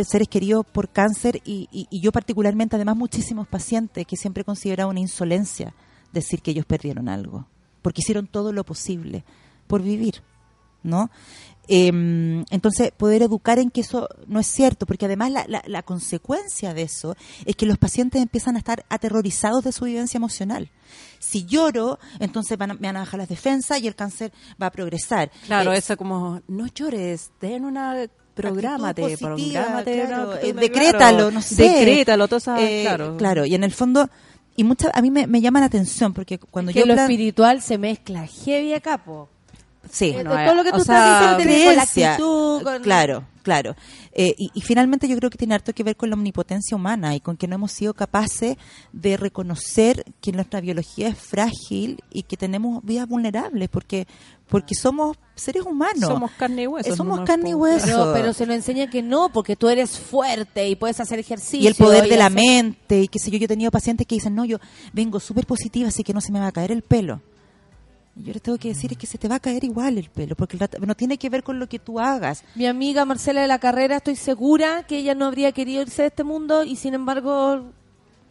seres 0.03 0.27
queridos 0.27 0.67
por 0.67 0.89
cáncer 0.89 1.41
y, 1.45 1.69
y- 1.71 2.01
yo 2.01 2.11
particularmente, 2.11 2.75
además, 2.75 2.97
muchísimos 2.97 3.47
pacientes 3.47 4.05
que 4.05 4.17
siempre 4.17 4.43
he 4.43 4.45
una 4.89 4.99
insolencia 4.99 5.75
decir 6.13 6.43
que 6.43 6.51
ellos 6.51 6.67
perdieron 6.67 7.09
algo, 7.09 7.47
porque 7.83 8.01
hicieron 8.01 8.27
todo 8.27 8.53
lo 8.53 8.65
posible 8.65 9.25
por 9.67 9.83
vivir, 9.83 10.23
¿no? 10.83 11.11
Em, 11.69 12.45
entonces, 12.51 12.93
poder 12.97 13.23
educar 13.23 13.59
en 13.59 13.71
que 13.71 13.81
eso 13.81 14.09
no 14.29 14.39
es 14.39 14.47
cierto, 14.47 14.87
porque 14.87 15.07
además 15.07 15.33
la, 15.33 15.45
la- 15.49 15.65
la 15.67 15.83
consecuencia 15.83 16.75
de 16.75 16.83
eso 16.83 17.17
es 17.45 17.57
que 17.57 17.67
los 17.67 17.77
pacientes 17.77 18.23
empiezan 18.23 18.55
a 18.55 18.59
estar 18.61 18.85
aterrorizados 18.89 19.65
de 19.65 19.73
su 19.73 19.85
vivencia 19.87 20.17
emocional. 20.19 20.71
Si 21.19 21.45
lloro, 21.45 21.99
entonces 22.21 22.57
van 22.57 22.71
a- 22.71 22.75
me 22.75 22.87
van 22.87 22.97
a 22.99 23.01
bajar 23.01 23.19
las 23.19 23.29
defensas 23.29 23.81
y 23.83 23.89
el 23.89 23.97
cáncer 23.97 24.33
va 24.63 24.67
a 24.67 24.71
progresar. 24.71 25.33
Claro, 25.47 25.73
Eh, 25.73 25.79
eso 25.79 25.97
como, 25.97 26.41
no 26.47 26.67
llores, 26.69 27.33
ten 27.41 27.65
una 27.65 28.07
prográmate, 28.37 29.03
positiva, 29.03 29.35
prográmate, 29.35 30.07
claro, 30.07 30.35
eh, 30.37 30.53
decrétalo, 30.53 30.99
claro, 31.17 31.31
no 31.33 31.43
sé. 31.43 31.63
Decrétalo, 31.69 32.29
todo 32.29 32.57
Eh, 32.59 32.83
claro. 32.83 33.17
claro, 33.17 33.45
y 33.45 33.57
en 33.57 33.65
el 33.65 33.73
fondo, 33.73 34.09
y 34.55 34.63
muchas, 34.63 34.93
a 34.95 35.03
mí 35.03 35.11
me, 35.11 35.27
me 35.27 35.41
llama 35.41 35.59
la 35.59 35.67
atención 35.67 36.13
porque 36.15 36.39
cuando 36.39 36.71
que 36.73 36.79
yo 36.79 36.87
lo 36.87 36.95
plan- 36.95 37.11
espiritual 37.11 37.61
se 37.61 37.77
mezcla 37.77 38.25
heavy 38.27 38.73
acá, 38.75 38.99
po. 39.05 39.29
Sí, 39.91 40.07
Eh, 40.07 40.13
Bueno, 40.15 40.31
todo 40.45 40.55
lo 40.55 40.63
que 40.65 40.71
o 40.71 40.73
tú 40.79 40.85
sea, 40.85 40.97
estás 40.97 41.21
diciendo 41.21 41.37
tiene 41.37 41.67
con 41.67 41.77
la 41.77 41.83
actitud, 41.83 42.63
con- 42.63 42.83
claro, 42.83 43.25
claro. 43.43 43.77
Eh, 44.19 44.35
y, 44.39 44.51
y 44.55 44.61
finalmente 44.63 45.07
yo 45.09 45.17
creo 45.19 45.29
que 45.31 45.37
tiene 45.39 45.55
harto 45.55 45.75
que 45.75 45.83
ver 45.83 45.95
con 45.97 46.09
la 46.09 46.15
omnipotencia 46.17 46.75
humana 46.75 47.15
y 47.15 47.21
con 47.21 47.37
que 47.37 47.47
no 47.47 47.55
hemos 47.57 47.71
sido 47.73 47.93
capaces 47.93 48.57
de 48.93 49.17
reconocer 49.19 50.05
que 50.23 50.33
nuestra 50.33 50.61
biología 50.63 51.09
es 51.09 51.19
frágil 51.19 52.03
y 52.11 52.23
que 52.23 52.37
tenemos 52.39 52.83
vidas 52.85 53.07
vulnerables 53.09 53.69
porque 53.69 54.07
porque 54.49 54.75
somos 54.77 55.17
seres 55.35 55.65
humanos. 55.65 56.09
Somos 56.09 56.31
carne 56.39 56.63
y 56.63 56.67
hueso. 56.69 56.93
Eh, 56.93 56.97
somos 56.97 57.19
no 57.19 57.25
carne 57.27 57.51
y 57.51 57.55
hueso. 57.55 57.85
Pero, 57.87 58.13
pero 58.15 58.33
se 58.33 58.47
nos 58.47 58.55
enseña 58.57 58.89
que 58.89 59.03
no, 59.03 59.29
porque 59.31 59.57
tú 59.57 59.69
eres 59.69 59.99
fuerte 59.99 60.69
y 60.69 60.77
puedes 60.77 61.01
hacer 61.01 61.19
ejercicio. 61.19 61.61
y 61.63 61.67
el 61.67 61.75
poder 61.75 62.07
y 62.07 62.11
de 62.11 62.17
la 62.17 62.27
hacer- 62.27 62.41
mente 62.41 63.01
y 63.03 63.09
qué 63.09 63.19
sé 63.19 63.31
yo, 63.33 63.39
yo 63.39 63.47
he 63.47 63.49
tenido 63.49 63.73
pacientes 63.73 64.07
que 64.07 64.15
dicen, 64.15 64.37
no, 64.37 64.45
yo 64.45 64.59
vengo 64.93 65.19
súper 65.19 65.47
positiva, 65.47 65.89
así 65.89 66.05
que 66.05 66.15
no 66.15 66.21
se 66.21 66.31
me 66.33 66.39
va 66.39 66.47
a 66.47 66.53
caer 66.53 66.71
el 66.71 66.83
pelo. 66.83 67.21
Yo 68.19 68.33
les 68.33 68.41
tengo 68.41 68.57
que 68.57 68.69
decir 68.69 68.91
es 68.93 68.99
que 68.99 69.07
se 69.07 69.19
te 69.19 69.29
va 69.29 69.35
a 69.37 69.41
caer 69.41 69.63
igual 69.65 69.99
el 69.99 70.09
pelo, 70.09 70.35
porque 70.37 70.57
el 70.57 70.87
no 70.87 70.95
tiene 70.95 71.19
que 71.19 71.29
ver 71.29 71.43
con 71.43 71.59
lo 71.59 71.69
que 71.69 71.79
tú 71.79 72.01
hagas. 72.01 72.45
Mi 72.55 72.67
amiga 72.67 73.05
Marcela 73.05 73.43
de 73.43 73.47
la 73.49 73.59
Carrera, 73.59 73.97
estoy 73.99 74.17
segura 74.17 74.85
que 74.87 74.97
ella 74.99 75.15
no 75.15 75.27
habría 75.27 75.53
querido 75.53 75.83
irse 75.83 76.03
de 76.03 76.09
este 76.09 76.25
mundo 76.25 76.65
y 76.65 76.77
sin 76.77 76.95
embargo 76.95 77.65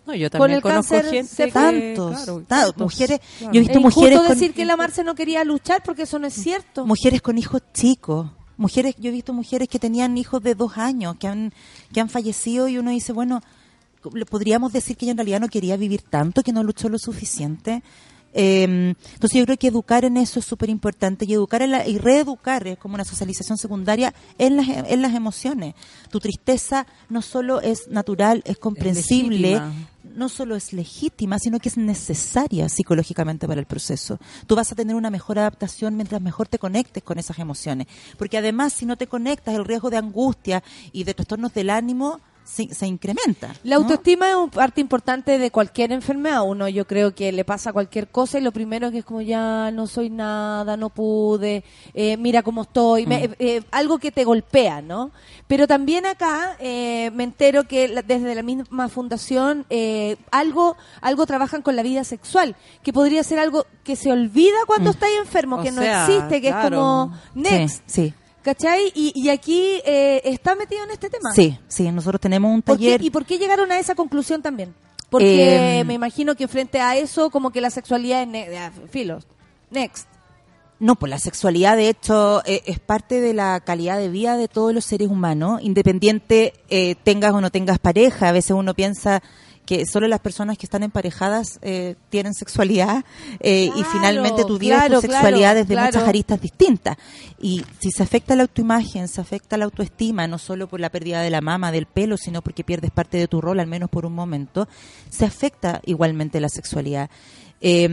No, 0.07 0.15
yo 0.15 0.29
Con 0.31 0.39
también 0.39 0.57
el 0.57 0.61
conozco 0.63 0.95
cáncer 0.95 1.11
gente 1.13 1.45
que-. 1.45 1.51
Tantos, 1.51 2.11
claro, 2.15 2.39
ta- 2.47 2.61
tantos, 2.63 2.77
mujeres, 2.77 3.19
claro. 3.37 3.53
yo 3.53 3.57
he 3.57 3.61
visto 3.61 3.77
es 3.77 3.83
mujeres 3.83 4.19
con, 4.19 4.27
decir 4.29 4.53
que 4.53 4.65
la 4.65 4.75
Marce 4.75 5.03
no 5.03 5.13
quería 5.13 5.43
luchar 5.43 5.83
porque 5.83 6.03
eso 6.03 6.17
no 6.17 6.25
es 6.27 6.33
cierto. 6.33 6.85
mujeres 6.85 7.21
con 7.21 7.37
hijos 7.37 7.61
chicos, 7.73 8.27
Mujeres, 8.57 8.95
yo 8.97 9.09
he 9.09 9.11
visto 9.11 9.33
mujeres 9.33 9.67
que 9.67 9.79
tenían 9.79 10.17
hijos 10.17 10.41
de 10.41 10.55
dos 10.55 10.77
años, 10.77 11.17
que 11.19 11.27
han, 11.27 11.51
que 11.93 11.99
han 11.99 12.07
fallecido 12.07 12.69
y 12.69 12.77
uno 12.77 12.89
dice, 12.89 13.11
bueno, 13.11 13.41
¿le 14.13 14.25
podríamos 14.25 14.71
decir 14.71 14.95
que 14.95 15.03
ella 15.05 15.11
en 15.11 15.17
realidad 15.17 15.41
no 15.41 15.49
quería 15.49 15.75
vivir 15.75 16.01
tanto, 16.03 16.41
que 16.41 16.53
no 16.53 16.63
luchó 16.63 16.87
lo 16.87 16.97
suficiente. 16.97 17.83
Eh, 18.37 18.63
entonces 19.13 19.39
yo 19.39 19.45
creo 19.45 19.55
que 19.57 19.67
educar 19.69 20.03
en 20.03 20.17
eso 20.17 20.39
es 20.39 20.45
súper 20.45 20.69
importante 20.69 21.23
y 21.25 21.33
educar 21.33 21.61
en 21.61 21.71
la- 21.71 21.87
y 21.87 21.97
reeducar 21.97 22.67
es 22.67 22.77
como 22.77 22.95
una 22.95 23.05
socialización 23.05 23.57
secundaria 23.57 24.13
en 24.37 24.57
las, 24.57 24.67
en 24.67 25.01
las 25.01 25.13
emociones. 25.13 25.73
Tu 26.11 26.19
tristeza 26.19 26.85
no 27.09 27.21
solo 27.21 27.61
es 27.61 27.87
natural, 27.87 28.41
es 28.45 28.57
comprensible, 28.57 29.53
no 30.15 30.27
solo 30.29 30.55
es 30.57 30.73
legítima, 30.73 31.39
sino 31.39 31.59
que 31.59 31.69
es 31.69 31.77
necesaria 31.77 32.67
psicológicamente 32.69 33.47
para 33.47 33.59
el 33.61 33.65
proceso. 33.65 34.19
Tú 34.47 34.55
vas 34.55 34.69
a 34.71 34.75
tener 34.75 34.95
una 34.95 35.09
mejor 35.09 35.39
adaptación 35.39 35.95
mientras 35.95 36.21
mejor 36.21 36.47
te 36.49 36.59
conectes 36.59 37.03
con 37.03 37.17
esas 37.17 37.39
emociones. 37.39 37.87
Porque 38.17 38.37
además, 38.37 38.73
si 38.73 38.85
no 38.85 38.97
te 38.97 39.07
conectas, 39.07 39.55
el 39.55 39.63
riesgo 39.65 39.89
de 39.89 39.97
angustia 39.97 40.61
y 40.91 41.05
de 41.05 41.13
trastornos 41.13 41.53
del 41.53 41.69
ánimo 41.69 42.19
se, 42.45 42.73
se 42.73 42.87
incrementa. 42.87 43.53
La 43.63 43.75
¿no? 43.75 43.81
autoestima 43.81 44.29
es 44.29 44.35
una 44.35 44.51
parte 44.51 44.79
importante 44.79 45.37
de 45.39 45.51
cualquier 45.51 45.91
enfermedad. 45.91 46.43
Uno, 46.43 46.69
yo 46.69 46.85
creo 46.87 47.13
que 47.13 47.31
le 47.31 47.43
pasa 47.43 47.73
cualquier 47.73 48.07
cosa 48.07 48.37
y 48.37 48.41
lo 48.41 48.51
primero 48.51 48.91
que 48.91 48.99
es 48.99 49.05
como 49.05 49.21
ya 49.21 49.71
no 49.71 49.87
soy 49.87 50.09
nada, 50.09 50.77
no 50.77 50.89
pude, 50.89 51.63
eh, 51.93 52.15
mira 52.17 52.43
cómo 52.43 52.61
estoy, 52.61 53.05
me- 53.07 53.27
Mm. 53.27 53.31
eh, 53.39 53.61
algo 53.71 53.97
que 53.97 54.11
te 54.11 54.23
golpea, 54.23 54.81
¿no? 54.81 55.11
Pero 55.47 55.67
también 55.67 56.05
acá 56.05 56.55
eh, 56.59 57.11
me 57.13 57.23
entero 57.23 57.65
que 57.65 57.87
la- 57.87 58.01
desde 58.03 58.35
la 58.35 58.43
misma 58.43 58.87
fundación 58.89 59.65
eh, 59.69 60.15
algo 60.31 60.77
algo 61.01 61.25
trabajan 61.25 61.61
con 61.63 61.75
la 61.75 61.81
vida 61.83 62.03
sexual, 62.03 62.55
que 62.83 62.93
podría 62.93 63.23
ser 63.23 63.39
algo 63.39 63.65
que 63.83 63.95
se 63.95 64.11
olvida 64.11 64.55
cuando 64.67 64.91
Mm. 64.91 64.93
estáis 64.93 65.17
enfermo, 65.19 65.57
O 65.57 65.63
que 65.63 65.71
no 65.71 65.81
existe, 65.81 66.41
que 66.41 66.49
claro. 66.49 66.67
es 66.67 66.79
como 66.79 67.17
next, 67.33 67.83
Sí, 67.87 68.03
sí. 68.09 68.13
¿Cachai? 68.45 68.91
Y, 68.95 69.11
y 69.15 69.29
aquí 69.29 69.81
eh, 69.83 70.21
está 70.23 70.55
metido 70.55 70.83
en 70.85 70.91
este 70.91 71.09
tema. 71.09 71.31
Sí, 71.33 71.57
sí, 71.67 71.91
nosotros 71.91 72.21
tenemos 72.21 72.53
un 72.53 72.61
¿Por 72.61 72.77
qué- 72.77 72.85
taller. 72.85 73.03
¿Y 73.03 73.09
por 73.09 73.25
qué 73.25 73.37
llegaron 73.37 73.71
a 73.71 73.79
esa 73.79 73.95
conclusión 73.95 74.41
también? 74.41 74.73
Porque 75.09 75.79
Eh, 75.79 75.83
me 75.83 75.93
imagino 75.95 76.35
que 76.35 76.47
frente 76.47 76.79
a 76.79 76.95
eso, 76.95 77.29
como 77.31 77.49
que 77.51 77.59
la 77.59 77.69
sexualidad 77.71 78.21
es 78.21 78.27
ne- 78.27 78.57
ah, 78.57 78.71
filos. 78.89 79.27
Next. 79.71 80.07
No, 80.79 80.95
pues 80.95 81.09
la 81.09 81.19
sexualidad, 81.19 81.75
de 81.77 81.87
hecho, 81.89 82.41
eh, 82.45 82.61
es 82.65 82.79
parte 82.79 83.21
de 83.21 83.33
la 83.33 83.59
calidad 83.61 83.97
de 83.97 84.09
vida 84.09 84.35
de 84.37 84.47
todos 84.47 84.73
los 84.73 84.83
seres 84.85 85.07
humanos, 85.09 85.61
independiente 85.63 86.53
eh, 86.69 86.95
tengas 87.03 87.33
o 87.33 87.41
no 87.41 87.49
tengas 87.49 87.79
pareja. 87.79 88.29
A 88.29 88.31
veces 88.33 88.51
uno 88.51 88.73
piensa 88.73 89.23
que 89.65 89.85
solo 89.85 90.07
las 90.07 90.19
personas 90.19 90.57
que 90.57 90.65
están 90.65 90.83
emparejadas 90.83 91.59
eh, 91.61 91.95
tienen 92.09 92.33
sexualidad 92.33 93.03
eh, 93.39 93.69
y 93.75 93.83
finalmente 93.83 94.43
tú 94.45 94.59
vives 94.59 94.77
claro, 94.77 94.95
tu 94.95 95.01
sexualidad 95.01 95.53
claro, 95.53 95.65
desde 95.65 95.81
muchas 95.81 96.07
aristas 96.07 96.39
distintas. 96.39 96.97
Y 97.39 97.63
si 97.79 97.91
se 97.91 98.03
afecta 98.03 98.35
la 98.35 98.43
autoimagen, 98.43 99.07
se 99.07 99.21
afecta 99.21 99.57
la 99.57 99.65
autoestima, 99.65 100.27
no 100.27 100.37
solo 100.37 100.67
por 100.67 100.79
la 100.79 100.89
pérdida 100.89 101.21
de 101.21 101.29
la 101.29 101.41
mama, 101.41 101.71
del 101.71 101.87
pelo, 101.87 102.17
sino 102.17 102.41
porque 102.41 102.63
pierdes 102.63 102.91
parte 102.91 103.17
de 103.17 103.27
tu 103.27 103.41
rol, 103.41 103.59
al 103.59 103.67
menos 103.67 103.89
por 103.89 104.05
un 104.05 104.13
momento, 104.13 104.67
se 105.09 105.25
afecta 105.25 105.81
igualmente 105.85 106.39
la 106.39 106.49
sexualidad. 106.49 107.09
Eh, 107.61 107.89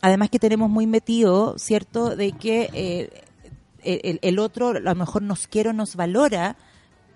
además 0.00 0.30
que 0.30 0.38
tenemos 0.38 0.70
muy 0.70 0.86
metido, 0.86 1.58
¿cierto?, 1.58 2.16
de 2.16 2.32
que 2.32 2.70
eh, 2.72 3.10
el, 3.82 4.18
el 4.22 4.38
otro 4.38 4.68
a 4.68 4.80
lo 4.80 4.94
mejor 4.94 5.22
nos 5.22 5.46
quiere 5.46 5.70
o 5.70 5.72
nos 5.72 5.96
valora 5.96 6.56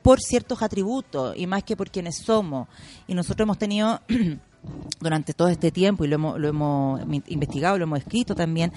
por 0.05 0.21
ciertos 0.21 0.61
atributos 0.63 1.35
y 1.35 1.47
más 1.47 1.63
que 1.65 1.77
por 1.77 1.91
quienes 1.91 2.19
somos. 2.19 2.69
Y 3.09 3.15
nosotros 3.15 3.47
hemos 3.47 3.57
tenido 3.57 4.01
durante 5.01 5.33
todo 5.33 5.49
este 5.49 5.71
tiempo, 5.71 6.05
y 6.05 6.09
lo 6.09 6.17
hemos, 6.17 6.39
lo 6.39 6.49
hemos 6.49 7.01
investigado, 7.29 7.79
lo 7.79 7.85
hemos 7.85 8.01
escrito 8.01 8.35
también, 8.35 8.71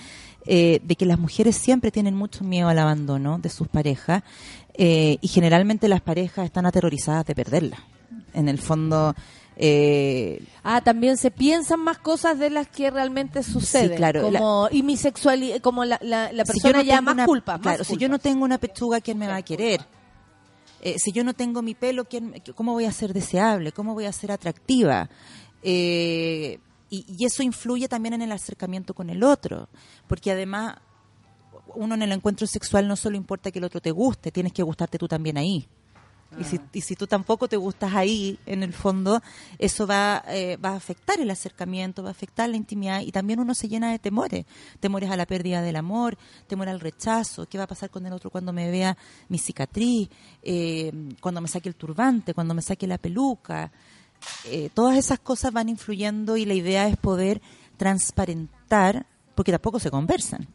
eh, 0.45 0.79
de 0.83 0.95
que 0.95 1.05
las 1.05 1.19
mujeres 1.19 1.57
siempre 1.57 1.91
tienen 1.91 2.15
mucho 2.15 2.45
miedo 2.45 2.69
al 2.69 2.79
abandono 2.79 3.39
de 3.39 3.49
sus 3.49 3.67
parejas 3.67 4.23
eh, 4.73 5.17
y 5.21 5.27
generalmente 5.27 5.89
las 5.89 5.99
parejas 6.01 6.45
están 6.45 6.65
aterrorizadas 6.65 7.25
de 7.25 7.35
perderla. 7.35 7.77
En 8.33 8.47
el 8.49 8.57
fondo... 8.57 9.13
Eh, 9.59 10.41
Ah, 10.63 10.81
también 10.81 11.17
se 11.17 11.31
piensan 11.31 11.79
más 11.79 11.97
cosas 11.97 12.37
de 12.39 12.49
las 12.51 12.67
que 12.67 12.91
realmente 12.91 13.41
suceden. 13.43 13.97
claro, 13.97 14.21
Como, 14.21 14.67
y 14.71 14.83
mi 14.83 14.95
sexualidad, 14.97 15.59
como 15.61 15.83
la, 15.83 15.97
la, 16.01 16.29
si 16.29 16.35
persona 16.53 16.77
no 16.79 16.83
ya 16.83 16.95
tengo 16.97 17.01
más 17.05 17.13
una- 17.15 17.25
culpa. 17.25 17.53
más 17.53 17.61
Claro, 17.61 17.83
si 17.83 17.93
yo 17.93 17.99
culpa. 17.99 18.11
no 18.11 18.19
tengo 18.19 18.45
una 18.45 18.57
pechuga, 18.59 19.01
¿quién 19.01 19.17
me 19.17 19.27
va 19.27 19.37
a 19.37 19.41
querer? 19.41 19.81
Eh, 20.87 20.99
si 20.99 21.11
yo 21.11 21.25
no 21.25 21.33
tengo 21.33 21.61
mi 21.61 21.75
pelo, 21.75 22.05
¿quién, 22.05 22.41
¿cómo 22.55 22.71
voy 22.71 22.85
a 22.85 22.93
ser 22.93 23.11
deseable? 23.11 23.73
¿Cómo 23.73 23.93
voy 23.93 24.05
a 24.05 24.11
ser 24.13 24.31
atractiva? 24.31 25.09
Eh, 25.61 26.59
y, 26.89 27.05
y 27.09 27.25
eso 27.25 27.43
influye 27.43 27.89
también 27.89 28.13
en 28.13 28.21
el 28.21 28.31
acercamiento 28.31 28.93
con 28.93 29.09
el 29.09 29.21
otro, 29.21 29.67
porque 30.07 30.31
además 30.31 30.77
uno 31.75 31.95
en 31.95 32.03
el 32.03 32.13
encuentro 32.13 32.47
sexual 32.47 32.87
no 32.87 32.95
solo 32.95 33.17
importa 33.17 33.51
que 33.51 33.59
el 33.59 33.65
otro 33.65 33.81
te 33.81 33.91
guste, 33.91 34.31
tienes 34.31 34.53
que 34.53 34.63
gustarte 34.63 34.97
tú 34.97 35.09
también 35.09 35.37
ahí. 35.37 35.67
Y, 36.39 36.43
si, 36.43 36.59
y 36.73 36.81
si 36.81 36.95
tú 36.95 37.07
tampoco 37.07 37.47
te 37.47 37.57
gustas 37.57 37.93
ahí, 37.93 38.37
en 38.45 38.61
el 38.61 38.73
fondo, 38.73 39.21
eso 39.57 39.87
va, 39.87 40.23
eh, 40.27 40.57
va 40.57 40.69
a 40.69 40.75
afectar 40.75 41.19
el 41.19 41.29
acercamiento, 41.31 42.03
va 42.03 42.09
a 42.09 42.11
afectar 42.11 42.49
la 42.49 42.57
intimidad 42.57 43.01
y 43.01 43.11
también 43.11 43.39
uno 43.39 43.55
se 43.55 43.69
llena 43.69 43.91
de 43.91 43.99
temores. 43.99 44.45
Temores 44.79 45.09
a 45.09 45.17
la 45.17 45.25
pérdida 45.25 45.61
del 45.61 45.75
amor, 45.77 46.17
temor 46.47 46.69
al 46.69 46.79
rechazo, 46.79 47.47
qué 47.47 47.57
va 47.57 47.63
a 47.63 47.67
pasar 47.67 47.89
con 47.89 48.05
el 48.05 48.13
otro 48.13 48.29
cuando 48.29 48.53
me 48.53 48.69
vea 48.69 48.97
mi 49.29 49.37
cicatriz, 49.37 50.09
eh, 50.43 50.91
cuando 51.21 51.41
me 51.41 51.47
saque 51.47 51.69
el 51.69 51.75
turbante, 51.75 52.33
cuando 52.33 52.53
me 52.53 52.61
saque 52.61 52.87
la 52.87 52.97
peluca. 52.97 53.71
Eh, 54.45 54.69
todas 54.73 54.97
esas 54.97 55.19
cosas 55.19 55.53
van 55.53 55.69
influyendo 55.69 56.37
y 56.37 56.45
la 56.45 56.53
idea 56.53 56.87
es 56.87 56.97
poder 56.97 57.41
transparentar, 57.77 59.05
porque 59.35 59.51
tampoco 59.51 59.79
se 59.79 59.91
conversan. 59.91 60.47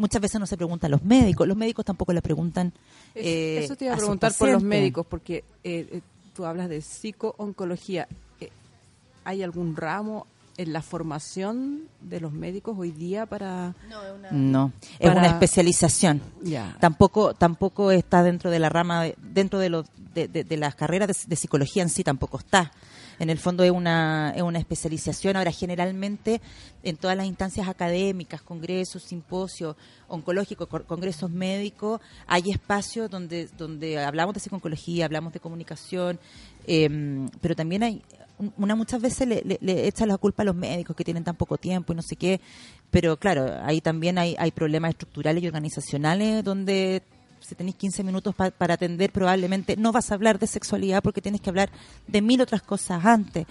Muchas 0.00 0.20
veces 0.22 0.40
no 0.40 0.46
se 0.46 0.56
preguntan 0.56 0.88
a 0.88 0.92
los 0.92 1.04
médicos, 1.04 1.46
los 1.46 1.56
médicos 1.56 1.84
tampoco 1.84 2.12
le 2.12 2.22
preguntan. 2.22 2.72
Es- 3.14 3.26
eh, 3.26 3.64
Eso 3.64 3.76
te 3.76 3.84
iba 3.84 3.94
a 3.94 3.96
preguntar 3.98 4.32
por 4.38 4.48
los 4.48 4.62
médicos, 4.62 5.06
porque 5.08 5.44
eh, 5.62 5.88
eh, 5.92 6.00
tú 6.34 6.44
hablas 6.46 6.68
de 6.68 6.80
psico-oncología. 6.80 8.08
Eh, 8.40 8.48
¿Hay 9.24 9.42
algún 9.42 9.76
ramo 9.76 10.26
en 10.56 10.72
la 10.72 10.82
formación 10.82 11.82
de 12.00 12.20
los 12.20 12.32
médicos 12.32 12.76
hoy 12.78 12.90
día 12.90 13.26
para...? 13.26 13.74
No, 14.30 14.72
es 14.98 15.08
Para- 15.08 15.20
una 15.20 15.28
especialización. 15.28 16.20
Ya. 16.42 16.76
Tampoco 16.80 17.34
tampoco 17.34 17.90
está 17.92 18.22
dentro 18.22 18.50
de 18.50 18.58
la 18.58 18.68
rama, 18.68 19.02
de- 19.04 19.16
dentro 19.18 19.58
de, 19.58 19.68
los 19.70 19.86
de, 20.14 20.28
de- 20.28 20.44
de 20.44 20.56
las 20.56 20.74
carreras 20.74 21.08
de, 21.08 21.14
de 21.28 21.36
psicología 21.36 21.82
en 21.82 21.88
sí 21.88 22.02
tampoco 22.04 22.38
está. 22.38 22.72
En 23.20 23.30
el 23.30 23.38
fondo 23.38 23.62
es 23.62 23.70
una, 23.70 24.32
es 24.34 24.42
una 24.42 24.58
especialización. 24.58 25.36
Ahora, 25.36 25.52
generalmente, 25.52 26.40
en 26.82 26.96
todas 26.96 27.16
las 27.16 27.26
instancias 27.26 27.68
académicas, 27.68 28.42
congresos, 28.42 29.02
simposios 29.04 29.76
oncológicos, 30.08 30.66
congresos 30.86 31.30
médicos, 31.30 32.00
hay 32.26 32.50
espacios 32.50 33.08
donde, 33.08 33.48
donde 33.56 34.02
hablamos 34.02 34.34
de 34.34 34.40
psicología, 34.40 35.04
hablamos 35.04 35.32
de 35.32 35.38
comunicación, 35.40 36.18
eh, 36.66 37.28
pero 37.40 37.54
también 37.54 37.82
hay 37.84 38.02
un- 38.38 38.52
una 38.56 38.74
muchas 38.74 39.02
veces 39.02 39.28
le, 39.28 39.42
le, 39.44 39.58
le 39.60 39.86
echa 39.86 40.06
la 40.06 40.16
culpa 40.16 40.42
a 40.42 40.46
los 40.46 40.54
médicos 40.56 40.96
que 40.96 41.04
tienen 41.04 41.22
tan 41.22 41.36
poco 41.36 41.58
tiempo 41.58 41.92
y 41.92 41.96
no 41.96 42.02
sé 42.02 42.16
qué, 42.16 42.40
pero 42.90 43.18
claro, 43.18 43.54
ahí 43.64 43.82
también 43.82 44.16
hay, 44.18 44.34
hay 44.38 44.50
problemas 44.50 44.90
estructurales 44.92 45.42
y 45.42 45.46
organizacionales 45.46 46.42
donde 46.42 47.02
si 47.50 47.54
tenéis 47.56 47.76
15 47.76 48.02
minutos 48.04 48.34
pa- 48.34 48.50
para 48.52 48.74
atender, 48.74 49.10
probablemente 49.12 49.76
no 49.76 49.90
vas 49.92 50.10
a 50.10 50.14
hablar 50.14 50.38
de 50.38 50.46
sexualidad 50.46 51.02
porque 51.02 51.20
tienes 51.20 51.40
que 51.40 51.50
hablar 51.50 51.68
de 52.06 52.22
mil 52.22 52.40
otras 52.40 52.62
cosas 52.62 53.04
antes 53.04 53.44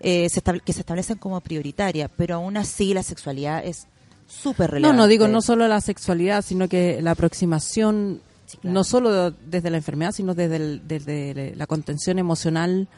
eh, 0.00 0.28
se 0.28 0.42
que 0.62 0.72
se 0.72 0.80
establecen 0.80 1.16
como 1.18 1.40
prioritarias, 1.40 2.10
pero 2.16 2.34
aún 2.36 2.56
así 2.58 2.92
la 2.92 3.02
sexualidad 3.02 3.64
es 3.64 3.86
súper 4.28 4.68
No, 4.68 4.74
relevante. 4.74 4.96
no 4.98 5.06
digo 5.08 5.26
no 5.28 5.40
solo 5.40 5.66
la 5.68 5.80
sexualidad, 5.80 6.42
sino 6.44 6.68
que 6.68 7.00
la 7.00 7.12
aproximación, 7.12 8.20
no 8.62 8.84
solo 8.84 9.30
desde 9.30 9.70
la 9.70 9.78
enfermedad, 9.78 10.12
sino 10.12 10.34
desde, 10.34 10.56
el- 10.56 10.82
desde 10.86 11.54
la 11.56 11.66
contención 11.66 12.18
emocional, 12.18 12.88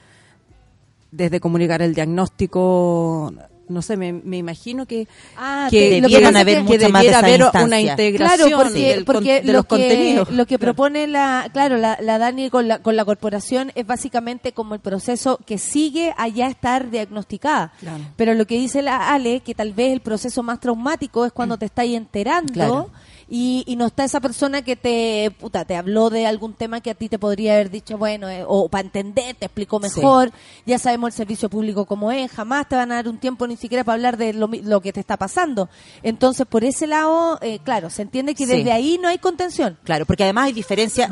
desde 1.13 1.39
comunicar 1.41 1.83
el 1.83 1.95
diagnóstico. 1.95 3.33
No 3.69 3.83
sé, 3.83 3.97
me, 3.97 4.13
me 4.13 4.37
imagino 4.39 4.87
que, 4.87 5.07
Ah, 5.37 5.69
que 5.71 6.01
debieran 6.01 6.37
haber 6.37 6.65
que- 6.65 6.89
más 6.89 7.03
de 7.03 7.09
debiera 7.09 7.19
haber 7.19 7.43
una 7.65 7.81
integración 7.81 8.49
Claro, 8.51 8.63
porque, 8.65 8.89
del 8.95 9.05
porque 9.05 9.41
de 9.43 9.47
lo 9.47 9.53
los 9.59 9.65
que, 9.65 9.69
contenidos. 9.69 10.31
Lo 10.31 10.47
que 10.47 10.59
propone 10.59 11.07
la, 11.07 11.49
claro, 11.53 11.77
la, 11.77 11.99
la 12.01 12.19
Dani 12.19 12.51
con 12.51 12.69
la, 12.69 12.81
con 12.81 12.97
la 12.97 13.05
corporación 13.05 13.73
es 13.75 13.87
básicamente 13.87 14.53
como 14.53 14.75
el 14.75 14.81
proceso 14.81 15.39
que 15.47 15.59
sigue 15.59 16.15
allá 16.17 16.49
estar 16.49 16.91
diagnosticada. 16.91 17.73
Claro. 17.81 18.05
Pero 18.17 18.35
lo 18.35 18.47
que 18.47 18.57
dice 18.57 18.83
la 18.83 19.11
Ale, 19.13 19.41
que 19.41 19.55
tal 19.55 19.73
vez 19.73 19.93
el 19.93 20.01
proceso 20.01 20.43
más 20.43 20.61
traumático 20.61 21.25
es 21.27 21.33
cuando 21.33 21.57
te 21.59 21.67
estáis 21.67 21.97
enterando 21.97 22.53
Claro. 22.53 22.91
Y, 23.31 23.63
y 23.67 23.77
no 23.77 23.87
está 23.87 24.05
esa 24.05 24.21
persona 24.21 24.63
que 24.63 24.75
te, 24.77 25.31
puta, 25.39 25.65
te 25.65 25.77
habló 25.77 26.09
de 26.11 26.27
algún 26.27 26.55
tema 26.55 26.81
que 26.81 26.91
a 26.91 26.95
ti 26.95 27.09
te 27.09 27.19
podría 27.19 27.55
haber 27.55 27.71
dicho, 27.71 27.99
bueno, 27.99 28.29
eh, 28.29 28.45
o 28.47 28.69
para 28.69 28.85
entender, 28.85 29.37
te 29.39 29.47
explicó 29.47 29.81
Sí. 29.83 30.01
mejor. 30.01 30.31
Ya 30.67 30.79
sabemos 30.79 31.09
el 31.09 31.13
servicio 31.15 31.49
público 31.51 31.85
como 31.85 32.11
es, 32.11 32.31
jamás 32.33 32.69
te 32.69 32.77
van 32.77 32.91
a 32.93 32.97
dar 32.97 33.09
un 33.09 33.19
tiempo 33.19 33.47
ni 33.47 33.57
siquiera 33.57 33.85
para 33.85 33.95
hablar 33.95 34.17
de 34.17 34.33
lo, 34.33 34.49
mi- 34.49 34.63
lo 34.63 34.81
que 34.81 34.93
te 34.93 35.01
está 35.01 35.17
pasando. 35.17 35.69
Entonces, 36.03 36.47
por 36.47 36.65
ese 36.65 36.87
lado, 36.87 37.39
eh, 37.43 37.59
claro, 37.63 37.91
se 37.91 38.03
entiende 38.03 38.35
que 38.35 38.47
Sí. 38.47 38.53
desde 38.57 38.73
ahí 38.73 38.99
no 39.01 39.09
hay 39.09 39.19
contención. 39.19 39.77
Claro, 39.85 40.07
porque 40.07 40.25
además 40.25 40.47
hay 40.47 40.53
diferencia. 40.55 41.11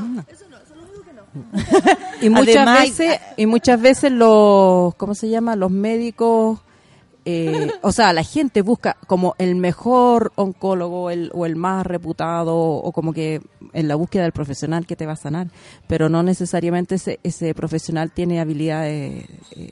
Y 2.22 2.30
muchas 2.30 2.56
Además, 2.56 2.80
veces, 2.82 3.20
y 3.36 3.44
muchas 3.46 3.80
veces 3.80 4.10
los, 4.10 4.94
¿cómo 4.94 5.14
se 5.14 5.28
llama? 5.28 5.54
Los 5.54 5.70
médicos 5.70 6.60
eh, 7.28 7.70
o 7.82 7.90
sea, 7.90 8.12
la 8.12 8.22
gente 8.22 8.62
busca 8.62 8.96
como 9.08 9.34
el 9.38 9.56
mejor 9.56 10.32
oncólogo 10.36 11.10
el, 11.10 11.30
o 11.34 11.44
el 11.44 11.56
más 11.56 11.84
reputado 11.84 12.56
o 12.56 12.92
como 12.92 13.12
que 13.12 13.40
en 13.72 13.88
la 13.88 13.96
búsqueda 13.96 14.22
del 14.22 14.32
profesional 14.32 14.86
que 14.86 14.94
te 14.94 15.06
va 15.06 15.12
a 15.14 15.16
sanar, 15.16 15.48
pero 15.88 16.08
no 16.08 16.22
necesariamente 16.22 16.94
ese, 16.94 17.18
ese 17.24 17.52
profesional 17.54 18.12
tiene 18.12 18.40
habilidades 18.40 19.24
eh, 19.56 19.70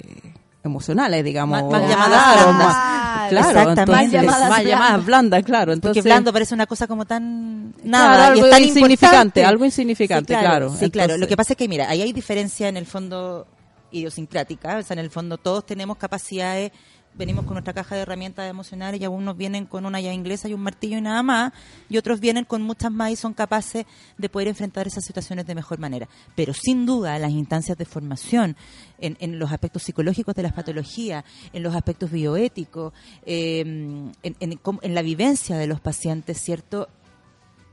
emocionales, 0.65 1.23
digamos. 1.25 1.63
Más- 1.63 1.71
más 1.71 1.83
o- 1.83 1.89
llamadas 1.89 2.23
claro, 2.25 2.43
blandas. 2.49 2.67
más- 2.67 3.29
claro, 3.29 3.71
entonces, 3.71 3.89
Más 3.89 4.11
llamadas 4.11 4.49
más 4.51 4.65
llamadas 4.65 4.91
blandas. 4.91 5.07
blandas, 5.07 5.43
claro. 5.45 5.73
Entonces, 5.75 6.03
Porque 6.03 6.09
blando 6.09 6.33
parece 6.33 6.55
una 6.55 6.67
cosa 6.67 6.87
como 6.89 7.05
tan 7.05 7.75
Claro, 7.83 7.89
nada 7.89 8.27
y 8.27 8.31
algo 8.33 8.45
es 8.47 8.51
tan 8.51 8.63
insignificante, 8.63 9.07
importante. 9.07 9.45
algo 9.45 9.65
insignificante, 9.65 10.35
Sí, 10.35 10.41
claro. 10.41 10.71
Sí, 10.77 10.91
claro. 10.91 11.17
Lo 11.19 11.29
que 11.29 11.37
pasa 11.37 11.53
es 11.53 11.57
que, 11.57 11.69
mira, 11.69 11.89
ahí 11.89 12.03
hay 12.03 12.13
diferencia 12.13 12.69
en 12.69 12.77
el 12.77 12.87
fondo 12.87 13.47
idiosincrática. 13.93 14.79
O 14.79 14.83
sea, 14.83 14.95
en 14.95 15.01
el 15.01 15.11
fondo 15.11 15.39
todos 15.39 15.65
tenemos 15.67 15.97
capacidades, 15.99 16.73
venimos 17.17 17.45
con 17.45 17.55
nuestra 17.55 17.73
caja 17.73 17.95
de 17.95 18.03
herramientas 18.03 18.49
emocionales 18.51 19.01
y 19.01 19.05
algunos 19.05 19.37
vienen 19.37 19.67
con 19.67 19.87
una 19.87 20.01
llave 20.01 20.15
inglesa 20.15 20.49
y 20.49 20.55
un 20.55 20.61
martillo 20.63 20.99
y 20.99 21.01
nada 21.01 21.23
más, 21.23 21.53
y 21.89 21.97
otros 21.97 22.21
vienen 22.21 22.45
con 22.45 22.63
muchas 22.63 22.91
más 22.91 23.11
y 23.13 23.17
son 23.17 23.35
capaces 23.35 23.87
de 24.19 24.29
poder 24.29 24.49
enfrentar 24.49 24.87
esas 24.87 25.05
situaciones 25.05 25.47
de 25.47 25.55
mejor 25.55 25.79
manera. 25.79 26.09
Pero 26.35 26.53
sin 26.55 26.87
duda, 26.87 27.19
las 27.19 27.31
instancias 27.31 27.79
de 27.79 27.85
formación, 27.85 28.57
en, 28.99 29.17
en 29.21 29.39
los 29.39 29.53
aspectos 29.53 29.83
psicológicos 29.83 30.35
de 30.35 30.43
las 30.43 30.53
patologías, 30.53 31.25
en 31.53 31.63
los 31.63 31.75
aspectos 31.75 32.11
bioéticos, 32.11 32.93
eh, 33.25 33.61
en, 33.61 34.13
en 34.23 34.95
la 34.95 35.03
vivencia 35.03 35.57
de 35.57 35.67
los 35.67 35.81
pacientes, 35.81 36.41
¿cierto? 36.41 36.89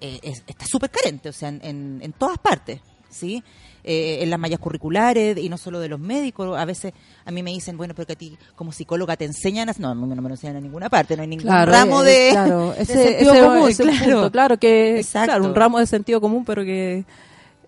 eh, 0.01 0.19
es- 0.23 0.43
está 0.47 0.65
súper 0.65 0.89
carente, 0.89 1.29
o 1.29 1.33
sea, 1.33 1.49
en, 1.49 1.59
en, 1.63 1.99
en 2.01 2.13
todas 2.13 2.37
partes, 2.39 2.81
¿sí? 3.09 3.43
Eh, 3.83 4.19
en 4.21 4.29
las 4.29 4.37
mallas 4.39 4.59
curriculares 4.59 5.35
y 5.39 5.49
no 5.49 5.57
solo 5.57 5.79
de 5.79 5.89
los 5.89 5.99
médicos. 5.99 6.55
A 6.55 6.65
veces 6.65 6.93
a 7.25 7.31
mí 7.31 7.41
me 7.41 7.49
dicen, 7.51 7.77
bueno, 7.77 7.95
pero 7.95 8.05
que 8.05 8.13
a 8.13 8.15
ti 8.15 8.37
como 8.55 8.71
psicóloga 8.71 9.17
te 9.17 9.25
enseñan, 9.25 9.69
a... 9.69 9.73
no, 9.79 9.95
no 9.95 10.05
me 10.05 10.15
lo 10.21 10.29
enseñan 10.35 10.57
en 10.57 10.63
ninguna 10.63 10.87
parte, 10.87 11.15
no 11.15 11.23
hay 11.23 11.27
ningún 11.27 11.47
Claro, 11.47 11.71
ramo 11.71 12.03
eh, 12.03 12.05
de, 12.05 12.29
claro, 12.31 12.71
de 12.77 12.81
ese, 12.83 12.93
sentido 12.93 13.33
ese- 13.33 13.43
común, 13.43 13.69
ese 13.69 13.83
claro. 13.83 14.03
punto, 14.03 14.31
claro 14.31 14.57
que 14.59 15.03
claro, 15.11 15.45
un 15.45 15.55
ramo 15.55 15.79
de 15.79 15.87
sentido 15.87 16.21
común, 16.21 16.45
pero 16.45 16.63
que 16.63 17.05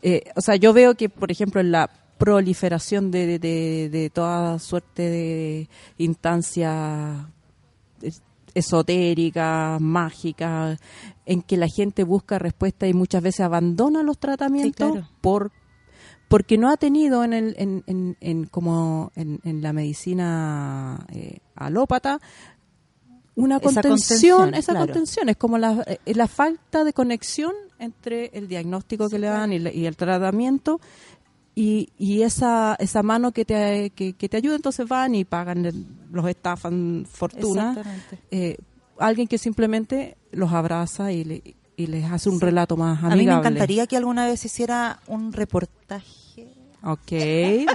eh, 0.04 0.24
o 0.36 0.42
sea, 0.42 0.56
yo 0.56 0.72
veo 0.72 0.94
que 0.94 1.10
por 1.10 1.32
ejemplo 1.32 1.60
en 1.62 1.72
la 1.72 1.90
proliferación 2.20 3.10
de, 3.10 3.40
de, 3.40 3.90
de- 3.90 4.10
toda 4.12 4.60
suerte 4.60 5.10
de 5.10 5.68
instancias 5.98 7.26
es- 8.04 8.22
esotéricas, 8.54 9.82
mágicas, 9.82 10.80
en 11.26 11.42
que 11.42 11.58
la 11.58 11.68
gente 11.68 12.04
busca 12.04 12.38
respuesta 12.40 12.88
y 12.88 12.94
muchas 12.94 13.24
veces 13.24 13.42
abandona 13.42 14.04
los 14.04 14.18
tratamientos 14.20 14.92
claro. 14.92 15.08
por 15.22 15.52
porque 16.34 16.58
no 16.58 16.72
ha 16.72 16.78
tenido 16.78 17.24
en 17.24 17.32
el 17.34 17.56
en, 17.60 17.84
en, 17.86 18.18
en 18.20 18.46
como 18.46 19.12
en, 19.16 19.40
en 19.44 19.62
la 19.62 19.72
medicina 19.72 21.06
eh, 21.12 21.38
alópata 21.56 22.20
una 23.36 23.58
Esa 23.58 23.64
contención, 23.82 24.54
esa 24.54 24.72
claro. 24.74 24.86
contención. 24.88 25.30
Es 25.30 25.38
como 25.38 25.58
la, 25.58 25.84
eh, 25.88 26.14
la 26.14 26.28
falta 26.28 26.84
de 26.84 26.94
conexión 26.94 27.54
entre 27.80 28.32
el 28.34 28.48
diagnóstico 28.48 29.10
que 29.10 29.20
le 29.20 29.28
dan 29.28 29.54
y, 29.54 29.60
le- 29.60 29.74
y 29.76 29.86
el 29.86 29.96
tratamiento 29.96 30.80
y, 31.56 31.90
y 32.00 32.22
esa 32.24 32.76
esa 32.80 33.04
mano 33.04 33.32
que 33.32 33.46
te 33.46 33.92
que, 33.92 34.14
que 34.14 34.28
te 34.30 34.38
ayuda. 34.38 34.56
Entonces 34.56 34.88
van 34.88 35.14
y 35.16 35.26
pagan 35.26 35.66
el- 35.66 35.86
los 36.12 36.28
estafan 36.28 37.06
fortuna 37.10 37.76
eh, 38.32 38.58
alguien 38.98 39.28
que 39.28 39.38
simplemente 39.38 40.18
los 40.32 40.52
abraza 40.52 41.12
y, 41.12 41.24
le- 41.24 41.56
y 41.76 41.88
les 41.88 42.06
hace 42.12 42.30
un 42.30 42.40
relato 42.40 42.76
más 42.78 43.00
A 43.00 43.02
mí 43.02 43.08
me 43.08 43.14
amigable. 43.14 43.48
encantaría 43.50 43.88
que 43.88 43.98
alguna 43.98 44.26
vez 44.28 44.46
hiciera 44.46 45.00
un 45.08 45.32
reportaje 45.34 46.23
Ok, 46.84 47.12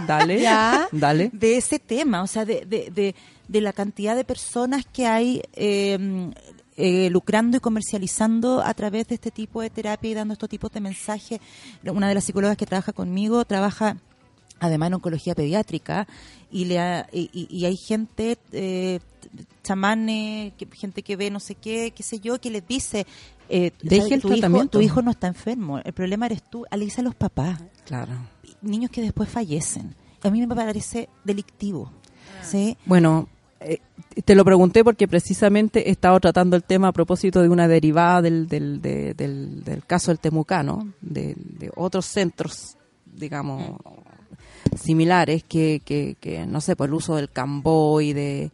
dale, 0.07 0.41
¿Ya? 0.43 0.87
dale. 0.93 1.31
de 1.33 1.57
ese 1.57 1.79
tema, 1.79 2.23
o 2.23 2.27
sea, 2.27 2.45
de, 2.45 2.65
de, 2.67 2.91
de, 2.91 3.15
de 3.49 3.61
la 3.61 3.73
cantidad 3.73 4.15
de 4.15 4.25
personas 4.25 4.85
que 4.87 5.07
hay 5.07 5.43
eh, 5.55 6.31
eh, 6.77 7.09
lucrando 7.11 7.57
y 7.57 7.61
comercializando 7.61 8.61
a 8.63 8.75
través 8.75 9.09
de 9.09 9.15
este 9.15 9.31
tipo 9.31 9.63
de 9.63 9.71
terapia 9.71 10.11
y 10.11 10.15
dando 10.15 10.33
estos 10.35 10.49
tipos 10.49 10.71
de 10.73 10.81
mensajes. 10.81 11.41
Una 11.85 12.09
de 12.09 12.15
las 12.15 12.25
psicólogas 12.25 12.57
que 12.57 12.67
trabaja 12.67 12.93
conmigo 12.93 13.45
trabaja 13.45 13.97
además 14.61 14.89
en 14.89 14.95
oncología 14.95 15.35
pediátrica 15.35 16.07
y 16.51 16.65
le 16.67 16.79
ha- 16.81 17.07
y, 17.13 17.31
y- 17.51 17.65
hay 17.65 17.77
gente 17.77 18.37
eh, 18.53 18.99
chamanes 19.63 20.53
que- 20.55 20.67
gente 20.73 21.03
que 21.03 21.17
ve 21.17 21.31
no 21.31 21.41
sé 21.41 21.55
qué 21.55 21.93
qué 21.93 22.03
sé 22.03 22.19
yo 22.21 22.41
que 22.41 22.51
les 22.51 22.67
dice 22.67 23.07
eh, 23.49 23.71
Deje 23.83 24.15
el 24.15 24.21
tu 24.21 24.29
hijo, 24.29 24.37
tratamiento. 24.39 24.79
tu 24.79 24.81
hijo 24.81 25.01
no 25.03 25.11
está 25.13 25.27
enfermo 25.29 25.79
el 25.79 25.93
problema 25.93 26.27
eres 26.27 26.43
tú 26.43 26.65
alisa 26.71 27.01
a 27.03 27.05
los 27.05 27.15
papás 27.15 27.61
Claro. 27.85 28.13
Niños 28.63 28.91
que 28.91 29.03
después 29.03 29.29
fallecen. 29.29 29.95
A 30.23 30.31
mí 30.31 30.45
me 30.45 30.55
parece 30.55 31.09
delictivo 31.25 31.93
sí 32.43 32.77
Bueno, 32.87 33.29
eh, 33.61 33.79
te 34.25 34.35
lo 34.35 34.45
pregunté 34.45 34.83
porque 34.85 35.07
precisamente 35.09 35.89
he 35.89 35.93
estado 35.93 36.19
tratando 36.21 36.57
el 36.57 36.63
tema 36.65 36.89
a 36.89 36.93
propósito 36.93 37.41
de 37.43 37.49
una 37.49 37.69
derivada 37.69 38.23
del, 38.23 38.47
del, 38.49 38.81
de- 38.83 39.15
del, 39.15 39.63
del 39.65 39.85
caso 39.85 40.11
del 40.11 40.19
Temucano, 40.21 40.93
de, 41.01 41.35
de 41.37 41.71
otros 41.77 42.07
centros, 42.07 42.77
digamos, 43.07 43.77
similares 44.77 45.45
que, 45.45 45.81
que, 45.85 46.17
que, 46.21 46.47
no 46.47 46.61
sé, 46.61 46.77
por 46.77 46.89
el 46.89 46.95
uso 46.95 47.17
del 47.17 47.31
Cambó 47.31 48.01
y 48.01 48.13
de 48.13 48.51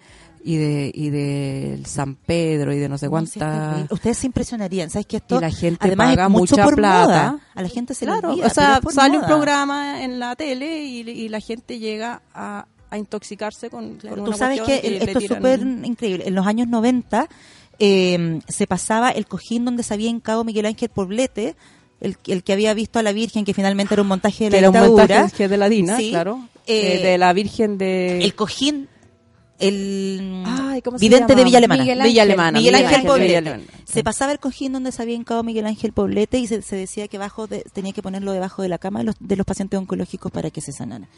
y 0.46 0.56
de 0.56 0.90
y 0.94 1.08
del 1.10 1.86
San 1.86 2.16
Pedro 2.16 2.72
y 2.74 2.78
de 2.78 2.88
no 2.88 2.98
sé 2.98 3.08
cuántas 3.08 3.90
ustedes 3.90 4.18
se 4.18 4.26
impresionarían 4.26 4.90
sabes 4.90 5.06
que 5.06 5.16
esto 5.16 5.38
y 5.38 5.40
la 5.40 5.50
gente 5.50 5.78
además 5.80 6.10
paga 6.10 6.24
es 6.24 6.30
mucho 6.30 6.52
mucha 6.54 6.64
por 6.64 6.76
plata. 6.76 7.06
moda. 7.32 7.38
a 7.54 7.62
la 7.62 7.68
gente 7.68 7.94
se 7.94 8.04
le 8.04 8.12
Claro, 8.12 8.30
olvida, 8.32 8.46
o 8.46 8.50
sea, 8.50 8.80
sale 8.90 9.14
un 9.16 9.22
moda. 9.22 9.26
programa 9.28 10.02
en 10.04 10.18
la 10.18 10.36
tele 10.36 10.84
y, 10.84 11.00
y 11.00 11.28
la 11.30 11.40
gente 11.40 11.78
llega 11.78 12.20
a, 12.34 12.66
a 12.90 12.98
intoxicarse 12.98 13.70
con, 13.70 13.96
con 13.98 14.14
Tú 14.16 14.22
una 14.24 14.36
sabes 14.36 14.60
que 14.60 14.82
le 14.82 14.98
esto 15.04 15.18
es 15.18 15.26
súper 15.28 15.60
increíble. 15.60 16.24
En 16.28 16.34
los 16.34 16.46
años 16.46 16.68
90 16.68 17.26
eh, 17.78 18.40
se 18.46 18.66
pasaba 18.66 19.10
el 19.10 19.26
cojín 19.26 19.64
donde 19.64 19.82
se 19.82 19.94
había 19.94 20.10
hincado 20.10 20.44
Miguel 20.44 20.66
Ángel 20.66 20.90
Poblete, 20.90 21.56
el, 22.00 22.16
el 22.26 22.42
que 22.44 22.52
había 22.52 22.74
visto 22.74 22.98
a 22.98 23.02
la 23.02 23.12
Virgen, 23.12 23.44
que 23.44 23.54
finalmente 23.54 23.94
era 23.94 24.02
un 24.02 24.08
montaje 24.08 24.44
de 24.44 24.50
la 24.50 24.70
que 24.70 24.76
era 24.78 24.82
un 24.90 24.96
montaje 24.96 25.48
de 25.48 25.56
la 25.56 25.68
Dina, 25.68 25.96
Sí. 25.96 26.10
claro, 26.10 26.46
Eh, 26.66 26.98
eh, 27.00 27.06
de 27.06 27.18
la 27.18 27.32
Virgen 27.32 27.78
de 27.78 28.22
El 28.22 28.34
cojín, 28.34 28.88
el 29.58 30.42
Ay, 30.46 30.82
¿cómo 30.82 30.98
se 30.98 31.04
vidente 31.08 31.34
de 31.34 31.44
Villa 31.44 31.58
Alemana. 31.58 31.82
Miguel 31.82 32.00
Ángel. 32.00 32.10
Villa 32.12 32.22
Alemana, 32.22 32.58
Miguel 32.58 32.72
Miguel 32.72 32.84
Ángel 32.86 32.94
Ángel, 32.96 33.08
Poblete. 33.08 33.26
Villa 33.28 33.38
Alemana. 33.38 33.64
Se 33.84 34.02
pasaba 34.04 34.32
el 34.32 34.38
cojín 34.40 34.72
donde 34.72 34.92
se 34.92 35.02
había 35.02 35.14
hincado 35.14 35.42
Miguel 35.42 35.66
Ángel 35.66 35.92
Poblete 35.92 36.38
y 36.38 36.46
se, 36.46 36.62
se 36.62 36.76
decía 36.76 37.08
que 37.08 37.18
bajo 37.18 37.46
de- 37.46 37.64
tenía 37.72 37.92
que 37.92 38.02
ponerlo 38.02 38.32
debajo 38.32 38.62
de 38.62 38.68
la 38.68 38.78
cama 38.78 39.00
de 39.00 39.04
los, 39.06 39.16
de 39.20 39.36
los 39.36 39.46
pacientes 39.46 39.78
oncológicos 39.78 40.32
para 40.32 40.50
que 40.50 40.60
se 40.60 40.72
sanaran. 40.72 41.08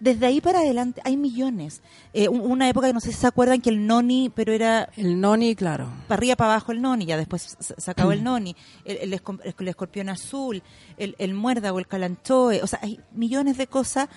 Desde 0.00 0.26
ahí 0.26 0.40
para 0.40 0.58
adelante 0.58 1.00
hay 1.04 1.16
millones. 1.16 1.80
Eh, 2.12 2.28
un- 2.28 2.40
una 2.40 2.68
época 2.68 2.88
que 2.88 2.92
no 2.92 3.00
sé 3.00 3.12
si 3.12 3.18
se 3.18 3.26
acuerdan 3.26 3.60
que 3.60 3.70
el 3.70 3.86
noni, 3.86 4.30
pero 4.34 4.52
era 4.52 4.88
el 4.96 5.20
noni, 5.20 5.54
claro. 5.54 5.88
para 6.08 6.18
arriba 6.18 6.36
para 6.36 6.50
abajo 6.52 6.72
el 6.72 6.82
noni, 6.82 7.06
ya 7.06 7.16
después 7.16 7.56
se 7.58 7.90
acabó 7.90 8.12
el 8.12 8.22
noni, 8.24 8.54
el, 8.84 8.98
el 8.98 9.12
escom- 9.20 9.40
el 9.42 9.68
escorpión 9.68 10.08
azul, 10.08 10.62
el, 10.98 11.14
el 11.18 11.34
muérdago, 11.34 11.78
el 11.78 11.86
calanchoe, 11.86 12.62
o 12.62 12.66
sea, 12.66 12.80
hay 12.82 13.00
millones 13.12 13.56
de 13.56 13.66
cosas 13.66 14.08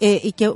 eh, 0.00 0.20
y 0.22 0.32
que 0.32 0.52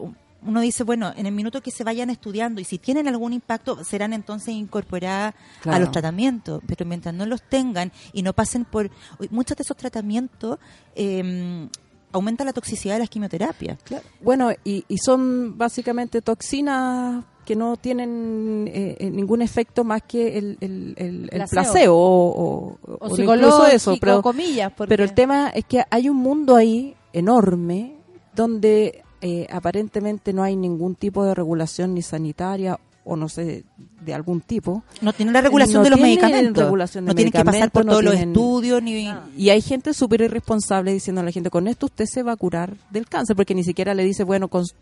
uno 0.47 0.61
dice, 0.61 0.85
bueno, 0.85 1.13
en 1.17 1.27
el 1.27 1.33
minuto 1.33 1.61
que 1.61 1.71
se 1.71 1.83
vayan 1.85 2.11
estudiando 2.11 2.61
y 2.61 2.65
si 2.65 2.79
tienen 2.79 3.09
algún 3.09 3.33
impacto, 3.33 3.83
serán 3.85 4.13
entonces 4.13 4.55
incorporadas 4.55 5.35
a 5.65 5.79
los 5.81 5.91
tratamientos, 5.93 6.63
pero 6.67 6.87
mientras 6.87 7.15
no 7.15 7.27
los 7.27 7.43
tengan 7.43 7.91
y 8.13 8.23
no 8.23 8.33
pasen 8.33 8.65
por... 8.65 8.91
Muchos 9.31 9.57
de 9.57 9.63
esos 9.63 9.77
tratamientos 9.77 10.59
eh, 10.95 11.69
aumenta 12.13 12.45
la 12.45 12.53
toxicidad 12.53 12.95
de 12.95 13.01
las 13.01 13.09
quimioterapias. 13.11 13.79
Bueno, 14.23 14.51
y, 14.65 14.85
y 14.89 14.99
son 14.99 15.59
básicamente 15.59 16.23
toxinas 16.23 17.25
que 17.45 17.57
no 17.57 17.77
tienen 17.77 18.69
eh, 18.73 18.97
eh, 19.01 19.11
ningún 19.11 19.41
efecto 19.43 19.83
más 19.83 20.03
que 20.03 20.37
el, 20.39 20.57
el, 20.61 20.95
el- 20.99 21.29
el 21.33 21.41
Placebo. 21.49 21.97
o, 21.97 22.29
o- 22.29 22.79
O 22.87 22.97
o 23.01 23.07
incluso 23.09 23.17
psicológico, 23.17 23.67
eso. 23.67 23.97
Pero, 24.01 24.23
comillas, 24.23 24.73
porque- 24.77 24.89
pero 24.91 25.03
el 25.05 25.15
tema 25.15 25.49
es 25.49 25.65
que 25.65 25.83
hay 25.91 26.09
un 26.11 26.17
mundo 26.19 26.55
ahí 26.57 26.95
enorme 27.13 27.97
donde 28.35 29.03
eh, 29.21 29.47
aparentemente 29.51 30.33
no 30.33 30.43
hay 30.43 30.57
ningún 30.57 30.95
tipo 30.95 31.25
de 31.25 31.35
regulación 31.35 31.95
ni 31.95 32.03
sanitaria 32.03 32.79
o 33.11 33.17
no 33.17 33.31
sé, 33.31 33.65
de 34.05 34.13
algún 34.13 34.43
tipo. 34.43 34.83
No 35.01 35.15
tienen 35.15 35.33
la 35.33 35.41
regulación 35.41 35.79
No 35.79 35.85
de 35.85 35.91
los 35.91 35.99
medicamentos. 36.01 36.63
regulación 36.65 37.07
de 37.07 37.09
no 37.11 37.15
tienen 37.15 37.33
que 37.33 37.43
pasar 37.43 37.71
por 37.71 37.87
no 37.87 37.93
todos 37.93 38.05
los 38.05 38.15
estudios 38.15 38.83
ni... 38.83 39.11
Y 39.35 39.49
hay 39.49 39.63
gente 39.63 39.95
súper 39.95 40.21
irresponsable 40.21 40.93
diciendo 40.93 41.23
a 41.23 41.25
la 41.25 41.33
gente, 41.33 41.49
con 41.49 41.69
esto 41.69 41.87
usted 41.87 42.05
se 42.05 42.23
va 42.23 42.33
a 42.33 42.37
curar 42.37 42.77
del 42.91 43.09
cáncer, 43.09 43.35
porque 43.35 43.55
ni 43.55 43.65
siquiera 43.65 43.95
le 43.95 44.05
dice, 44.05 44.25
bueno, 44.25 44.51
cons- 44.51 44.75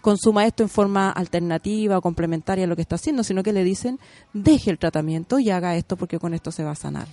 consuma 0.00 0.46
esto 0.46 0.62
en 0.62 0.68
forma 0.68 1.10
alternativa 1.10 1.98
o 1.98 2.00
complementaria 2.00 2.64
a 2.64 2.68
lo 2.68 2.76
que 2.76 2.82
está 2.82 2.94
haciendo, 2.94 3.24
sino 3.24 3.42
que 3.42 3.52
le 3.52 3.64
dicen, 3.64 3.98
deje 4.32 4.70
el 4.70 4.78
tratamiento 4.78 5.40
y 5.40 5.50
haga 5.50 5.74
esto 5.74 5.96
porque 5.96 6.20
con 6.20 6.32
esto 6.32 6.52
se 6.52 6.62
va 6.62 6.70
a 6.70 6.76
sanar. 6.76 7.08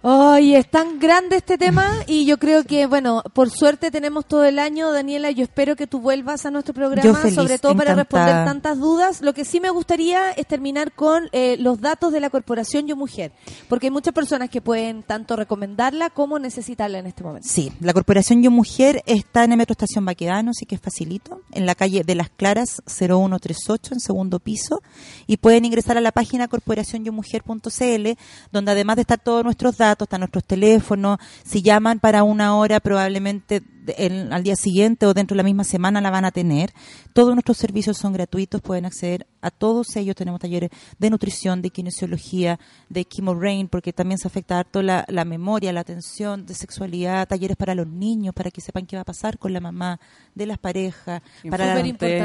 Ay, 0.00 0.54
es 0.54 0.70
tan 0.70 1.00
grande 1.00 1.36
este 1.36 1.58
tema 1.58 1.90
y 2.06 2.24
yo 2.24 2.38
creo 2.38 2.62
que, 2.62 2.86
bueno, 2.86 3.20
por 3.32 3.50
suerte 3.50 3.90
tenemos 3.90 4.26
todo 4.26 4.44
el 4.44 4.60
año, 4.60 4.92
Daniela, 4.92 5.32
yo 5.32 5.42
espero 5.42 5.74
que 5.74 5.88
tú 5.88 5.98
vuelvas 5.98 6.46
a 6.46 6.52
nuestro 6.52 6.72
programa, 6.72 7.18
feliz, 7.18 7.34
sobre 7.34 7.58
todo 7.58 7.74
para 7.74 7.96
responder 7.96 8.44
tantas 8.44 8.78
dudas. 8.78 9.22
Lo 9.22 9.34
que 9.34 9.44
sí 9.44 9.58
me 9.58 9.70
gustaría 9.70 10.30
es 10.30 10.46
terminar 10.46 10.92
con 10.92 11.28
eh, 11.32 11.56
los 11.58 11.80
datos 11.80 12.12
de 12.12 12.20
la 12.20 12.30
Corporación 12.30 12.86
Yo 12.86 12.94
Mujer, 12.94 13.32
porque 13.68 13.88
hay 13.88 13.90
muchas 13.90 14.14
personas 14.14 14.50
que 14.50 14.60
pueden 14.60 15.02
tanto 15.02 15.34
recomendarla 15.34 16.10
como 16.10 16.38
necesitarla 16.38 17.00
en 17.00 17.06
este 17.08 17.24
momento. 17.24 17.48
Sí, 17.50 17.72
la 17.80 17.92
Corporación 17.92 18.40
Yo 18.40 18.52
Mujer 18.52 19.02
está 19.04 19.42
en 19.42 19.50
el 19.50 19.58
Metro 19.58 19.72
Estación 19.72 20.04
Baquedano, 20.04 20.52
así 20.52 20.64
que 20.64 20.76
es 20.76 20.80
facilito, 20.80 21.40
en 21.50 21.66
la 21.66 21.74
calle 21.74 22.04
de 22.04 22.14
Las 22.14 22.30
Claras 22.30 22.82
0138, 22.86 23.94
en 23.94 24.00
segundo 24.00 24.38
piso, 24.38 24.80
y 25.26 25.38
pueden 25.38 25.64
ingresar 25.64 25.98
a 25.98 26.00
la 26.00 26.12
página 26.12 26.46
corporacionyomujer.cl, 26.46 28.08
donde 28.52 28.70
además 28.70 28.94
de 28.94 29.02
estar 29.02 29.18
todos 29.18 29.42
nuestros 29.42 29.76
datos, 29.76 29.87
están 29.92 30.20
nuestros 30.20 30.44
teléfonos, 30.44 31.18
si 31.44 31.62
llaman 31.62 32.00
para 32.00 32.22
una 32.22 32.56
hora 32.56 32.80
probablemente 32.80 33.62
el- 33.96 34.32
al 34.32 34.42
día 34.42 34.56
siguiente 34.56 35.06
o 35.06 35.14
dentro 35.14 35.34
de 35.34 35.38
la 35.38 35.42
misma 35.44 35.64
semana 35.64 36.00
la 36.00 36.10
van 36.10 36.24
a 36.24 36.30
tener. 36.30 36.72
Todos 37.12 37.34
nuestros 37.34 37.56
servicios 37.56 37.96
son 37.96 38.12
gratuitos, 38.12 38.60
pueden 38.60 38.84
acceder 38.86 39.26
a 39.40 39.50
todos 39.50 39.94
ellos. 39.96 40.16
Tenemos 40.16 40.40
talleres 40.40 40.70
de 40.98 41.10
nutrición, 41.10 41.62
de 41.62 41.70
kinesiología, 41.70 42.58
de 42.88 43.06
rain 43.38 43.68
porque 43.68 43.92
también 43.92 44.18
se 44.18 44.28
afecta 44.28 44.58
harto 44.58 44.82
la, 44.82 45.04
la 45.08 45.24
memoria, 45.24 45.72
la 45.72 45.80
atención, 45.80 46.46
de 46.46 46.54
sexualidad, 46.54 47.26
talleres 47.28 47.56
para 47.56 47.74
los 47.74 47.86
niños, 47.86 48.34
para 48.34 48.50
que 48.50 48.60
sepan 48.60 48.86
qué 48.86 48.96
va 48.96 49.02
a 49.02 49.04
pasar 49.04 49.38
con 49.38 49.52
la 49.52 49.60
mamá, 49.60 50.00
de 50.34 50.46
las 50.46 50.58
parejas, 50.58 51.22
para, 51.50 51.66
la- 51.74 51.74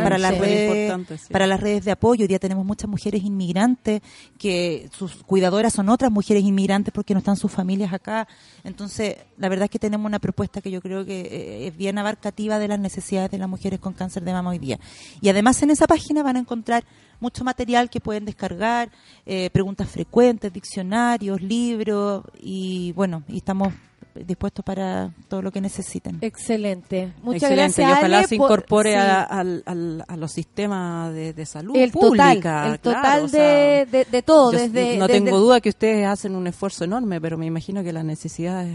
para, 0.04 0.18
las 0.18 0.38
redes, 0.38 1.20
sí. 1.22 1.32
para 1.34 1.48
las 1.48 1.60
redes 1.60 1.86
de 1.86 1.92
apoyo. 1.92 2.24
Hoy 2.24 2.28
día 2.28 2.40
tenemos 2.40 2.66
muchas 2.66 2.90
mujeres 2.90 3.24
inmigrantes 3.24 4.02
que 4.38 4.90
sus 4.96 5.16
cuidadoras 5.24 5.74
son 5.74 5.90
otras 5.90 6.12
mujeres 6.12 6.44
inmigrantes 6.44 6.94
porque 6.94 7.14
no 7.14 7.20
están 7.20 7.36
sus 7.38 7.52
familias 7.52 7.92
acá. 7.94 8.28
Entonces, 8.64 9.18
la 9.38 9.50
verdad 9.50 9.66
es 9.66 9.70
que 9.72 9.80
tenemos 9.80 10.06
una 10.06 10.20
propuesta 10.20 10.62
que 10.62 10.72
yo 10.72 10.82
creo 10.82 11.06
que 11.06 11.22
eh, 11.22 11.53
es 11.68 11.76
bien 11.78 11.98
abarcativa 11.98 12.60
de 12.60 12.68
las 12.68 12.80
necesidades 12.80 13.32
de 13.32 13.38
las 13.38 13.50
mujeres 13.50 13.80
con 13.80 13.94
cáncer 13.94 14.24
de 14.24 14.34
mama 14.34 14.52
hoy 14.52 14.60
día. 14.60 14.80
Y 15.22 15.30
además 15.30 15.62
en 15.64 15.70
esa 15.72 15.88
página 15.88 16.24
van 16.24 16.36
a 16.36 16.40
encontrar 16.40 16.84
mucho 17.20 17.44
material 17.44 17.90
que 17.90 18.00
pueden 18.02 18.26
descargar, 18.26 18.90
eh, 19.26 19.50
preguntas 19.52 19.88
frecuentes, 19.90 20.52
diccionarios, 20.52 21.42
libros 21.42 22.24
y 22.42 22.92
bueno, 22.94 23.24
y 23.28 23.38
estamos 23.38 23.74
dispuestos 24.16 24.64
para 24.64 25.12
todo 25.28 25.42
lo 25.42 25.52
que 25.52 25.60
necesiten. 25.60 26.20
Excelente. 26.22 27.14
Muchas 27.24 27.44
Excelente, 27.50 27.82
gracias. 27.82 27.90
y 27.90 27.92
ojalá 27.94 28.18
Ale, 28.20 28.28
se 28.28 28.36
por- 28.38 28.46
incorpore 28.46 28.92
sí. 28.92 28.98
a, 29.00 29.24
al- 29.24 29.64
al- 29.66 30.06
a 30.08 30.18
los 30.18 30.32
sistemas 30.32 31.12
de, 31.16 31.34
de 31.34 31.46
salud 31.48 31.76
el 31.76 31.90
pública. 31.92 32.36
total, 32.36 32.36
el 32.36 32.42
claro, 32.42 32.80
total 32.80 33.24
o 33.24 33.28
sea, 33.28 33.42
de, 33.44 33.86
de, 33.88 34.06
de 34.06 34.22
todo, 34.22 34.52
desde 34.52 34.98
no 34.98 35.08
desde 35.08 35.20
tengo 35.20 35.38
el- 35.38 35.42
duda 35.44 35.62
que 35.62 35.70
ustedes 35.70 36.06
hacen 36.06 36.36
un 36.36 36.46
esfuerzo 36.46 36.84
enorme, 36.84 37.20
pero 37.20 37.40
me 37.40 37.48
imagino 37.48 37.84
que 37.84 37.92
la 37.92 38.04
necesidad 38.04 38.68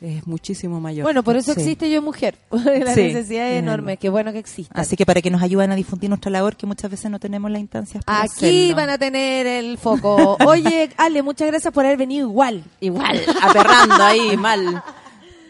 es, 0.00 0.26
muchísimo 0.26 0.80
mayor. 0.80 1.04
Bueno, 1.04 1.22
por 1.22 1.36
eso 1.36 1.54
Sí. 1.54 1.60
existe 1.60 1.90
Yo 1.90 2.02
Mujer. 2.02 2.36
la 2.50 2.94
Sí, 2.94 3.02
necesidad 3.04 3.48
es 3.50 3.58
enorme. 3.58 3.96
Qué 3.96 4.08
bueno 4.08 4.32
que 4.32 4.38
exista. 4.38 4.80
Así 4.80 4.96
que 4.96 5.06
para 5.06 5.22
que 5.22 5.30
nos 5.30 5.42
ayuden 5.42 5.70
a 5.72 5.74
difundir 5.74 6.08
nuestra 6.10 6.30
labor, 6.30 6.56
que 6.56 6.66
muchas 6.66 6.90
veces 6.90 7.10
no 7.10 7.18
tenemos 7.18 7.50
la 7.50 7.58
instancia. 7.58 8.00
para 8.04 8.22
Aquí 8.22 8.32
hacerlo. 8.70 8.76
van 8.76 8.90
a 8.90 8.98
tener 8.98 9.46
el 9.46 9.78
foco. 9.78 10.36
Oye, 10.46 10.90
Ale, 10.96 11.22
muchas 11.22 11.48
gracias 11.48 11.72
por 11.72 11.84
haber 11.84 11.96
venido 11.98 12.28
igual. 12.28 12.62
Igual, 12.80 13.20
aterrando 13.42 13.94
ahí 14.02 14.36
mal, 14.36 14.82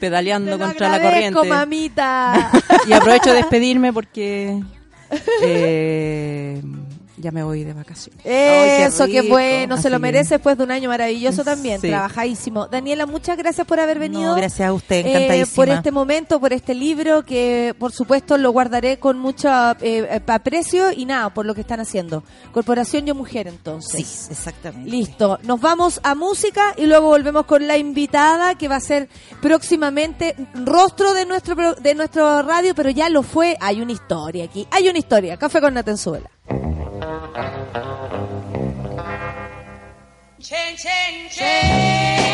pedaleando 0.00 0.56
Te 0.58 0.64
contra 0.64 0.88
la 0.90 1.00
corriente. 1.02 1.48
mamita. 1.48 2.50
Y 2.86 2.92
aprovecho 2.92 3.30
de 3.30 3.36
despedirme 3.36 3.92
porque 3.92 4.62
eh, 5.42 6.62
ya 7.26 7.32
me 7.32 7.42
voy 7.42 7.64
de 7.64 7.72
vacaciones. 7.72 8.20
Eso, 8.24 9.06
qué 9.06 9.22
bueno, 9.22 9.76
se 9.78 9.90
lo 9.90 9.98
merece 9.98 10.34
después 10.34 10.56
de 10.56 10.62
un 10.62 10.70
año 10.70 10.88
maravilloso 10.88 11.42
también, 11.42 11.80
Sí. 11.80 11.88
trabajadísimo. 11.88 12.68
Daniela, 12.68 13.04
muchas 13.04 13.36
gracias 13.36 13.66
por 13.66 13.80
haber 13.80 13.98
venido. 13.98 14.30
No, 14.30 14.36
gracias 14.36 14.68
a 14.68 14.72
usted, 14.72 15.04
eh, 15.04 15.10
encantadísima. 15.10 15.56
por 15.56 15.68
este 15.70 15.90
momento, 15.90 16.38
por 16.38 16.52
este 16.52 16.72
libro 16.72 17.24
que 17.24 17.74
por 17.80 17.90
supuesto 17.90 18.38
lo 18.38 18.52
guardaré 18.52 18.98
con 19.00 19.18
mucho 19.18 19.48
eh, 19.80 20.22
aprecio 20.28 20.92
y 20.92 21.04
nada, 21.04 21.34
por 21.34 21.46
lo 21.46 21.54
que 21.56 21.62
están 21.62 21.80
haciendo. 21.80 22.22
Corporación 22.52 23.06
Yo 23.06 23.16
Mujer 23.16 23.48
entonces. 23.48 24.06
Sí, 24.06 24.28
exactamente. 24.30 24.88
Listo, 24.88 25.40
nos 25.42 25.60
vamos 25.60 25.98
a 26.04 26.14
música 26.14 26.74
y 26.76 26.86
luego 26.86 27.08
volvemos 27.08 27.44
con 27.46 27.66
la 27.66 27.76
invitada 27.76 28.54
que 28.54 28.68
va 28.68 28.76
a 28.76 28.80
ser 28.80 29.08
próximamente 29.42 30.36
rostro 30.54 31.12
de 31.12 31.26
nuestro 31.26 31.74
de 31.74 31.94
nuestro 31.96 32.42
radio, 32.42 32.72
pero 32.74 32.90
ya 32.90 33.08
lo 33.08 33.24
fue. 33.24 33.56
Hay 33.60 33.80
una 33.80 33.92
historia 33.92 34.44
aquí, 34.44 34.66
hay 34.70 34.88
una 34.88 34.98
historia. 34.98 35.36
Café 35.36 35.60
con 35.60 35.74
Natenzuela. 35.74 36.30
Chain, 40.40 40.76
chain, 40.78 41.28
chain. 41.28 42.25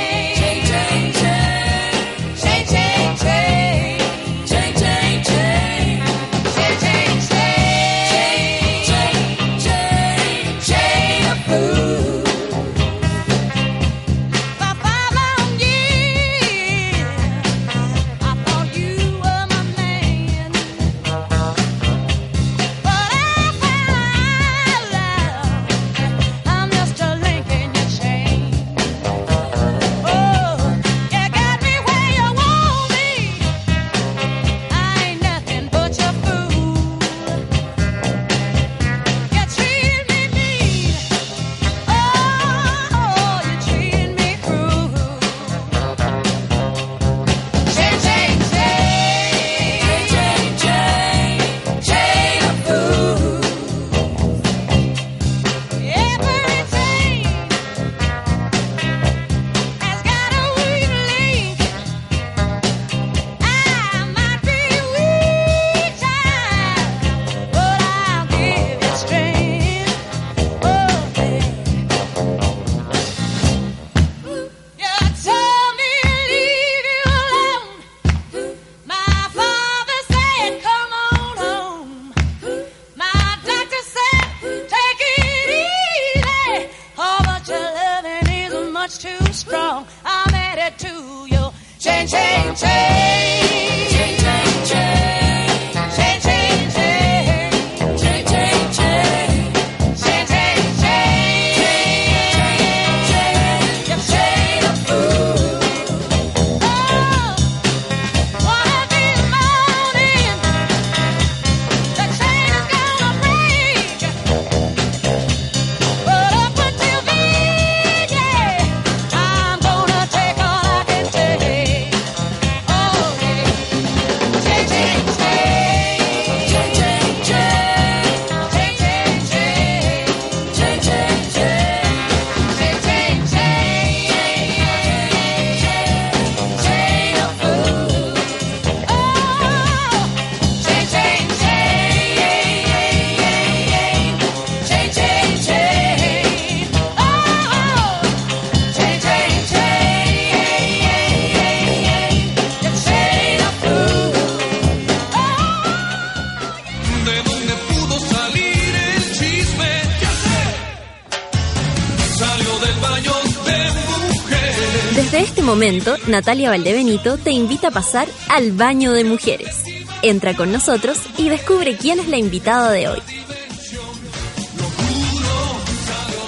Momento, 165.62 165.96
Natalia 166.08 166.50
Valdebenito 166.50 167.18
te 167.18 167.30
invita 167.30 167.68
a 167.68 167.70
pasar 167.70 168.08
al 168.28 168.50
baño 168.50 168.90
de 168.90 169.04
mujeres. 169.04 169.62
Entra 170.02 170.34
con 170.34 170.50
nosotros 170.50 170.98
y 171.18 171.28
descubre 171.28 171.76
quién 171.76 172.00
es 172.00 172.08
la 172.08 172.16
invitada 172.16 172.72
de 172.72 172.88
hoy. 172.88 173.00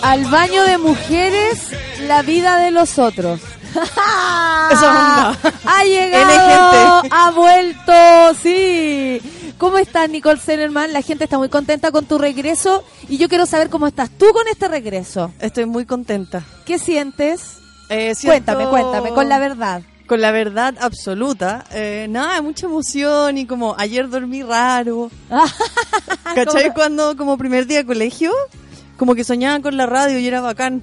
Al 0.03 0.25
baño 0.27 0.63
de 0.63 0.79
mujeres, 0.79 1.69
la 2.07 2.23
vida 2.23 2.59
de 2.59 2.71
los 2.71 3.01
otros. 3.01 3.41
Onda. 4.71 5.37
Ha 5.67 5.85
llegado, 5.85 7.03
ha 7.11 7.31
vuelto, 7.33 8.41
sí. 8.41 9.21
¿Cómo 9.59 9.79
estás, 9.79 10.09
Nicole 10.11 10.39
Zenerman? 10.39 10.93
La 10.93 11.03
gente 11.03 11.25
está 11.25 11.39
muy 11.39 11.49
contenta 11.49 11.91
con 11.91 12.05
tu 12.05 12.19
regreso 12.19 12.85
y 13.09 13.19
yo 13.19 13.29
quiero 13.29 13.47
saber 13.47 13.69
cómo 13.69 13.89
estás 13.89 14.11
tú 14.11 14.27
con 14.33 14.47
este 14.47 14.69
regreso. 14.69 15.33
Estoy 15.41 15.67
muy 15.67 15.87
contenta. 15.87 16.45
¿Qué 16.65 16.79
sientes? 16.79 17.64
Eh, 17.89 18.15
siento- 18.15 18.27
Cuéntame, 18.53 18.67
cuéntame, 18.69 19.11
con 19.11 19.29
la 19.29 19.39
verdad. 19.39 19.83
Con 20.07 20.21
la 20.21 20.33
verdad 20.33 20.75
absoluta. 20.81 21.65
Eh, 21.73 22.07
nada, 22.11 22.43
mucha 22.43 22.67
emoción 22.67 23.39
y 23.39 23.47
como 23.47 23.75
ayer 23.79 24.09
dormí 24.09 24.43
raro. 24.43 25.11
¿Cachai? 26.35 26.65
¿Cómo? 26.65 26.75
Cuando 26.75 27.17
como 27.17 27.39
primer 27.39 27.67
día 27.67 27.79
de 27.79 27.87
colegio, 27.87 28.33
como 28.97 29.15
que 29.15 29.25
soñaba 29.25 29.61
con 29.61 29.77
la 29.77 29.87
radio 29.87 30.19
y 30.19 30.27
era 30.27 30.41
bacán. 30.41 30.83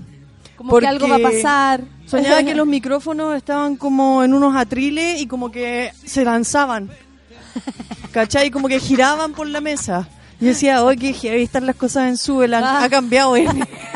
Como 0.55 0.77
que 0.79 0.87
algo 0.87 1.07
va 1.07 1.15
a 1.15 1.19
pasar. 1.19 1.81
Soñaba 2.07 2.43
que 2.43 2.55
los 2.55 2.67
micrófonos 2.67 3.35
estaban 3.35 3.75
como 3.75 4.23
en 4.23 4.33
unos 4.33 4.55
atriles 4.55 5.21
y 5.21 5.27
como 5.27 5.51
que 5.51 5.91
se 6.03 6.23
lanzaban. 6.23 6.89
¿Cachai? 8.11 8.49
Como 8.51 8.67
que 8.67 8.79
giraban 8.79 9.33
por 9.33 9.47
la 9.47 9.61
mesa. 9.61 10.07
Y 10.39 10.45
decía, 10.45 10.83
oye, 10.83 10.97
que 10.97 11.13
heavy 11.13 11.43
están 11.43 11.67
las 11.67 11.75
cosas 11.75 12.07
en 12.09 12.17
Suela. 12.17 12.59
Ah. 12.63 12.83
Ha 12.83 12.89
cambiado, 12.89 13.35
¿eh? 13.35 13.47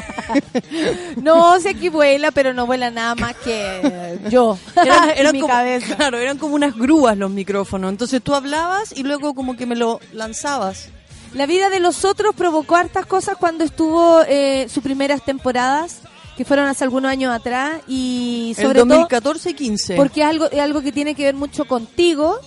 No, 1.21 1.59
sé 1.59 1.69
aquí 1.69 1.89
vuela, 1.89 2.31
pero 2.31 2.53
no 2.53 2.65
vuela 2.65 2.91
nada 2.91 3.15
más 3.15 3.35
que 3.35 4.19
yo. 4.29 4.57
Eran, 5.15 5.33
mi 5.33 5.41
como, 5.41 5.53
cabeza. 5.53 5.95
Claro, 5.95 6.17
eran 6.17 6.37
como 6.37 6.55
unas 6.55 6.75
grúas 6.75 7.17
los 7.17 7.31
micrófonos. 7.31 7.89
Entonces 7.89 8.21
tú 8.21 8.33
hablabas 8.33 8.91
y 8.95 9.03
luego 9.03 9.33
como 9.33 9.55
que 9.55 9.65
me 9.65 9.75
lo 9.75 9.99
lanzabas. 10.13 10.89
La 11.33 11.45
vida 11.45 11.69
de 11.69 11.79
los 11.79 12.05
otros 12.05 12.33
provocó 12.33 12.75
hartas 12.77 13.05
cosas 13.05 13.35
cuando 13.37 13.63
estuvo 13.63 14.21
eh, 14.27 14.67
sus 14.69 14.81
primeras 14.81 15.23
temporadas, 15.23 15.99
que 16.37 16.45
fueron 16.45 16.67
hace 16.67 16.85
algunos 16.85 17.11
años 17.11 17.33
atrás, 17.33 17.81
y 17.87 18.53
El 18.57 18.63
sobre 18.63 18.79
todo 18.79 18.85
2014 18.85 19.49
y 19.49 19.53
15. 19.53 19.95
porque 19.95 20.21
es 20.21 20.27
algo, 20.27 20.49
es 20.49 20.59
algo 20.59 20.81
que 20.81 20.93
tiene 20.93 21.13
que 21.13 21.25
ver 21.25 21.35
mucho 21.35 21.65
contigo, 21.65 22.39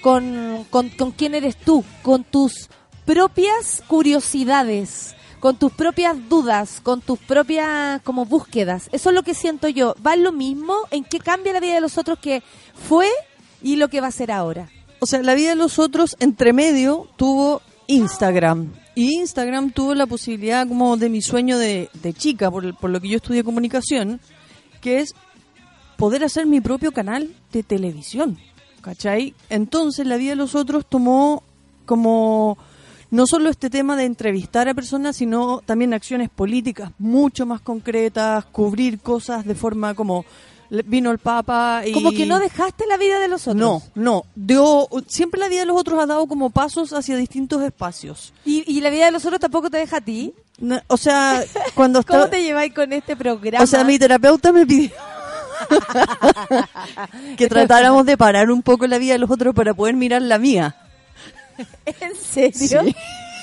con, 0.00 0.66
con, 0.70 0.88
con 0.90 1.12
quién 1.12 1.36
eres 1.36 1.56
tú, 1.56 1.84
con 2.02 2.24
tus 2.24 2.68
propias 3.04 3.82
curiosidades, 3.86 5.14
con 5.42 5.56
tus 5.56 5.72
propias 5.72 6.16
dudas, 6.28 6.80
con 6.80 7.00
tus 7.00 7.18
propias 7.18 8.00
como 8.02 8.24
búsquedas. 8.24 8.88
Eso 8.92 9.10
es 9.10 9.14
lo 9.16 9.24
que 9.24 9.34
siento 9.34 9.66
yo. 9.66 9.96
¿Va 10.06 10.14
lo 10.14 10.30
mismo? 10.30 10.76
¿En 10.92 11.02
qué 11.02 11.18
cambia 11.18 11.52
la 11.52 11.58
vida 11.58 11.74
de 11.74 11.80
los 11.80 11.98
otros 11.98 12.20
que 12.20 12.44
fue 12.74 13.08
y 13.60 13.74
lo 13.74 13.88
que 13.88 14.00
va 14.00 14.06
a 14.06 14.12
ser 14.12 14.30
ahora? 14.30 14.70
O 15.00 15.06
sea, 15.06 15.20
la 15.20 15.34
vida 15.34 15.50
de 15.50 15.56
los 15.56 15.80
otros, 15.80 16.14
entre 16.20 16.52
medio, 16.52 17.08
tuvo 17.16 17.60
Instagram. 17.88 18.72
Y 18.94 19.18
Instagram 19.18 19.72
tuvo 19.72 19.96
la 19.96 20.06
posibilidad 20.06 20.64
como 20.68 20.96
de 20.96 21.08
mi 21.08 21.20
sueño 21.20 21.58
de, 21.58 21.90
chica, 22.16 22.48
por, 22.48 22.78
por 22.78 22.90
lo 22.90 23.00
que 23.00 23.08
yo 23.08 23.16
estudié 23.16 23.42
comunicación, 23.42 24.20
que 24.80 25.00
es 25.00 25.12
poder 25.96 26.22
hacer 26.22 26.46
mi 26.46 26.60
propio 26.60 26.92
canal 26.92 27.34
de 27.50 27.64
televisión. 27.64 28.38
¿Cachai? 28.80 29.34
Entonces 29.50 30.06
la 30.06 30.18
vida 30.18 30.30
de 30.30 30.36
los 30.36 30.54
otros 30.54 30.86
tomó 30.88 31.42
como 31.84 32.58
no 33.12 33.26
solo 33.26 33.50
este 33.50 33.68
tema 33.68 33.94
de 33.94 34.04
entrevistar 34.04 34.70
a 34.70 34.74
personas, 34.74 35.16
sino 35.16 35.60
también 35.66 35.92
acciones 35.92 36.30
políticas 36.30 36.90
mucho 36.98 37.44
más 37.44 37.60
concretas, 37.60 38.46
cubrir 38.46 39.00
cosas 39.00 39.44
de 39.44 39.54
forma 39.54 39.92
como 39.94 40.24
vino 40.86 41.10
el 41.10 41.18
Papa 41.18 41.82
y... 41.84 41.92
Como 41.92 42.12
que 42.12 42.24
no 42.24 42.40
dejaste 42.40 42.86
la 42.86 42.96
vida 42.96 43.18
de 43.18 43.28
los 43.28 43.46
otros. 43.46 43.56
No, 43.60 43.82
no. 43.94 44.24
Dio, 44.34 44.88
siempre 45.06 45.38
la 45.38 45.48
vida 45.48 45.60
de 45.60 45.66
los 45.66 45.78
otros 45.78 46.02
ha 46.02 46.06
dado 46.06 46.26
como 46.26 46.48
pasos 46.48 46.94
hacia 46.94 47.14
distintos 47.16 47.62
espacios. 47.62 48.32
¿Y, 48.46 48.64
y 48.66 48.80
la 48.80 48.88
vida 48.88 49.04
de 49.04 49.10
los 49.10 49.26
otros 49.26 49.40
tampoco 49.40 49.68
te 49.68 49.76
deja 49.76 49.98
a 49.98 50.00
ti? 50.00 50.32
No, 50.58 50.80
o 50.86 50.96
sea, 50.96 51.44
cuando 51.74 52.02
¿Cómo 52.02 52.20
estaba... 52.20 52.30
te 52.30 52.42
lleváis 52.42 52.72
con 52.72 52.94
este 52.94 53.14
programa? 53.14 53.62
O 53.62 53.66
sea, 53.66 53.84
mi 53.84 53.98
terapeuta 53.98 54.52
me 54.52 54.64
pidió 54.64 54.90
que 57.36 57.46
tratáramos 57.46 58.06
de 58.06 58.16
parar 58.16 58.50
un 58.50 58.62
poco 58.62 58.86
la 58.86 58.96
vida 58.96 59.12
de 59.12 59.18
los 59.18 59.30
otros 59.30 59.54
para 59.54 59.74
poder 59.74 59.96
mirar 59.96 60.22
la 60.22 60.38
mía. 60.38 60.76
¿En 61.86 62.16
serio? 62.16 62.82
Sí. 62.84 62.94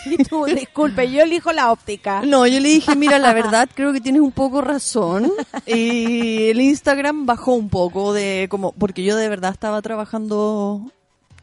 Y 0.05 0.23
tú, 0.23 0.45
disculpe, 0.45 1.11
yo 1.11 1.21
elijo 1.23 1.51
la 1.51 1.71
óptica. 1.71 2.21
No, 2.21 2.47
yo 2.47 2.59
le 2.59 2.69
dije, 2.69 2.95
mira, 2.95 3.19
la 3.19 3.33
verdad, 3.33 3.67
creo 3.73 3.91
que 3.91 3.99
tienes 3.99 4.21
un 4.21 4.31
poco 4.31 4.61
razón. 4.61 5.31
Y 5.65 6.49
el 6.49 6.61
Instagram 6.61 7.25
bajó 7.25 7.53
un 7.53 7.69
poco 7.69 8.13
de 8.13 8.47
como, 8.49 8.71
porque 8.71 9.03
yo 9.03 9.17
de 9.17 9.27
verdad 9.27 9.51
estaba 9.51 9.81
trabajando 9.81 10.89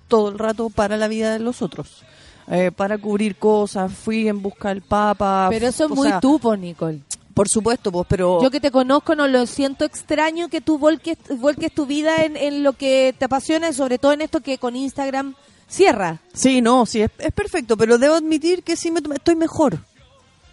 todo 0.09 0.31
el 0.31 0.39
rato 0.39 0.70
para 0.70 0.97
la 0.97 1.07
vida 1.09 1.32
de 1.32 1.39
los 1.39 1.61
otros. 1.62 2.03
eh, 2.48 2.70
para 2.74 2.97
cubrir 2.97 3.36
cosas, 3.36 3.93
fui 3.93 4.28
en 4.28 4.40
busca 4.40 4.69
del 4.70 4.81
Papa. 4.82 5.48
Pero 5.51 5.66
eso 5.66 5.85
es 5.85 5.90
muy 5.90 6.09
sea, 6.09 6.20
tú, 6.20 6.39
po, 6.39 6.57
Nicole. 6.57 7.01
Por 7.35 7.48
supuesto, 7.48 7.93
pues, 7.93 8.07
pero... 8.09 8.43
Yo 8.43 8.51
que 8.51 8.61
te 8.61 8.70
conozco 8.70 9.15
no 9.15 9.28
lo 9.28 9.44
siento 9.47 9.85
extraño 9.85 10.48
que 10.48 10.62
tú 10.62 10.78
volques, 10.78 11.19
volques 11.39 11.73
tu 11.73 11.85
vida 11.85 12.24
en, 12.24 12.36
en 12.36 12.62
lo 12.62 12.73
que 12.73 13.15
te 13.19 13.27
apasiona 13.27 13.69
y 13.69 13.74
sobre 13.74 13.98
todo 13.98 14.12
en 14.12 14.23
esto 14.23 14.40
que 14.40 14.57
con 14.57 14.77
Instagram 14.77 15.35
cierra. 15.68 16.20
Sí, 16.32 16.62
no, 16.62 16.86
sí, 16.86 17.02
es, 17.02 17.10
es 17.18 17.32
perfecto, 17.32 17.76
pero 17.76 17.98
debo 17.98 18.14
admitir 18.14 18.62
que 18.62 18.76
sí 18.76 18.90
me, 18.90 19.01
estoy 19.14 19.36
mejor. 19.36 19.78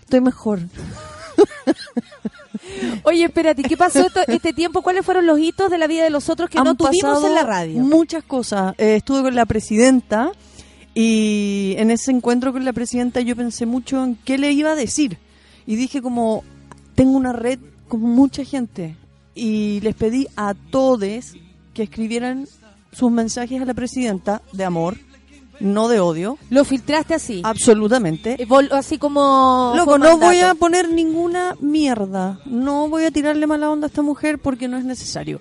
Estoy 0.02 0.22
mejor. 0.22 0.60
Oye, 3.04 3.26
espérate, 3.26 3.64
¿qué 3.64 3.76
pasó 3.76 4.00
esto- 4.06 4.22
este 4.28 4.54
tiempo? 4.54 4.82
¿Cuáles 4.82 5.06
fueron 5.06 5.26
los 5.26 5.40
hitos 5.40 5.70
de 5.70 5.78
la 5.78 5.88
vida 5.88 6.04
de 6.04 6.10
los 6.10 6.30
otros 6.30 6.50
que 6.50 6.58
Han 6.58 6.64
no 6.66 6.76
tuvimos 6.76 7.24
en 7.24 7.36
la 7.36 7.44
radio? 7.44 7.80
Muchas 7.82 8.24
cosas. 8.24 8.76
Eh, 8.78 8.96
estuve 8.96 9.22
con 9.24 9.36
la 9.36 9.46
presidenta 9.46 10.32
y 10.94 11.76
en 11.78 11.92
ese 11.92 12.12
encuentro 12.12 12.54
con 12.54 12.64
la 12.66 12.74
presidenta 12.74 13.20
yo 13.22 13.36
pensé 13.36 13.66
mucho 13.66 14.04
en 14.04 14.16
qué 14.16 14.38
le 14.38 14.52
iba 14.52 14.72
a 14.72 14.76
decir. 14.76 15.18
Y 15.66 15.76
dije 15.76 16.02
como, 16.02 16.44
tengo 16.96 17.18
una 17.18 17.34
red 17.34 17.60
con 17.88 18.02
mucha 18.02 18.44
gente. 18.44 18.96
Y 19.36 19.80
les 19.82 19.96
pedí 19.96 20.28
a 20.36 20.54
todos 20.54 21.34
que 21.74 21.84
escribieran 21.84 22.48
sus 22.94 23.12
mensajes 23.12 23.62
a 23.62 23.66
la 23.66 23.74
presidenta 23.74 24.42
de 24.54 24.64
amor, 24.64 24.98
no 25.60 25.88
de 25.88 26.00
odio. 26.00 26.38
Lo 26.50 26.66
filtraste 26.66 27.14
así. 27.14 27.42
Absolutamente. 27.44 28.42
Eh, 28.42 28.48
Así 28.72 28.98
como... 28.98 29.74
Loco, 29.76 29.98
no 29.98 30.18
voy 30.18 30.40
a 30.40 30.56
poner 30.56 30.90
ninguna 30.90 31.56
mierda. 31.60 32.40
No 32.46 32.90
voy 32.90 33.06
a 33.06 33.12
tirarle 33.12 33.48
mala 33.48 33.70
onda 33.70 33.88
a 33.88 33.90
esta 33.90 34.02
mujer 34.02 34.40
porque 34.40 34.68
no 34.68 34.78
es 34.78 34.86
necesario. 34.86 35.40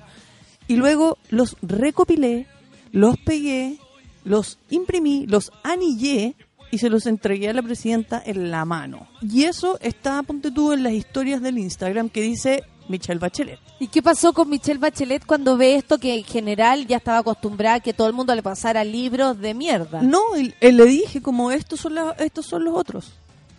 Y 0.69 0.77
luego 0.77 1.19
los 1.31 1.57
recopilé, 1.63 2.47
los 2.93 3.17
pegué, 3.19 3.79
los 4.25 4.59
imprimí, 4.71 5.27
los 5.27 5.51
anillé 5.65 6.37
y 6.71 6.79
se 6.79 6.89
los 6.89 7.07
entregué 7.07 7.51
a 7.51 7.53
la 7.53 7.63
presidenta 7.63 8.23
en 8.25 8.51
la 8.51 8.65
mano. 8.65 9.09
Y 9.21 9.45
eso 9.45 9.79
está, 9.81 10.23
ponte 10.23 10.51
tú, 10.51 10.73
en 10.73 10.83
las 10.83 10.93
historias 10.93 11.43
del 11.43 11.59
Instagram 11.59 12.09
que 12.09 12.23
dice 12.23 12.63
Michelle 12.89 13.19
Bachelet. 13.19 13.59
¿Y 13.81 13.89
qué 13.89 14.03
pasó 14.03 14.33
con 14.33 14.49
Michelle 14.51 14.79
Bachelet 14.79 15.25
cuando 15.27 15.57
ve 15.57 15.77
esto 15.77 15.99
que 15.99 16.15
en 16.15 16.25
general 16.25 16.87
ya 16.87 16.97
estaba 16.99 17.19
acostumbrada 17.19 17.77
a 17.77 17.81
que 17.81 17.93
todo 17.93 18.07
el 18.09 18.13
mundo 18.13 18.35
le 18.35 18.43
pasara 18.43 18.85
libros 18.85 19.39
de 19.39 19.55
mierda? 19.55 20.03
No, 20.03 20.21
eh, 20.37 20.73
le 20.73 20.85
dije 20.85 21.23
como 21.23 21.51
estos 21.51 21.81
son, 21.81 21.95
la- 21.95 22.15
estos 22.19 22.47
son 22.47 22.65
los 22.65 22.75
otros. 22.77 23.13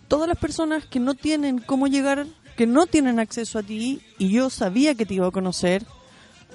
Todas 0.08 0.28
las 0.28 0.38
personas 0.38 0.86
que 0.86 1.00
no 1.00 1.14
tienen 1.16 1.60
cómo 1.60 1.88
llegar, 1.88 2.26
que 2.58 2.68
no 2.68 2.86
tienen 2.86 3.20
acceso 3.20 3.58
a 3.60 3.64
ti, 3.64 4.02
y 4.20 4.30
yo 4.30 4.50
sabía 4.50 4.94
que 4.96 5.06
te 5.06 5.16
iba 5.16 5.28
a 5.28 5.32
conocer, 5.32 5.84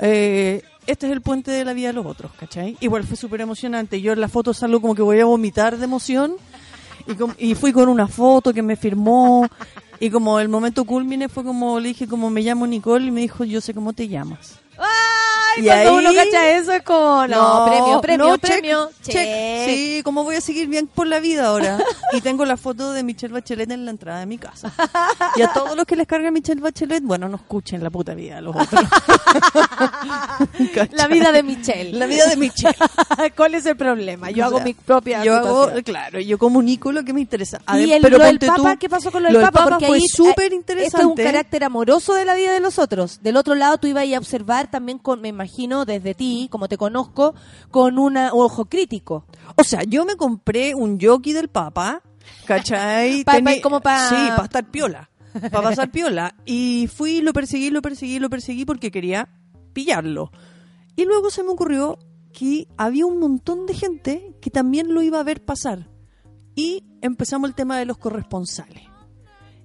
eh, 0.01 0.62
este 0.86 1.07
es 1.07 1.12
el 1.12 1.20
puente 1.20 1.51
de 1.51 1.65
la 1.65 1.73
vida 1.73 1.89
de 1.89 1.95
los 1.95 2.07
otros, 2.07 2.32
¿cachai? 2.39 2.77
Igual 2.81 3.05
fue 3.05 3.16
súper 3.16 3.40
emocionante. 3.40 4.01
Yo 4.01 4.12
en 4.12 4.20
la 4.20 4.28
foto 4.28 4.55
salgo 4.55 4.81
como 4.81 4.95
que 4.95 5.03
voy 5.03 5.19
a 5.20 5.24
vomitar 5.24 5.77
de 5.77 5.85
emoción, 5.85 6.35
y, 7.07 7.15
com- 7.15 7.35
y 7.39 7.55
fui 7.55 7.73
con 7.73 7.89
una 7.89 8.07
foto 8.07 8.53
que 8.53 8.62
me 8.62 8.77
firmó, 8.77 9.47
y 10.01 10.11
como 10.11 10.41
el 10.41 10.49
momento 10.49 10.85
culmine 10.85 11.29
fue 11.29 11.45
como, 11.45 11.81
le 11.81 11.89
dije 11.89 12.07
como 12.07 12.31
me 12.31 12.43
llamo 12.43 12.66
Nicole, 12.66 13.07
y 13.07 13.11
me 13.11 13.20
dijo, 13.20 13.45
yo 13.45 13.61
sé 13.61 13.75
cómo 13.75 13.93
te 13.93 14.09
llamas. 14.09 14.59
Ay, 14.77 15.38
Y 15.59 15.64
cuando 15.64 15.90
ahí- 15.90 15.97
uno 15.98 16.14
cacha 16.14 16.51
eso 16.51 16.72
es 16.72 16.82
como, 16.82 17.26
no, 17.26 17.64
premio, 17.66 18.01
premio, 18.01 18.26
no, 18.28 18.39
premio. 18.39 18.90
check. 19.02 19.14
check. 19.14 19.68
Sí, 19.68 20.01
¿cómo 20.05 20.24
voy 20.24 20.36
a 20.36 20.40
seguir 20.40 20.68
bien 20.68 20.86
por 20.86 21.06
la 21.06 21.20
vida 21.20 21.47
ahora? 21.47 21.78
y 22.12 22.20
tengo 22.20 22.44
la 22.44 22.56
foto 22.56 22.93
de 22.93 23.02
Michelle 23.02 23.32
Bachelet 23.32 23.70
en 23.70 23.85
la 23.85 23.90
entrada 23.90 24.20
de 24.20 24.26
mi 24.26 24.39
casa. 24.39 24.72
Y 25.36 25.43
a 25.43 25.52
todos 25.52 25.76
los 25.76 25.85
que 25.86 25.97
les 25.97 26.06
carga 26.06 26.30
Michelle 26.30 26.60
Bachelet, 26.60 27.02
bueno, 27.02 27.28
no 27.28 27.36
escuchen 27.36 27.82
la 27.82 27.90
puta 27.90 28.14
vida 28.14 28.40
los 28.40 28.55
otros. 28.56 28.82
La 30.93 31.06
vida 31.09 31.32
de 31.32 31.43
Michelle. 31.43 31.93
La 31.93 32.06
vida 32.06 32.26
de 32.26 32.36
Michelle. 32.36 32.74
¿Cuál 33.36 33.55
es 33.55 33.66
el 33.66 33.76
problema? 33.76 34.30
Yo 34.30 34.44
O 34.44 34.47
hago 34.47 34.56
sea, 34.59 34.64
mi 34.64 34.74
propia 34.74 35.24
Yo 35.24 35.35
hago, 35.36 35.70
claro, 35.85 36.20
yo 36.20 36.39
comunico 36.39 36.93
lo 36.93 37.05
que 37.05 37.12
me 37.12 37.20
interesa. 37.20 37.60
¿Y 37.74 37.90
el, 37.93 38.02
pero 38.02 38.18
lo 38.18 38.24
del 38.24 38.39
Papa? 38.39 38.72
tú, 38.72 38.78
¿Qué 38.78 38.89
pasó 38.89 39.10
con 39.10 39.22
lo 39.22 39.30
del 39.30 39.40
Papa? 39.40 39.64
Porque 39.64 39.86
fue 39.86 39.97
ahí, 39.97 40.09
súper 40.09 40.52
eh, 40.52 40.56
interesante. 40.56 40.86
Este 40.86 41.01
es 41.01 41.05
un 41.06 41.14
carácter 41.16 41.64
amoroso 41.64 42.14
de 42.14 42.24
la 42.24 42.35
vida 42.35 42.52
de 42.52 42.60
los 42.60 42.78
otros. 42.78 43.22
Del 43.22 43.36
otro 43.36 43.55
lado, 43.55 43.78
tú 43.78 43.86
ibas 43.86 44.05
a 44.12 44.18
observar 44.18 44.70
también, 44.70 44.98
con, 44.98 45.20
me 45.20 45.28
imagino, 45.28 45.48
desde 45.87 46.15
ti, 46.15 46.49
como 46.51 46.69
te 46.69 46.77
conozco, 46.77 47.35
con 47.70 47.99
una, 47.99 48.33
un 48.35 48.45
ojo 48.45 48.66
crítico. 48.66 49.25
O 49.57 49.65
sea, 49.65 49.83
yo 49.85 50.05
me 50.05 50.16
compré 50.16 50.75
un 50.75 50.99
jockey 51.01 51.33
del 51.33 51.49
Papa, 51.49 52.03
¿cachai? 52.47 53.25
Pa- 53.25 53.39
Tení- 53.39 53.57
pa- 53.57 53.61
como 53.62 53.81
pa- 53.81 54.09
Sí, 54.09 54.15
para 54.31 54.45
estar 54.45 54.70
piola. 54.70 55.11
Para 55.51 55.62
pasar 55.69 55.91
piola. 55.91 56.35
Y 56.47 56.89
fui, 56.93 57.20
lo 57.20 57.33
perseguí, 57.33 57.70
lo 57.70 57.83
perseguí, 57.83 58.19
lo 58.19 58.31
perseguí 58.31 58.65
porque 58.65 58.91
quería 58.91 59.29
pillarlo. 59.73 60.31
Y 60.97 61.05
luego 61.05 61.31
se 61.31 61.43
me 61.45 61.51
ocurrió 61.51 61.99
que 62.33 62.66
había 62.77 63.07
un 63.07 63.19
montón 63.20 63.66
de 63.66 63.75
gente 63.75 64.35
que 64.41 64.51
también 64.51 64.93
lo 64.95 65.03
iba 65.03 65.20
a 65.20 65.25
ver 65.25 65.45
pasar. 65.45 65.89
Y 66.55 66.85
empezamos 67.03 67.49
el 67.51 67.55
tema 67.55 67.79
de 67.79 67.85
los 67.85 67.99
corresponsales. 67.99 68.83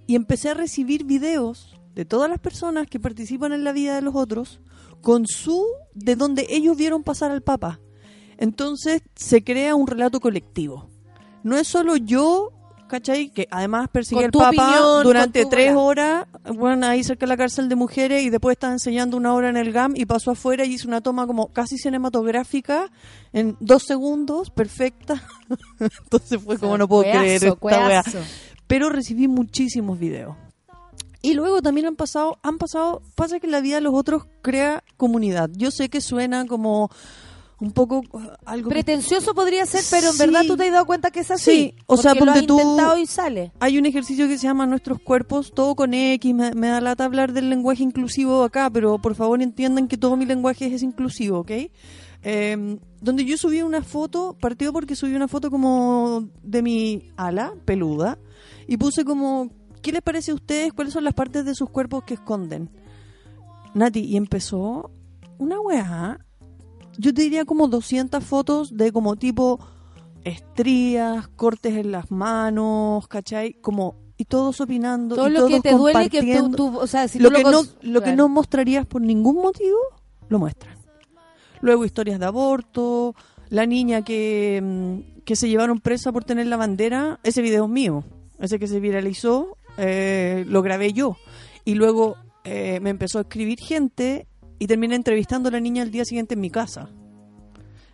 Y 0.05 0.15
empecé 0.15 0.49
a 0.49 0.53
recibir 0.53 1.05
videos 1.05 1.75
de 1.95 2.05
todas 2.05 2.29
las 2.29 2.39
personas 2.39 2.87
que 2.87 2.99
participan 2.99 3.53
en 3.53 3.63
la 3.63 3.71
vida 3.71 3.95
de 3.95 4.01
los 4.01 4.15
otros 4.15 4.59
con 5.03 5.27
su 5.27 5.67
de 5.93 6.15
donde 6.15 6.47
ellos 6.49 6.75
vieron 6.75 7.03
pasar 7.03 7.29
al 7.29 7.43
Papa. 7.43 7.79
Entonces 8.37 9.03
se 9.15 9.43
crea 9.43 9.75
un 9.75 9.85
relato 9.85 10.19
colectivo. 10.19 10.89
No 11.43 11.57
es 11.57 11.67
solo 11.67 11.97
yo, 11.97 12.51
¿cachai? 12.87 13.29
Que 13.29 13.47
además 13.51 13.89
persigue 13.89 14.25
al 14.25 14.31
Papa 14.31 14.47
opinión, 14.47 15.03
durante 15.03 15.45
tres 15.45 15.75
horas, 15.75 16.25
bueno, 16.55 16.87
ahí 16.87 17.03
cerca 17.03 17.25
de 17.25 17.29
la 17.29 17.37
cárcel 17.37 17.67
de 17.67 17.75
mujeres 17.75 18.23
y 18.23 18.29
después 18.29 18.53
está 18.53 18.71
enseñando 18.71 19.17
una 19.17 19.33
hora 19.33 19.49
en 19.49 19.57
el 19.57 19.73
GAM 19.73 19.93
y 19.95 20.05
pasó 20.05 20.31
afuera 20.31 20.65
y 20.65 20.73
hizo 20.73 20.87
una 20.87 21.01
toma 21.01 21.27
como 21.27 21.51
casi 21.51 21.77
cinematográfica 21.77 22.89
en 23.33 23.57
dos 23.59 23.83
segundos, 23.83 24.51
perfecta. 24.51 25.21
Entonces 25.79 26.41
fue 26.41 26.57
como 26.57 26.77
no 26.77 26.87
puedo 26.87 27.03
cueazo, 27.03 27.19
creer 27.19 27.43
esta. 27.43 28.19
Pero 28.67 28.89
recibí 28.89 29.27
muchísimos 29.27 29.99
videos. 29.99 30.37
Y 31.23 31.33
luego 31.33 31.61
también 31.63 31.87
han 31.87 31.95
pasado, 31.95 32.37
han 32.43 32.57
pasado, 32.59 33.01
pasa 33.15 33.39
que 33.39 33.47
la 33.47 33.61
vida 33.61 33.75
de 33.75 33.81
los 33.81 33.93
otros 33.95 34.25
crea 34.43 34.83
comunidad. 34.97 35.49
Yo 35.55 35.71
sé 35.71 35.89
que 35.89 36.01
suena 36.01 36.45
como 36.45 36.89
un 37.59 37.71
poco 37.71 38.01
uh, 38.11 38.19
algo 38.45 38.67
que- 38.67 38.73
Pretencioso 38.75 39.33
podría 39.33 39.65
ser, 39.65 39.81
pero 39.89 40.07
en 40.07 40.13
Sí. 40.13 40.19
verdad 40.19 40.41
tú 40.45 40.57
te 40.57 40.65
has 40.65 40.73
dado 40.73 40.85
cuenta 40.85 41.11
que 41.11 41.21
es 41.21 41.31
así. 41.31 41.51
Sí, 41.51 41.75
o 41.87 41.95
sea, 41.95 42.11
porque 42.13 42.25
lo 42.25 42.31
ponte 42.33 42.39
has 42.41 42.45
tú- 42.47 42.59
intentado 42.59 42.97
y 42.97 43.05
sale. 43.05 43.51
Hay 43.61 43.77
un 43.77 43.85
ejercicio 43.85 44.27
que 44.27 44.37
se 44.37 44.47
llama 44.47 44.65
Nuestros 44.65 44.99
Cuerpos, 44.99 45.53
todo 45.55 45.75
con 45.75 45.93
X. 45.93 46.35
Me, 46.35 46.51
me 46.55 46.67
da 46.67 46.81
lata 46.81 47.05
hablar 47.05 47.31
del 47.31 47.49
lenguaje 47.49 47.83
inclusivo 47.83 48.43
acá, 48.43 48.69
pero 48.69 48.99
por 48.99 49.15
favor 49.15 49.41
entiendan 49.41 49.87
que 49.87 49.97
todo 49.97 50.17
mi 50.17 50.25
lenguaje 50.25 50.65
es 50.75 50.83
inclusivo, 50.83 51.39
¿ok? 51.39 51.51
Eh, 52.25 52.77
donde 53.01 53.25
yo 53.25 53.37
subí 53.37 53.61
una 53.61 53.81
foto, 53.81 54.35
partió 54.41 54.71
porque 54.73 54.95
subí 54.95 55.13
una 55.15 55.27
foto 55.29 55.49
como 55.51 56.27
de 56.41 56.61
mi 56.61 57.11
ala 57.17 57.53
peluda 57.65 58.17
y 58.67 58.77
puse 58.77 59.03
como, 59.03 59.49
¿qué 59.83 59.91
les 59.91 60.01
parece 60.01 60.31
a 60.31 60.35
ustedes? 60.35 60.73
¿Cuáles 60.73 60.93
son 60.93 61.03
las 61.03 61.13
partes 61.13 61.45
de 61.45 61.53
sus 61.53 61.69
cuerpos 61.69 62.03
que 62.05 62.15
esconden? 62.15 62.71
Nati, 63.75 63.99
y 63.99 64.17
empezó 64.17 64.89
una 65.37 65.59
weá, 65.59 66.19
yo 66.97 67.13
te 67.13 67.21
diría 67.21 67.45
como 67.45 67.67
200 67.67 68.23
fotos 68.23 68.75
de 68.75 68.91
como 68.91 69.15
tipo 69.15 69.59
estrías, 70.23 71.27
cortes 71.27 71.75
en 71.75 71.91
las 71.91 72.09
manos, 72.09 73.07
¿cachai? 73.07 73.53
Como 73.53 73.95
y 74.15 74.25
todos 74.25 74.61
opinando 74.61 75.15
Todo 75.15 75.27
y 75.27 75.31
lo 75.31 75.47
que 75.47 75.59
te 75.59 75.71
duele 75.73 76.09
que 76.09 76.41
tú, 76.55 76.77
o 76.77 76.87
sea, 76.87 77.07
si 77.07 77.19
lo 77.19 77.29
tú 77.29 77.35
que 77.35 77.43
lo 77.43 77.51
no 77.51 77.63
lo 77.81 78.01
que 78.01 78.15
no 78.15 78.29
mostrarías 78.29 78.85
por 78.85 79.01
ningún 79.01 79.35
motivo 79.35 79.77
lo 80.29 80.39
muestran. 80.39 80.77
Luego 81.61 81.83
historias 81.83 82.19
de 82.19 82.25
aborto, 82.25 83.15
la 83.49 83.65
niña 83.65 84.03
que, 84.03 84.61
mm, 84.63 85.23
que 85.23 85.35
se 85.35 85.49
llevaron 85.49 85.79
presa 85.79 86.11
por 86.11 86.23
tener 86.23 86.47
la 86.47 86.57
bandera, 86.57 87.19
ese 87.23 87.41
video 87.41 87.65
es 87.65 87.69
mío, 87.69 88.03
ese 88.39 88.59
que 88.59 88.67
se 88.67 88.79
viralizó, 88.79 89.57
eh, 89.77 90.45
lo 90.47 90.61
grabé 90.61 90.93
yo. 90.93 91.17
Y 91.65 91.75
luego 91.75 92.15
eh, 92.43 92.79
me 92.81 92.89
empezó 92.89 93.19
a 93.19 93.21
escribir 93.21 93.59
gente 93.59 94.27
y 94.59 94.67
terminé 94.67 94.95
entrevistando 94.95 95.49
a 95.49 95.51
la 95.51 95.59
niña 95.59 95.83
el 95.83 95.91
día 95.91 96.05
siguiente 96.05 96.35
en 96.35 96.41
mi 96.41 96.49
casa. 96.49 96.89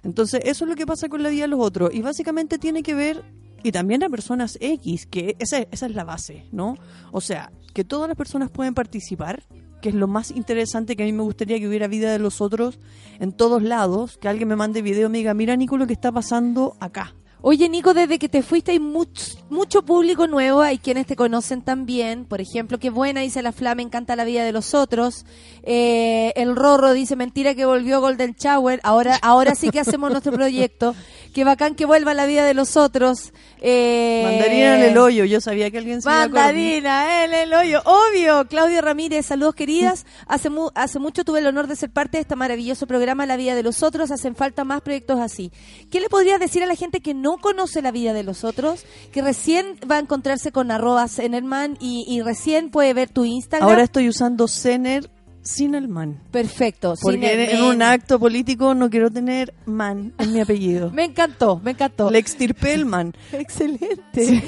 Entonces, 0.03 0.41
eso 0.45 0.65
es 0.65 0.69
lo 0.69 0.75
que 0.75 0.85
pasa 0.85 1.09
con 1.09 1.23
la 1.23 1.29
vida 1.29 1.43
de 1.43 1.49
los 1.49 1.59
otros. 1.59 1.93
Y 1.93 2.01
básicamente 2.01 2.57
tiene 2.57 2.83
que 2.83 2.95
ver, 2.95 3.23
y 3.63 3.71
también 3.71 4.03
a 4.03 4.09
personas 4.09 4.57
X, 4.61 5.05
que 5.07 5.35
esa, 5.39 5.59
esa 5.71 5.85
es 5.85 5.95
la 5.95 6.03
base, 6.03 6.45
¿no? 6.51 6.75
O 7.11 7.21
sea, 7.21 7.51
que 7.73 7.83
todas 7.83 8.07
las 8.07 8.17
personas 8.17 8.49
pueden 8.49 8.73
participar, 8.73 9.43
que 9.81 9.89
es 9.89 9.95
lo 9.95 10.07
más 10.07 10.31
interesante 10.31 10.95
que 10.95 11.03
a 11.03 11.05
mí 11.05 11.13
me 11.13 11.23
gustaría 11.23 11.59
que 11.59 11.67
hubiera 11.67 11.87
vida 11.87 12.11
de 12.11 12.19
los 12.19 12.41
otros 12.41 12.79
en 13.19 13.31
todos 13.31 13.61
lados, 13.61 14.17
que 14.17 14.27
alguien 14.27 14.47
me 14.47 14.55
mande 14.55 14.81
video 14.81 15.07
y 15.07 15.11
me 15.11 15.17
diga, 15.19 15.33
mira 15.33 15.55
Nico 15.55 15.77
lo 15.77 15.87
que 15.87 15.93
está 15.93 16.11
pasando 16.11 16.75
acá. 16.79 17.15
Oye, 17.41 17.69
Nico, 17.69 17.93
desde 17.93 18.19
que 18.19 18.27
te 18.27 18.43
fuiste 18.43 18.71
hay 18.73 18.79
much- 18.79 19.37
mucho 19.49 19.81
público 19.81 20.27
nuevo, 20.27 20.59
hay 20.61 20.77
quienes 20.77 21.05
te 21.07 21.15
conocen 21.15 21.61
también. 21.61 22.25
Por 22.25 22.41
ejemplo, 22.41 22.79
qué 22.79 22.89
buena, 22.89 23.21
dice 23.21 23.41
la 23.41 23.53
Fla, 23.53 23.75
me 23.75 23.81
encanta 23.83 24.17
la 24.17 24.25
vida 24.25 24.43
de 24.43 24.51
los 24.51 24.73
otros. 24.73 25.25
Eh, 25.63 26.33
el 26.35 26.55
Rorro 26.55 26.91
dice, 26.91 27.15
mentira 27.15 27.55
que 27.55 27.65
volvió 27.65 28.01
Golden 28.01 28.35
Shower. 28.37 28.81
Ahora, 28.83 29.15
ahora 29.21 29.55
sí 29.55 29.69
que 29.69 29.79
hacemos 29.79 30.11
nuestro 30.11 30.33
proyecto. 30.33 30.95
Qué 31.33 31.43
bacán 31.43 31.75
que 31.75 31.85
vuelva 31.85 32.13
la 32.13 32.25
vida 32.25 32.43
de 32.43 32.53
los 32.55 32.75
otros. 32.75 33.31
Eh, 33.61 34.21
Mandarina 34.25 34.75
en 34.75 34.83
el 34.91 34.97
hoyo, 34.97 35.25
yo 35.25 35.39
sabía 35.39 35.69
que 35.69 35.77
alguien 35.77 36.01
se. 36.01 36.09
Mandarina 36.09 37.23
en 37.23 37.33
el 37.33 37.53
hoyo, 37.53 37.81
obvio. 37.85 38.45
Claudia 38.47 38.81
Ramírez, 38.81 39.27
saludos 39.27 39.53
queridas. 39.55 40.05
Hace, 40.27 40.49
mu- 40.49 40.71
hace 40.75 40.97
mucho 40.99 41.23
tuve 41.23 41.39
el 41.39 41.47
honor 41.47 41.67
de 41.67 41.75
ser 41.75 41.91
parte 41.91 42.17
de 42.17 42.21
este 42.23 42.35
maravilloso 42.35 42.87
programa 42.87 43.25
La 43.25 43.37
vida 43.37 43.55
de 43.55 43.63
los 43.63 43.83
otros. 43.83 44.11
Hacen 44.11 44.35
falta 44.35 44.63
más 44.63 44.81
proyectos 44.81 45.19
así. 45.19 45.51
¿Qué 45.91 45.99
le 46.01 46.09
podrías 46.09 46.39
decir 46.39 46.63
a 46.63 46.65
la 46.65 46.75
gente 46.75 46.99
que 46.99 47.13
no 47.13 47.28
conoce 47.37 47.81
la 47.81 47.91
vida 47.91 48.13
de 48.13 48.23
los 48.23 48.43
otros? 48.43 48.85
Que 49.11 49.21
recién 49.21 49.77
va 49.89 49.95
a 49.95 49.99
encontrarse 49.99 50.51
con 50.51 50.71
arroba 50.71 51.07
Zenerman 51.07 51.77
y, 51.79 52.05
y 52.07 52.21
recién 52.21 52.69
puede 52.71 52.93
ver 52.93 53.09
tu 53.09 53.25
Instagram. 53.25 53.69
Ahora 53.69 53.83
estoy 53.83 54.09
usando 54.09 54.47
Zener 54.47 55.09
sin 55.41 55.75
el 55.75 55.87
man. 55.87 56.21
Perfecto. 56.31 56.93
Porque 57.01 57.51
en, 57.51 57.63
un 57.63 57.81
acto 57.81 58.19
político 58.19 58.73
no 58.75 58.89
quiero 58.89 59.09
tener 59.09 59.53
man 59.65 60.13
en 60.17 60.33
mi 60.33 60.39
apellido. 60.39 60.91
Me 60.93 61.05
encantó, 61.05 61.59
me 61.63 61.71
encantó. 61.71 62.09
Le 62.09 62.19
extirpé 62.19 62.73
el 62.73 62.85
man. 62.85 63.13
Excelente. 63.31 64.43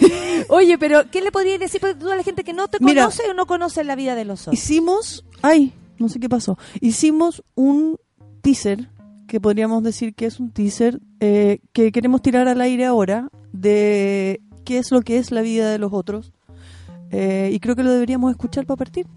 Oye, 0.50 0.78
pero 0.78 1.10
¿qué 1.10 1.22
le 1.22 1.32
podrías 1.32 1.60
decir 1.60 1.84
a 1.86 1.98
toda 1.98 2.16
la 2.16 2.24
gente 2.24 2.44
que 2.44 2.54
no 2.54 2.68
te 2.68 2.78
Mira, 2.80 3.04
conoce 3.04 3.24
o 3.30 3.34
no 3.34 3.46
conoce 3.46 3.84
la 3.84 3.96
vida 3.96 4.16
de 4.16 4.26
los 4.26 4.42
otros? 4.42 4.54
Hicimos, 4.54 5.26
ay, 5.42 5.74
no 5.98 6.10
sé 6.10 6.20
qué 6.20 6.30
pasó. 6.30 6.58
Hicimos 6.80 7.44
un 7.56 7.98
teaser, 8.42 8.90
que 9.32 9.40
podríamos 9.40 9.82
decir 9.82 10.14
que 10.14 10.26
es 10.26 10.42
un 10.42 10.52
teaser, 10.52 11.00
eh, 11.22 11.60
que 11.72 11.94
queremos 11.94 12.22
tirar 12.22 12.50
al 12.50 12.60
aire 12.60 12.84
ahora, 12.84 13.30
de 13.54 14.42
qué 14.66 14.78
es 14.78 14.92
lo 14.92 15.04
que 15.04 15.20
es 15.20 15.32
la 15.32 15.40
vida 15.40 15.72
de 15.72 15.78
los 15.78 15.94
otros. 15.94 16.34
Eh, 17.12 17.50
y 17.54 17.62
creo 17.62 17.78
que 17.78 17.84
lo 17.84 17.94
deberíamos 17.94 18.30
escuchar 18.30 18.66
para 18.66 18.76
partir. 18.76 19.08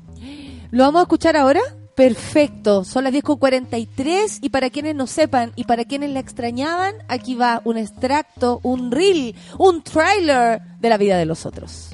¿Lo 0.71 0.85
vamos 0.85 1.01
a 1.01 1.03
escuchar 1.03 1.37
ahora? 1.37 1.59
Perfecto, 1.97 2.85
son 2.85 3.03
las 3.03 3.13
10 3.13 3.25
con 3.25 3.39
43 3.39 4.39
y 4.41 4.51
para 4.51 4.71
quienes 4.71 4.95
no 4.95 5.09
sepan 5.09 5.51
y 5.57 5.65
para 5.65 5.85
quienes 5.85 6.11
la 6.11 6.21
extrañaban, 6.21 6.95
aquí 7.09 7.35
va 7.35 7.61
un 7.65 7.77
extracto, 7.77 8.61
un 8.63 8.93
reel, 8.93 9.35
un 9.59 9.83
trailer 9.83 10.63
de 10.79 10.89
la 10.91 10.97
vida 10.97 11.19
de 11.19 11.27
los 11.27 11.45
otros. 11.45 11.91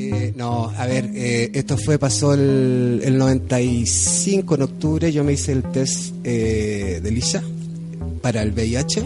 Eh, 0.00 0.32
no, 0.36 0.70
a 0.76 0.86
ver, 0.86 1.10
eh, 1.12 1.50
esto 1.54 1.76
fue, 1.76 1.98
pasó 1.98 2.32
el, 2.32 3.00
el 3.04 3.18
95 3.18 4.54
en 4.54 4.62
octubre, 4.62 5.12
yo 5.12 5.24
me 5.24 5.32
hice 5.32 5.50
el 5.50 5.64
test 5.64 6.14
eh, 6.22 7.00
de 7.02 7.10
Lisa 7.10 7.42
para 8.22 8.42
el 8.42 8.52
VIH, 8.52 9.02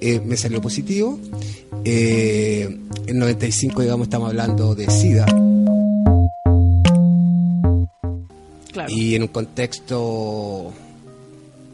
eh, 0.00 0.20
me 0.24 0.36
salió 0.36 0.62
positivo, 0.62 1.18
eh, 1.84 2.78
en 3.08 3.18
95 3.18 3.82
digamos 3.82 4.06
estamos 4.06 4.28
hablando 4.28 4.76
de 4.76 4.88
SIDA. 4.88 5.26
Y 8.86 9.16
en 9.16 9.22
un 9.22 9.28
contexto 9.28 10.72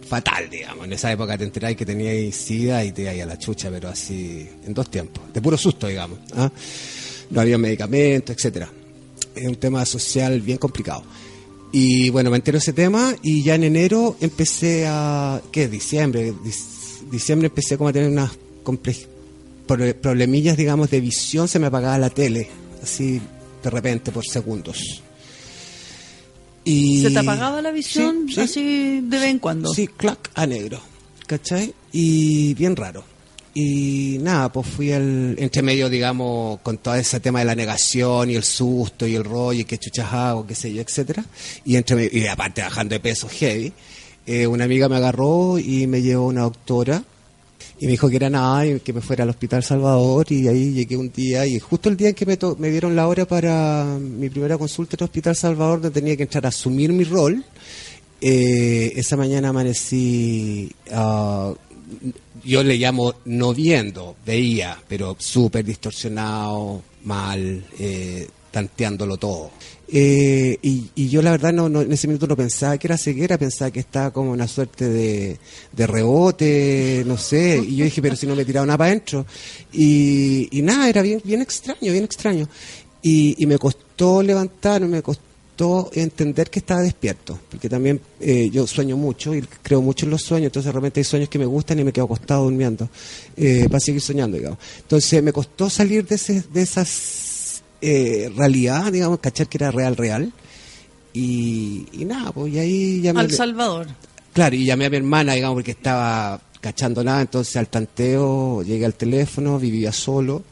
fatal, 0.06 0.48
digamos. 0.50 0.86
En 0.86 0.92
esa 0.92 1.12
época 1.12 1.36
te 1.36 1.44
enteráis 1.44 1.76
que 1.76 1.84
teníais 1.84 2.34
SIDA 2.34 2.84
y 2.84 2.92
te 2.92 3.02
ibais 3.02 3.22
a 3.22 3.26
la 3.26 3.38
chucha, 3.38 3.70
pero 3.70 3.88
así 3.88 4.48
en 4.66 4.72
dos 4.72 4.90
tiempos. 4.90 5.32
De 5.32 5.42
puro 5.42 5.56
susto, 5.56 5.86
digamos. 5.86 6.18
¿ah? 6.36 6.50
No 7.30 7.40
había 7.40 7.58
medicamentos, 7.58 8.36
etcétera. 8.36 8.70
Es 9.34 9.46
un 9.46 9.56
tema 9.56 9.84
social 9.86 10.40
bien 10.40 10.58
complicado. 10.58 11.02
Y 11.72 12.10
bueno, 12.10 12.30
me 12.30 12.36
entero 12.36 12.58
ese 12.58 12.72
tema 12.72 13.14
y 13.22 13.42
ya 13.44 13.54
en 13.54 13.64
enero 13.64 14.16
empecé 14.20 14.86
a... 14.88 15.40
¿Qué? 15.52 15.68
Diciembre. 15.68 16.32
Dic- 16.32 17.08
Diciembre 17.10 17.46
empecé 17.48 17.76
como 17.76 17.88
a 17.90 17.92
tener 17.92 18.10
unas 18.10 18.30
problemillas, 20.00 20.56
digamos, 20.56 20.90
de 20.90 21.00
visión. 21.00 21.46
Se 21.46 21.58
me 21.60 21.66
apagaba 21.68 21.96
la 21.98 22.10
tele, 22.10 22.48
así 22.82 23.20
de 23.62 23.70
repente, 23.70 24.10
por 24.10 24.24
segundos. 24.26 25.02
Y... 26.64 27.02
¿Se 27.02 27.10
te 27.10 27.18
apagaba 27.20 27.62
la 27.62 27.70
visión 27.70 28.26
Sí, 28.28 28.34
sí. 28.34 28.40
así 28.40 29.00
de 29.02 29.18
vez 29.18 29.28
en 29.30 29.38
cuando? 29.38 29.72
Sí, 29.72 29.86
clac, 29.86 30.30
a 30.34 30.46
negro. 30.46 30.80
¿Cachai? 31.26 31.72
Y 31.92 32.54
bien 32.54 32.74
raro. 32.76 33.04
Y 33.52 34.18
nada, 34.20 34.52
pues 34.52 34.66
fui 34.68 34.92
al 34.92 35.34
entre 35.38 35.62
medio, 35.62 35.88
digamos, 35.88 36.60
con 36.60 36.78
todo 36.78 36.94
ese 36.94 37.18
tema 37.18 37.40
de 37.40 37.46
la 37.46 37.54
negación 37.56 38.30
y 38.30 38.36
el 38.36 38.44
susto 38.44 39.06
y 39.06 39.16
el 39.16 39.24
rollo 39.24 39.60
y 39.60 39.64
qué 39.64 39.76
chuchas 39.76 40.12
hago, 40.12 40.46
qué 40.46 40.54
sé 40.54 40.72
yo, 40.72 40.80
etcétera. 40.80 41.24
Y 41.64 41.74
entre 41.76 41.96
medio- 41.96 42.10
y 42.16 42.26
aparte 42.26 42.62
bajando 42.62 42.94
de 42.94 43.00
peso 43.00 43.28
heavy, 43.28 43.72
eh, 44.26 44.46
una 44.46 44.64
amiga 44.64 44.88
me 44.88 44.96
agarró 44.96 45.58
y 45.58 45.86
me 45.88 46.00
llevó 46.00 46.26
una 46.28 46.42
doctora 46.42 47.02
y 47.80 47.86
me 47.86 47.92
dijo 47.92 48.08
que 48.08 48.16
era 48.16 48.30
nada 48.30 48.66
y 48.66 48.78
que 48.80 48.92
me 48.92 49.00
fuera 49.00 49.24
al 49.24 49.30
Hospital 49.30 49.64
Salvador 49.64 50.26
y 50.30 50.46
ahí 50.46 50.72
llegué 50.72 50.96
un 50.96 51.10
día 51.10 51.44
y 51.46 51.58
justo 51.58 51.88
el 51.88 51.96
día 51.96 52.10
en 52.10 52.14
que 52.14 52.26
me, 52.26 52.36
to- 52.36 52.54
me 52.56 52.70
dieron 52.70 52.94
la 52.94 53.08
hora 53.08 53.24
para 53.26 53.84
mi 53.98 54.28
primera 54.28 54.58
consulta 54.58 54.94
en 54.94 55.00
el 55.00 55.04
Hospital 55.06 55.34
Salvador 55.34 55.80
donde 55.80 55.98
tenía 56.00 56.16
que 56.16 56.22
entrar 56.24 56.44
a 56.46 56.50
asumir 56.50 56.92
mi 56.92 57.02
rol, 57.04 57.42
eh, 58.20 58.92
esa 58.96 59.16
mañana 59.16 59.48
amanecí, 59.48 60.70
ah, 60.92 61.52
yo 62.44 62.62
le 62.62 62.76
llamo 62.76 63.14
no 63.26 63.52
viendo, 63.54 64.16
veía, 64.24 64.78
pero 64.88 65.16
súper 65.18 65.64
distorsionado, 65.64 66.82
mal, 67.04 67.64
eh, 67.78 68.28
tanteándolo 68.50 69.16
todo. 69.16 69.50
Eh, 69.92 70.56
y, 70.62 70.90
y 70.94 71.08
yo 71.08 71.20
la 71.22 71.32
verdad 71.32 71.52
no, 71.52 71.68
no- 71.68 71.80
en 71.82 71.92
ese 71.92 72.06
minuto 72.06 72.26
no 72.26 72.36
pensaba 72.36 72.78
que 72.78 72.86
era 72.86 72.96
ceguera, 72.96 73.36
pensaba 73.38 73.70
que 73.72 73.80
estaba 73.80 74.12
como 74.12 74.30
una 74.32 74.46
suerte 74.46 74.88
de, 74.88 75.38
de 75.72 75.86
rebote, 75.86 77.02
no 77.06 77.16
sé, 77.18 77.58
y 77.66 77.76
yo 77.76 77.84
dije, 77.84 78.00
pero 78.00 78.14
si 78.16 78.26
no 78.26 78.36
me 78.36 78.44
tiraba 78.44 78.66
nada 78.66 78.78
para 78.78 78.90
adentro. 78.90 79.26
Y, 79.72 80.48
y 80.56 80.62
nada, 80.62 80.88
era 80.88 81.02
bien, 81.02 81.20
bien 81.24 81.42
extraño, 81.42 81.92
bien 81.92 82.04
extraño. 82.04 82.48
Y, 83.02 83.34
y 83.42 83.46
me 83.46 83.58
costó 83.58 84.22
levantarme, 84.22 84.86
me 84.88 85.02
costó 85.02 85.22
entender 85.92 86.50
que 86.50 86.60
estaba 86.60 86.80
despierto, 86.80 87.38
porque 87.50 87.68
también 87.68 88.00
eh, 88.20 88.48
yo 88.50 88.66
sueño 88.66 88.96
mucho 88.96 89.34
y 89.34 89.42
creo 89.62 89.82
mucho 89.82 90.06
en 90.06 90.10
los 90.10 90.22
sueños, 90.22 90.46
entonces 90.46 90.72
realmente 90.72 91.00
hay 91.00 91.04
sueños 91.04 91.28
que 91.28 91.38
me 91.38 91.46
gustan 91.46 91.78
y 91.78 91.84
me 91.84 91.92
quedo 91.92 92.06
acostado 92.06 92.44
durmiendo 92.44 92.88
eh, 93.36 93.66
para 93.68 93.80
seguir 93.80 94.00
soñando, 94.00 94.36
digamos. 94.36 94.58
Entonces 94.78 95.22
me 95.22 95.32
costó 95.32 95.68
salir 95.68 96.06
de, 96.06 96.14
ese, 96.14 96.42
de 96.52 96.62
esas 96.62 97.62
eh, 97.80 98.32
realidad, 98.36 98.90
digamos, 98.90 99.20
cachar 99.20 99.48
que 99.48 99.58
era 99.58 99.70
real, 99.70 99.96
real. 99.96 100.32
Y, 101.12 101.86
y 101.92 102.04
nada, 102.04 102.32
pues 102.32 102.54
y 102.54 102.58
ahí 102.58 103.12
me... 103.12 103.20
Al 103.20 103.30
Salvador. 103.30 103.88
Claro, 104.32 104.54
y 104.54 104.64
llamé 104.64 104.86
a 104.86 104.90
mi 104.90 104.96
hermana, 104.96 105.34
digamos, 105.34 105.56
porque 105.56 105.72
estaba 105.72 106.40
cachando 106.60 107.02
nada, 107.02 107.22
entonces 107.22 107.56
al 107.56 107.68
tanteo 107.68 108.62
llegué 108.62 108.84
al 108.84 108.94
teléfono, 108.94 109.58
vivía 109.58 109.92
solo, 109.92 110.42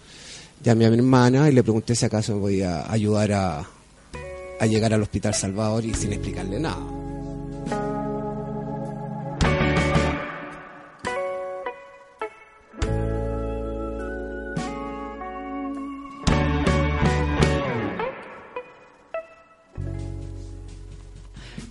llamé 0.62 0.86
a 0.86 0.90
mi 0.90 0.96
hermana 0.96 1.48
y 1.48 1.52
le 1.52 1.62
pregunté 1.62 1.94
si 1.94 2.04
acaso 2.04 2.34
me 2.34 2.40
podía 2.40 2.90
ayudar 2.90 3.32
a, 3.32 3.68
a 4.60 4.66
llegar 4.66 4.92
al 4.92 5.02
Hospital 5.02 5.34
Salvador 5.34 5.84
y 5.84 5.94
sin 5.94 6.12
explicarle 6.12 6.58
nada. 6.60 6.84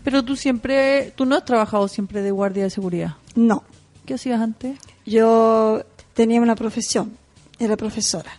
Pero 0.03 0.23
tú 0.23 0.37
siempre, 0.37 1.11
tú 1.17 1.25
no 1.25 1.35
has 1.35 1.43
trabajado 1.43 1.89
siempre 1.89 2.21
de 2.21 2.31
guardia 2.31 2.63
de 2.63 2.69
seguridad. 2.69 3.15
No. 3.35 3.65
¿Qué 4.05 4.13
hacías 4.13 4.39
antes? 4.39 4.79
Yo 5.05 5.83
tenía 6.13 6.39
una 6.39 6.55
profesión, 6.55 7.17
era 7.59 7.75
profesora. 7.75 8.31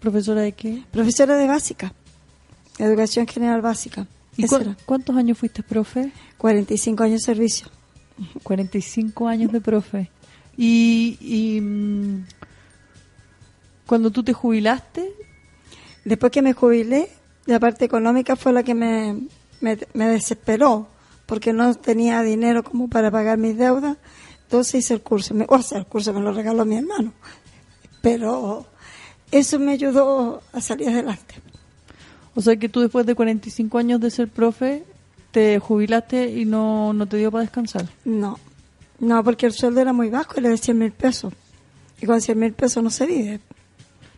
¿Profesora 0.00 0.40
de 0.40 0.52
qué? 0.52 0.82
Profesora 0.90 1.36
de 1.36 1.46
básica, 1.46 1.92
educación 2.78 3.26
general 3.26 3.60
básica. 3.62 4.06
¿Y 4.36 4.44
Eso 4.44 4.56
cu- 4.56 4.62
era. 4.62 4.76
cuántos 4.86 5.16
años 5.16 5.38
fuiste 5.38 5.62
profe? 5.62 6.12
45 6.38 7.02
años 7.04 7.20
de 7.20 7.24
servicio. 7.26 7.68
45 8.42 9.28
años 9.28 9.52
de 9.52 9.60
profe. 9.60 10.10
Y, 10.56 11.18
y 11.20 11.60
mm, 11.60 12.24
cuando 13.86 14.10
tú 14.10 14.22
te 14.22 14.32
jubilaste, 14.32 15.12
Después 16.04 16.30
que 16.32 16.42
me 16.42 16.52
jubilé, 16.52 17.08
la 17.46 17.58
parte 17.58 17.86
económica 17.86 18.36
fue 18.36 18.52
la 18.52 18.62
que 18.62 18.74
me, 18.74 19.20
me, 19.62 19.78
me 19.94 20.06
desesperó, 20.08 20.86
porque 21.24 21.54
no 21.54 21.74
tenía 21.76 22.20
dinero 22.20 22.62
como 22.62 22.88
para 22.90 23.10
pagar 23.10 23.38
mis 23.38 23.56
deudas. 23.56 23.96
Entonces 24.42 24.74
hice 24.84 24.92
el 24.92 25.00
curso. 25.00 25.32
Me, 25.32 25.46
o 25.48 25.62
sea, 25.62 25.78
el 25.78 25.86
curso 25.86 26.12
me 26.12 26.20
lo 26.20 26.30
regaló 26.34 26.66
mi 26.66 26.76
hermano. 26.76 27.14
Pero 28.02 28.66
eso 29.30 29.58
me 29.58 29.72
ayudó 29.72 30.42
a 30.52 30.60
salir 30.60 30.90
adelante. 30.90 31.36
O 32.34 32.40
sea 32.40 32.56
que 32.56 32.68
tú 32.68 32.80
después 32.80 33.06
de 33.06 33.14
45 33.14 33.78
años 33.78 34.00
de 34.00 34.10
ser 34.10 34.28
profe, 34.28 34.84
te 35.30 35.58
jubilaste 35.58 36.30
y 36.30 36.44
no, 36.44 36.92
no 36.92 37.06
te 37.06 37.16
dio 37.16 37.30
para 37.30 37.42
descansar. 37.42 37.86
No, 38.04 38.38
no, 39.00 39.22
porque 39.24 39.46
el 39.46 39.52
sueldo 39.52 39.80
era 39.80 39.92
muy 39.92 40.10
bajo, 40.10 40.34
era 40.36 40.48
de 40.48 40.56
100 40.58 40.78
mil 40.78 40.92
pesos. 40.92 41.32
Y 42.00 42.06
con 42.06 42.20
100 42.20 42.38
mil 42.38 42.52
pesos 42.52 42.82
no 42.82 42.90
se 42.90 43.06
vive. 43.06 43.40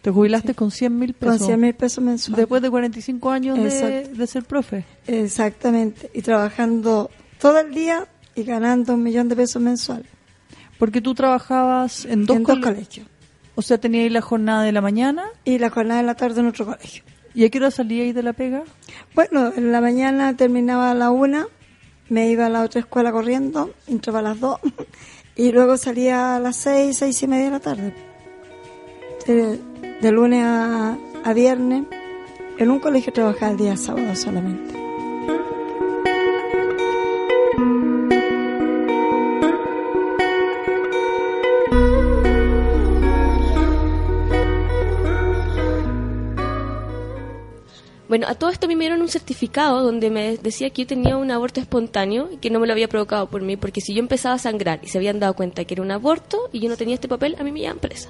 Te 0.02 0.10
jubilaste 0.10 0.54
con 0.54 0.70
100 0.70 0.98
mil 0.98 1.14
pesos. 1.14 1.38
Con 1.38 1.46
100 1.46 1.60
mil 1.60 1.74
pesos 1.74 2.02
mensuales. 2.04 2.36
Después 2.38 2.62
de 2.62 2.70
45 2.70 3.30
años 3.30 3.58
de, 3.58 4.08
de 4.08 4.26
ser 4.26 4.44
profe. 4.44 4.84
Exactamente. 5.06 6.10
Y 6.14 6.22
trabajando 6.22 7.10
todo 7.40 7.58
el 7.58 7.74
día 7.74 8.06
y 8.34 8.44
ganando 8.44 8.94
un 8.94 9.02
millón 9.02 9.28
de 9.28 9.36
pesos 9.36 9.60
mensuales. 9.60 10.06
Porque 10.78 11.00
tú 11.00 11.14
trabajabas 11.14 12.04
en 12.04 12.24
dos, 12.26 12.36
En 12.36 12.42
dos 12.44 12.52
cole- 12.58 12.62
colegios. 12.62 13.06
O 13.56 13.62
sea, 13.62 13.78
teníais 13.78 14.12
la 14.12 14.20
jornada 14.20 14.62
de 14.62 14.72
la 14.72 14.80
mañana. 14.80 15.24
Y 15.44 15.58
la 15.58 15.70
jornada 15.70 16.00
de 16.00 16.06
la 16.06 16.14
tarde 16.14 16.40
en 16.40 16.46
otro 16.46 16.66
colegio. 16.66 17.02
¿Y 17.36 17.44
a 17.44 17.50
qué 17.50 17.58
hora 17.58 17.70
salíais 17.70 18.14
de 18.14 18.22
la 18.22 18.32
pega? 18.32 18.64
Bueno, 19.14 19.52
en 19.54 19.70
la 19.70 19.82
mañana 19.82 20.34
terminaba 20.34 20.90
a 20.90 20.94
la 20.94 21.10
una, 21.10 21.46
me 22.08 22.30
iba 22.30 22.46
a 22.46 22.48
la 22.48 22.62
otra 22.62 22.80
escuela 22.80 23.12
corriendo, 23.12 23.74
entraba 23.86 24.20
a 24.20 24.22
las 24.22 24.40
dos, 24.40 24.58
y 25.36 25.52
luego 25.52 25.76
salía 25.76 26.36
a 26.36 26.40
las 26.40 26.56
seis, 26.56 26.96
seis 26.96 27.22
y 27.22 27.26
media 27.26 27.44
de 27.44 27.50
la 27.50 27.60
tarde. 27.60 27.94
De, 29.26 29.60
de 30.00 30.12
lunes 30.12 30.42
a, 30.46 30.96
a 31.24 31.32
viernes. 31.34 31.84
En 32.56 32.70
un 32.70 32.78
colegio 32.78 33.12
trabajaba 33.12 33.52
el 33.52 33.58
día 33.58 33.76
sábado 33.76 34.16
solamente. 34.16 34.72
Bueno, 48.08 48.26
a 48.28 48.34
todo 48.36 48.50
esto 48.50 48.66
a 48.66 48.68
mí 48.68 48.76
me 48.76 48.84
dieron 48.84 49.00
un 49.02 49.08
certificado 49.08 49.82
donde 49.82 50.10
me 50.10 50.36
decía 50.36 50.70
que 50.70 50.82
yo 50.82 50.86
tenía 50.86 51.16
un 51.16 51.30
aborto 51.32 51.60
espontáneo 51.60 52.28
y 52.32 52.36
que 52.36 52.50
no 52.50 52.60
me 52.60 52.66
lo 52.68 52.72
había 52.72 52.86
provocado 52.88 53.28
por 53.28 53.42
mí, 53.42 53.56
porque 53.56 53.80
si 53.80 53.94
yo 53.94 53.98
empezaba 54.00 54.36
a 54.36 54.38
sangrar 54.38 54.78
y 54.82 54.88
se 54.88 54.98
habían 54.98 55.18
dado 55.18 55.34
cuenta 55.34 55.64
que 55.64 55.74
era 55.74 55.82
un 55.82 55.90
aborto 55.90 56.48
y 56.52 56.60
yo 56.60 56.68
no 56.68 56.76
tenía 56.76 56.94
este 56.94 57.08
papel, 57.08 57.34
a 57.38 57.42
mí 57.42 57.50
me 57.50 57.60
llevaban 57.60 57.80
presa. 57.80 58.08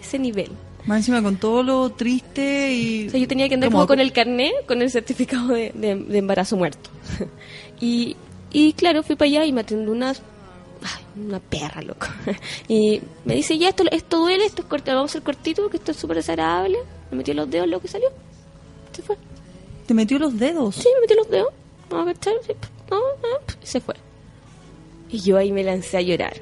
Ese 0.00 0.18
nivel. 0.18 0.50
Más 0.86 0.98
encima 0.98 1.22
con 1.22 1.36
todo 1.36 1.62
lo 1.62 1.90
triste 1.90 2.72
y... 2.74 3.08
O 3.08 3.10
sea, 3.10 3.20
yo 3.20 3.26
tenía 3.28 3.48
que 3.48 3.54
andar 3.54 3.70
como 3.70 3.86
con 3.86 4.00
el 4.00 4.12
carné, 4.12 4.52
con 4.66 4.82
el 4.82 4.90
certificado 4.90 5.48
de, 5.48 5.72
de- 5.74 5.96
de 5.96 6.18
embarazo 6.18 6.56
muerto. 6.56 6.90
y, 7.80 8.16
y 8.52 8.72
claro, 8.74 9.02
fui 9.02 9.16
para 9.16 9.26
allá 9.30 9.44
y 9.46 9.52
me 9.52 9.62
atendió 9.62 9.92
una, 9.92 10.10
ay, 10.10 11.04
una 11.22 11.40
perra, 11.40 11.80
loco. 11.82 12.06
y 12.68 13.00
me 13.24 13.34
dice, 13.34 13.56
ya, 13.56 13.70
esto, 13.70 13.84
esto 13.90 14.18
duele, 14.20 14.44
esto 14.44 14.60
es 14.62 14.68
corto, 14.68 14.90
vamos 14.94 15.10
a 15.10 15.12
hacer 15.12 15.22
cortito 15.22 15.62
porque 15.62 15.78
esto 15.78 15.92
es 15.92 15.96
súper 15.96 16.16
desagradable. 16.18 16.78
Me 17.10 17.16
metió 17.18 17.32
los 17.34 17.48
dedos, 17.50 17.66
loco, 17.68 17.86
y 17.86 17.88
salió. 17.88 18.08
Se 18.94 19.02
fue. 19.02 19.16
¿Te 19.86 19.94
metió 19.94 20.18
los 20.18 20.38
dedos? 20.38 20.76
Sí, 20.76 20.88
me 20.94 21.00
metió 21.02 21.16
los 21.16 21.30
dedos. 21.30 21.52
No, 21.90 22.98
no, 22.98 23.38
se 23.62 23.80
fue. 23.80 23.94
Y 25.10 25.20
yo 25.20 25.36
ahí 25.36 25.52
me 25.52 25.62
lancé 25.62 25.98
a 25.98 26.00
llorar. 26.00 26.34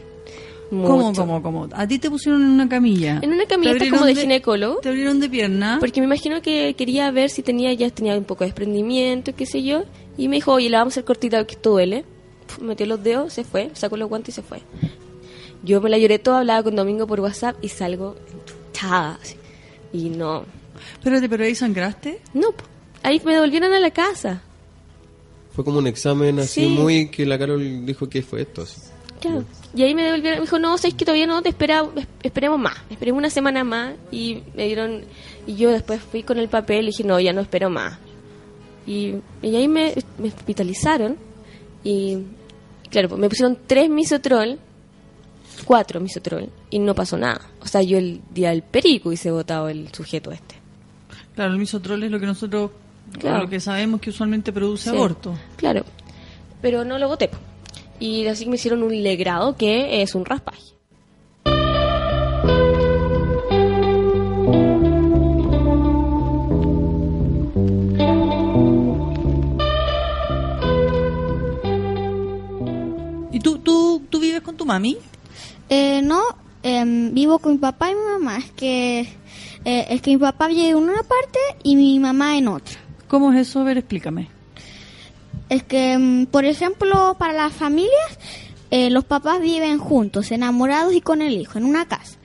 ¿Cómo, 0.70 1.08
Mucho. 1.08 1.20
cómo, 1.20 1.42
cómo? 1.42 1.68
A 1.72 1.86
ti 1.86 1.98
te 1.98 2.08
pusieron 2.08 2.40
en 2.40 2.48
una 2.48 2.66
camilla. 2.66 3.18
En 3.20 3.32
una 3.32 3.44
camilla 3.44 3.74
como 3.90 4.06
de, 4.06 4.14
ginecólogo. 4.14 4.76
Te 4.80 4.88
abrieron 4.88 5.20
de 5.20 5.28
pierna. 5.28 5.76
Porque 5.78 6.00
me 6.00 6.06
imagino 6.06 6.40
que 6.40 6.72
quería 6.74 7.10
ver 7.10 7.28
si 7.28 7.42
tenía 7.42 7.74
ya 7.74 7.90
tenía 7.90 8.16
un 8.16 8.24
poco 8.24 8.44
de 8.44 8.48
desprendimiento, 8.48 9.34
qué 9.34 9.44
sé 9.44 9.62
yo. 9.62 9.84
Y 10.16 10.28
me 10.28 10.36
dijo, 10.36 10.52
oye, 10.52 10.70
la 10.70 10.78
vamos 10.78 10.92
a 10.92 10.94
hacer 10.94 11.04
cortita 11.04 11.44
que 11.46 11.56
esto 11.56 11.72
duele. 11.72 12.06
Metió 12.60 12.86
los 12.86 13.02
dedos, 13.02 13.34
se 13.34 13.44
fue, 13.44 13.70
sacó 13.74 13.98
los 13.98 14.08
guantes 14.08 14.34
y 14.34 14.36
se 14.36 14.42
fue. 14.42 14.60
Yo 15.62 15.82
me 15.82 15.90
la 15.90 15.98
lloré 15.98 16.18
todo, 16.18 16.36
hablaba 16.36 16.62
con 16.62 16.74
Domingo 16.74 17.06
por 17.06 17.20
WhatsApp 17.20 17.56
y 17.62 17.68
salgo 17.68 18.16
enchuchada. 18.32 19.18
así. 19.20 19.36
Y 19.92 20.08
no. 20.08 20.46
Espérate, 20.94 21.28
¿pero 21.28 21.44
ahí 21.44 21.54
sangraste? 21.54 22.20
No, 22.34 22.48
ahí 23.02 23.20
me 23.24 23.34
devolvieron 23.34 23.72
a 23.72 23.78
la 23.80 23.90
casa. 23.90 24.42
Fue 25.54 25.64
como 25.64 25.78
un 25.78 25.86
examen 25.86 26.38
así 26.40 26.62
Sí. 26.62 26.66
muy 26.68 27.08
que 27.08 27.26
la 27.26 27.38
Carol 27.38 27.84
dijo 27.84 28.08
que 28.08 28.22
fue 28.22 28.42
esto. 28.42 28.62
así. 28.62 28.80
Claro. 29.20 29.44
Y 29.74 29.82
ahí 29.82 29.94
me 29.94 30.02
devolvieron, 30.02 30.40
me 30.40 30.44
dijo, 30.46 30.58
no, 30.58 30.76
sabes 30.78 30.94
que 30.94 31.04
todavía 31.04 31.26
no, 31.26 31.42
te 31.42 31.50
espera, 31.50 31.86
es- 31.96 32.06
esperemos 32.22 32.58
más, 32.58 32.74
esperemos 32.90 33.18
una 33.18 33.30
semana 33.30 33.62
más. 33.64 33.94
Y 34.10 34.42
me 34.56 34.66
dieron, 34.66 35.02
y 35.46 35.54
yo 35.56 35.70
después 35.70 36.00
fui 36.00 36.22
con 36.22 36.38
el 36.38 36.48
papel 36.48 36.84
y 36.84 36.86
dije, 36.88 37.04
no, 37.04 37.20
ya 37.20 37.32
no 37.32 37.40
espero 37.42 37.70
más. 37.70 37.98
Y, 38.86 39.14
y 39.42 39.54
ahí 39.56 39.68
me, 39.68 39.94
me 40.18 40.28
hospitalizaron. 40.28 41.16
Y 41.84 42.18
claro, 42.90 43.10
pues 43.10 43.20
me 43.20 43.28
pusieron 43.28 43.56
tres 43.66 43.88
misotrol, 43.88 44.58
cuatro 45.64 46.00
misotrol, 46.00 46.48
y 46.70 46.78
no 46.80 46.94
pasó 46.94 47.16
nada. 47.16 47.42
O 47.60 47.66
sea, 47.66 47.82
yo 47.82 47.98
el 47.98 48.20
día 48.32 48.50
del 48.50 48.62
perico 48.62 49.12
hice 49.12 49.30
votado 49.30 49.68
el 49.68 49.92
sujeto 49.94 50.32
este. 50.32 50.56
Claro, 51.34 51.52
el 51.52 51.58
misotrol 51.58 52.02
es 52.04 52.10
lo 52.10 52.20
que 52.20 52.26
nosotros, 52.26 52.70
Claro. 53.18 53.44
lo 53.44 53.48
que 53.48 53.60
sabemos 53.60 54.00
que 54.00 54.10
usualmente 54.10 54.52
produce 54.52 54.90
Sí, 54.90 54.96
aborto. 54.96 55.34
Claro, 55.56 55.84
pero 56.60 56.84
no 56.84 56.98
lo 56.98 57.08
voté. 57.08 57.28
po. 57.28 57.38
Y 58.00 58.26
así 58.26 58.46
me 58.46 58.56
hicieron 58.56 58.82
un 58.82 59.02
legrado 59.02 59.56
que 59.56 60.02
es 60.02 60.14
un 60.14 60.24
raspaje. 60.24 60.72
¿Y 73.30 73.40
tú, 73.40 73.58
tú, 73.58 74.02
tú 74.10 74.20
vives 74.20 74.42
con 74.42 74.56
tu 74.56 74.66
mami? 74.66 74.96
Eh, 75.68 76.02
no, 76.02 76.20
em, 76.62 77.12
vivo 77.14 77.38
con 77.38 77.52
mi 77.52 77.58
papá 77.58 77.90
y 77.90 77.94
mi 77.94 78.00
mamá. 78.18 78.38
Es 78.38 78.50
que, 78.52 79.08
eh, 79.64 79.86
es 79.90 80.02
que 80.02 80.10
mi 80.10 80.18
papá 80.18 80.48
vive 80.48 80.70
en 80.70 80.76
una 80.76 81.02
parte 81.02 81.38
y 81.62 81.76
mi 81.76 81.98
mamá 81.98 82.36
en 82.36 82.48
otra. 82.48 82.76
¿Cómo 83.08 83.32
es 83.32 83.48
eso? 83.48 83.60
A 83.60 83.64
ver, 83.64 83.78
explícame. 83.78 84.28
Es 85.48 85.62
que, 85.62 85.92
em, 85.92 86.26
por 86.26 86.44
ejemplo, 86.44 87.16
para 87.18 87.32
las 87.34 87.52
familias, 87.52 88.18
eh, 88.70 88.88
los 88.90 89.04
papás 89.04 89.40
viven 89.40 89.78
juntos, 89.78 90.30
enamorados 90.32 90.94
y 90.94 91.00
con 91.00 91.20
el 91.20 91.34
hijo, 91.36 91.58
en 91.58 91.64
una 91.64 91.86
casa. 91.86 92.16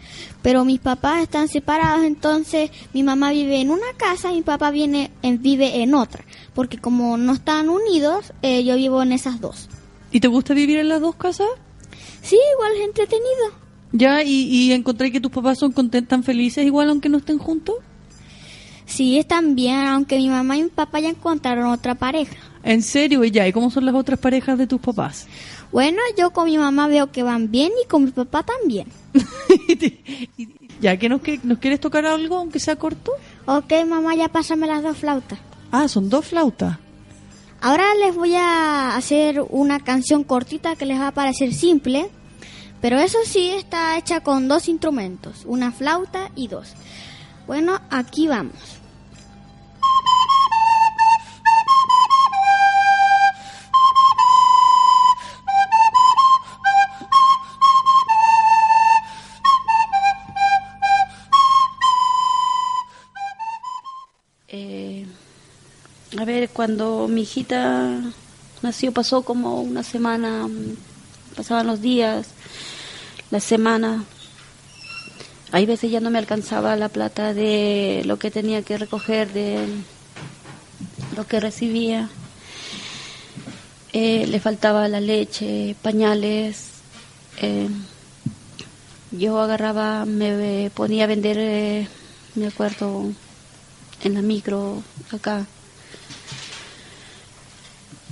Pero 0.42 0.64
mis 0.64 0.80
papás 0.80 1.22
están 1.24 1.50
separados, 1.50 2.06
entonces 2.06 2.72
mi 2.94 3.04
mamá 3.04 3.32
vive 3.32 3.60
en 3.60 3.70
una 3.70 3.92
casa 3.98 4.32
y 4.32 4.36
mi 4.36 4.42
papá 4.44 4.72
viene 4.72 5.12
en- 5.22 5.42
vive 5.42 5.82
en 5.82 5.94
otra. 5.94 6.24
Porque 6.54 6.78
como 6.78 7.18
no 7.18 7.34
están 7.34 7.68
unidos, 7.70 8.32
eh, 8.42 8.64
yo 8.64 8.76
vivo 8.78 9.04
en 9.04 9.12
esas 9.12 9.42
dos. 9.42 9.68
¿Y 10.12 10.22
te 10.22 10.30
gusta 10.30 10.54
vivir 10.54 10.80
en 10.80 10.88
las 10.88 11.02
dos 11.02 11.16
casas? 11.16 11.48
Sí, 12.22 12.38
igual 12.54 12.72
es 12.78 12.86
entretenido. 12.88 13.66
Ya, 13.98 14.22
y, 14.24 14.44
y 14.44 14.72
encontré 14.74 15.11
que 15.11 15.19
tus 15.22 15.32
papás 15.32 15.57
son 15.60 15.72
contentos, 15.72 16.10
tan 16.10 16.24
felices 16.24 16.65
igual 16.65 16.90
aunque 16.90 17.10
no 17.10 17.18
estén 17.18 17.38
juntos. 17.40 17.76
Sí, 18.86 19.18
están 19.18 19.56
bien, 19.56 19.76
aunque 19.88 20.18
mi 20.18 20.30
mamá 20.30 20.56
y 20.57 20.64
mi 20.64 20.69
papá 20.69 20.99
ya 20.99 21.10
encontraron 21.10 21.68
otra 21.72 21.95
pareja. 21.95 22.36
En 22.64 22.82
serio, 22.82 23.24
y 23.24 23.32
ya, 23.32 23.48
¿y 23.48 23.52
cómo 23.53 23.69
son 23.72 23.86
las 23.86 23.95
otras 23.95 24.19
parejas 24.19 24.57
de 24.57 24.68
tus 24.68 24.80
papás? 24.80 25.28
Bueno, 25.72 25.98
yo 26.18 26.32
con 26.32 26.45
mi 26.45 26.57
mamá 26.57 26.88
veo 26.88 27.11
que 27.11 27.24
van 27.24 27.52
bien 27.52 27.72
y 27.84 27.88
con 27.88 28.06
mi 28.06 28.11
papá 28.11 28.44
también. 28.44 28.88
Ya, 30.80 30.95
que 30.98 31.10
nos, 31.10 31.22
que- 31.22 31.40
nos 31.44 31.57
quieres 31.57 31.80
tocar 31.80 32.06
algo, 32.06 32.36
aunque 32.38 32.60
sea 32.60 32.76
corto? 32.76 33.11
Ok, 33.48 33.74
mamá, 33.88 34.14
ya 34.15 34.28
pásame 34.28 34.68
las 34.68 34.84
dos 34.84 34.95
flautas. 34.95 35.40
Ah, 35.72 35.88
son 35.88 36.07
dos 36.07 36.24
flautas. 36.28 36.78
Ahora 37.61 37.84
les 38.06 38.15
voy 38.15 38.36
a 38.36 38.95
hacer 38.95 39.44
una 39.49 39.80
canción 39.80 40.24
cortita 40.24 40.76
que 40.76 40.86
les 40.86 40.99
va 40.99 41.07
a 41.07 41.14
parecer 41.14 41.52
simple, 41.56 42.11
pero 42.90 43.02
eso 43.02 43.18
sí 43.26 43.50
está 43.50 43.98
hecha 43.98 44.22
con 44.22 44.48
dos 44.48 44.70
instrumentos, 44.70 45.44
una 45.44 45.74
flauta 45.74 46.32
y 46.38 46.48
dos. 46.48 46.70
Bueno, 47.46 47.82
aquí 47.90 48.30
vamos. 48.30 48.54
Eh, 64.48 65.06
a 66.18 66.24
ver, 66.24 66.48
cuando 66.52 67.10
mi 67.10 67.24
hijita 67.24 68.00
nació 68.62 68.94
pasó 68.94 69.24
como 69.24 69.60
una 69.60 69.84
semana, 69.84 70.48
mm, 70.48 70.78
pasaban 71.36 71.68
los 71.68 71.82
días, 71.82 72.30
la 73.32 73.40
semana. 73.40 74.04
Hay 75.52 75.66
veces 75.66 75.91
ya 75.91 75.99
no 75.99 76.10
me 76.10 76.20
alcanzaba 76.20 76.76
la 76.76 76.90
plata 76.90 77.34
de 77.34 78.04
lo 78.06 78.20
que 78.20 78.32
tenía 78.32 78.62
que 78.62 78.78
recoger, 78.78 79.32
de 79.32 79.66
lo 81.16 81.26
que 81.26 81.40
recibía. 81.40 82.10
Eh, 83.94 84.28
le 84.28 84.40
faltaba 84.40 84.88
la 84.88 84.99
leche, 84.99 85.76
pañales. 85.82 86.72
eh, 87.41 87.70
yo 89.12 89.40
agarraba, 89.40 90.06
me 90.06 90.70
ponía 90.76 91.06
a 91.06 91.08
vender, 91.08 91.38
eh, 91.40 91.88
me 92.36 92.48
acuerdo, 92.48 93.06
en 94.04 94.14
la 94.14 94.22
micro 94.22 94.84
acá. 95.12 95.45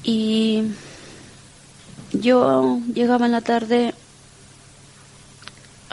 Y 0.03 0.63
yo 2.13 2.79
llegaba 2.93 3.25
en 3.25 3.33
la 3.33 3.41
tarde 3.41 3.93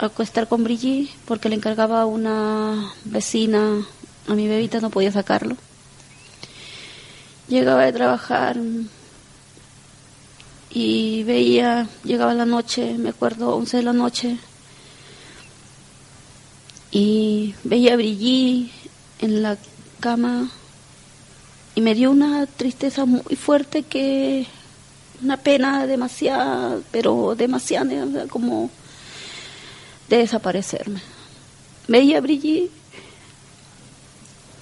acostar 0.07 0.47
con 0.47 0.63
Brigitte 0.63 1.13
porque 1.25 1.49
le 1.49 1.55
encargaba 1.55 2.01
a 2.01 2.05
una 2.05 2.93
vecina, 3.05 3.85
a 4.27 4.33
mi 4.33 4.47
bebita 4.47 4.79
no 4.79 4.89
podía 4.89 5.11
sacarlo. 5.11 5.55
Llegaba 7.47 7.85
de 7.85 7.93
trabajar 7.93 8.57
y 10.69 11.23
veía, 11.23 11.87
llegaba 12.03 12.33
la 12.33 12.45
noche, 12.45 12.95
me 12.97 13.09
acuerdo, 13.09 13.55
11 13.55 13.77
de 13.77 13.83
la 13.83 13.93
noche, 13.93 14.37
y 16.91 17.55
veía 17.63 17.93
a 17.93 17.97
Brigitte 17.97 18.71
en 19.19 19.41
la 19.41 19.57
cama 19.99 20.49
y 21.75 21.81
me 21.81 21.95
dio 21.95 22.11
una 22.11 22.45
tristeza 22.45 23.05
muy 23.05 23.35
fuerte 23.35 23.83
que 23.83 24.45
una 25.23 25.37
pena 25.37 25.87
demasiada, 25.87 26.79
pero 26.91 27.33
demasiada, 27.35 28.27
como 28.27 28.69
de 30.09 30.17
desaparecerme. 30.17 31.01
Veía 31.87 32.19
a 32.19 32.21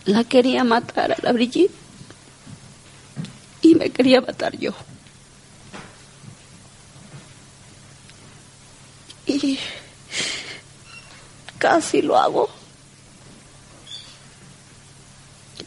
la 0.05 0.23
quería 0.23 0.63
matar 0.63 1.11
a 1.11 1.17
la 1.21 1.31
Brigitte 1.31 1.73
y 3.61 3.75
me 3.75 3.89
quería 3.89 4.21
matar 4.21 4.57
yo. 4.57 4.73
Y 9.25 9.59
casi 11.57 12.01
lo 12.01 12.17
hago. 12.17 12.49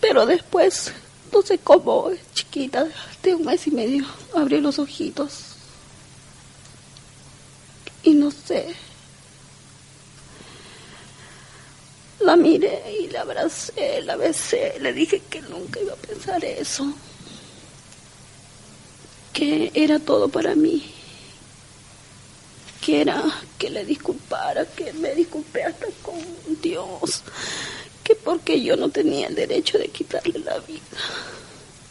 Pero 0.01 0.27
después, 0.27 0.93
no 1.33 1.41
sé 1.43 1.59
cómo, 1.59 2.11
chiquita, 2.35 2.87
de 3.23 3.35
un 3.35 3.45
mes 3.45 3.67
y 3.67 3.71
medio, 3.71 4.05
abrí 4.35 4.61
los 4.61 4.79
ojitos. 4.79 5.55
Y 8.03 8.15
no 8.15 8.31
sé. 8.31 8.75
La 12.25 12.37
miré 12.37 12.83
y 13.03 13.09
la 13.09 13.21
abracé, 13.21 14.01
la 14.01 14.17
besé, 14.17 14.79
le 14.81 14.95
dije 14.95 15.21
que 15.29 15.43
nunca 15.43 15.79
iba 15.79 15.93
a 15.93 15.97
pensar 15.97 16.43
eso. 16.43 16.91
Que 19.35 19.71
era 19.75 19.99
todo 19.99 20.29
para 20.29 20.55
mí. 20.55 20.91
Que 22.81 23.03
era 23.03 23.23
que 23.59 23.69
le 23.69 23.85
disculpara, 23.85 24.65
que 24.65 24.95
me 24.95 25.15
disculpé 25.15 25.65
hasta 25.65 25.87
con 26.03 26.15
Dios. 26.63 27.23
Que 28.03 28.15
porque 28.15 28.63
yo 28.63 28.75
no 28.77 28.89
tenía 28.89 29.27
el 29.27 29.35
derecho 29.35 29.77
de 29.77 29.89
quitarle 29.89 30.39
la 30.39 30.59
vida. 30.61 30.81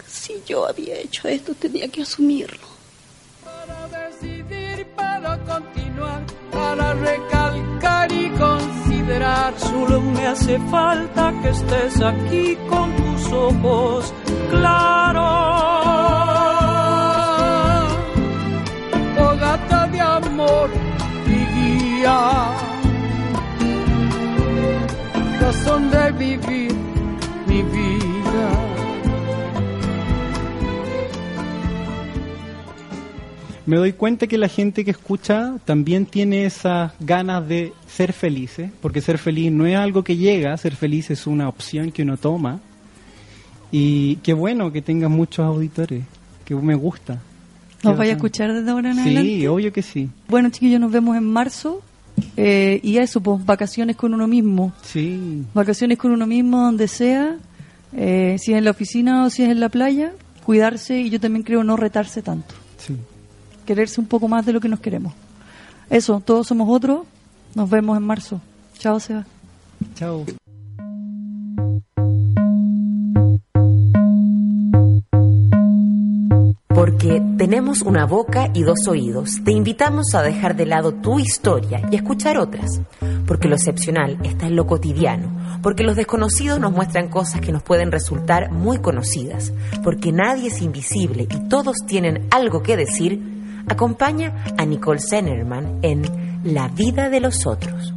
Si 0.08 0.42
yo 0.48 0.68
había 0.68 0.98
hecho 0.98 1.28
esto, 1.28 1.54
tenía 1.54 1.88
que 1.90 2.02
asumirlo. 2.02 2.68
decidir 3.92 4.88
para 4.96 5.38
continuar, 5.44 6.24
para 6.52 6.94
recalcar 6.96 8.12
y 8.12 8.30
considerar. 9.04 9.54
Solo 9.58 10.02
me 10.02 10.28
hace 10.28 10.60
falta 10.60 11.34
que 11.42 11.50
estés 11.50 12.02
aquí 12.02 12.58
con 12.70 12.92
tus 12.96 13.32
ojos 13.32 14.14
claros. 14.50 15.24
Oh 19.20 19.36
gata 19.40 19.88
de 19.88 20.02
amor 20.02 20.70
y 21.28 22.00
guía, 22.00 22.46
razón 25.40 25.90
de 25.92 26.12
vivir 26.12 26.76
mi 27.48 27.62
vida. 27.64 28.03
Me 33.66 33.78
doy 33.78 33.94
cuenta 33.94 34.28
que 34.28 34.38
la 34.38 34.50
gente 34.50 34.84
que 34.84 34.92
escucha 34.92 35.56
también 35.66 36.06
tiene 36.06 36.46
esas 36.46 36.92
ganas 37.00 37.48
de 37.48 37.74
ser 37.88 38.12
felices, 38.14 38.70
porque 38.82 39.02
ser 39.02 39.18
feliz 39.18 39.52
no 39.52 39.66
es 39.66 39.76
algo 39.78 40.04
que 40.04 40.18
llega, 40.18 40.56
ser 40.58 40.76
feliz 40.76 41.10
es 41.12 41.28
una 41.28 41.48
opción 41.48 41.92
que 41.92 42.04
uno 42.04 42.18
toma. 42.18 42.60
Y 43.72 44.18
qué 44.18 44.34
bueno 44.34 44.72
que 44.72 44.82
tengas 44.82 45.10
muchos 45.10 45.46
auditores, 45.46 46.04
que 46.46 46.54
me 46.56 46.76
gusta. 46.76 47.20
¿Nos 47.84 47.98
vaya 47.98 48.14
a 48.14 48.16
escuchar 48.16 48.54
desde 48.54 48.70
ahora 48.70 48.92
en 48.92 48.96
Sí, 48.96 49.02
adelante? 49.02 49.50
obvio 49.50 49.74
que 49.74 49.82
sí. 49.82 50.10
Bueno, 50.30 50.50
chiquillos, 50.50 50.80
nos 50.80 50.92
vemos 50.92 51.18
en 51.18 51.24
marzo. 51.26 51.82
eh, 52.38 52.80
y 52.84 52.98
eso, 52.98 53.22
pues, 53.22 53.44
vacaciones 53.46 53.96
con 53.96 54.14
uno 54.14 54.28
mismo. 54.28 54.72
Sí. 54.84 55.44
Vacaciones 55.54 55.98
con 55.98 56.12
uno 56.12 56.28
mismo, 56.28 56.60
donde 56.62 56.88
sea. 56.88 57.36
eh, 57.96 58.38
si 58.40 58.52
es 58.54 58.58
en 58.58 58.64
la 58.66 58.72
oficina 58.72 59.26
o 59.26 59.30
si 59.30 59.44
es 59.44 59.50
en 59.50 59.60
la 59.60 59.70
playa. 59.70 60.14
Cuidarse 60.46 61.00
y 61.00 61.10
yo 61.10 61.20
también 61.20 61.44
creo 61.44 61.64
no 61.64 61.76
retarse 61.78 62.22
tanto. 62.22 62.54
Sí. 62.78 62.96
Quererse 63.66 64.02
un 64.02 64.08
poco 64.08 64.28
más 64.28 64.46
de 64.46 64.54
lo 64.54 64.60
que 64.60 64.70
nos 64.70 64.80
queremos. 64.80 65.14
Eso, 65.90 66.22
todos 66.26 66.48
somos 66.48 66.70
otros. 66.70 67.02
Nos 67.56 67.70
vemos 67.70 67.98
en 67.98 68.04
marzo. 68.04 68.42
Chao, 68.78 69.00
Seba. 69.00 69.26
Chao. 69.96 70.26
Porque 76.68 77.22
tenemos 77.38 77.82
una 77.82 78.06
boca 78.06 78.50
y 78.54 78.64
dos 78.64 78.88
oídos. 78.88 79.42
Te 79.46 79.52
invitamos 79.52 80.14
a 80.16 80.22
dejar 80.22 80.56
de 80.56 80.66
lado 80.66 80.94
tu 80.94 81.20
historia 81.20 81.82
y 81.92 81.96
a 81.96 82.00
escuchar 82.00 82.38
otras. 82.38 82.82
Porque 83.28 83.48
lo 83.48 83.56
excepcional 83.56 84.18
está 84.24 84.48
en 84.48 84.56
lo 84.56 84.66
cotidiano. 84.68 85.60
Porque 85.62 85.84
los 85.84 85.96
desconocidos 85.96 86.60
nos 86.60 86.72
muestran 86.72 87.10
cosas 87.10 87.40
que 87.40 87.52
nos 87.52 87.64
pueden 87.64 87.92
resultar 87.92 88.52
muy 88.52 88.80
conocidas. 88.80 89.54
Porque 89.84 90.12
nadie 90.12 90.48
es 90.48 90.62
invisible 90.62 91.28
y 91.30 91.48
todos 91.48 91.78
tienen 91.88 92.28
algo 92.32 92.64
que 92.64 92.76
decir. 92.76 93.33
Acompaña 93.68 94.46
a 94.58 94.66
Nicole 94.66 95.00
Zenerman 95.00 95.80
en 95.82 96.04
La 96.44 96.68
vida 96.68 97.10
de 97.10 97.20
los 97.20 97.46
otros. 97.46 97.94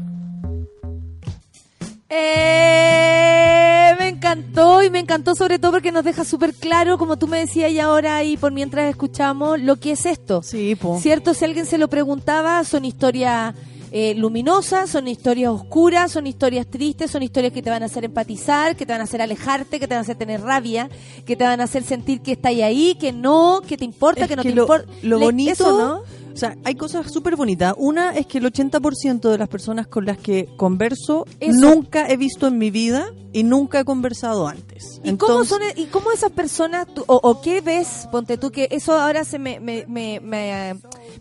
¡Eh! 2.08 3.94
Me 3.98 4.08
encantó 4.08 4.82
y 4.82 4.90
me 4.90 5.00
encantó 5.00 5.34
sobre 5.34 5.58
todo 5.58 5.72
porque 5.72 5.90
nos 5.90 6.04
deja 6.04 6.24
súper 6.24 6.54
claro, 6.54 6.98
como 6.98 7.16
tú 7.16 7.26
me 7.26 7.38
decías 7.38 7.70
y 7.72 7.80
ahora 7.80 8.22
y 8.22 8.36
por 8.36 8.52
mientras 8.52 8.88
escuchamos, 8.88 9.60
lo 9.60 9.76
que 9.76 9.92
es 9.92 10.06
esto. 10.06 10.42
Sí, 10.42 10.76
po. 10.76 10.98
¿Cierto? 11.00 11.34
Si 11.34 11.44
alguien 11.44 11.66
se 11.66 11.78
lo 11.78 11.88
preguntaba, 11.88 12.62
son 12.64 12.84
historias 12.84 13.54
eh, 13.92 14.14
luminosas, 14.16 14.90
son 14.90 15.08
historias 15.08 15.50
oscuras, 15.52 16.12
son 16.12 16.26
historias 16.26 16.66
tristes, 16.66 17.10
son 17.10 17.22
historias 17.22 17.52
que 17.52 17.62
te 17.62 17.70
van 17.70 17.82
a 17.82 17.86
hacer 17.86 18.04
empatizar, 18.04 18.76
que 18.76 18.84
te 18.86 18.92
van 18.92 19.00
a 19.00 19.04
hacer 19.04 19.22
alejarte, 19.22 19.78
que 19.78 19.86
te 19.86 19.94
van 19.94 19.98
a 19.98 20.02
hacer 20.02 20.16
tener 20.16 20.40
rabia, 20.40 20.88
que 21.24 21.36
te 21.36 21.44
van 21.44 21.60
a 21.60 21.64
hacer 21.64 21.82
sentir 21.84 22.20
que 22.20 22.32
está 22.32 22.48
ahí, 22.48 22.96
que 22.98 23.12
no, 23.12 23.62
que 23.66 23.76
te 23.76 23.84
importa, 23.84 24.22
Es 24.22 24.28
que 24.28 24.36
no 24.36 24.42
que 24.42 24.52
te 24.52 24.58
importa. 24.60 24.86
lo 25.02 25.18
bonito, 25.18 25.52
eso, 25.52 25.78
¿no? 25.78 26.02
o 26.32 26.36
sea, 26.38 26.54
hay 26.64 26.74
cosas 26.74 27.10
súper 27.10 27.34
bonitas. 27.36 27.74
Una 27.78 28.14
es 28.14 28.26
que 28.26 28.38
el 28.38 28.44
80% 28.44 29.30
de 29.30 29.38
las 29.38 29.48
personas 29.48 29.86
con 29.86 30.04
las 30.04 30.18
que 30.18 30.48
converso 30.56 31.24
Eso. 31.40 31.58
nunca 31.58 32.08
he 32.08 32.16
visto 32.18 32.46
en 32.46 32.58
mi 32.58 32.70
vida 32.70 33.06
y 33.32 33.42
nunca 33.42 33.80
he 33.80 33.84
conversado 33.84 34.46
antes. 34.46 35.00
¿Y 35.02 35.14
cómo 35.16 35.44
son 35.46 35.62
e- 35.62 35.80
y 35.80 35.86
cómo 35.86 36.12
esas 36.12 36.32
personas 36.32 36.86
tú- 36.92 37.04
o, 37.06 37.18
o 37.22 37.40
qué 37.40 37.60
ves? 37.62 38.06
Ponte 38.12 38.36
tú 38.36 38.50
que 38.50 38.68
eso 38.70 38.92
ahora 38.98 39.24
se 39.24 39.38
me 39.38 39.60
me, 39.60 39.86
me, 39.88 40.20
me, 40.20 40.74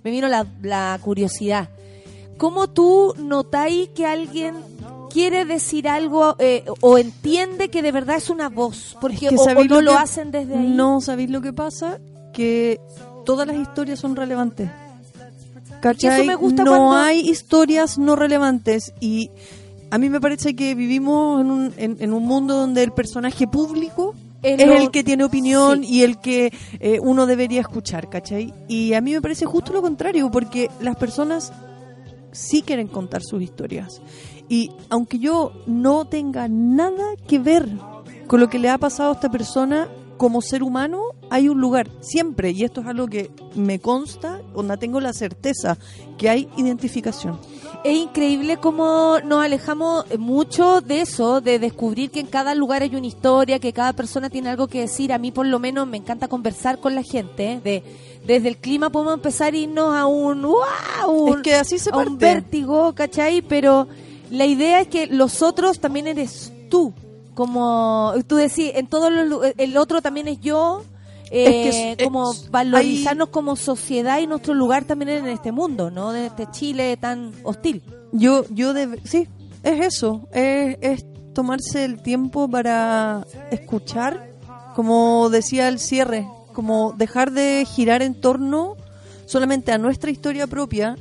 me 0.04 0.12
vino 0.12 0.28
la, 0.28 0.46
la 0.62 1.00
curiosidad. 1.02 1.70
¿Cómo 2.38 2.68
tú 2.70 3.14
notáis 3.18 3.90
que 3.90 4.06
alguien 4.06 4.56
quiere 5.10 5.46
decir 5.46 5.88
algo 5.88 6.36
eh, 6.40 6.66
o 6.82 6.98
entiende 6.98 7.70
que 7.70 7.82
de 7.82 7.92
verdad 7.92 8.18
es 8.18 8.30
una 8.30 8.50
voz? 8.50 8.98
Porque 9.00 9.30
que 9.30 9.36
o- 9.36 9.42
o, 9.42 9.44
¿sabéis 9.46 9.70
no 9.70 9.82
lo 9.82 9.92
que- 9.92 9.98
hacen 9.98 10.32
desde 10.32 10.56
ahí. 10.58 10.68
No, 10.68 11.00
¿sabéis 11.02 11.30
lo 11.30 11.42
que 11.42 11.54
pasa? 11.54 12.00
Que 12.34 12.80
todas 13.26 13.48
las 13.48 13.56
historias 13.56 14.00
son 14.00 14.16
relevantes. 14.16 14.70
¿Cachai? 15.82 16.16
eso 16.22 16.26
me 16.26 16.36
gusta 16.36 16.64
no 16.64 16.72
cuando- 16.72 16.92
hay 16.98 17.20
historias 17.30 17.98
no 17.98 18.16
relevantes 18.16 18.94
y 19.00 19.30
a 19.92 19.98
mí 19.98 20.10
me 20.10 20.20
parece 20.20 20.56
que 20.56 20.74
vivimos 20.74 21.42
en 21.42 21.52
un, 21.52 21.74
en, 21.78 21.98
en 22.00 22.12
un 22.14 22.24
mundo 22.24 22.56
donde 22.56 22.82
el 22.82 22.92
personaje 22.92 23.48
público 23.48 24.16
Es 24.42 24.60
es, 24.60 24.68
lo- 24.68 24.74
el 24.74 24.90
que 24.92 25.04
tiene 25.04 25.24
opinión 25.24 25.84
sí. 25.84 25.94
y 25.96 26.04
el 26.04 26.20
que 26.20 26.52
eh, 26.80 27.00
uno 27.02 27.26
debería 27.28 27.62
escuchar, 27.62 28.10
¿cachai? 28.10 28.52
Y 28.68 28.94
a 28.94 29.02
mí 29.02 29.14
me 29.14 29.22
parece 29.22 29.46
justo 29.46 29.74
lo 29.74 29.82
contrario, 29.84 30.32
porque 30.32 30.70
las 30.82 30.96
personas 30.96 31.54
sí 32.36 32.62
quieren 32.62 32.88
contar 32.88 33.24
sus 33.24 33.42
historias. 33.42 34.02
Y 34.48 34.72
aunque 34.90 35.20
yo 35.20 35.54
no 35.66 36.06
tenga 36.06 36.48
nada 36.48 37.04
que 37.28 37.40
ver 37.40 37.68
con 38.28 38.40
lo 38.40 38.50
que 38.50 38.60
le 38.60 38.70
ha 38.70 38.78
pasado 38.78 39.12
a 39.12 39.14
esta 39.14 39.32
persona 39.32 39.90
como 40.18 40.42
ser 40.42 40.64
humano, 40.64 41.02
hay 41.30 41.50
un 41.50 41.60
lugar 41.60 41.90
siempre, 42.02 42.52
y 42.52 42.64
esto 42.64 42.82
es 42.82 42.88
algo 42.88 43.08
que 43.08 43.32
me 43.56 43.80
consta, 43.80 44.42
donde 44.54 44.78
tengo 44.78 45.00
la 45.02 45.12
certeza 45.14 45.78
que 46.18 46.30
hay 46.30 46.48
identificación. 46.58 47.40
Es 47.84 47.98
increíble 47.98 48.58
cómo 48.58 49.18
nos 49.26 49.44
alejamos 49.44 50.06
mucho 50.18 50.82
de 50.82 51.02
eso, 51.02 51.42
de 51.42 51.60
descubrir 51.60 52.12
que 52.12 52.20
en 52.22 52.28
cada 52.28 52.56
lugar 52.56 52.82
hay 52.82 52.96
una 52.96 53.08
historia, 53.08 53.60
que 53.60 53.74
cada 53.74 53.94
persona 53.94 54.30
tiene 54.30 54.50
algo 54.50 54.68
que 54.68 54.82
decir. 54.82 55.12
A 55.14 55.18
mí 55.18 55.32
por 55.32 55.46
lo 55.46 55.60
menos 55.60 55.86
me 55.88 55.98
encanta 55.98 56.28
conversar 56.28 56.80
con 56.80 56.96
la 56.96 57.04
gente. 57.04 57.52
¿eh? 57.54 57.62
De, 57.64 57.84
desde 58.26 58.48
el 58.48 58.58
clima 58.58 58.90
podemos 58.90 59.14
empezar 59.16 59.54
a 59.54 59.58
irnos 59.58 59.94
a 59.96 60.08
un, 60.08 60.46
un- 60.46 60.56
Es 61.38 61.42
que 61.44 61.54
así 61.56 61.78
se 61.78 61.92
a 61.92 61.98
un 61.98 62.18
vértigo, 62.18 62.94
¿cachai? 62.96 63.42
Pero 63.44 63.88
la 64.32 64.46
idea 64.46 64.80
es 64.82 64.88
que 64.88 65.06
los 65.08 65.42
otros 65.44 65.80
también 65.80 66.08
eres 66.08 66.52
tú. 66.70 66.92
Como 67.36 68.14
tú 68.28 68.38
decís, 68.38 68.72
en 68.76 68.88
todos 68.88 69.12
los 69.12 69.42
el 69.58 69.78
otro 69.78 70.02
también 70.02 70.28
es 70.28 70.40
yo. 70.42 70.84
Es 71.30 71.32
que 71.32 71.92
eh, 71.94 71.98
como 72.04 72.32
es- 72.32 72.50
valorizarnos 72.52 73.30
como 73.30 73.56
sociedad 73.56 74.20
y 74.20 74.28
nuestro 74.28 74.54
lugar 74.54 74.86
también 74.86 75.10
en 75.10 75.28
este 75.28 75.52
mundo, 75.52 75.92
¿no? 75.92 76.12
De 76.12 76.28
este 76.28 76.48
Chile 76.52 76.98
tan 76.98 77.32
hostil. 77.44 77.84
Yo, 78.12 78.46
yo 78.52 78.74
debe- 78.74 79.02
sí, 79.04 79.28
es 79.64 79.86
eso, 79.86 80.28
es, 80.32 80.78
es 80.82 81.06
tomarse 81.34 81.84
el 81.84 82.02
tiempo 82.02 82.48
para 82.48 83.26
escuchar, 83.52 84.30
como 84.76 85.30
decía 85.30 85.68
el 85.68 85.80
cierre, 85.80 86.28
como 86.54 86.94
dejar 86.96 87.32
de 87.32 87.66
girar 87.68 88.02
en 88.04 88.14
torno 88.22 88.76
solamente 89.26 89.72
a 89.72 89.78
nuestra 89.80 90.12
historia 90.12 90.46
propia, 90.48 90.96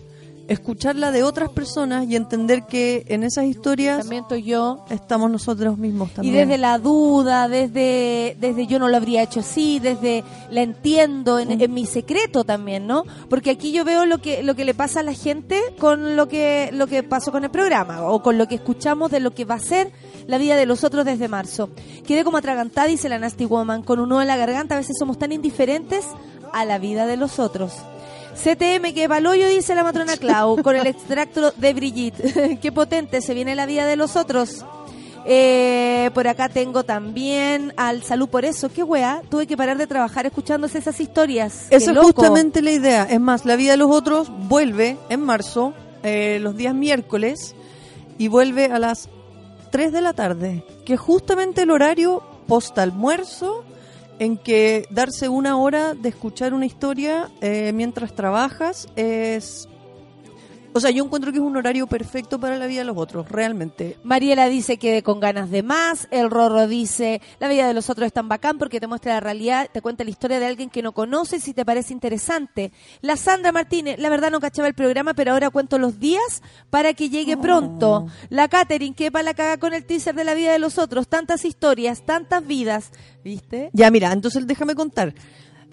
escuchar 0.48 0.96
la 0.96 1.10
de 1.10 1.22
otras 1.22 1.50
personas 1.50 2.06
y 2.06 2.16
entender 2.16 2.64
que 2.66 3.04
en 3.08 3.22
esas 3.22 3.44
historias 3.44 4.00
También 4.00 4.22
estoy 4.22 4.42
yo. 4.42 4.84
estamos 4.90 5.30
nosotros 5.30 5.78
mismos 5.78 6.12
también. 6.12 6.34
Y 6.34 6.38
desde 6.38 6.58
la 6.58 6.78
duda, 6.78 7.48
desde, 7.48 8.36
desde 8.40 8.66
yo 8.66 8.78
no 8.78 8.88
lo 8.88 8.96
habría 8.96 9.22
hecho 9.22 9.40
así, 9.40 9.78
desde 9.78 10.24
la 10.50 10.62
entiendo 10.62 11.38
en, 11.38 11.60
en 11.60 11.74
mi 11.74 11.86
secreto 11.86 12.44
también, 12.44 12.86
¿no? 12.86 13.04
Porque 13.28 13.50
aquí 13.50 13.72
yo 13.72 13.84
veo 13.84 14.06
lo 14.06 14.18
que 14.18 14.42
lo 14.42 14.54
que 14.54 14.64
le 14.64 14.74
pasa 14.74 15.00
a 15.00 15.02
la 15.02 15.14
gente 15.14 15.60
con 15.78 16.16
lo 16.16 16.28
que 16.28 16.70
lo 16.72 16.86
que 16.86 17.02
pasó 17.02 17.32
con 17.32 17.44
el 17.44 17.50
programa 17.50 18.02
o 18.02 18.22
con 18.22 18.38
lo 18.38 18.46
que 18.46 18.56
escuchamos 18.56 19.10
de 19.10 19.20
lo 19.20 19.34
que 19.34 19.44
va 19.44 19.54
a 19.54 19.60
ser 19.60 19.92
la 20.26 20.38
vida 20.38 20.56
de 20.56 20.66
los 20.66 20.84
otros 20.84 21.04
desde 21.04 21.28
marzo. 21.28 21.70
Quedé 22.06 22.24
como 22.24 22.36
atragantada, 22.38 22.86
dice 22.86 23.08
la 23.08 23.18
Nasty 23.18 23.46
Woman, 23.46 23.82
con 23.82 24.00
un 24.00 24.08
nudo 24.08 24.22
en 24.22 24.28
la 24.28 24.36
garganta. 24.36 24.74
A 24.74 24.78
veces 24.78 24.96
somos 24.98 25.18
tan 25.18 25.32
indiferentes 25.32 26.04
a 26.52 26.64
la 26.64 26.78
vida 26.78 27.06
de 27.06 27.16
los 27.16 27.38
otros. 27.38 27.72
CTM 28.34 28.92
que 28.92 29.08
paloyo 29.08 29.48
dice 29.48 29.74
la 29.74 29.84
matrona 29.84 30.16
Clau 30.16 30.60
con 30.62 30.76
el 30.76 30.86
extracto 30.86 31.52
de 31.52 31.72
Brigitte. 31.72 32.58
Qué 32.62 32.72
potente 32.72 33.20
se 33.20 33.34
viene 33.34 33.54
la 33.54 33.66
vida 33.66 33.86
de 33.86 33.96
los 33.96 34.16
otros. 34.16 34.64
Eh, 35.26 36.10
por 36.12 36.28
acá 36.28 36.48
tengo 36.48 36.84
también 36.84 37.72
al 37.76 38.02
salud 38.02 38.28
por 38.28 38.44
eso. 38.44 38.68
Qué 38.68 38.82
weá, 38.82 39.22
tuve 39.30 39.46
que 39.46 39.56
parar 39.56 39.78
de 39.78 39.86
trabajar 39.86 40.26
escuchándose 40.26 40.78
esas 40.78 41.00
historias. 41.00 41.66
Esa 41.70 41.92
es 41.92 41.98
justamente 41.98 42.60
la 42.60 42.72
idea. 42.72 43.04
Es 43.04 43.20
más, 43.20 43.44
la 43.44 43.56
vida 43.56 43.72
de 43.72 43.78
los 43.78 43.90
otros 43.90 44.30
vuelve 44.48 44.98
en 45.08 45.20
marzo, 45.20 45.72
eh, 46.02 46.38
los 46.42 46.56
días 46.56 46.74
miércoles, 46.74 47.54
y 48.18 48.28
vuelve 48.28 48.66
a 48.66 48.78
las 48.78 49.08
3 49.70 49.92
de 49.92 50.00
la 50.02 50.12
tarde, 50.12 50.64
que 50.84 50.94
es 50.94 51.00
justamente 51.00 51.62
el 51.62 51.70
horario 51.70 52.22
post 52.46 52.78
almuerzo 52.78 53.64
en 54.18 54.36
que 54.36 54.86
darse 54.90 55.28
una 55.28 55.56
hora 55.56 55.94
de 55.94 56.08
escuchar 56.08 56.54
una 56.54 56.66
historia 56.66 57.30
eh, 57.40 57.72
mientras 57.74 58.14
trabajas 58.14 58.88
es... 58.96 59.68
O 60.76 60.80
sea, 60.80 60.90
yo 60.90 61.04
encuentro 61.04 61.30
que 61.30 61.38
es 61.38 61.44
un 61.44 61.56
horario 61.56 61.86
perfecto 61.86 62.40
para 62.40 62.58
la 62.58 62.66
vida 62.66 62.80
de 62.80 62.86
los 62.86 62.96
otros, 62.96 63.28
realmente. 63.28 63.96
Mariela 64.02 64.48
dice 64.48 64.76
que 64.76 65.04
con 65.04 65.20
ganas 65.20 65.48
de 65.48 65.62
más. 65.62 66.08
El 66.10 66.32
Rorro 66.32 66.66
dice, 66.66 67.22
la 67.38 67.46
vida 67.46 67.68
de 67.68 67.74
los 67.74 67.90
otros 67.90 68.08
es 68.08 68.12
tan 68.12 68.28
bacán 68.28 68.58
porque 68.58 68.80
te 68.80 68.88
muestra 68.88 69.14
la 69.14 69.20
realidad, 69.20 69.70
te 69.72 69.80
cuenta 69.80 70.02
la 70.02 70.10
historia 70.10 70.40
de 70.40 70.46
alguien 70.46 70.70
que 70.70 70.82
no 70.82 70.90
conoces 70.90 71.46
y 71.46 71.54
te 71.54 71.64
parece 71.64 71.92
interesante. 71.92 72.72
La 73.02 73.16
Sandra 73.16 73.52
Martínez, 73.52 74.00
la 74.00 74.08
verdad 74.08 74.32
no 74.32 74.40
cachaba 74.40 74.66
el 74.66 74.74
programa, 74.74 75.14
pero 75.14 75.30
ahora 75.30 75.50
cuento 75.50 75.78
los 75.78 76.00
días 76.00 76.42
para 76.70 76.92
que 76.92 77.08
llegue 77.08 77.36
pronto. 77.36 78.08
La 78.28 78.48
Catherine, 78.48 78.96
que 78.96 79.12
para 79.12 79.22
la 79.22 79.34
caga 79.34 79.58
con 79.58 79.74
el 79.74 79.84
teaser 79.84 80.16
de 80.16 80.24
la 80.24 80.34
vida 80.34 80.50
de 80.50 80.58
los 80.58 80.78
otros. 80.78 81.06
Tantas 81.06 81.44
historias, 81.44 82.04
tantas 82.04 82.44
vidas. 82.44 82.90
¿Viste? 83.22 83.70
Ya, 83.74 83.92
mira, 83.92 84.10
entonces 84.10 84.44
déjame 84.44 84.74
contar. 84.74 85.14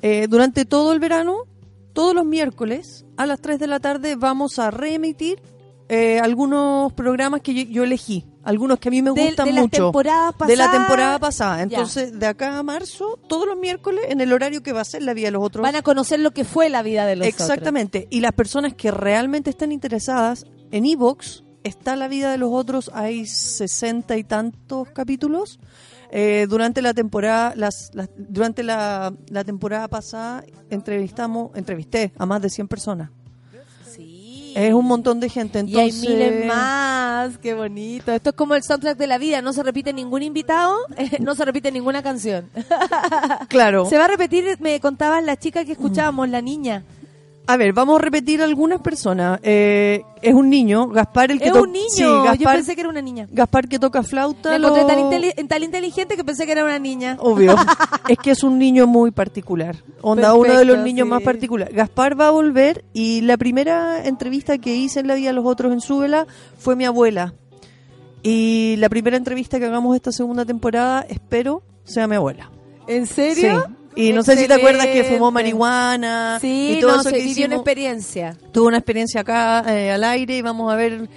Eh, 0.03 0.27
durante 0.29 0.65
todo 0.65 0.93
el 0.93 0.99
verano, 0.99 1.45
todos 1.93 2.13
los 2.15 2.25
miércoles 2.25 3.05
a 3.17 3.25
las 3.25 3.39
3 3.41 3.59
de 3.59 3.67
la 3.67 3.79
tarde 3.79 4.15
vamos 4.15 4.59
a 4.59 4.71
reemitir 4.71 5.41
eh, 5.89 6.19
algunos 6.19 6.93
programas 6.93 7.41
que 7.41 7.53
yo, 7.53 7.63
yo 7.63 7.83
elegí. 7.83 8.25
Algunos 8.43 8.79
que 8.79 8.87
a 8.87 8.91
mí 8.91 9.01
me 9.01 9.11
De- 9.11 9.25
gustan 9.27 9.47
de 9.47 9.53
mucho. 9.61 9.69
temporadas 9.83 10.33
De 10.47 10.55
la 10.55 10.71
temporada 10.71 11.19
pasada. 11.19 11.57
Ya. 11.57 11.63
Entonces, 11.63 12.17
de 12.17 12.25
acá 12.25 12.57
a 12.57 12.63
marzo, 12.63 13.19
todos 13.27 13.45
los 13.45 13.57
miércoles, 13.57 14.05
en 14.09 14.19
el 14.21 14.33
horario 14.33 14.63
que 14.63 14.71
va 14.73 14.81
a 14.81 14.85
ser 14.85 15.03
la 15.03 15.13
vida 15.13 15.27
de 15.27 15.31
los 15.31 15.43
otros. 15.43 15.61
Van 15.61 15.75
a 15.75 15.81
conocer 15.83 16.19
lo 16.21 16.31
que 16.31 16.43
fue 16.45 16.69
la 16.69 16.81
vida 16.81 17.05
de 17.05 17.17
los 17.17 17.27
otros. 17.27 17.41
Exactamente. 17.41 18.07
Y 18.09 18.21
las 18.21 18.31
personas 18.31 18.73
que 18.73 18.89
realmente 18.89 19.49
están 19.51 19.71
interesadas 19.71 20.45
en 20.71 20.85
Evox, 20.85 21.43
está 21.63 21.95
la 21.95 22.07
vida 22.07 22.31
de 22.31 22.37
los 22.39 22.49
otros, 22.51 22.89
hay 22.95 23.27
sesenta 23.27 24.17
y 24.17 24.23
tantos 24.23 24.87
capítulos. 24.89 25.59
Eh, 26.13 26.45
durante 26.49 26.81
la 26.81 26.93
temporada, 26.93 27.53
las, 27.55 27.89
las- 27.93 28.09
durante 28.17 28.63
la, 28.63 29.13
la 29.29 29.43
temporada 29.45 29.87
pasada 29.87 30.43
entrevistamos, 30.69 31.51
entrevisté 31.55 32.11
a 32.17 32.25
más 32.25 32.41
de 32.41 32.49
100 32.49 32.67
personas. 32.67 33.09
Es 34.55 34.73
un 34.73 34.85
montón 34.85 35.21
de 35.21 35.29
gente. 35.29 35.63
Y 35.65 35.79
hay 35.79 35.91
miles 35.93 36.45
más, 36.45 37.37
qué 37.37 37.53
bonito. 37.53 38.11
Esto 38.11 38.31
es 38.31 38.35
como 38.35 38.55
el 38.55 38.63
soundtrack 38.63 38.97
de 38.97 39.07
la 39.07 39.17
vida, 39.17 39.41
no 39.41 39.53
se 39.53 39.63
repite 39.63 39.93
ningún 39.93 40.23
invitado, 40.23 40.75
no 41.21 41.35
se 41.35 41.45
repite 41.45 41.71
ninguna 41.71 42.03
canción. 42.03 42.49
Claro. 43.47 43.85
Se 43.89 43.97
va 43.97 44.05
a 44.05 44.07
repetir, 44.09 44.57
me 44.59 44.79
contaban 44.81 45.25
la 45.25 45.37
chica 45.37 45.63
que 45.63 45.71
escuchábamos, 45.71 46.27
la 46.27 46.41
niña. 46.41 46.83
A 47.47 47.57
ver, 47.57 47.73
vamos 47.73 47.99
a 47.99 48.01
repetir 48.01 48.41
algunas 48.41 48.79
personas. 48.81 49.39
Eh, 49.43 50.03
es 50.21 50.33
un 50.33 50.49
niño, 50.49 50.87
Gaspar 50.87 51.31
el 51.31 51.39
que 51.39 51.49
Es 51.49 51.53
un 51.53 51.71
niño, 51.71 51.89
Sí, 51.89 52.01
yo 52.03 52.23
Gaspar, 52.23 52.55
pensé 52.55 52.75
que 52.75 52.81
era 52.81 52.89
una 52.89 53.01
niña. 53.01 53.27
Gaspar 53.29 53.67
que 53.67 53.77
toca 53.79 54.03
flauta. 54.03 54.51
La 54.51 54.55
encontré 54.57 54.81
lo- 54.83 54.87
tan, 54.87 54.99
inteli- 54.99 55.47
tan 55.47 55.63
inteligente 55.63 56.15
que 56.15 56.23
pensé 56.23 56.45
que 56.45 56.53
era 56.53 56.63
una 56.63 56.79
niña. 56.79 57.17
Obvio. 57.19 57.55
es 58.07 58.17
que 58.19 58.31
es 58.31 58.43
un 58.43 58.57
niño 58.57 58.87
muy 58.87 59.11
particular. 59.11 59.75
Onda, 60.01 60.33
uno 60.33 60.53
de 60.57 60.65
los 60.65 60.77
niños 60.79 61.05
sí. 61.07 61.09
más 61.09 61.23
particulares. 61.23 61.75
Gaspar 61.75 62.17
va 62.19 62.27
a 62.27 62.31
volver 62.31 62.85
y 62.93 63.21
la 63.21 63.35
primera 63.37 64.05
entrevista 64.05 64.57
que 64.59 64.75
hice 64.75 65.01
en 65.01 65.07
la 65.07 65.15
vida 65.15 65.29
de 65.29 65.33
los 65.33 65.45
otros 65.45 65.73
en 65.73 65.81
Súbela 65.81 66.27
fue 66.57 66.75
mi 66.75 66.85
abuela. 66.85 67.33
Y 68.23 68.75
la 68.77 68.87
primera 68.87 69.17
entrevista 69.17 69.59
que 69.59 69.65
hagamos 69.65 69.95
esta 69.95 70.11
segunda 70.11 70.45
temporada, 70.45 71.05
espero, 71.09 71.63
sea 71.83 72.07
mi 72.07 72.15
abuela. 72.15 72.51
¿En 72.87 73.07
serio? 73.07 73.63
Sí. 73.67 73.73
Y 73.95 74.13
no 74.13 74.23
sé 74.23 74.37
si 74.37 74.47
te 74.47 74.53
acuerdas 74.53 74.87
que 74.87 75.03
fumó 75.03 75.31
marihuana 75.31 76.37
Sí, 76.41 76.75
y 76.77 76.79
todo 76.81 76.91
no, 76.95 77.01
eso 77.01 77.09
se 77.09 77.15
que 77.17 77.23
vivió 77.23 77.45
una 77.47 77.55
experiencia. 77.55 78.37
Tuvo 78.51 78.67
una 78.67 78.77
experiencia 78.77 79.21
acá 79.21 79.63
eh, 79.67 79.91
al 79.91 80.03
aire 80.03 80.37
y 80.37 80.41
vamos 80.41 80.71
a 80.71 80.75
ver 80.75 81.09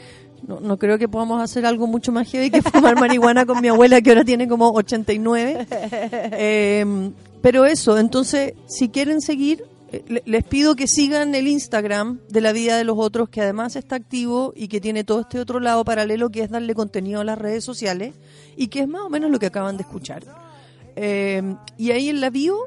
No, 0.47 0.61
no 0.61 0.77
creo 0.77 0.99
que 0.99 1.09
podamos 1.09 1.41
hacer 1.43 1.65
algo 1.67 1.87
mucho 1.87 2.11
más 2.13 2.29
heavy 2.31 2.51
que 2.51 2.61
fumar 2.73 2.99
marihuana 2.99 3.47
con 3.47 3.61
mi 3.61 3.69
abuela 3.69 4.01
que 4.01 4.11
ahora 4.11 4.25
tiene 4.25 4.47
como 4.49 4.71
89. 4.73 5.67
Eh, 6.33 7.11
pero 7.41 7.65
eso, 7.67 7.99
entonces, 7.99 8.55
si 8.67 8.89
quieren 8.89 9.21
seguir, 9.21 9.65
eh, 9.93 10.03
le- 10.09 10.23
les 10.27 10.45
pido 10.45 10.75
que 10.77 10.87
sigan 10.87 11.35
el 11.35 11.47
Instagram 11.47 12.19
de 12.29 12.41
la 12.41 12.53
vida 12.53 12.77
de 12.77 12.85
los 12.85 12.97
otros, 12.99 13.29
que 13.29 13.41
además 13.43 13.77
está 13.77 13.97
activo 13.97 14.53
y 14.57 14.69
que 14.69 14.81
tiene 14.81 15.05
todo 15.05 15.21
este 15.21 15.39
otro 15.39 15.61
lado 15.61 15.85
paralelo 15.85 16.31
que 16.31 16.43
es 16.43 16.51
darle 16.51 16.75
contenido 16.75 17.21
a 17.21 17.25
las 17.25 17.39
redes 17.39 17.63
sociales 17.65 18.15
y 18.57 18.69
que 18.69 18.81
es 18.81 18.89
más 18.89 19.03
o 19.03 19.11
menos 19.11 19.31
lo 19.31 19.39
que 19.39 19.47
acaban 19.47 19.77
de 19.77 19.83
escuchar. 19.83 20.25
Eh, 20.97 21.55
y 21.77 21.91
ahí 21.91 22.09
en 22.09 22.21
la 22.21 22.31
bio 22.31 22.59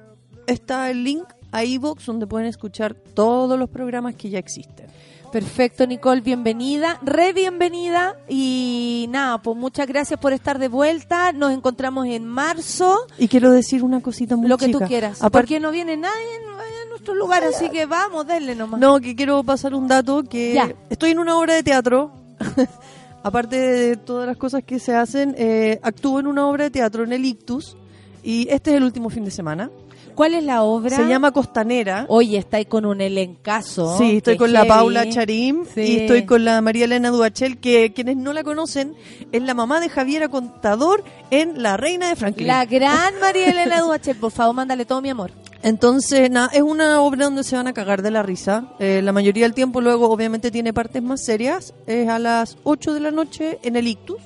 está 0.48 0.90
el 0.90 1.04
link 1.04 1.24
a 1.52 1.64
iVoox 1.64 2.06
donde 2.06 2.28
pueden 2.28 2.48
escuchar 2.48 2.94
todos 2.94 3.58
los 3.58 3.70
programas 3.70 4.16
que 4.16 4.30
ya 4.30 4.40
existen. 4.40 4.88
Perfecto, 5.32 5.86
Nicole, 5.86 6.22
bienvenida, 6.22 7.00
re 7.04 7.34
bienvenida 7.34 8.16
y 8.30 9.08
nada, 9.10 9.42
pues 9.42 9.58
muchas 9.58 9.86
gracias 9.86 10.18
por 10.20 10.32
estar 10.32 10.58
de 10.58 10.70
vuelta. 10.70 11.34
Nos 11.34 11.52
encontramos 11.54 12.08
en 12.08 12.26
marzo. 12.26 12.98
Y 13.18 13.28
quiero 13.28 13.52
decir 13.52 13.84
una 13.84 14.02
cosita 14.02 14.38
muy 14.38 14.48
Lo 14.48 14.58
que 14.58 14.70
tú 14.70 14.80
quieras. 14.80 15.22
Aparte- 15.22 15.32
porque 15.48 15.60
no 15.60 15.72
viene 15.72 15.98
nadie 15.98 16.36
en, 16.38 16.44
en 16.84 16.90
nuestro 16.90 17.14
lugar, 17.14 17.44
así 17.44 17.70
que 17.70 17.86
vamos, 17.86 18.26
denle 18.26 18.56
nomás. 18.56 18.80
No, 18.80 19.02
que 19.02 19.16
quiero 19.18 19.44
pasar 19.44 19.74
un 19.74 19.88
dato 19.90 20.24
que 20.24 20.54
Ya. 20.54 20.74
estoy 20.90 21.12
en 21.12 21.20
una 21.20 21.38
obra 21.38 21.56
de 21.56 21.64
teatro. 21.64 22.12
Aparte 23.24 23.58
de 23.58 23.98
todas 23.98 24.28
las 24.28 24.38
cosas 24.38 24.64
que 24.64 24.80
se 24.80 24.96
hacen, 24.96 25.36
eh, 25.38 25.80
actúo 25.84 26.20
en 26.22 26.28
una 26.28 26.48
obra 26.48 26.66
de 26.66 26.70
teatro 26.72 27.04
en 27.04 27.12
el 27.12 27.26
Ictus 27.26 27.76
y 28.24 28.48
este 28.50 28.72
es 28.72 28.78
el 28.78 28.84
último 28.84 29.10
fin 29.10 29.24
de 29.26 29.32
semana. 29.32 29.70
¿Cuál 30.16 30.34
es 30.34 30.44
la 30.44 30.64
obra? 30.64 30.96
Se 30.96 31.08
llama 31.08 31.32
Costanera. 31.32 32.06
Oye, 32.10 32.40
está 32.40 32.58
ahí 32.58 32.66
con 32.66 32.86
un 32.86 33.02
elencazo. 33.02 34.00
Sí, 34.00 34.18
estoy 34.18 34.36
con 34.36 34.52
la 34.52 34.62
heavy. 34.62 34.70
Paula 34.70 35.08
Charim 35.10 35.64
Sí. 35.76 35.82
y 35.82 35.96
estoy 35.98 36.26
con 36.26 36.44
la 36.44 36.60
María 36.62 36.86
Elena 36.86 37.10
Duachel, 37.12 37.60
que 37.60 37.94
quienes 37.94 38.18
no 38.18 38.34
la 38.34 38.44
conocen 38.44 38.96
es 39.32 39.44
la 39.44 39.54
mamá 39.54 39.80
de 39.80 39.90
Javiera 39.90 40.28
Contador 40.28 41.04
en 41.30 41.62
La 41.62 41.78
Reina 41.78 42.10
de 42.10 42.16
Franklin. 42.16 42.48
La 42.48 42.66
gran 42.66 43.14
María 43.22 43.50
Elena 43.52 43.82
Duachel, 43.82 44.18
por 44.18 44.32
favor, 44.32 44.56
mándale 44.56 44.86
todo 44.86 45.02
mi 45.04 45.10
amor. 45.12 45.30
Entonces, 45.62 46.32
nada, 46.32 46.50
es 46.52 46.62
una 46.64 47.02
obra 47.02 47.26
donde 47.26 47.44
se 47.44 47.56
van 47.56 47.68
a 47.68 47.74
cagar 47.74 48.02
de 48.02 48.10
la 48.10 48.24
risa. 48.24 48.70
Eh, 48.80 49.02
la 49.04 49.12
mayoría 49.12 49.44
del 49.46 49.54
tiempo 49.54 49.82
luego 49.82 50.10
obviamente 50.10 50.50
tiene 50.50 50.74
partes 50.74 51.04
más 51.04 51.22
serias. 51.24 51.76
Es 51.86 52.10
a 52.10 52.18
las 52.18 52.58
8 52.64 52.94
de 52.96 53.00
la 53.02 53.12
noche 53.12 53.60
en 53.62 53.76
el 53.76 53.88
Ictus 53.88 54.18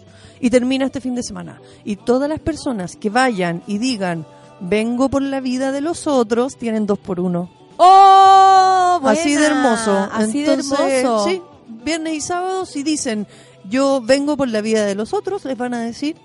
y 0.41 0.49
termina 0.49 0.85
este 0.85 0.99
fin 0.99 1.15
de 1.15 1.23
semana. 1.23 1.61
Y 1.85 1.95
todas 1.95 2.27
las 2.27 2.39
personas 2.39 2.95
que 2.95 3.09
vayan 3.09 3.63
y 3.68 3.77
digan, 3.77 4.26
vengo 4.59 5.09
por 5.09 5.22
la 5.22 5.39
vida 5.39 5.72
de 5.72 5.81
los 5.81 6.07
otros, 6.07 6.57
tienen 6.57 6.85
dos 6.85 6.99
por 6.99 7.19
uno. 7.19 7.49
¡Oh! 7.77 8.99
Así 9.03 9.35
de 9.35 9.45
hermoso. 9.45 10.09
Así 10.11 10.43
de 10.43 10.53
hermoso. 10.53 11.26
Sí, 11.26 11.41
viernes 11.84 12.13
y 12.13 12.22
sábado, 12.22 12.65
si 12.65 12.84
dicen, 12.84 13.27
yo 13.69 14.01
vengo 14.01 14.35
por 14.35 14.47
la 14.49 14.61
vida 14.61 14.85
de 14.85 14.95
los 14.95 15.13
otros, 15.13 15.45
les 15.45 15.57
van 15.57 15.73
a 15.73 15.81
decir 15.81 16.18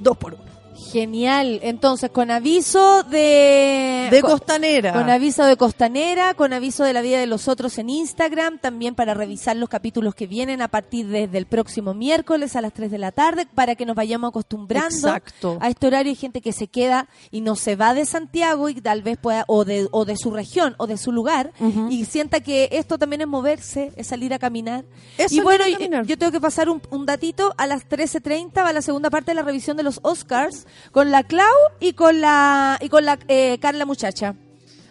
dos 0.00 0.16
por 0.16 0.34
uno. 0.34 0.57
Genial. 0.78 1.60
Entonces, 1.62 2.10
con 2.10 2.30
aviso 2.30 3.02
de... 3.02 4.08
De 4.10 4.20
con- 4.22 4.30
Costanera. 4.30 4.92
Con 4.92 5.10
aviso 5.10 5.44
de 5.44 5.56
Costanera, 5.56 6.34
con 6.34 6.52
aviso 6.52 6.84
de 6.84 6.92
la 6.92 7.02
vida 7.02 7.18
de 7.18 7.26
los 7.26 7.48
otros 7.48 7.76
en 7.78 7.90
Instagram, 7.90 8.58
también 8.58 8.94
para 8.94 9.12
revisar 9.12 9.56
los 9.56 9.68
capítulos 9.68 10.14
que 10.14 10.26
vienen 10.26 10.62
a 10.62 10.68
partir 10.68 11.06
desde 11.08 11.36
el 11.36 11.46
próximo 11.46 11.94
miércoles 11.94 12.54
a 12.56 12.60
las 12.60 12.72
3 12.72 12.90
de 12.90 12.98
la 12.98 13.12
tarde, 13.12 13.46
para 13.54 13.74
que 13.74 13.84
nos 13.86 13.96
vayamos 13.96 14.28
acostumbrando 14.30 14.88
Exacto. 15.08 15.58
a 15.60 15.68
este 15.68 15.86
horario. 15.88 16.10
Hay 16.10 16.16
gente 16.16 16.40
que 16.40 16.52
se 16.52 16.68
queda 16.68 17.08
y 17.30 17.40
no 17.40 17.56
se 17.56 17.76
va 17.76 17.92
de 17.92 18.06
Santiago 18.06 18.68
y 18.68 18.76
tal 18.80 19.02
vez 19.02 19.18
pueda, 19.18 19.44
o 19.48 19.64
de, 19.64 19.88
o 19.90 20.04
de 20.04 20.16
su 20.16 20.30
región 20.30 20.74
o 20.78 20.86
de 20.86 20.96
su 20.96 21.12
lugar, 21.12 21.52
y 21.90 22.04
sienta 22.04 22.40
que 22.40 22.68
esto 22.72 22.98
también 22.98 23.20
es 23.22 23.26
moverse, 23.28 23.92
es 23.96 24.06
salir 24.06 24.32
a 24.32 24.38
caminar. 24.38 24.84
Es 25.18 25.32
y 25.32 25.40
bueno, 25.40 25.66
y- 25.66 25.72
caminar. 25.74 26.06
yo 26.06 26.16
tengo 26.16 26.30
que 26.32 26.40
pasar 26.40 26.70
un, 26.70 26.80
un 26.90 27.04
datito. 27.04 27.52
A 27.58 27.66
las 27.66 27.88
13.30 27.88 28.62
va 28.64 28.72
la 28.72 28.80
segunda 28.82 29.10
parte 29.10 29.32
de 29.32 29.34
la 29.34 29.42
revisión 29.42 29.76
de 29.76 29.82
los 29.82 29.98
Oscars 30.02 30.66
con 30.92 31.10
la 31.10 31.22
Clau 31.22 31.46
y 31.80 31.92
con 31.92 32.20
la, 32.20 32.78
y 32.80 32.88
con 32.88 33.04
la 33.04 33.18
eh, 33.28 33.58
Carla 33.60 33.84
Muchacha. 33.84 34.34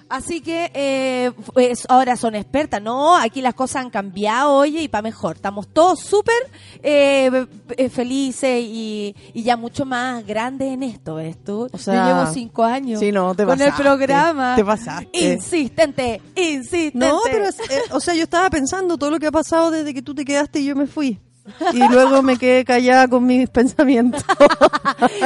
Así 0.10 0.40
que 0.40 0.72
eh, 0.74 1.32
pues, 1.54 1.86
ahora 1.90 2.16
son 2.16 2.36
expertas, 2.36 2.82
¿no? 2.82 3.18
Aquí 3.18 3.42
las 3.42 3.54
cosas 3.54 3.84
han 3.84 3.90
cambiado, 3.90 4.54
oye, 4.54 4.84
y 4.84 4.88
para 4.88 5.02
mejor. 5.02 5.36
Estamos 5.36 5.68
todos 5.68 6.00
súper 6.00 6.50
eh, 6.82 7.46
eh, 7.76 7.90
felices 7.90 8.62
y, 8.64 9.14
y 9.34 9.44
ya 9.44 9.58
mucho 9.58 9.86
más 9.86 10.26
grandes 10.26 10.70
en 10.72 10.84
esto, 10.84 11.16
¿ves 11.16 11.44
tú? 11.44 11.70
sea, 11.78 11.94
Yo 11.94 12.16
llevo 12.16 12.34
cinco 12.34 12.64
años 12.64 13.00
sí, 13.00 13.12
no, 13.12 13.36
te 13.36 13.46
con 13.46 13.62
el 13.62 13.74
programa. 13.74 14.56
te 14.56 14.64
pasaste. 14.64 15.10
Insistente, 15.34 16.22
insistente. 16.36 17.06
No, 17.06 17.20
pero, 17.26 17.50
eh, 17.50 17.82
o 17.92 18.00
sea, 18.00 18.14
yo 18.14 18.24
estaba 18.24 18.50
pensando 18.50 18.98
todo 18.98 19.12
lo 19.12 19.20
que 19.20 19.28
ha 19.28 19.32
pasado 19.32 19.72
desde 19.72 19.94
que 19.94 20.02
tú 20.02 20.16
te 20.16 20.24
quedaste 20.24 20.60
y 20.60 20.66
yo 20.66 20.76
me 20.76 20.88
fui. 20.88 21.20
Y 21.74 21.88
luego 21.90 22.22
me 22.22 22.38
quedé 22.38 22.66
callada 22.66 23.08
con 23.08 23.26
mis 23.26 23.50
pensamientos. 23.58 24.24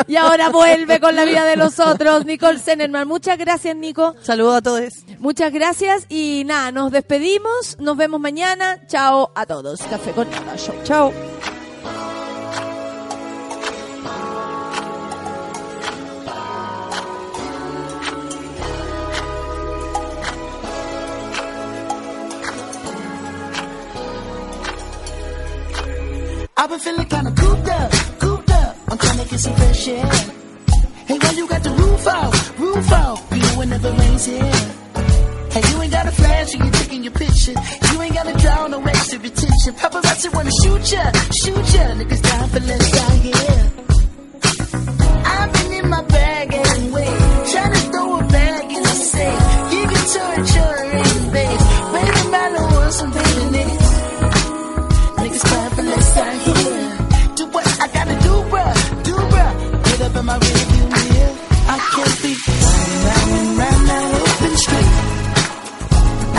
Y 0.07 0.15
ahora 0.15 0.49
vuelve 0.49 0.99
con 0.99 1.15
la 1.15 1.25
vida 1.25 1.45
de 1.45 1.55
los 1.55 1.79
otros, 1.79 2.25
Nicole 2.25 2.59
Zenerman. 2.59 3.07
Muchas 3.07 3.37
gracias, 3.37 3.75
Nico. 3.75 4.15
Saludos 4.21 4.57
a 4.57 4.61
todos. 4.61 4.93
Muchas 5.19 5.51
gracias 5.51 6.05
y 6.09 6.43
nada, 6.45 6.71
nos 6.71 6.91
despedimos. 6.91 7.77
Nos 7.79 7.97
vemos 7.97 8.19
mañana. 8.19 8.85
Chao 8.87 9.31
a 9.35 9.45
todos. 9.45 9.81
Café 9.83 10.11
con 10.11 10.29
nada, 10.29 10.55
show. 10.57 10.75
Chao. 10.83 11.60
Been 26.71 26.79
feeling 26.79 27.07
kinda 27.07 27.31
cooped 27.31 27.67
up, 27.67 27.91
cooped 28.19 28.51
up. 28.51 28.75
I'm 28.87 28.97
trying 28.97 29.19
to 29.19 29.27
get 29.29 29.39
some 29.41 29.55
fresh 29.55 29.87
air. 29.89 30.05
Hey, 31.07 31.17
when 31.19 31.37
you 31.37 31.45
got 31.47 31.63
the 31.63 31.71
roof 31.71 32.07
out, 32.07 32.59
roof 32.59 32.91
out, 32.93 33.19
you 33.31 33.41
know 33.41 33.55
when 33.59 33.69
never 33.71 33.91
rains 33.91 34.25
here. 34.25 34.53
Hey, 35.51 35.63
you 35.69 35.81
ain't 35.81 35.91
got 35.91 36.07
a 36.07 36.11
flash 36.11 36.55
when 36.55 36.63
you're 36.67 36.79
taking 36.83 37.03
your 37.03 37.11
picture. 37.11 37.55
You 37.91 38.01
ain't 38.01 38.15
gotta 38.15 38.35
draw 38.39 38.67
no 38.67 38.79
extra 38.83 39.19
attention. 39.19 39.71
Paparazzi 39.81 40.33
wanna 40.33 40.51
shoot 40.63 40.83
ya, 40.93 41.03
shoot 41.41 41.65
ya. 41.75 41.83
Niggas 41.99 42.21
down 42.29 42.47
for 42.53 42.61
less 42.61 42.87
out 43.03 43.17
here. 43.27 43.63
I've 45.25 45.51
been 45.53 45.71
in 45.73 45.89
my 45.89 46.03
bag 46.03 46.53
anyway. 46.53 47.11
Trying 47.51 47.73
to 47.73 47.81
throw 47.91 48.19
a 48.19 48.23
bag 48.37 48.63
in 48.71 48.81
the 48.81 48.95
safe. 49.11 49.41
You 49.73 49.83
can 49.91 50.03
turn 50.15 50.39
your 50.55 50.75
in 50.99 51.31
base. 51.35 51.65
Baby, 51.95 52.31
matter 52.31 52.63
what 52.73 52.93
some 52.93 53.20
in 60.21 60.27
my 60.27 60.37
rearview 60.37 60.85
mirror. 60.93 61.33
I 61.73 61.77
can't 61.93 62.17
be 62.21 62.31
running 62.47 62.97
round 63.07 63.31
and 63.39 63.49
round 63.61 63.83
that 63.89 64.05
open 64.21 64.53
street. 64.63 64.91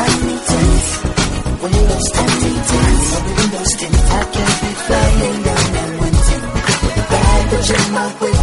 I 0.03 0.09
need 0.23 0.43
tense. 0.51 0.91
Windows 1.63 2.09
need 2.43 2.63
tense. 2.71 3.09
Windows 3.39 3.73
tint. 3.79 3.99
I 4.19 4.25
can't 4.35 4.57
be 4.63 4.71
flying 4.87 5.39
down 5.47 5.67
that 5.77 5.91
one 6.05 6.17
the 6.97 7.05
baggage 7.13 7.71
in 7.79 7.93
my 7.93 8.09
whip. 8.21 8.42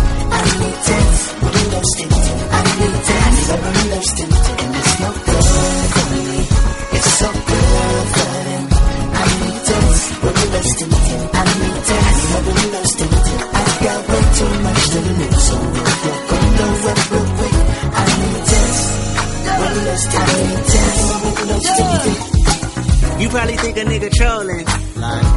Think 23.62 23.78
a 23.78 23.84
nigga 23.84 24.10
trolling, 24.14 24.66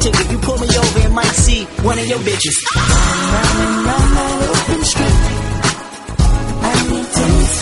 ticket. 0.00 0.30
You 0.30 0.38
pull 0.38 0.58
me 0.58 0.68
over 0.68 1.00
and 1.00 1.14
might 1.14 1.36
see 1.46 1.64
one 1.82 1.98
of 1.98 2.06
your 2.06 2.18
bitches. 2.20 2.56
Round 2.76 3.58
and 3.64 3.76
round 3.86 4.10
that 4.16 4.48
open 4.52 4.84
street. 4.84 5.18
I 6.62 6.74
need 6.90 7.08
tense. 7.18 7.54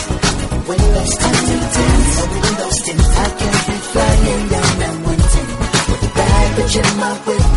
Windows 0.69 1.13
tint, 1.21 1.35
I 1.35 1.43
need 1.49 1.67
tense. 1.75 2.13
Windows 2.31 2.77
tint. 2.85 3.01
I 3.01 3.27
can't 3.39 3.61
be 3.67 3.75
flying 3.91 4.43
down 4.53 4.71
that 4.81 4.95
one 5.09 5.23
ten. 5.33 5.47
With 5.89 6.01
the 6.01 6.11
baggage 6.15 6.75
in 6.77 6.89
my 6.97 7.13
whip. 7.25 7.41
I 7.41 7.41
need 7.41 7.41
tense. 7.41 7.50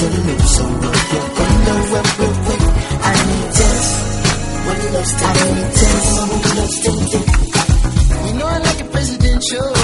so 0.00 0.06
if 0.06 1.12
you're 1.12 1.30
gonna 1.36 1.92
work 1.92 2.18
real 2.18 2.34
quick, 2.44 2.62
I 3.02 3.12
need 3.28 3.52
tests 3.52 4.10
when 4.66 4.76
you 4.80 4.90
love, 4.96 5.12
I 5.20 5.32
need 5.54 5.72
this. 5.76 6.08
What 6.20 6.40
you 6.44 6.56
love, 6.56 6.74
thinking. 6.84 7.26
You 8.26 8.32
know 8.38 8.46
I 8.46 8.58
like 8.58 8.80
a 8.80 8.84
presidential. 8.84 9.74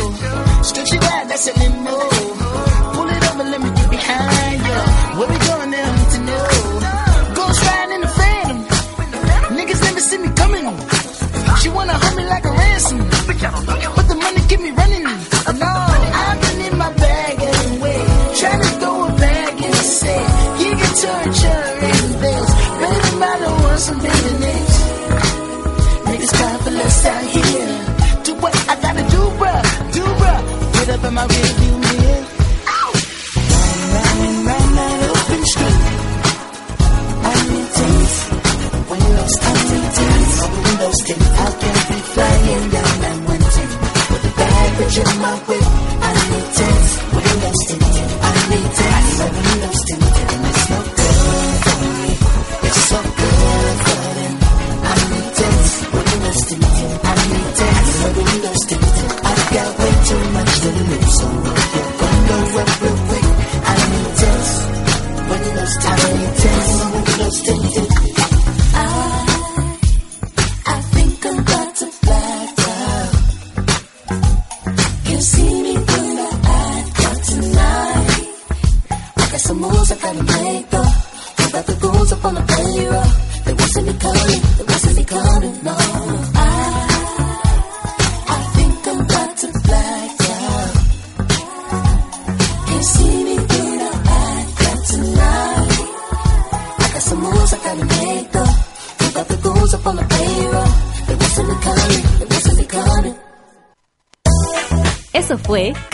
Stretch 0.64 0.94
it 0.94 1.04
out, 1.04 1.28
that's 1.28 1.48
a 1.48 1.52
limo. 1.58 2.45